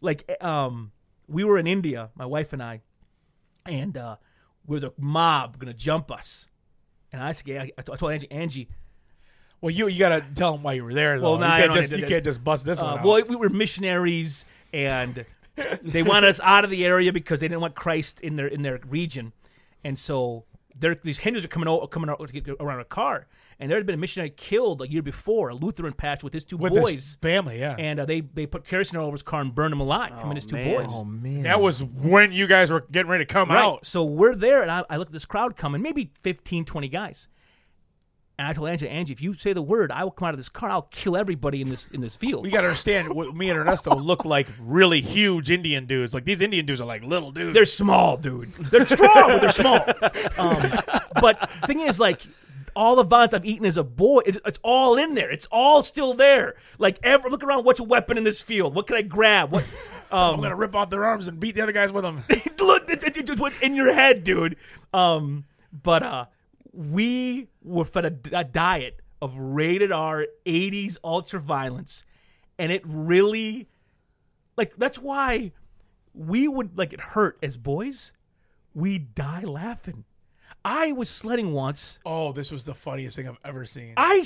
Like, 0.00 0.30
um, 0.42 0.92
we 1.28 1.44
were 1.44 1.58
in 1.58 1.66
India, 1.66 2.10
my 2.14 2.26
wife 2.26 2.52
and 2.52 2.62
I, 2.62 2.80
and 3.66 3.96
uh, 3.96 4.16
there 4.66 4.74
was 4.74 4.82
a 4.84 4.92
mob 4.98 5.58
gonna 5.58 5.74
jump 5.74 6.10
us. 6.10 6.48
And 7.12 7.22
I 7.22 7.32
said, 7.32 7.72
I, 7.78 7.92
I 7.92 7.96
told 7.96 8.12
Angie, 8.12 8.30
Angie, 8.30 8.68
Well, 9.60 9.70
you 9.70 9.88
you 9.88 9.98
gotta 9.98 10.24
tell 10.34 10.52
them 10.52 10.62
why 10.62 10.72
you 10.74 10.84
were 10.84 10.94
there. 10.94 11.18
Though. 11.18 11.32
Well, 11.32 11.38
nah, 11.38 11.56
you, 11.56 11.62
can't 11.64 11.74
just, 11.74 11.92
you 11.92 12.06
can't 12.06 12.24
just 12.24 12.42
bust 12.42 12.64
this 12.66 12.80
Uh, 12.80 12.84
one 12.84 12.98
out. 13.00 13.04
well, 13.04 13.22
we 13.28 13.36
were 13.36 13.48
missionaries, 13.50 14.46
and 14.72 15.24
they 15.82 16.02
wanted 16.02 16.30
us 16.30 16.40
out 16.42 16.64
of 16.64 16.70
the 16.70 16.86
area 16.86 17.12
because 17.12 17.40
they 17.40 17.48
didn't 17.48 17.60
want 17.60 17.74
Christ 17.74 18.20
in 18.20 18.36
their 18.36 18.46
in 18.46 18.62
their 18.62 18.80
region, 18.88 19.32
and 19.84 19.98
so 19.98 20.44
there 20.80 20.94
these 20.94 21.18
Hindus 21.18 21.44
are 21.44 21.48
coming 21.48 21.68
out 21.68 21.88
coming 21.90 22.10
out 22.10 22.20
around 22.60 22.80
a 22.80 22.84
car, 22.84 23.26
and 23.58 23.70
there 23.70 23.78
had 23.78 23.86
been 23.86 23.94
a 23.94 23.98
missionary 23.98 24.30
killed 24.30 24.82
a 24.82 24.90
year 24.90 25.02
before, 25.02 25.50
a 25.50 25.54
Lutheran 25.54 25.92
pastor 25.92 26.24
with 26.26 26.32
his 26.34 26.44
two 26.44 26.56
with 26.56 26.72
boys, 26.72 26.92
his 26.92 27.16
family, 27.22 27.60
yeah. 27.60 27.76
and 27.78 28.00
uh, 28.00 28.04
they 28.06 28.20
they 28.22 28.46
put 28.46 28.64
kerosene 28.64 28.98
all 28.98 29.06
over 29.06 29.14
his 29.14 29.22
car 29.22 29.40
and 29.40 29.54
burned 29.54 29.72
him 29.72 29.80
alive. 29.80 30.12
him 30.18 30.24
and 30.30 30.36
his 30.36 30.46
two 30.46 30.56
man. 30.56 30.76
boys. 30.82 30.92
Oh 30.92 31.04
man. 31.04 31.42
that 31.42 31.60
was 31.60 31.82
when 31.82 32.32
you 32.32 32.46
guys 32.46 32.70
were 32.70 32.84
getting 32.90 33.10
ready 33.10 33.24
to 33.24 33.32
come 33.32 33.50
Right. 33.50 33.62
out. 33.62 33.86
So 33.86 34.04
we're 34.04 34.34
there, 34.34 34.62
and 34.62 34.70
I, 34.70 34.84
I 34.90 34.96
look 34.96 35.08
at 35.08 35.12
this 35.12 35.26
crowd 35.26 35.56
coming, 35.56 35.82
maybe 35.82 36.10
15, 36.20 36.64
20 36.64 36.88
guys. 36.88 37.28
And 38.40 38.48
I 38.48 38.54
told 38.54 38.70
Angie, 38.70 38.88
Angie, 38.88 39.12
if 39.12 39.20
you 39.20 39.34
say 39.34 39.52
the 39.52 39.60
word, 39.60 39.92
I 39.92 40.02
will 40.02 40.12
come 40.12 40.26
out 40.28 40.32
of 40.32 40.40
this 40.40 40.48
car. 40.48 40.70
I'll 40.70 40.88
kill 40.90 41.14
everybody 41.14 41.60
in 41.60 41.68
this 41.68 41.88
in 41.88 42.00
this 42.00 42.16
field. 42.16 42.42
We 42.42 42.50
got 42.50 42.62
to 42.62 42.68
understand. 42.68 43.12
what 43.14 43.36
me 43.36 43.50
and 43.50 43.58
Ernesto 43.58 43.94
look 43.94 44.24
like 44.24 44.46
really 44.58 45.02
huge 45.02 45.50
Indian 45.50 45.84
dudes. 45.84 46.14
Like 46.14 46.24
these 46.24 46.40
Indian 46.40 46.64
dudes 46.64 46.80
are 46.80 46.86
like 46.86 47.02
little 47.02 47.32
dudes. 47.32 47.52
They're 47.52 47.66
small, 47.66 48.16
dude. 48.16 48.50
They're 48.54 48.86
strong, 48.86 49.28
but 49.28 49.40
they're 49.42 49.50
small. 49.50 49.80
Um, 50.38 50.72
but 51.20 51.38
the 51.60 51.66
thing 51.66 51.80
is, 51.80 52.00
like, 52.00 52.18
all 52.74 52.96
the 52.96 53.02
violence 53.04 53.34
I've 53.34 53.44
eaten 53.44 53.66
as 53.66 53.76
a 53.76 53.84
boy, 53.84 54.20
it's, 54.24 54.38
it's 54.46 54.58
all 54.62 54.96
in 54.96 55.14
there. 55.14 55.30
It's 55.30 55.46
all 55.52 55.82
still 55.82 56.14
there. 56.14 56.54
Like, 56.78 56.98
ever 57.02 57.28
look 57.28 57.44
around. 57.44 57.64
What's 57.66 57.80
a 57.80 57.84
weapon 57.84 58.16
in 58.16 58.24
this 58.24 58.40
field? 58.40 58.74
What 58.74 58.86
can 58.86 58.96
I 58.96 59.02
grab? 59.02 59.50
What? 59.52 59.66
I'm 60.10 60.40
gonna 60.40 60.56
rip 60.56 60.74
off 60.74 60.88
their 60.88 61.04
arms 61.04 61.28
and 61.28 61.38
beat 61.38 61.56
the 61.56 61.60
other 61.62 61.72
guys 61.72 61.92
with 61.92 62.04
them. 62.04 62.22
Look, 62.58 62.88
it- 62.88 63.04
it- 63.04 63.16
it's 63.28 63.38
what's 63.40 63.58
in 63.60 63.74
your 63.76 63.92
head, 63.92 64.24
dude. 64.24 64.56
Um, 64.94 65.44
but 65.72 66.02
uh, 66.02 66.24
we 66.72 67.48
were 67.62 67.84
fed 67.84 68.04
a, 68.32 68.38
a 68.38 68.44
diet 68.44 69.00
of 69.20 69.36
rated 69.36 69.92
R 69.92 70.26
'80s 70.46 70.98
ultra 71.04 71.40
violence, 71.40 72.04
and 72.58 72.72
it 72.72 72.82
really, 72.84 73.68
like, 74.56 74.76
that's 74.76 74.98
why 74.98 75.52
we 76.14 76.48
would 76.48 76.76
like 76.76 76.92
it 76.92 77.00
hurt 77.00 77.38
as 77.42 77.56
boys. 77.56 78.12
We 78.74 78.98
die 78.98 79.42
laughing. 79.42 80.04
I 80.64 80.92
was 80.92 81.08
sledding 81.08 81.52
once. 81.52 82.00
Oh, 82.04 82.32
this 82.32 82.50
was 82.50 82.64
the 82.64 82.74
funniest 82.74 83.16
thing 83.16 83.28
I've 83.28 83.38
ever 83.44 83.64
seen. 83.64 83.94
I, 83.96 84.24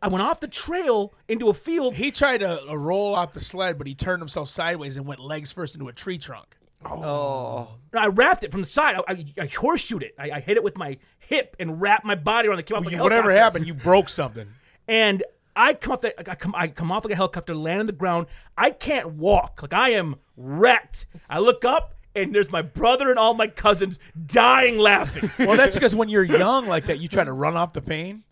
I 0.00 0.08
went 0.08 0.22
off 0.22 0.40
the 0.40 0.48
trail 0.48 1.12
into 1.28 1.50
a 1.50 1.54
field. 1.54 1.94
He 1.94 2.10
tried 2.10 2.38
to 2.38 2.70
uh, 2.70 2.74
roll 2.74 3.14
off 3.14 3.34
the 3.34 3.40
sled, 3.40 3.76
but 3.76 3.86
he 3.86 3.94
turned 3.94 4.22
himself 4.22 4.48
sideways 4.48 4.96
and 4.96 5.06
went 5.06 5.20
legs 5.20 5.52
first 5.52 5.74
into 5.74 5.88
a 5.88 5.92
tree 5.92 6.18
trunk. 6.18 6.53
Oh, 6.90 7.68
I 7.92 8.06
wrapped 8.08 8.44
it 8.44 8.50
from 8.50 8.60
the 8.60 8.66
side. 8.66 8.96
I, 8.96 9.12
I, 9.12 9.24
I 9.42 9.46
horseshoed 9.46 10.02
it. 10.02 10.14
I, 10.18 10.30
I 10.32 10.40
hit 10.40 10.56
it 10.56 10.62
with 10.64 10.76
my 10.76 10.98
hip 11.18 11.56
and 11.58 11.80
wrapped 11.80 12.04
my 12.04 12.14
body 12.14 12.48
around 12.48 12.56
the 12.58 12.62
came 12.62 12.76
off 12.76 12.84
like 12.84 12.94
a 12.94 13.02
Whatever 13.02 13.30
helicopter. 13.30 13.42
happened, 13.44 13.66
you 13.66 13.74
broke 13.74 14.08
something. 14.08 14.46
and 14.88 15.22
I 15.56 15.74
come 15.74 15.92
off 15.92 16.00
the, 16.00 16.18
I 16.30 16.34
come 16.34 16.52
I 16.56 16.66
come 16.68 16.90
off 16.90 17.04
like 17.04 17.12
a 17.12 17.16
helicopter, 17.16 17.54
land 17.54 17.80
on 17.80 17.86
the 17.86 17.92
ground. 17.92 18.26
I 18.58 18.70
can't 18.70 19.12
walk. 19.14 19.60
Like 19.62 19.72
I 19.72 19.90
am 19.90 20.16
wrecked. 20.36 21.06
I 21.30 21.38
look 21.38 21.64
up 21.64 21.94
and 22.16 22.34
there's 22.34 22.50
my 22.50 22.62
brother 22.62 23.08
and 23.10 23.18
all 23.18 23.34
my 23.34 23.46
cousins 23.46 23.98
dying 24.26 24.78
laughing. 24.78 25.30
Well, 25.38 25.56
that's 25.56 25.76
because 25.76 25.94
when 25.94 26.08
you're 26.08 26.24
young 26.24 26.66
like 26.66 26.86
that, 26.86 26.98
you 27.00 27.06
try 27.08 27.22
to 27.24 27.32
run 27.32 27.56
off 27.56 27.72
the 27.72 27.82
pain. 27.82 28.24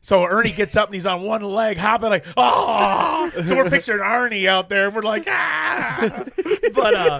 So 0.00 0.24
Ernie 0.24 0.52
gets 0.52 0.76
up 0.76 0.88
and 0.88 0.94
he's 0.94 1.06
on 1.06 1.22
one 1.22 1.42
leg, 1.42 1.78
hopping 1.78 2.10
like, 2.10 2.24
oh! 2.36 3.30
So 3.44 3.56
we're 3.56 3.68
picturing 3.68 4.00
Ernie 4.00 4.46
out 4.46 4.68
there, 4.68 4.86
and 4.86 4.94
we're 4.94 5.02
like, 5.02 5.24
ah! 5.28 6.24
but 6.74 6.94
uh, 6.94 7.18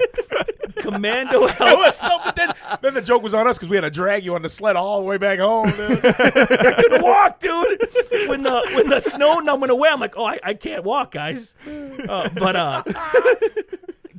Commando 0.76 1.46
It 1.48 1.58
was 1.60 1.96
so. 1.96 2.08
But 2.24 2.36
then, 2.36 2.52
then 2.82 2.94
the 2.94 3.02
joke 3.02 3.22
was 3.22 3.34
on 3.34 3.46
us 3.48 3.56
because 3.58 3.68
we 3.68 3.76
had 3.76 3.82
to 3.82 3.90
drag 3.90 4.24
you 4.24 4.34
on 4.34 4.42
the 4.42 4.48
sled 4.48 4.76
all 4.76 5.00
the 5.00 5.06
way 5.06 5.16
back 5.18 5.38
home. 5.38 5.70
Dude. 5.70 6.00
couldn't 6.00 7.02
walk, 7.02 7.40
dude. 7.40 7.80
When 8.28 8.42
the 8.42 8.62
when 8.74 8.88
the 8.88 9.00
snow 9.00 9.40
numb 9.40 9.60
went 9.60 9.72
away, 9.72 9.88
I'm 9.90 10.00
like, 10.00 10.14
oh, 10.16 10.24
I, 10.26 10.38
I 10.42 10.54
can't 10.54 10.84
walk, 10.84 11.12
guys. 11.12 11.56
Uh, 11.66 12.28
but 12.34 12.56
uh, 12.56 12.82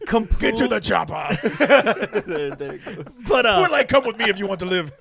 complete, 0.07 0.39
Get 0.41 0.57
to 0.57 0.67
the 0.67 0.79
chopper. 0.79 1.37
there, 2.25 2.51
there 2.51 2.73
it 2.75 2.85
goes. 2.85 3.15
but 3.27 3.45
uh, 3.45 3.59
We're 3.61 3.69
like, 3.69 3.87
come 3.87 4.05
with 4.05 4.17
me 4.17 4.25
if 4.29 4.39
you 4.39 4.47
want 4.47 4.59
to 4.59 4.65
live. 4.65 4.91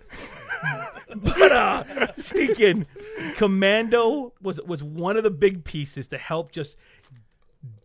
But 1.14 1.52
uh, 1.52 1.84
stinking 2.16 2.86
commando 3.36 4.32
was 4.42 4.60
was 4.62 4.82
one 4.82 5.16
of 5.16 5.22
the 5.22 5.30
big 5.30 5.62
pieces 5.64 6.08
to 6.08 6.18
help 6.18 6.52
just 6.52 6.76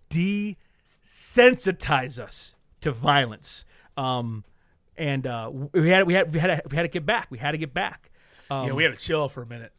desensitize 0.09 2.19
us 2.19 2.55
to 2.81 2.91
violence. 2.91 3.65
Um, 3.95 4.43
and 4.97 5.27
uh, 5.27 5.51
we 5.73 5.89
had 5.89 6.07
we 6.07 6.13
had 6.13 6.33
we 6.33 6.39
had 6.39 6.47
to, 6.47 6.61
we 6.69 6.75
had 6.75 6.83
to 6.83 6.89
get 6.89 7.05
back. 7.05 7.27
We 7.29 7.37
had 7.37 7.51
to 7.51 7.57
get 7.57 7.73
back. 7.73 8.11
Um, 8.49 8.67
yeah, 8.67 8.73
we 8.73 8.83
had 8.83 8.93
to 8.93 8.99
chill 8.99 9.29
for 9.29 9.41
a 9.41 9.45
minute. 9.45 9.71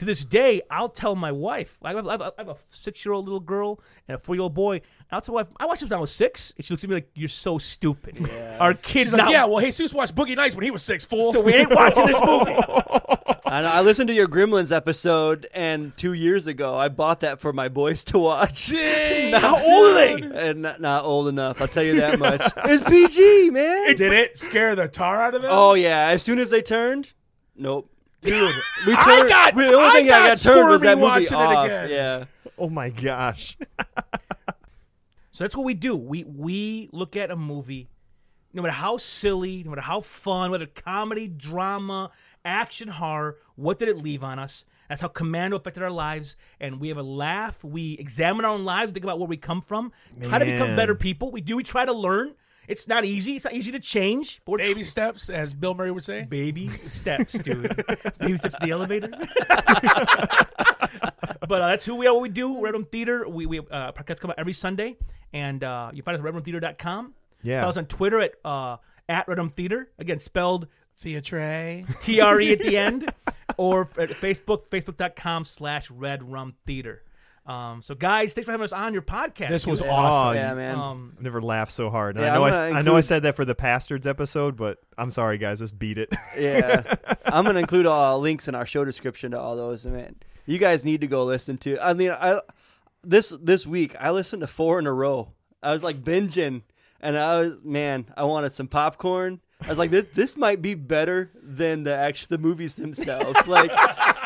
To 0.00 0.06
this 0.06 0.24
day, 0.24 0.62
I'll 0.70 0.88
tell 0.88 1.14
my 1.14 1.30
wife. 1.30 1.76
I 1.82 1.92
have, 1.92 2.06
I 2.06 2.12
have, 2.12 2.22
I 2.22 2.32
have 2.38 2.48
a 2.48 2.56
six-year-old 2.68 3.26
little 3.26 3.38
girl 3.38 3.80
and 4.08 4.16
a 4.16 4.18
four-year-old 4.18 4.54
boy. 4.54 4.80
I'll 5.12 5.20
tell 5.20 5.34
my 5.34 5.42
wife. 5.42 5.50
I 5.58 5.66
watched 5.66 5.82
this 5.82 5.90
when 5.90 5.98
I 5.98 6.00
was 6.00 6.10
six, 6.10 6.54
and 6.56 6.64
she 6.64 6.72
looks 6.72 6.82
at 6.84 6.90
me 6.90 6.96
like, 6.96 7.10
"You're 7.14 7.28
so 7.28 7.58
stupid." 7.58 8.18
Our 8.60 8.74
kids 8.74 9.10
She's 9.10 9.12
like, 9.12 9.30
yeah, 9.30 9.44
well, 9.44 9.60
Jesus 9.60 9.92
watched 9.92 10.14
Boogie 10.14 10.36
Nights 10.36 10.56
when 10.56 10.64
he 10.64 10.70
was 10.70 10.82
six, 10.82 11.04
fool. 11.04 11.32
so 11.32 11.40
we 11.40 11.52
ain't 11.54 11.74
watching 11.74 12.06
this 12.06 12.20
movie. 12.24 12.54
I, 13.44 13.62
know, 13.62 13.68
I 13.68 13.80
listened 13.82 14.08
to 14.08 14.14
your 14.14 14.26
Gremlins 14.26 14.74
episode, 14.74 15.46
and 15.52 15.94
two 15.96 16.14
years 16.14 16.46
ago, 16.46 16.78
I 16.78 16.88
bought 16.88 17.20
that 17.20 17.40
for 17.40 17.52
my 17.52 17.68
boys 17.68 18.04
to 18.04 18.18
watch. 18.18 18.70
How 19.32 19.56
old 19.56 19.96
are 19.96 20.32
and 20.34 20.62
not, 20.62 20.80
not 20.80 21.04
old 21.04 21.28
enough, 21.28 21.60
I'll 21.60 21.68
tell 21.68 21.82
you 21.82 22.00
that 22.00 22.18
much. 22.18 22.40
it's 22.56 22.84
PG, 22.88 23.50
man. 23.50 23.96
Did 23.96 24.12
it 24.12 24.38
scare 24.38 24.74
the 24.76 24.88
tar 24.88 25.20
out 25.20 25.34
of 25.34 25.42
them? 25.42 25.50
oh 25.52 25.74
yeah, 25.74 26.06
as 26.06 26.22
soon 26.22 26.38
as 26.38 26.50
they 26.50 26.62
turned, 26.62 27.12
nope. 27.54 27.90
Dude. 28.20 28.54
We 28.86 28.94
I 28.96 29.04
turned. 29.04 29.28
got- 29.28 29.54
the 29.54 29.64
only 29.66 29.76
I 29.88 29.90
thing 29.92 30.06
got 30.06 30.22
I 30.22 30.28
got 30.28 30.38
turned 30.38 30.68
was 30.68 30.80
that 30.82 30.96
movie 30.98 31.02
watching 31.08 31.26
it 31.26 31.34
off. 31.34 31.64
again. 31.66 31.90
Yeah. 31.90 32.24
Oh 32.58 32.68
my 32.68 32.90
gosh. 32.90 33.56
So 35.32 35.44
that's 35.44 35.56
what 35.56 35.64
we 35.64 35.74
do. 35.74 35.96
We 35.96 36.24
we 36.24 36.90
look 36.92 37.16
at 37.16 37.30
a 37.30 37.36
movie, 37.36 37.88
no 38.52 38.60
matter 38.62 38.74
how 38.74 38.98
silly, 38.98 39.62
no 39.64 39.70
matter 39.70 39.80
how 39.82 40.00
fun, 40.00 40.50
whether 40.50 40.66
comedy, 40.66 41.28
drama, 41.28 42.10
action, 42.44 42.88
horror. 42.88 43.38
What 43.54 43.78
did 43.78 43.88
it 43.88 43.96
leave 43.96 44.22
on 44.22 44.38
us? 44.38 44.64
That's 44.88 45.00
how 45.00 45.08
Commando 45.08 45.56
affected 45.56 45.82
our 45.82 45.90
lives, 45.90 46.36
and 46.60 46.80
we 46.80 46.88
have 46.88 46.98
a 46.98 47.02
laugh. 47.02 47.62
We 47.64 47.94
examine 47.94 48.44
our 48.44 48.50
own 48.52 48.64
lives, 48.64 48.92
think 48.92 49.04
about 49.04 49.18
where 49.20 49.28
we 49.28 49.36
come 49.36 49.62
from, 49.62 49.92
try 50.20 50.40
to 50.40 50.44
become 50.44 50.74
better 50.76 50.94
people. 50.96 51.30
We 51.30 51.40
do. 51.40 51.56
We 51.56 51.62
try 51.62 51.86
to 51.86 51.92
learn. 51.92 52.34
It's 52.70 52.86
not 52.86 53.04
easy. 53.04 53.34
It's 53.34 53.44
not 53.44 53.54
easy 53.54 53.72
to 53.72 53.80
change. 53.80 54.40
But 54.44 54.52
we're 54.52 54.58
Baby 54.58 54.84
steps, 54.84 55.28
as 55.28 55.52
Bill 55.52 55.74
Murray 55.74 55.90
would 55.90 56.04
say. 56.04 56.24
baby 56.24 56.68
steps, 56.68 57.32
dude. 57.32 57.64
baby 58.20 58.38
steps 58.38 58.56
to 58.58 58.66
the 58.66 58.70
elevator. 58.70 59.08
but 61.48 61.62
uh, 61.62 61.68
that's 61.68 61.84
who 61.84 61.96
we 61.96 62.06
are. 62.06 62.14
What 62.14 62.22
we 62.22 62.28
do. 62.28 62.62
Red 62.62 62.74
Room 62.74 62.84
Theater. 62.84 63.28
We 63.28 63.46
we 63.46 63.58
uh, 63.58 63.92
podcasts 63.92 64.20
come 64.20 64.30
out 64.30 64.38
every 64.38 64.52
Sunday, 64.52 64.96
and 65.32 65.64
uh, 65.64 65.90
you 65.92 66.02
find 66.02 66.16
us 66.16 66.24
at 66.24 66.32
redroomtheater.com. 66.32 67.14
Yeah. 67.42 67.60
Follow 67.60 67.70
was 67.70 67.78
on 67.78 67.86
Twitter 67.86 68.20
at 68.20 68.34
uh, 68.44 68.76
at 69.08 69.26
Red 69.26 69.38
Room 69.38 69.50
Theater. 69.50 69.90
Again, 69.98 70.20
spelled 70.20 70.68
Theatre. 70.96 71.84
T 72.00 72.20
R 72.20 72.40
E 72.40 72.52
at 72.52 72.60
the 72.60 72.76
end, 72.86 73.10
or 73.56 73.82
at 73.98 74.10
Facebook 74.10 74.68
Facebook.com 74.68 75.44
slash 75.44 75.90
Red 75.90 76.30
Rum 76.30 76.54
Theater. 76.66 77.02
Um, 77.50 77.82
so 77.82 77.94
guys, 77.94 78.32
thanks 78.34 78.46
for 78.46 78.52
having 78.52 78.64
us 78.64 78.72
on 78.72 78.92
your 78.92 79.02
podcast. 79.02 79.48
This 79.48 79.66
was 79.66 79.80
dude. 79.80 79.88
awesome. 79.88 80.36
Yeah, 80.36 80.54
man. 80.54 80.74
Um, 80.76 81.14
I've 81.16 81.22
never 81.24 81.42
laughed 81.42 81.72
so 81.72 81.90
hard. 81.90 82.16
And 82.16 82.24
Yeah, 82.24 82.32
I 82.32 82.36
know 82.36 82.44
I, 82.44 82.48
I'm 82.48 82.52
s- 82.54 82.60
gonna 82.60 82.66
I 82.66 82.70
know 82.70 82.76
I 82.76 82.80
include- 82.80 83.04
said 83.04 83.22
that 83.24 83.34
for 83.36 83.44
the 83.44 83.54
Pastards 83.54 84.06
episode, 84.06 84.56
but 84.56 84.78
I'm 84.96 85.10
sorry 85.10 85.36
guys, 85.38 85.58
this 85.58 85.72
beat 85.72 85.98
it. 85.98 86.14
Yeah, 86.38 86.82
I'm 87.26 87.44
gonna 87.44 87.58
include 87.60 87.86
all 87.86 88.20
links 88.20 88.46
in 88.46 88.54
our 88.54 88.66
show 88.66 88.84
description 88.84 89.32
to 89.32 89.40
all 89.40 89.56
those. 89.56 89.84
Man, 89.84 90.14
you 90.46 90.58
guys 90.58 90.84
need 90.84 91.00
to 91.00 91.06
go 91.08 91.24
listen 91.24 91.58
to. 91.58 91.78
I 91.84 91.92
mean, 91.94 92.10
I 92.12 92.40
this 93.02 93.30
this 93.42 93.66
week 93.66 93.96
I 93.98 94.10
listened 94.10 94.40
to 94.42 94.46
four 94.46 94.78
in 94.78 94.86
a 94.86 94.92
row. 94.92 95.32
I 95.62 95.72
was 95.72 95.82
like 95.82 95.96
binging, 96.04 96.62
and 97.00 97.16
I 97.18 97.40
was 97.40 97.64
man, 97.64 98.06
I 98.16 98.24
wanted 98.24 98.52
some 98.52 98.68
popcorn. 98.68 99.40
I 99.62 99.68
was 99.68 99.76
like, 99.78 99.90
this 99.90 100.06
this 100.14 100.36
might 100.36 100.62
be 100.62 100.74
better 100.74 101.30
than 101.42 101.82
the 101.82 101.94
actual 101.94 102.28
the 102.30 102.38
movies 102.38 102.76
themselves. 102.76 103.44
like, 103.46 103.70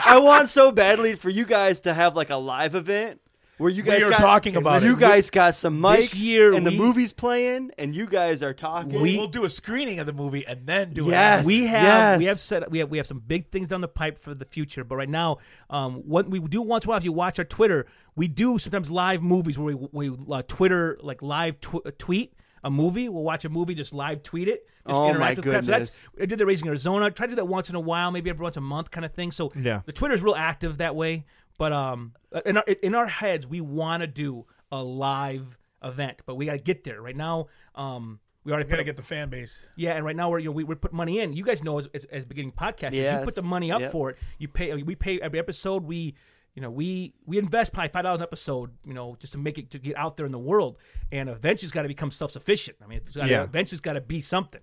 I 0.04 0.18
want 0.18 0.48
so 0.50 0.70
badly 0.72 1.14
for 1.14 1.30
you 1.30 1.44
guys 1.44 1.80
to 1.80 1.94
have 1.94 2.14
like 2.16 2.30
a 2.30 2.36
live 2.36 2.74
event. 2.74 3.20
Where 3.56 3.70
you 3.70 3.84
guys 3.84 4.02
are 4.02 4.10
got, 4.10 4.18
talking 4.18 4.56
about 4.56 4.82
you 4.82 4.94
it. 4.94 4.98
guys 4.98 5.30
got 5.30 5.54
some 5.54 5.80
mics 5.80 5.96
This 5.96 6.14
year 6.16 6.54
and 6.54 6.66
the 6.66 6.72
movies 6.72 7.12
playing, 7.12 7.70
and 7.78 7.94
you 7.94 8.06
guys 8.06 8.42
are 8.42 8.52
talking. 8.52 9.00
We- 9.00 9.16
we'll 9.16 9.28
do 9.28 9.44
a 9.44 9.48
screening 9.50 10.00
of 10.00 10.06
the 10.06 10.12
movie 10.12 10.44
and 10.44 10.66
then 10.66 10.92
do 10.92 11.06
Yes. 11.06 11.44
it. 11.44 11.46
we 11.46 11.66
have 11.66 11.84
yes. 11.84 12.18
we 12.18 12.24
have 12.24 12.38
set 12.40 12.68
we 12.72 12.80
have 12.80 12.90
we 12.90 12.98
have 12.98 13.06
some 13.06 13.20
big 13.20 13.52
things 13.52 13.68
down 13.68 13.80
the 13.80 13.86
pipe 13.86 14.18
for 14.18 14.34
the 14.34 14.44
future. 14.44 14.82
But 14.82 14.96
right 14.96 15.08
now, 15.08 15.36
um, 15.70 15.98
what 16.04 16.28
we 16.28 16.40
do 16.40 16.62
once 16.62 16.84
in 16.84 16.88
a 16.88 16.90
while, 16.90 16.98
if 16.98 17.04
you 17.04 17.12
watch 17.12 17.38
our 17.38 17.44
Twitter, 17.44 17.86
we 18.16 18.26
do 18.26 18.58
sometimes 18.58 18.90
live 18.90 19.22
movies 19.22 19.56
where 19.56 19.76
we 19.76 20.08
we 20.10 20.16
uh, 20.32 20.42
Twitter 20.48 20.98
like 21.00 21.22
live 21.22 21.60
tw- 21.60 21.96
tweet 21.96 22.34
a 22.64 22.70
movie. 22.70 23.08
We'll 23.08 23.22
watch 23.22 23.44
a 23.44 23.48
movie, 23.48 23.76
just 23.76 23.94
live 23.94 24.24
tweet 24.24 24.48
it. 24.48 24.66
Just 24.86 25.00
Oh, 25.00 25.08
interact 25.08 25.38
my 25.38 25.40
with 25.40 25.44
crap. 25.44 25.64
So 25.64 25.70
that's 25.70 26.02
goodness. 26.02 26.08
I 26.22 26.26
did 26.26 26.38
the 26.38 26.46
Raising 26.46 26.68
Arizona. 26.68 27.10
Try 27.10 27.26
to 27.26 27.30
do 27.32 27.36
that 27.36 27.46
once 27.46 27.70
in 27.70 27.74
a 27.74 27.80
while, 27.80 28.10
maybe 28.10 28.28
every 28.30 28.42
once 28.42 28.56
a 28.56 28.60
month, 28.60 28.90
kind 28.90 29.04
of 29.04 29.12
thing. 29.12 29.30
So 29.32 29.50
Yeah. 29.56 29.80
the 29.86 29.92
Twitter's 29.92 30.22
real 30.22 30.34
active 30.34 30.78
that 30.78 30.94
way. 30.94 31.24
But 31.58 31.72
um, 31.72 32.14
in 32.44 32.56
our 32.58 32.64
in 32.82 32.94
our 32.94 33.06
heads, 33.06 33.46
we 33.46 33.60
want 33.60 34.02
to 34.02 34.06
do 34.06 34.44
a 34.72 34.82
live 34.82 35.56
event, 35.82 36.18
but 36.26 36.34
we 36.34 36.46
got 36.46 36.52
to 36.52 36.58
get 36.58 36.82
there. 36.84 37.00
Right 37.00 37.16
now, 37.16 37.46
um, 37.76 38.18
we 38.44 38.52
already 38.52 38.68
gotta 38.68 38.84
get 38.84 38.96
the 38.96 39.02
fan 39.02 39.30
base. 39.30 39.64
yeah, 39.76 39.92
and 39.94 40.04
right 40.04 40.14
now 40.16 40.28
we're 40.28 40.38
you 40.40 40.46
know, 40.46 40.52
we, 40.52 40.64
we're 40.64 40.74
putting 40.76 40.96
money 40.98 41.20
in. 41.20 41.32
You 41.32 41.44
guys 41.44 41.62
know 41.64 41.78
as, 41.78 41.88
as, 41.94 42.04
as 42.06 42.24
beginning 42.26 42.52
podcasters, 42.52 43.18
you 43.20 43.24
put 43.24 43.34
the 43.36 43.42
money 43.42 43.72
up 43.72 43.80
Yep. 43.80 43.92
for 43.92 44.10
it. 44.10 44.18
You 44.38 44.48
pay. 44.48 44.74
We 44.82 44.94
pay 44.96 45.18
every 45.20 45.38
episode. 45.38 45.84
We 45.84 46.14
you 46.54 46.62
know 46.62 46.70
we 46.70 47.14
we 47.26 47.38
invest 47.38 47.72
probably 47.72 47.88
five 47.90 48.02
dollars 48.04 48.20
an 48.20 48.24
episode. 48.24 48.70
You 48.84 48.94
know 48.94 49.16
just 49.18 49.32
to 49.32 49.38
make 49.38 49.58
it 49.58 49.70
to 49.72 49.78
get 49.78 49.96
out 49.96 50.16
there 50.16 50.26
in 50.26 50.32
the 50.32 50.38
world. 50.38 50.76
And 51.12 51.28
eventually, 51.28 51.66
it's 51.66 51.72
got 51.72 51.82
to 51.82 51.88
become 51.88 52.10
self 52.10 52.30
sufficient. 52.32 52.78
I 52.82 52.86
mean, 52.86 52.98
it's 52.98 53.12
gotta, 53.12 53.28
Yeah. 53.30 53.42
eventually, 53.44 53.76
it's 53.76 53.80
got 53.82 53.92
to 53.94 54.00
be 54.00 54.20
something. 54.20 54.60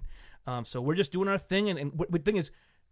Um, 0.47 0.65
so 0.65 0.81
we're 0.81 0.95
just 0.95 1.11
doing 1.11 1.27
our 1.27 1.37
thing, 1.37 1.69
and, 1.69 1.77
and 1.77 1.93
what, 1.93 2.11
the 2.11 2.17
thing 2.19 2.35
is, 2.37 2.51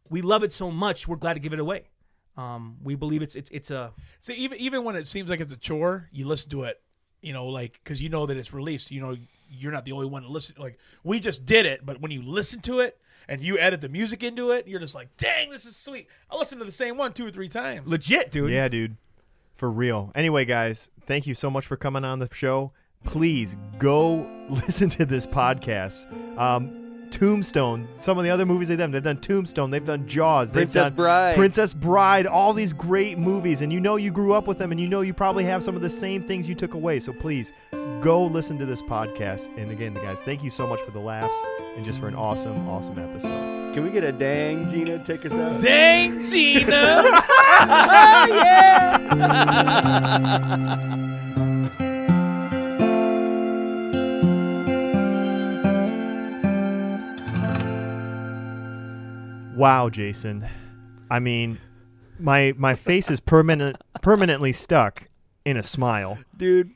we 0.09 0.21
love 0.21 0.43
it 0.43 0.51
so 0.51 0.69
much. 0.69 1.07
We're 1.07 1.15
glad 1.15 1.33
to 1.33 1.39
give 1.39 1.51
it 1.53 1.59
away. 1.59 1.89
Um, 2.37 2.77
we 2.83 2.95
believe 2.95 3.21
it's 3.21 3.35
it's 3.35 3.49
it's 3.51 3.71
a 3.71 3.91
See, 4.19 4.33
even 4.35 4.57
even 4.59 4.83
when 4.83 4.95
it 4.95 5.07
seems 5.07 5.29
like 5.29 5.39
it's 5.39 5.51
a 5.51 5.57
chore, 5.57 6.07
you 6.11 6.25
listen 6.27 6.49
to 6.51 6.63
it. 6.63 6.81
You 7.21 7.33
know, 7.33 7.47
like 7.47 7.73
because 7.83 8.01
you 8.01 8.07
know 8.09 8.25
that 8.27 8.37
it's 8.37 8.53
released. 8.53 8.91
You 8.91 9.01
know, 9.01 9.17
you're 9.49 9.71
not 9.73 9.83
the 9.83 9.91
only 9.91 10.05
one 10.07 10.21
to 10.21 10.29
listen. 10.29 10.55
Like 10.57 10.77
we 11.03 11.19
just 11.19 11.45
did 11.45 11.65
it, 11.65 11.85
but 11.85 11.99
when 11.99 12.11
you 12.11 12.21
listen 12.21 12.61
to 12.61 12.79
it 12.79 12.97
and 13.29 13.39
you 13.41 13.57
edit 13.57 13.79
the 13.79 13.87
music 13.87 14.23
into 14.23 14.51
it, 14.51 14.67
you're 14.67 14.79
just 14.81 14.95
like, 14.95 15.15
"Dang, 15.15 15.51
this 15.51 15.65
is 15.65 15.77
sweet." 15.77 16.07
I 16.29 16.35
listened 16.35 16.59
to 16.59 16.65
the 16.65 16.71
same 16.71 16.97
one 16.97 17.13
two 17.13 17.25
or 17.25 17.31
three 17.31 17.47
times. 17.47 17.89
legit, 17.89 18.31
dude. 18.31 18.51
yeah, 18.51 18.67
dude. 18.67 18.97
For 19.55 19.69
real. 19.69 20.11
Anyway, 20.15 20.45
guys, 20.45 20.89
thank 21.05 21.27
you 21.27 21.33
so 21.33 21.49
much 21.49 21.65
for 21.65 21.75
coming 21.77 22.03
on 22.03 22.19
the 22.19 22.27
show. 22.33 22.71
Please 23.03 23.55
go 23.77 24.29
listen 24.49 24.89
to 24.91 25.05
this 25.05 25.25
podcast. 25.27 26.05
Um, 26.37 26.88
Tombstone. 27.11 27.87
Some 27.97 28.17
of 28.17 28.23
the 28.23 28.29
other 28.29 28.45
movies 28.45 28.67
they've 28.67 28.77
done. 28.77 28.91
They've 28.91 29.03
done 29.03 29.17
Tombstone. 29.17 29.71
They've 29.71 29.83
done 29.83 30.07
Jaws. 30.07 30.51
They've 30.51 30.61
Princess 30.61 30.87
done 30.87 30.95
Bride. 30.95 31.35
Princess 31.35 31.73
Bride. 31.73 32.27
All 32.27 32.53
these 32.53 32.73
great 32.73 33.17
movies, 33.17 33.61
and 33.61 33.71
you 33.73 33.79
know 33.79 33.95
you 33.95 34.11
grew 34.11 34.33
up 34.33 34.47
with 34.47 34.57
them, 34.57 34.71
and 34.71 34.79
you 34.79 34.87
know 34.87 35.01
you 35.01 35.13
probably 35.13 35.43
have 35.45 35.61
some 35.63 35.75
of 35.75 35.81
the 35.81 35.89
same 35.89 36.21
things 36.21 36.47
you 36.47 36.55
took 36.55 36.73
away. 36.73 36.99
So 36.99 37.11
please 37.13 37.51
go 38.01 38.25
listen 38.25 38.57
to 38.59 38.65
this 38.65 38.81
podcast. 38.81 39.55
And 39.57 39.71
again, 39.71 39.93
guys, 39.93 40.21
thank 40.23 40.43
you 40.43 40.49
so 40.49 40.67
much 40.67 40.79
for 40.81 40.91
the 40.91 40.99
laughs 40.99 41.41
and 41.75 41.83
just 41.85 41.99
for 41.99 42.07
an 42.07 42.15
awesome, 42.15 42.67
awesome 42.69 42.97
episode. 42.99 43.73
Can 43.73 43.83
we 43.83 43.89
get 43.91 44.03
a 44.03 44.11
dang, 44.11 44.67
Gina? 44.69 45.03
Take 45.03 45.25
us 45.25 45.33
out. 45.33 45.61
Dang, 45.61 46.21
Gina! 46.21 47.21
Wow, 59.59 59.89
Jason. 59.89 60.47
I 61.11 61.19
mean, 61.19 61.59
my 62.17 62.53
my 62.57 62.75
face 62.75 63.11
is 63.11 63.19
permanent 63.19 63.75
permanently 64.01 64.53
stuck 64.53 65.09
in 65.43 65.57
a 65.57 65.63
smile. 65.63 66.17
Dude, 66.37 66.71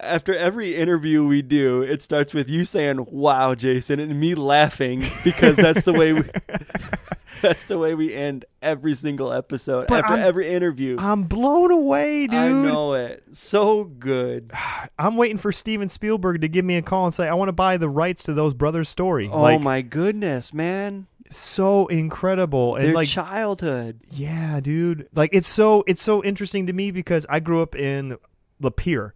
after 0.00 0.34
every 0.34 0.74
interview 0.74 1.24
we 1.24 1.40
do, 1.40 1.82
it 1.82 2.02
starts 2.02 2.34
with 2.34 2.50
you 2.50 2.64
saying, 2.64 3.06
"Wow, 3.12 3.54
Jason," 3.54 4.00
and 4.00 4.18
me 4.18 4.34
laughing 4.34 5.04
because 5.22 5.54
that's 5.54 5.84
the 5.84 5.92
way 5.92 6.14
we 6.14 6.22
That's 7.42 7.66
the 7.66 7.78
way 7.78 7.94
we 7.94 8.12
end 8.12 8.44
every 8.60 8.94
single 8.94 9.32
episode 9.32 9.86
But 9.86 10.00
after 10.00 10.14
I'm- 10.14 10.24
every 10.26 10.48
interview. 10.48 10.96
I'm 10.98 11.24
blown 11.24 11.70
away, 11.70 12.26
dude. 12.26 12.34
I 12.34 12.48
know 12.48 12.94
it. 12.94 13.22
So 13.30 13.84
good. 13.84 14.50
I'm 14.98 15.16
waiting 15.16 15.36
for 15.38 15.52
Steven 15.52 15.88
Spielberg 15.88 16.40
to 16.40 16.48
give 16.48 16.64
me 16.64 16.76
a 16.76 16.82
call 16.82 17.04
and 17.04 17.14
say 17.14 17.28
I 17.28 17.34
want 17.34 17.50
to 17.50 17.52
buy 17.52 17.76
the 17.76 17.88
rights 17.90 18.24
to 18.24 18.32
those 18.34 18.52
brothers' 18.54 18.88
story. 18.88 19.28
Oh 19.30 19.42
like 19.42 19.60
my 19.60 19.82
goodness, 19.82 20.52
man. 20.52 21.06
So 21.30 21.86
incredible 21.88 22.76
and 22.76 22.86
Their 22.88 22.94
like 22.94 23.08
childhood. 23.08 24.00
yeah, 24.10 24.60
dude. 24.60 25.08
Like 25.14 25.30
it's 25.32 25.48
so 25.48 25.84
it's 25.86 26.02
so 26.02 26.22
interesting 26.24 26.66
to 26.66 26.72
me 26.72 26.90
because 26.90 27.26
I 27.28 27.40
grew 27.40 27.62
up 27.62 27.74
in 27.76 28.16
Lapeer, 28.62 29.12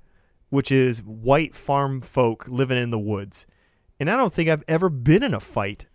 which 0.51 0.70
is 0.73 1.03
white 1.03 1.55
farm 1.55 2.01
folk 2.01 2.47
living 2.49 2.78
in 2.78 2.91
the 2.91 2.99
woods. 2.99 3.47
And 3.99 4.11
I 4.11 4.16
don't 4.16 4.32
think 4.32 4.49
I've 4.49 4.65
ever 4.69 4.89
been 4.89 5.23
in 5.23 5.35
a 5.35 5.41
fight. 5.41 5.87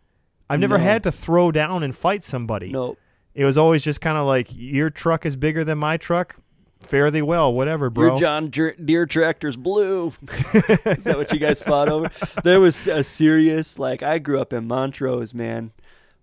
I've 0.49 0.59
never 0.59 0.77
No. 0.77 0.83
had 0.83 1.03
to 1.03 1.11
throw 1.11 1.51
down 1.51 1.81
and 1.83 1.95
fight 1.95 2.23
somebody. 2.23 2.71
No. 2.71 2.97
It 3.33 3.45
was 3.45 3.57
always 3.57 3.83
just 3.83 3.99
kind 3.99 4.17
of 4.17 4.25
like 4.27 4.47
your 4.51 4.89
truck 4.89 5.25
is 5.25 5.35
bigger 5.35 5.63
than 5.63 5.77
my 5.79 5.97
truck. 5.97 6.35
Fare 6.81 7.09
thee 7.09 7.23
well, 7.23 7.51
whatever, 7.51 7.89
bro. 7.89 8.09
Your 8.09 8.17
John 8.17 8.49
Deere 8.49 9.07
tractor's 9.07 9.57
blue. 9.57 10.13
Is 10.85 11.05
that 11.05 11.15
what 11.17 11.31
you 11.31 11.39
guys 11.39 11.63
fought 11.63 11.89
over? 11.89 12.11
There 12.43 12.59
was 12.59 12.85
a 12.87 13.03
serious, 13.03 13.79
like, 13.79 14.03
I 14.03 14.19
grew 14.19 14.39
up 14.39 14.53
in 14.53 14.67
Montrose, 14.67 15.33
man. 15.33 15.71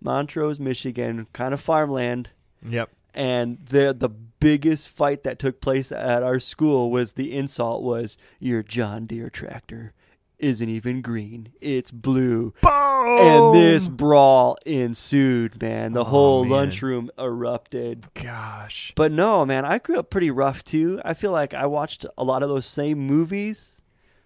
Montrose, 0.05 0.59
Michigan, 0.61 1.27
kind 1.33 1.55
of 1.55 1.61
farmland. 1.61 2.31
Yep. 2.69 2.91
And 3.15 3.59
the 3.66 3.93
the 3.93 4.09
biggest 4.09 4.89
fight 4.89 5.23
that 5.24 5.39
took 5.39 5.61
place 5.61 5.93
at 5.93 6.23
our 6.23 6.41
school 6.41 6.91
was 6.91 7.12
the 7.12 7.33
insult 7.37 7.83
was 7.83 8.16
your 8.41 8.62
John 8.62 9.07
Deere 9.07 9.31
tractor 9.31 9.93
isn't 10.39 10.69
even 10.69 11.03
green. 11.03 11.53
It's 11.61 11.93
blue. 11.93 12.53
Boom! 12.62 12.73
And 12.73 13.55
this 13.55 13.87
brawl 13.87 14.57
ensued, 14.66 15.62
man. 15.62 15.93
The 15.93 16.01
oh, 16.01 16.05
whole 16.05 16.41
Oh, 16.41 16.45
man. 16.45 16.51
lunchroom 16.51 17.11
erupted. 17.16 18.07
gosh. 18.15 18.93
But 18.97 19.12
no, 19.12 19.47
man, 19.47 19.65
I 19.65 19.79
grew 19.79 19.99
up 20.01 20.11
pretty 20.11 20.33
rough 20.33 20.65
too. 20.65 21.01
I 21.05 21.15
feel 21.15 21.31
like 21.31 21.55
I 21.55 21.66
watched 21.66 22.05
a 22.19 22.24
lot 22.24 22.43
of 22.43 22.49
those 22.49 22.66
same 22.66 22.99
movies. 22.99 23.83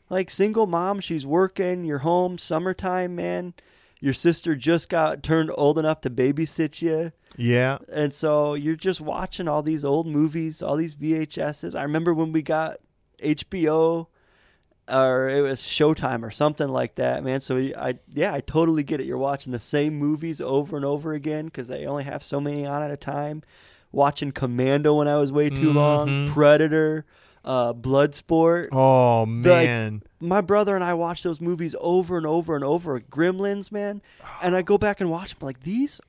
Like 0.08 0.30
single 0.30 0.66
mom, 0.66 1.00
she's 1.00 1.26
working, 1.26 1.84
you're 1.84 1.98
home, 1.98 2.38
summertime, 2.38 3.14
man. 3.16 3.52
Your 4.00 4.12
sister 4.14 4.54
just 4.54 4.88
got 4.88 5.22
turned 5.22 5.50
old 5.54 5.78
enough 5.78 6.02
to 6.02 6.10
babysit 6.10 6.82
you. 6.82 7.12
Yeah. 7.36 7.78
And 7.90 8.12
so 8.12 8.54
you're 8.54 8.76
just 8.76 9.00
watching 9.00 9.48
all 9.48 9.62
these 9.62 9.84
old 9.84 10.06
movies, 10.06 10.62
all 10.62 10.76
these 10.76 10.94
VHSs. 10.94 11.74
I 11.74 11.82
remember 11.82 12.12
when 12.12 12.32
we 12.32 12.42
got 12.42 12.78
HBO 13.22 14.06
or 14.88 15.28
it 15.28 15.40
was 15.40 15.62
Showtime 15.62 16.22
or 16.22 16.30
something 16.30 16.68
like 16.68 16.94
that, 16.96 17.24
man. 17.24 17.40
So 17.40 17.56
I 17.56 17.98
yeah, 18.12 18.32
I 18.32 18.40
totally 18.40 18.82
get 18.84 19.00
it. 19.00 19.06
You're 19.06 19.18
watching 19.18 19.52
the 19.52 19.58
same 19.58 19.94
movies 19.96 20.40
over 20.40 20.76
and 20.76 20.84
over 20.84 21.12
again 21.12 21.48
cuz 21.48 21.66
they 21.68 21.86
only 21.86 22.04
have 22.04 22.22
so 22.22 22.40
many 22.40 22.64
on 22.66 22.82
at 22.82 22.90
a 22.90 22.96
time. 22.96 23.42
Watching 23.92 24.30
Commando 24.30 24.94
when 24.94 25.08
I 25.08 25.16
was 25.16 25.32
way 25.32 25.48
too 25.48 25.72
long, 25.72 26.08
Mhm. 26.08 26.32
Predator, 26.32 27.06
uh 27.46 27.72
Bloodsport. 27.72 28.68
Oh 28.72 29.24
man. 29.26 30.02
My 30.20 30.40
brother 30.40 30.74
and 30.74 30.82
I 30.84 30.94
watched 30.94 31.24
those 31.24 31.40
movies 31.40 31.74
over 31.80 32.16
and 32.16 32.26
over 32.26 32.54
and 32.56 32.64
over. 32.64 33.00
Gremlins, 33.00 33.70
man. 33.72 34.02
And 34.42 34.56
I 34.56 34.62
go 34.62 34.76
back 34.78 35.00
and 35.00 35.10
watch 35.10 35.30
them 35.38 35.46
like 35.46 35.62
these 35.62 36.00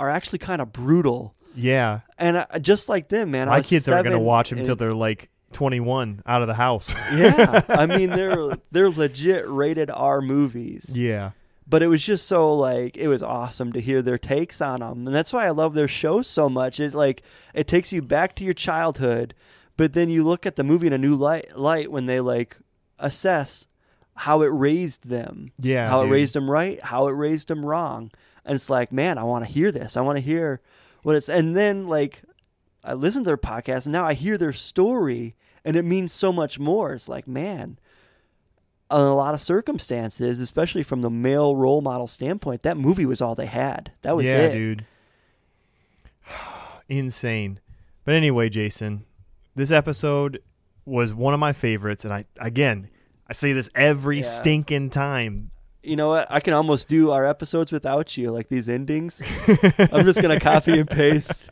are 0.00 0.08
actually 0.08 0.38
kind 0.38 0.60
of 0.62 0.72
brutal. 0.72 1.34
yeah. 1.54 2.00
And 2.18 2.38
I, 2.38 2.58
just 2.58 2.88
like 2.88 3.08
them, 3.08 3.30
man. 3.32 3.48
My 3.48 3.60
kids 3.60 3.88
aren't 3.88 4.04
going 4.04 4.16
to 4.16 4.22
watch 4.22 4.50
them 4.50 4.58
until 4.58 4.76
they're 4.76 4.94
like 4.94 5.30
21 5.52 6.22
out 6.26 6.42
of 6.42 6.48
the 6.48 6.54
house. 6.54 6.94
yeah, 7.14 7.62
I 7.68 7.86
mean 7.86 8.10
they're 8.10 8.56
they're 8.72 8.90
legit 8.90 9.48
rated 9.48 9.90
R 9.90 10.20
movies. 10.20 10.90
yeah. 10.94 11.30
But 11.66 11.82
it 11.82 11.86
was 11.86 12.04
just 12.04 12.26
so 12.26 12.52
like 12.54 12.96
it 12.98 13.08
was 13.08 13.22
awesome 13.22 13.72
to 13.72 13.80
hear 13.80 14.02
their 14.02 14.18
takes 14.18 14.60
on 14.60 14.80
them, 14.80 15.06
and 15.06 15.16
that's 15.16 15.32
why 15.32 15.46
I 15.46 15.50
love 15.50 15.72
their 15.74 15.88
show 15.88 16.20
so 16.20 16.48
much. 16.50 16.78
It 16.78 16.92
like 16.92 17.22
it 17.54 17.66
takes 17.66 17.90
you 17.90 18.02
back 18.02 18.34
to 18.36 18.44
your 18.44 18.52
childhood, 18.52 19.32
but 19.76 19.92
then 19.92 20.08
you 20.08 20.22
look 20.24 20.46
at 20.46 20.56
the 20.56 20.64
movie 20.64 20.86
in 20.86 20.92
a 20.92 20.98
new 20.98 21.14
light 21.14 21.56
light 21.56 21.90
when 21.90 22.06
they 22.06 22.20
like 22.20 22.56
assess 22.98 23.68
how 24.16 24.42
it 24.42 24.48
raised 24.48 25.08
them. 25.08 25.52
Yeah, 25.58 25.88
how 25.88 26.02
dude. 26.02 26.10
it 26.10 26.14
raised 26.14 26.34
them 26.34 26.50
right, 26.50 26.80
how 26.82 27.08
it 27.08 27.12
raised 27.12 27.48
them 27.48 27.64
wrong, 27.64 28.10
and 28.44 28.54
it's 28.54 28.70
like, 28.70 28.92
man, 28.92 29.18
I 29.18 29.24
want 29.24 29.44
to 29.46 29.52
hear 29.52 29.72
this. 29.72 29.96
I 29.96 30.00
want 30.02 30.16
to 30.16 30.24
hear 30.24 30.60
what 31.02 31.16
it's. 31.16 31.28
And 31.28 31.56
then 31.56 31.88
like 31.88 32.22
I 32.82 32.94
listen 32.94 33.24
to 33.24 33.28
their 33.28 33.36
podcast, 33.36 33.86
and 33.86 33.92
now 33.92 34.04
I 34.04 34.14
hear 34.14 34.38
their 34.38 34.52
story, 34.52 35.34
and 35.64 35.76
it 35.76 35.84
means 35.84 36.12
so 36.12 36.32
much 36.32 36.58
more. 36.58 36.92
It's 36.92 37.08
like, 37.08 37.26
man, 37.26 37.78
in 38.90 38.96
a 38.98 39.14
lot 39.14 39.34
of 39.34 39.40
circumstances, 39.40 40.38
especially 40.38 40.82
from 40.82 41.02
the 41.02 41.10
male 41.10 41.56
role 41.56 41.80
model 41.80 42.06
standpoint, 42.06 42.62
that 42.62 42.76
movie 42.76 43.06
was 43.06 43.20
all 43.22 43.34
they 43.34 43.46
had. 43.46 43.92
That 44.02 44.16
was 44.16 44.26
yeah, 44.26 44.38
it. 44.38 44.52
dude. 44.52 44.86
Insane. 46.88 47.60
But 48.04 48.14
anyway, 48.14 48.50
Jason, 48.50 49.06
this 49.54 49.70
episode 49.70 50.40
was 50.84 51.14
one 51.14 51.34
of 51.34 51.40
my 51.40 51.52
favorites 51.52 52.04
and 52.04 52.12
I 52.12 52.24
again, 52.38 52.88
I 53.28 53.32
say 53.32 53.52
this 53.52 53.70
every 53.74 54.16
Yeah. 54.16 54.22
stinking 54.22 54.90
time. 54.90 55.50
You 55.82 55.96
know 55.96 56.08
what? 56.08 56.26
I 56.30 56.40
can 56.40 56.54
almost 56.54 56.88
do 56.88 57.10
our 57.10 57.26
episodes 57.26 57.70
without 57.70 58.16
you, 58.16 58.30
like 58.30 58.48
these 58.48 58.68
endings. 58.70 59.22
I'm 59.92 60.04
just 60.06 60.20
gonna 60.22 60.40
copy 60.40 60.78
and 60.78 60.88
paste 60.88 61.50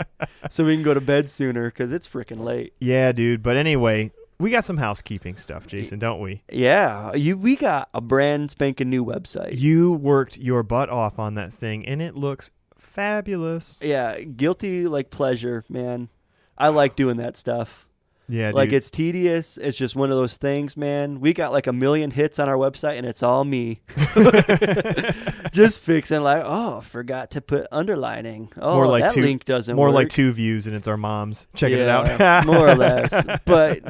so 0.49 0.65
we 0.65 0.74
can 0.74 0.83
go 0.83 0.95
to 0.95 1.01
bed 1.03 1.29
sooner 1.29 1.66
because 1.69 1.93
it's 1.93 2.09
freaking 2.09 2.41
late. 2.41 2.73
Yeah, 2.81 3.12
dude. 3.12 3.43
But 3.43 3.57
anyway, 3.59 4.11
we 4.39 4.51
got 4.51 4.65
some 4.65 4.79
housekeeping 4.79 5.37
stuff, 5.37 5.66
Jason, 5.66 5.99
don't 5.99 6.19
we? 6.20 6.43
Yeah, 6.51 7.15
you. 7.15 7.37
We 7.37 7.57
got 7.57 7.91
a 7.93 8.01
brand 8.01 8.51
spanking 8.51 8.89
new 8.89 9.05
website. 9.05 9.59
You 9.61 9.93
worked 9.93 10.39
your 10.39 10.62
butt 10.62 10.89
off 10.89 11.19
on 11.19 11.35
that 11.35 11.53
thing 11.53 11.85
and 11.87 12.01
it 12.01 12.16
looks 12.16 12.51
fabulous. 12.79 13.79
Yeah, 13.83 14.19
guilty 14.20 14.87
like 14.87 15.11
pleasure, 15.11 15.62
man. 15.69 16.09
I 16.57 16.69
like 16.69 16.97
doing 16.97 17.16
that 17.19 17.37
stuff. 17.37 17.87
Yeah, 18.32 18.48
dude. 18.48 18.54
Like 18.54 18.72
it's 18.72 18.90
tedious. 18.90 19.59
It's 19.59 19.76
just 19.76 19.94
one 19.94 20.10
of 20.10 20.16
those 20.16 20.38
things, 20.38 20.74
man. 20.74 21.20
We 21.20 21.34
got 21.34 21.52
like 21.52 21.66
a 21.66 21.72
million 21.72 22.10
hits 22.10 22.38
on 22.38 22.48
our 22.48 22.56
website, 22.56 22.96
and 22.96 23.06
it's 23.06 23.22
all 23.22 23.44
me. 23.44 23.82
just 25.52 25.82
fixing 25.82 26.22
like, 26.22 26.42
oh, 26.44 26.80
forgot 26.80 27.32
to 27.32 27.42
put 27.42 27.66
underlining. 27.70 28.50
Oh, 28.56 28.76
more 28.76 28.86
like 28.86 29.02
that 29.02 29.12
two 29.12 29.22
link 29.22 29.44
doesn't 29.44 29.76
more 29.76 29.88
work. 29.88 29.94
like 29.94 30.09
two 30.09 30.32
views 30.32 30.66
and 30.66 30.74
it's 30.74 30.88
our 30.88 30.96
moms 30.96 31.46
checking 31.54 31.78
it 31.78 31.88
out. 31.88 32.46
more 32.46 32.68
or 32.68 32.74
less. 32.74 33.12
But 33.44 33.82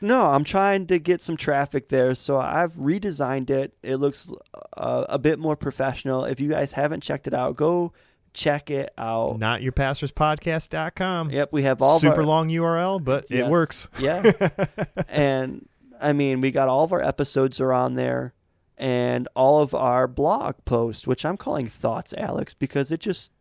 no, 0.00 0.28
I'm 0.28 0.44
trying 0.44 0.86
to 0.86 0.98
get 0.98 1.20
some 1.20 1.36
traffic 1.36 1.88
there, 1.88 2.14
so 2.14 2.38
I've 2.38 2.72
redesigned 2.74 3.50
it. 3.50 3.74
It 3.82 3.96
looks 3.96 4.32
uh, 4.76 5.04
a 5.08 5.18
bit 5.18 5.38
more 5.38 5.56
professional. 5.56 6.24
If 6.24 6.40
you 6.40 6.48
guys 6.48 6.72
haven't 6.72 7.02
checked 7.02 7.26
it 7.26 7.34
out, 7.34 7.56
go 7.56 7.92
check 8.32 8.70
it 8.70 8.92
out. 8.98 9.38
NotYourPastorsPodcast.com. 9.38 11.30
Yep, 11.30 11.52
we 11.52 11.62
have 11.62 11.82
all 11.82 11.96
of 11.96 12.00
Super 12.00 12.16
our, 12.20 12.24
long 12.24 12.48
URL, 12.48 13.02
but 13.02 13.26
it 13.30 13.46
works. 13.46 13.88
Yeah. 13.98 14.30
and 15.08 15.68
I 16.00 16.12
mean, 16.12 16.40
we 16.40 16.50
got 16.50 16.68
all 16.68 16.84
of 16.84 16.92
our 16.92 17.02
episodes 17.02 17.60
are 17.60 17.72
on 17.72 17.94
there 17.94 18.34
and 18.78 19.28
all 19.36 19.60
of 19.60 19.74
our 19.74 20.06
blog 20.08 20.54
posts, 20.64 21.06
which 21.06 21.24
I'm 21.24 21.36
calling 21.36 21.66
thoughts, 21.66 22.14
Alex, 22.16 22.54
because 22.54 22.90
it 22.90 23.00
just 23.00 23.32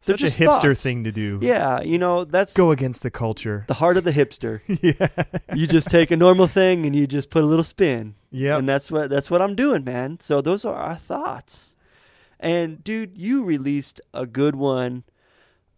Such 0.00 0.22
a 0.22 0.26
hipster 0.26 0.44
thoughts. 0.62 0.82
thing 0.82 1.04
to 1.04 1.12
do. 1.12 1.38
Yeah, 1.40 1.80
you 1.80 1.98
know, 1.98 2.24
that's 2.24 2.54
Go 2.54 2.72
against 2.72 3.02
the 3.04 3.10
culture. 3.10 3.64
the 3.68 3.74
heart 3.74 3.96
of 3.96 4.04
the 4.04 4.10
hipster. 4.12 4.60
yeah. 4.66 5.08
you 5.56 5.66
just 5.68 5.90
take 5.90 6.10
a 6.10 6.16
normal 6.16 6.48
thing 6.48 6.86
and 6.86 6.96
you 6.96 7.06
just 7.06 7.30
put 7.30 7.44
a 7.44 7.46
little 7.46 7.64
spin. 7.64 8.16
Yeah, 8.32 8.58
And 8.58 8.68
that's 8.68 8.90
what 8.90 9.10
that's 9.10 9.30
what 9.30 9.40
I'm 9.40 9.54
doing, 9.54 9.84
man. 9.84 10.18
So 10.20 10.40
those 10.40 10.64
are 10.64 10.74
our 10.74 10.96
thoughts. 10.96 11.76
And 12.44 12.84
dude, 12.84 13.16
you 13.16 13.42
released 13.44 14.00
a 14.12 14.26
good 14.26 14.54
one 14.54 15.02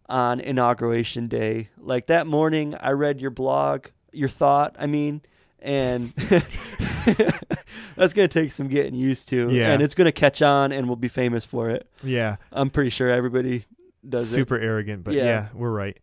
on 0.09 0.39
inauguration 0.41 1.27
day. 1.27 1.69
Like 1.77 2.07
that 2.07 2.27
morning 2.27 2.75
I 2.79 2.91
read 2.91 3.21
your 3.21 3.31
blog, 3.31 3.87
your 4.11 4.29
thought, 4.29 4.75
I 4.77 4.85
mean, 4.85 5.21
and 5.59 6.13
That's 7.95 8.13
gonna 8.13 8.27
take 8.27 8.51
some 8.51 8.67
getting 8.67 8.95
used 8.95 9.29
to. 9.29 9.49
Yeah. 9.51 9.71
and 9.71 9.81
it's 9.81 9.95
gonna 9.95 10.11
catch 10.11 10.41
on, 10.41 10.71
and 10.71 10.87
we'll 10.87 10.97
be 10.97 11.07
famous 11.07 11.45
for 11.45 11.69
it. 11.69 11.89
Yeah, 12.03 12.35
I'm 12.51 12.69
pretty 12.69 12.89
sure 12.89 13.09
everybody 13.09 13.65
does 14.07 14.29
super 14.29 14.59
arrogant, 14.59 15.03
but 15.03 15.13
Yeah. 15.13 15.23
yeah. 15.23 15.47
we're 15.53 15.71
right. 15.71 15.97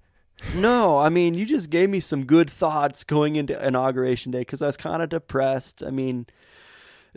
No, 0.56 0.98
I 0.98 1.10
mean, 1.10 1.34
you 1.34 1.46
just 1.46 1.70
gave 1.70 1.88
me 1.90 2.00
some 2.00 2.24
good 2.24 2.50
thoughts 2.50 3.04
going 3.04 3.36
into 3.36 3.64
inauguration 3.64 4.32
day 4.32 4.40
because 4.40 4.62
I 4.62 4.66
was 4.66 4.76
kind 4.76 5.02
of 5.02 5.08
depressed. 5.08 5.82
I 5.84 5.90
mean, 5.90 6.26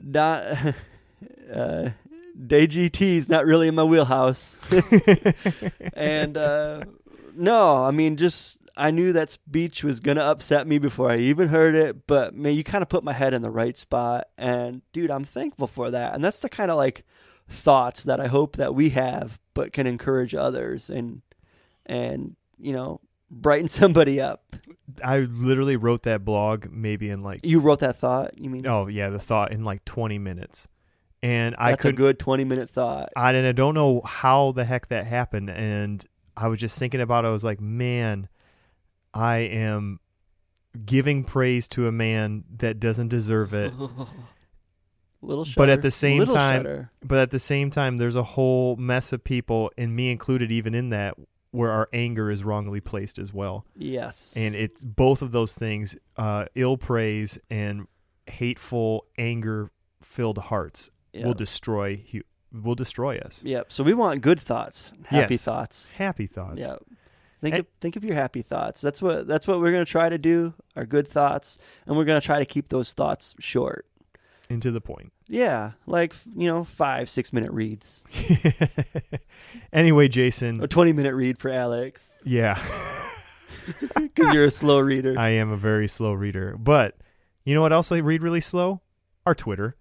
not, 0.02 0.44
uh, 1.54 1.90
day 2.46 2.68
GT 2.68 3.02
is 3.02 3.30
not 3.30 3.46
really 3.46 3.68
in 3.68 3.76
my 3.76 3.84
wheelhouse, 3.84 4.60
and 5.94 6.38
uh, 6.38 6.84
no, 7.36 7.84
I 7.84 7.92
mean, 7.92 8.18
just 8.18 8.58
I 8.76 8.92
knew 8.92 9.14
that 9.14 9.32
speech 9.32 9.84
was 9.84 10.00
gonna 10.00 10.22
upset 10.24 10.68
me 10.68 10.78
before 10.78 11.10
I 11.10 11.18
even 11.18 11.48
heard 11.48 11.76
it. 11.76 12.06
But 12.08 12.36
man, 12.36 12.54
you 12.54 12.64
kind 12.64 12.82
of 12.82 12.90
put 12.90 13.04
my 13.04 13.14
head 13.14 13.34
in 13.34 13.42
the 13.42 13.50
right 13.50 13.76
spot, 13.76 14.28
and 14.38 14.82
dude, 14.94 15.12
I'm 15.12 15.24
thankful 15.24 15.68
for 15.68 15.92
that. 15.92 16.14
And 16.14 16.24
that's 16.24 16.42
the 16.42 16.50
kind 16.50 16.70
of 16.72 16.78
like 16.78 17.04
thoughts 17.50 18.04
that 18.04 18.20
I 18.20 18.28
hope 18.28 18.58
that 18.58 18.76
we 18.76 18.90
have, 18.92 19.40
but 19.54 19.74
can 19.74 19.88
encourage 19.88 20.36
others 20.36 20.90
and 20.90 21.22
and 21.86 22.36
you 22.60 22.74
know 22.74 23.02
brighten 23.30 23.68
somebody 23.68 24.22
up. 24.22 24.56
I 25.04 25.20
literally 25.20 25.76
wrote 25.76 26.04
that 26.04 26.24
blog 26.24 26.68
maybe 26.72 27.10
in 27.10 27.22
like 27.24 27.42
You 27.44 27.60
wrote 27.60 27.80
that 27.80 27.98
thought. 27.98 28.38
You 28.38 28.50
mean 28.50 28.68
oh 28.68 28.88
yeah, 28.88 29.10
the 29.10 29.20
thought 29.20 29.52
in 29.52 29.64
like 29.64 29.84
20 29.86 30.20
minutes, 30.20 30.68
and 31.28 31.56
I 31.58 31.72
that's 31.72 31.86
a 31.86 31.92
good 31.94 32.20
20 32.20 32.44
minute 32.46 32.70
thought. 32.70 33.10
I 33.16 33.34
and 33.34 33.46
I 33.48 33.52
don't 33.52 33.74
know 33.76 34.02
how 34.06 34.52
the 34.54 34.64
heck 34.66 34.88
that 34.90 35.06
happened, 35.08 35.50
and 35.50 36.04
I 36.36 36.48
was 36.48 36.60
just 36.60 36.78
thinking 36.80 37.02
about. 37.02 37.26
it. 37.26 37.28
I 37.28 37.32
was 37.32 37.44
like, 37.44 37.60
man, 37.62 38.28
I 39.14 39.38
am 39.38 40.00
giving 40.86 41.24
praise 41.24 41.68
to 41.70 41.88
a 41.88 41.92
man 41.92 42.44
that 42.60 42.80
doesn't 42.80 43.08
deserve 43.10 43.54
it. 43.54 43.74
Little 45.22 45.46
shudder. 45.46 45.56
But 45.58 45.70
at 45.70 45.82
the 45.82 45.90
same 45.92 46.20
Little 46.20 46.36
time- 46.36 46.60
shudder. 46.62 46.92
But 47.04 47.18
at 47.20 47.32
the 47.32 47.40
same 47.40 47.70
time, 47.72 47.98
there's 47.98 48.16
a 48.16 48.24
whole 48.24 48.76
mess 48.76 49.12
of 49.14 49.24
people, 49.24 49.72
and 49.78 49.96
me 49.96 50.12
included, 50.12 50.52
even 50.52 50.76
in 50.76 50.90
that, 50.90 51.16
where 51.52 51.72
our 51.72 51.90
anger 51.92 52.30
is 52.30 52.44
wrongly 52.44 52.80
placed 52.82 53.18
as 53.18 53.34
well. 53.34 53.66
yes, 53.76 54.36
And 54.38 54.54
it's 54.54 54.84
both 54.84 55.22
of 55.24 55.32
those 55.32 55.56
things, 55.56 55.98
uh, 56.18 56.46
ill 56.56 56.78
praise 56.78 57.40
and 57.50 57.88
hateful, 58.28 59.06
anger-filled 59.18 60.38
hearts 60.38 60.92
Will 61.14 61.34
destroy 61.34 61.98
hu- 62.12 62.22
will 62.54 62.76
destroy 62.76 63.18
us. 63.18 63.44
Yep. 63.44 63.72
So 63.72 63.84
we 63.84 63.94
want 63.94 64.22
good 64.22 64.40
thoughts, 64.40 64.92
happy 65.06 65.34
Yes. 65.36 65.44
thoughts. 65.44 65.92
Happy 65.92 66.28
thoughts. 66.28 66.60
Yeah. 66.60 66.76
Think 67.42 67.54
And- 67.56 67.60
of 67.62 67.68
think 67.82 67.96
of 67.96 68.04
your 68.04 68.16
happy 68.16 68.42
thoughts. 68.42 68.82
That's 68.82 69.02
what 69.02 69.28
that's 69.28 69.48
what 69.48 69.60
we're 69.60 69.72
gonna 69.72 69.86
try 69.86 70.10
to 70.10 70.18
do. 70.18 70.54
Our 70.76 70.86
good 70.86 71.08
thoughts, 71.08 71.58
and 71.86 71.96
we're 71.98 72.06
gonna 72.06 72.22
try 72.22 72.40
to 72.40 72.46
keep 72.46 72.70
those 72.70 72.94
thoughts 72.94 73.36
short. 73.40 73.86
And 74.50 74.62
to 74.62 74.72
the 74.72 74.80
point. 74.82 75.12
Yeah, 75.28 75.72
like 75.86 76.14
you 76.36 76.48
know, 76.48 76.64
five 76.64 77.10
six 77.10 77.34
minute 77.34 77.52
reads, 77.52 78.06
anyway, 79.74 80.08
Jason. 80.08 80.62
a 80.64 80.68
twenty 80.68 80.94
minute 80.94 81.14
read 81.16 81.38
for 81.38 81.52
Alex 81.52 82.18
Yeah, 82.24 82.58
because 83.96 84.34
you're 84.34 84.46
a 84.46 84.52
slow 84.52 84.80
reader. 84.80 85.16
I 85.20 85.30
am 85.30 85.52
a 85.52 85.58
very 85.58 85.88
slow 85.88 86.14
reader. 86.14 86.56
But 86.58 86.96
you 87.44 87.54
know 87.54 87.62
what 87.62 87.74
else 87.74 87.92
I 87.92 87.98
read 87.98 88.22
really 88.22 88.42
slow? 88.42 88.82
Our 89.26 89.36
Twitter. 89.36 89.76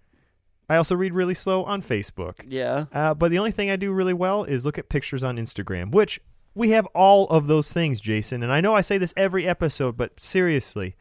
I 0.69 0.75
also 0.75 0.95
read 0.95 1.13
really 1.13 1.33
slow 1.33 1.63
on 1.63 1.81
Facebook. 1.81 2.45
yeah. 2.47 2.85
Uh, 2.91 3.13
but 3.13 3.31
the 3.31 3.39
only 3.39 3.51
thing 3.51 3.69
I 3.69 3.75
do 3.75 3.91
really 3.91 4.13
well 4.13 4.43
is 4.43 4.65
look 4.65 4.77
at 4.77 4.89
pictures 4.89 5.23
on 5.23 5.37
Instagram, 5.37 5.91
which 5.91 6.19
we 6.55 6.71
have 6.71 6.85
all 6.87 7.27
of 7.27 7.47
those 7.47 7.71
things, 7.71 8.01
Jason. 8.01 8.43
And 8.43 8.51
I 8.51 8.61
know 8.61 8.75
I 8.75 8.81
say 8.81 8.97
this 8.97 9.13
every 9.15 9.47
episode, 9.47 9.95
but 9.95 10.19
seriously, 10.19 10.95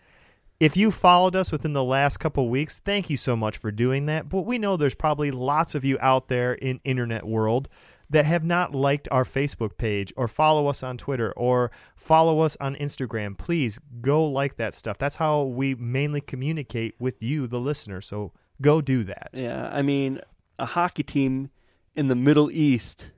if 0.61 0.77
you 0.77 0.91
followed 0.91 1.35
us 1.35 1.51
within 1.51 1.73
the 1.73 1.85
last 1.85 2.19
couple 2.19 2.49
weeks, 2.49 2.79
thank 2.79 3.11
you 3.11 3.17
so 3.17 3.37
much 3.37 3.59
for 3.59 3.71
doing 3.71 4.07
that. 4.07 4.29
But 4.29 4.43
we 4.43 4.59
know 4.59 4.77
there's 4.77 4.95
probably 4.95 5.31
lots 5.31 5.75
of 5.75 5.85
you 5.85 5.99
out 6.01 6.29
there 6.29 6.55
in 6.55 6.81
internet 6.85 7.27
world 7.27 7.69
that 8.09 8.25
have 8.25 8.45
not 8.45 8.75
liked 8.75 9.09
our 9.11 9.25
Facebook 9.25 9.77
page 9.77 10.13
or 10.17 10.29
follow 10.29 10.69
us 10.69 10.83
on 10.83 10.97
Twitter 10.97 11.33
or 11.33 11.71
follow 11.97 12.41
us 12.41 12.57
on 12.61 12.77
Instagram. 12.77 13.37
Please 13.37 13.81
go 14.01 14.25
like 14.25 14.57
that 14.57 14.75
stuff. 14.75 14.97
That's 14.97 15.17
how 15.17 15.43
we 15.43 15.75
mainly 15.75 16.21
communicate 16.21 16.95
with 16.99 17.23
you, 17.23 17.47
the 17.47 17.59
listener. 17.59 18.01
So 18.01 18.33
go 18.61 18.81
do 18.81 19.05
that. 19.05 19.31
Yeah, 19.33 19.69
I 19.73 19.83
mean, 19.83 20.21
a 20.59 20.67
hockey 20.67 21.03
team 21.03 21.51
in 21.95 22.09
the 22.09 22.17
Middle 22.17 22.51
East, 22.51 23.11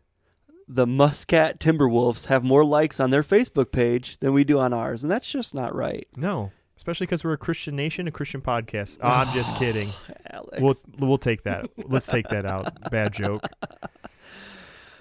the 0.67 0.87
Muscat 0.87 1.59
Timberwolves, 1.59 2.27
have 2.27 2.45
more 2.45 2.65
likes 2.65 3.01
on 3.01 3.11
their 3.11 3.23
Facebook 3.23 3.73
page 3.73 4.19
than 4.19 4.33
we 4.33 4.45
do 4.45 4.59
on 4.59 4.73
ours, 4.73 5.03
and 5.03 5.11
that's 5.11 5.31
just 5.31 5.55
not 5.55 5.75
right. 5.75 6.07
No, 6.17 6.53
especially 6.77 7.07
because 7.07 7.25
we're 7.25 7.33
a 7.33 7.39
Christian 7.39 7.77
nation, 7.77 8.07
a 8.09 8.11
Christian 8.11 8.41
podcast. 8.41 8.99
Oh, 9.03 9.09
I'm 9.09 9.35
just 9.35 9.57
kidding. 9.57 9.91
Alex. 10.31 10.61
We'll 10.61 10.77
we'll 10.99 11.19
take 11.19 11.43
that. 11.43 11.69
Let's 11.77 12.07
take 12.07 12.29
that 12.29 12.47
out. 12.47 12.91
Bad 12.91 13.13
joke. 13.13 13.45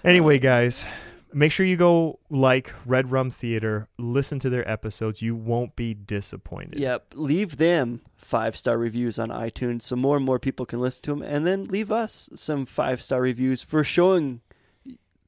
Anyway, 0.03 0.39
guys, 0.39 0.85
make 1.33 1.51
sure 1.51 1.65
you 1.65 1.77
go 1.77 2.19
like 2.29 2.73
Red 2.85 3.11
Rum 3.11 3.29
Theater. 3.29 3.87
Listen 3.97 4.39
to 4.39 4.49
their 4.49 4.69
episodes. 4.69 5.21
You 5.21 5.35
won't 5.35 5.75
be 5.75 5.93
disappointed. 5.93 6.79
Yep, 6.79 7.13
leave 7.15 7.57
them 7.57 8.01
five 8.15 8.55
star 8.55 8.77
reviews 8.77 9.19
on 9.19 9.29
iTunes 9.29 9.83
so 9.83 9.95
more 9.95 10.17
and 10.17 10.25
more 10.25 10.39
people 10.39 10.65
can 10.65 10.79
listen 10.79 11.03
to 11.03 11.11
them, 11.11 11.21
and 11.21 11.45
then 11.45 11.65
leave 11.65 11.91
us 11.91 12.29
some 12.35 12.65
five 12.65 13.01
star 13.01 13.21
reviews 13.21 13.61
for 13.61 13.83
showing 13.83 14.41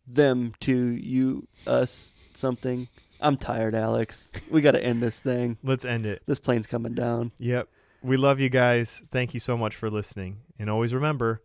them 0.08 0.54
to 0.62 0.76
you, 0.76 1.48
us, 1.68 2.16
something. 2.34 2.88
I'm 3.22 3.38
tired, 3.38 3.76
Alex. 3.76 4.32
We 4.50 4.62
got 4.62 4.72
to 4.72 4.84
end 4.84 5.04
this 5.04 5.20
thing. 5.20 5.58
Let's 5.64 5.86
end 5.86 6.06
it. 6.06 6.24
This 6.26 6.40
plane's 6.40 6.68
coming 6.68 6.94
down. 6.94 7.32
Yep. 7.38 7.68
We 8.02 8.16
love 8.16 8.40
you 8.40 8.50
guys. 8.50 9.04
Thank 9.10 9.34
you 9.34 9.40
so 9.42 9.58
much 9.58 9.76
for 9.76 9.90
listening. 9.90 10.38
And 10.58 10.70
always 10.70 10.94
remember, 10.94 11.42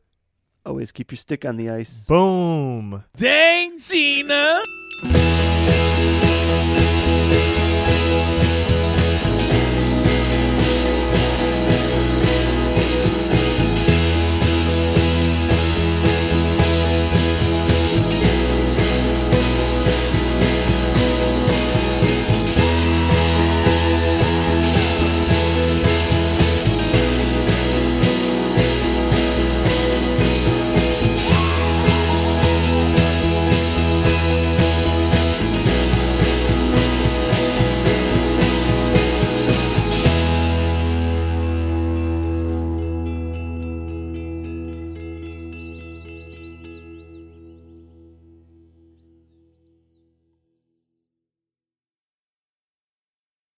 Always 0.67 0.93
keep 0.93 1.13
your 1.13 1.19
stick 1.19 1.45
on 1.45 1.57
the 1.57 1.71
ice. 1.71 2.05
boom. 2.07 3.05
Dang, 3.17 3.79
Gina. 3.79 4.63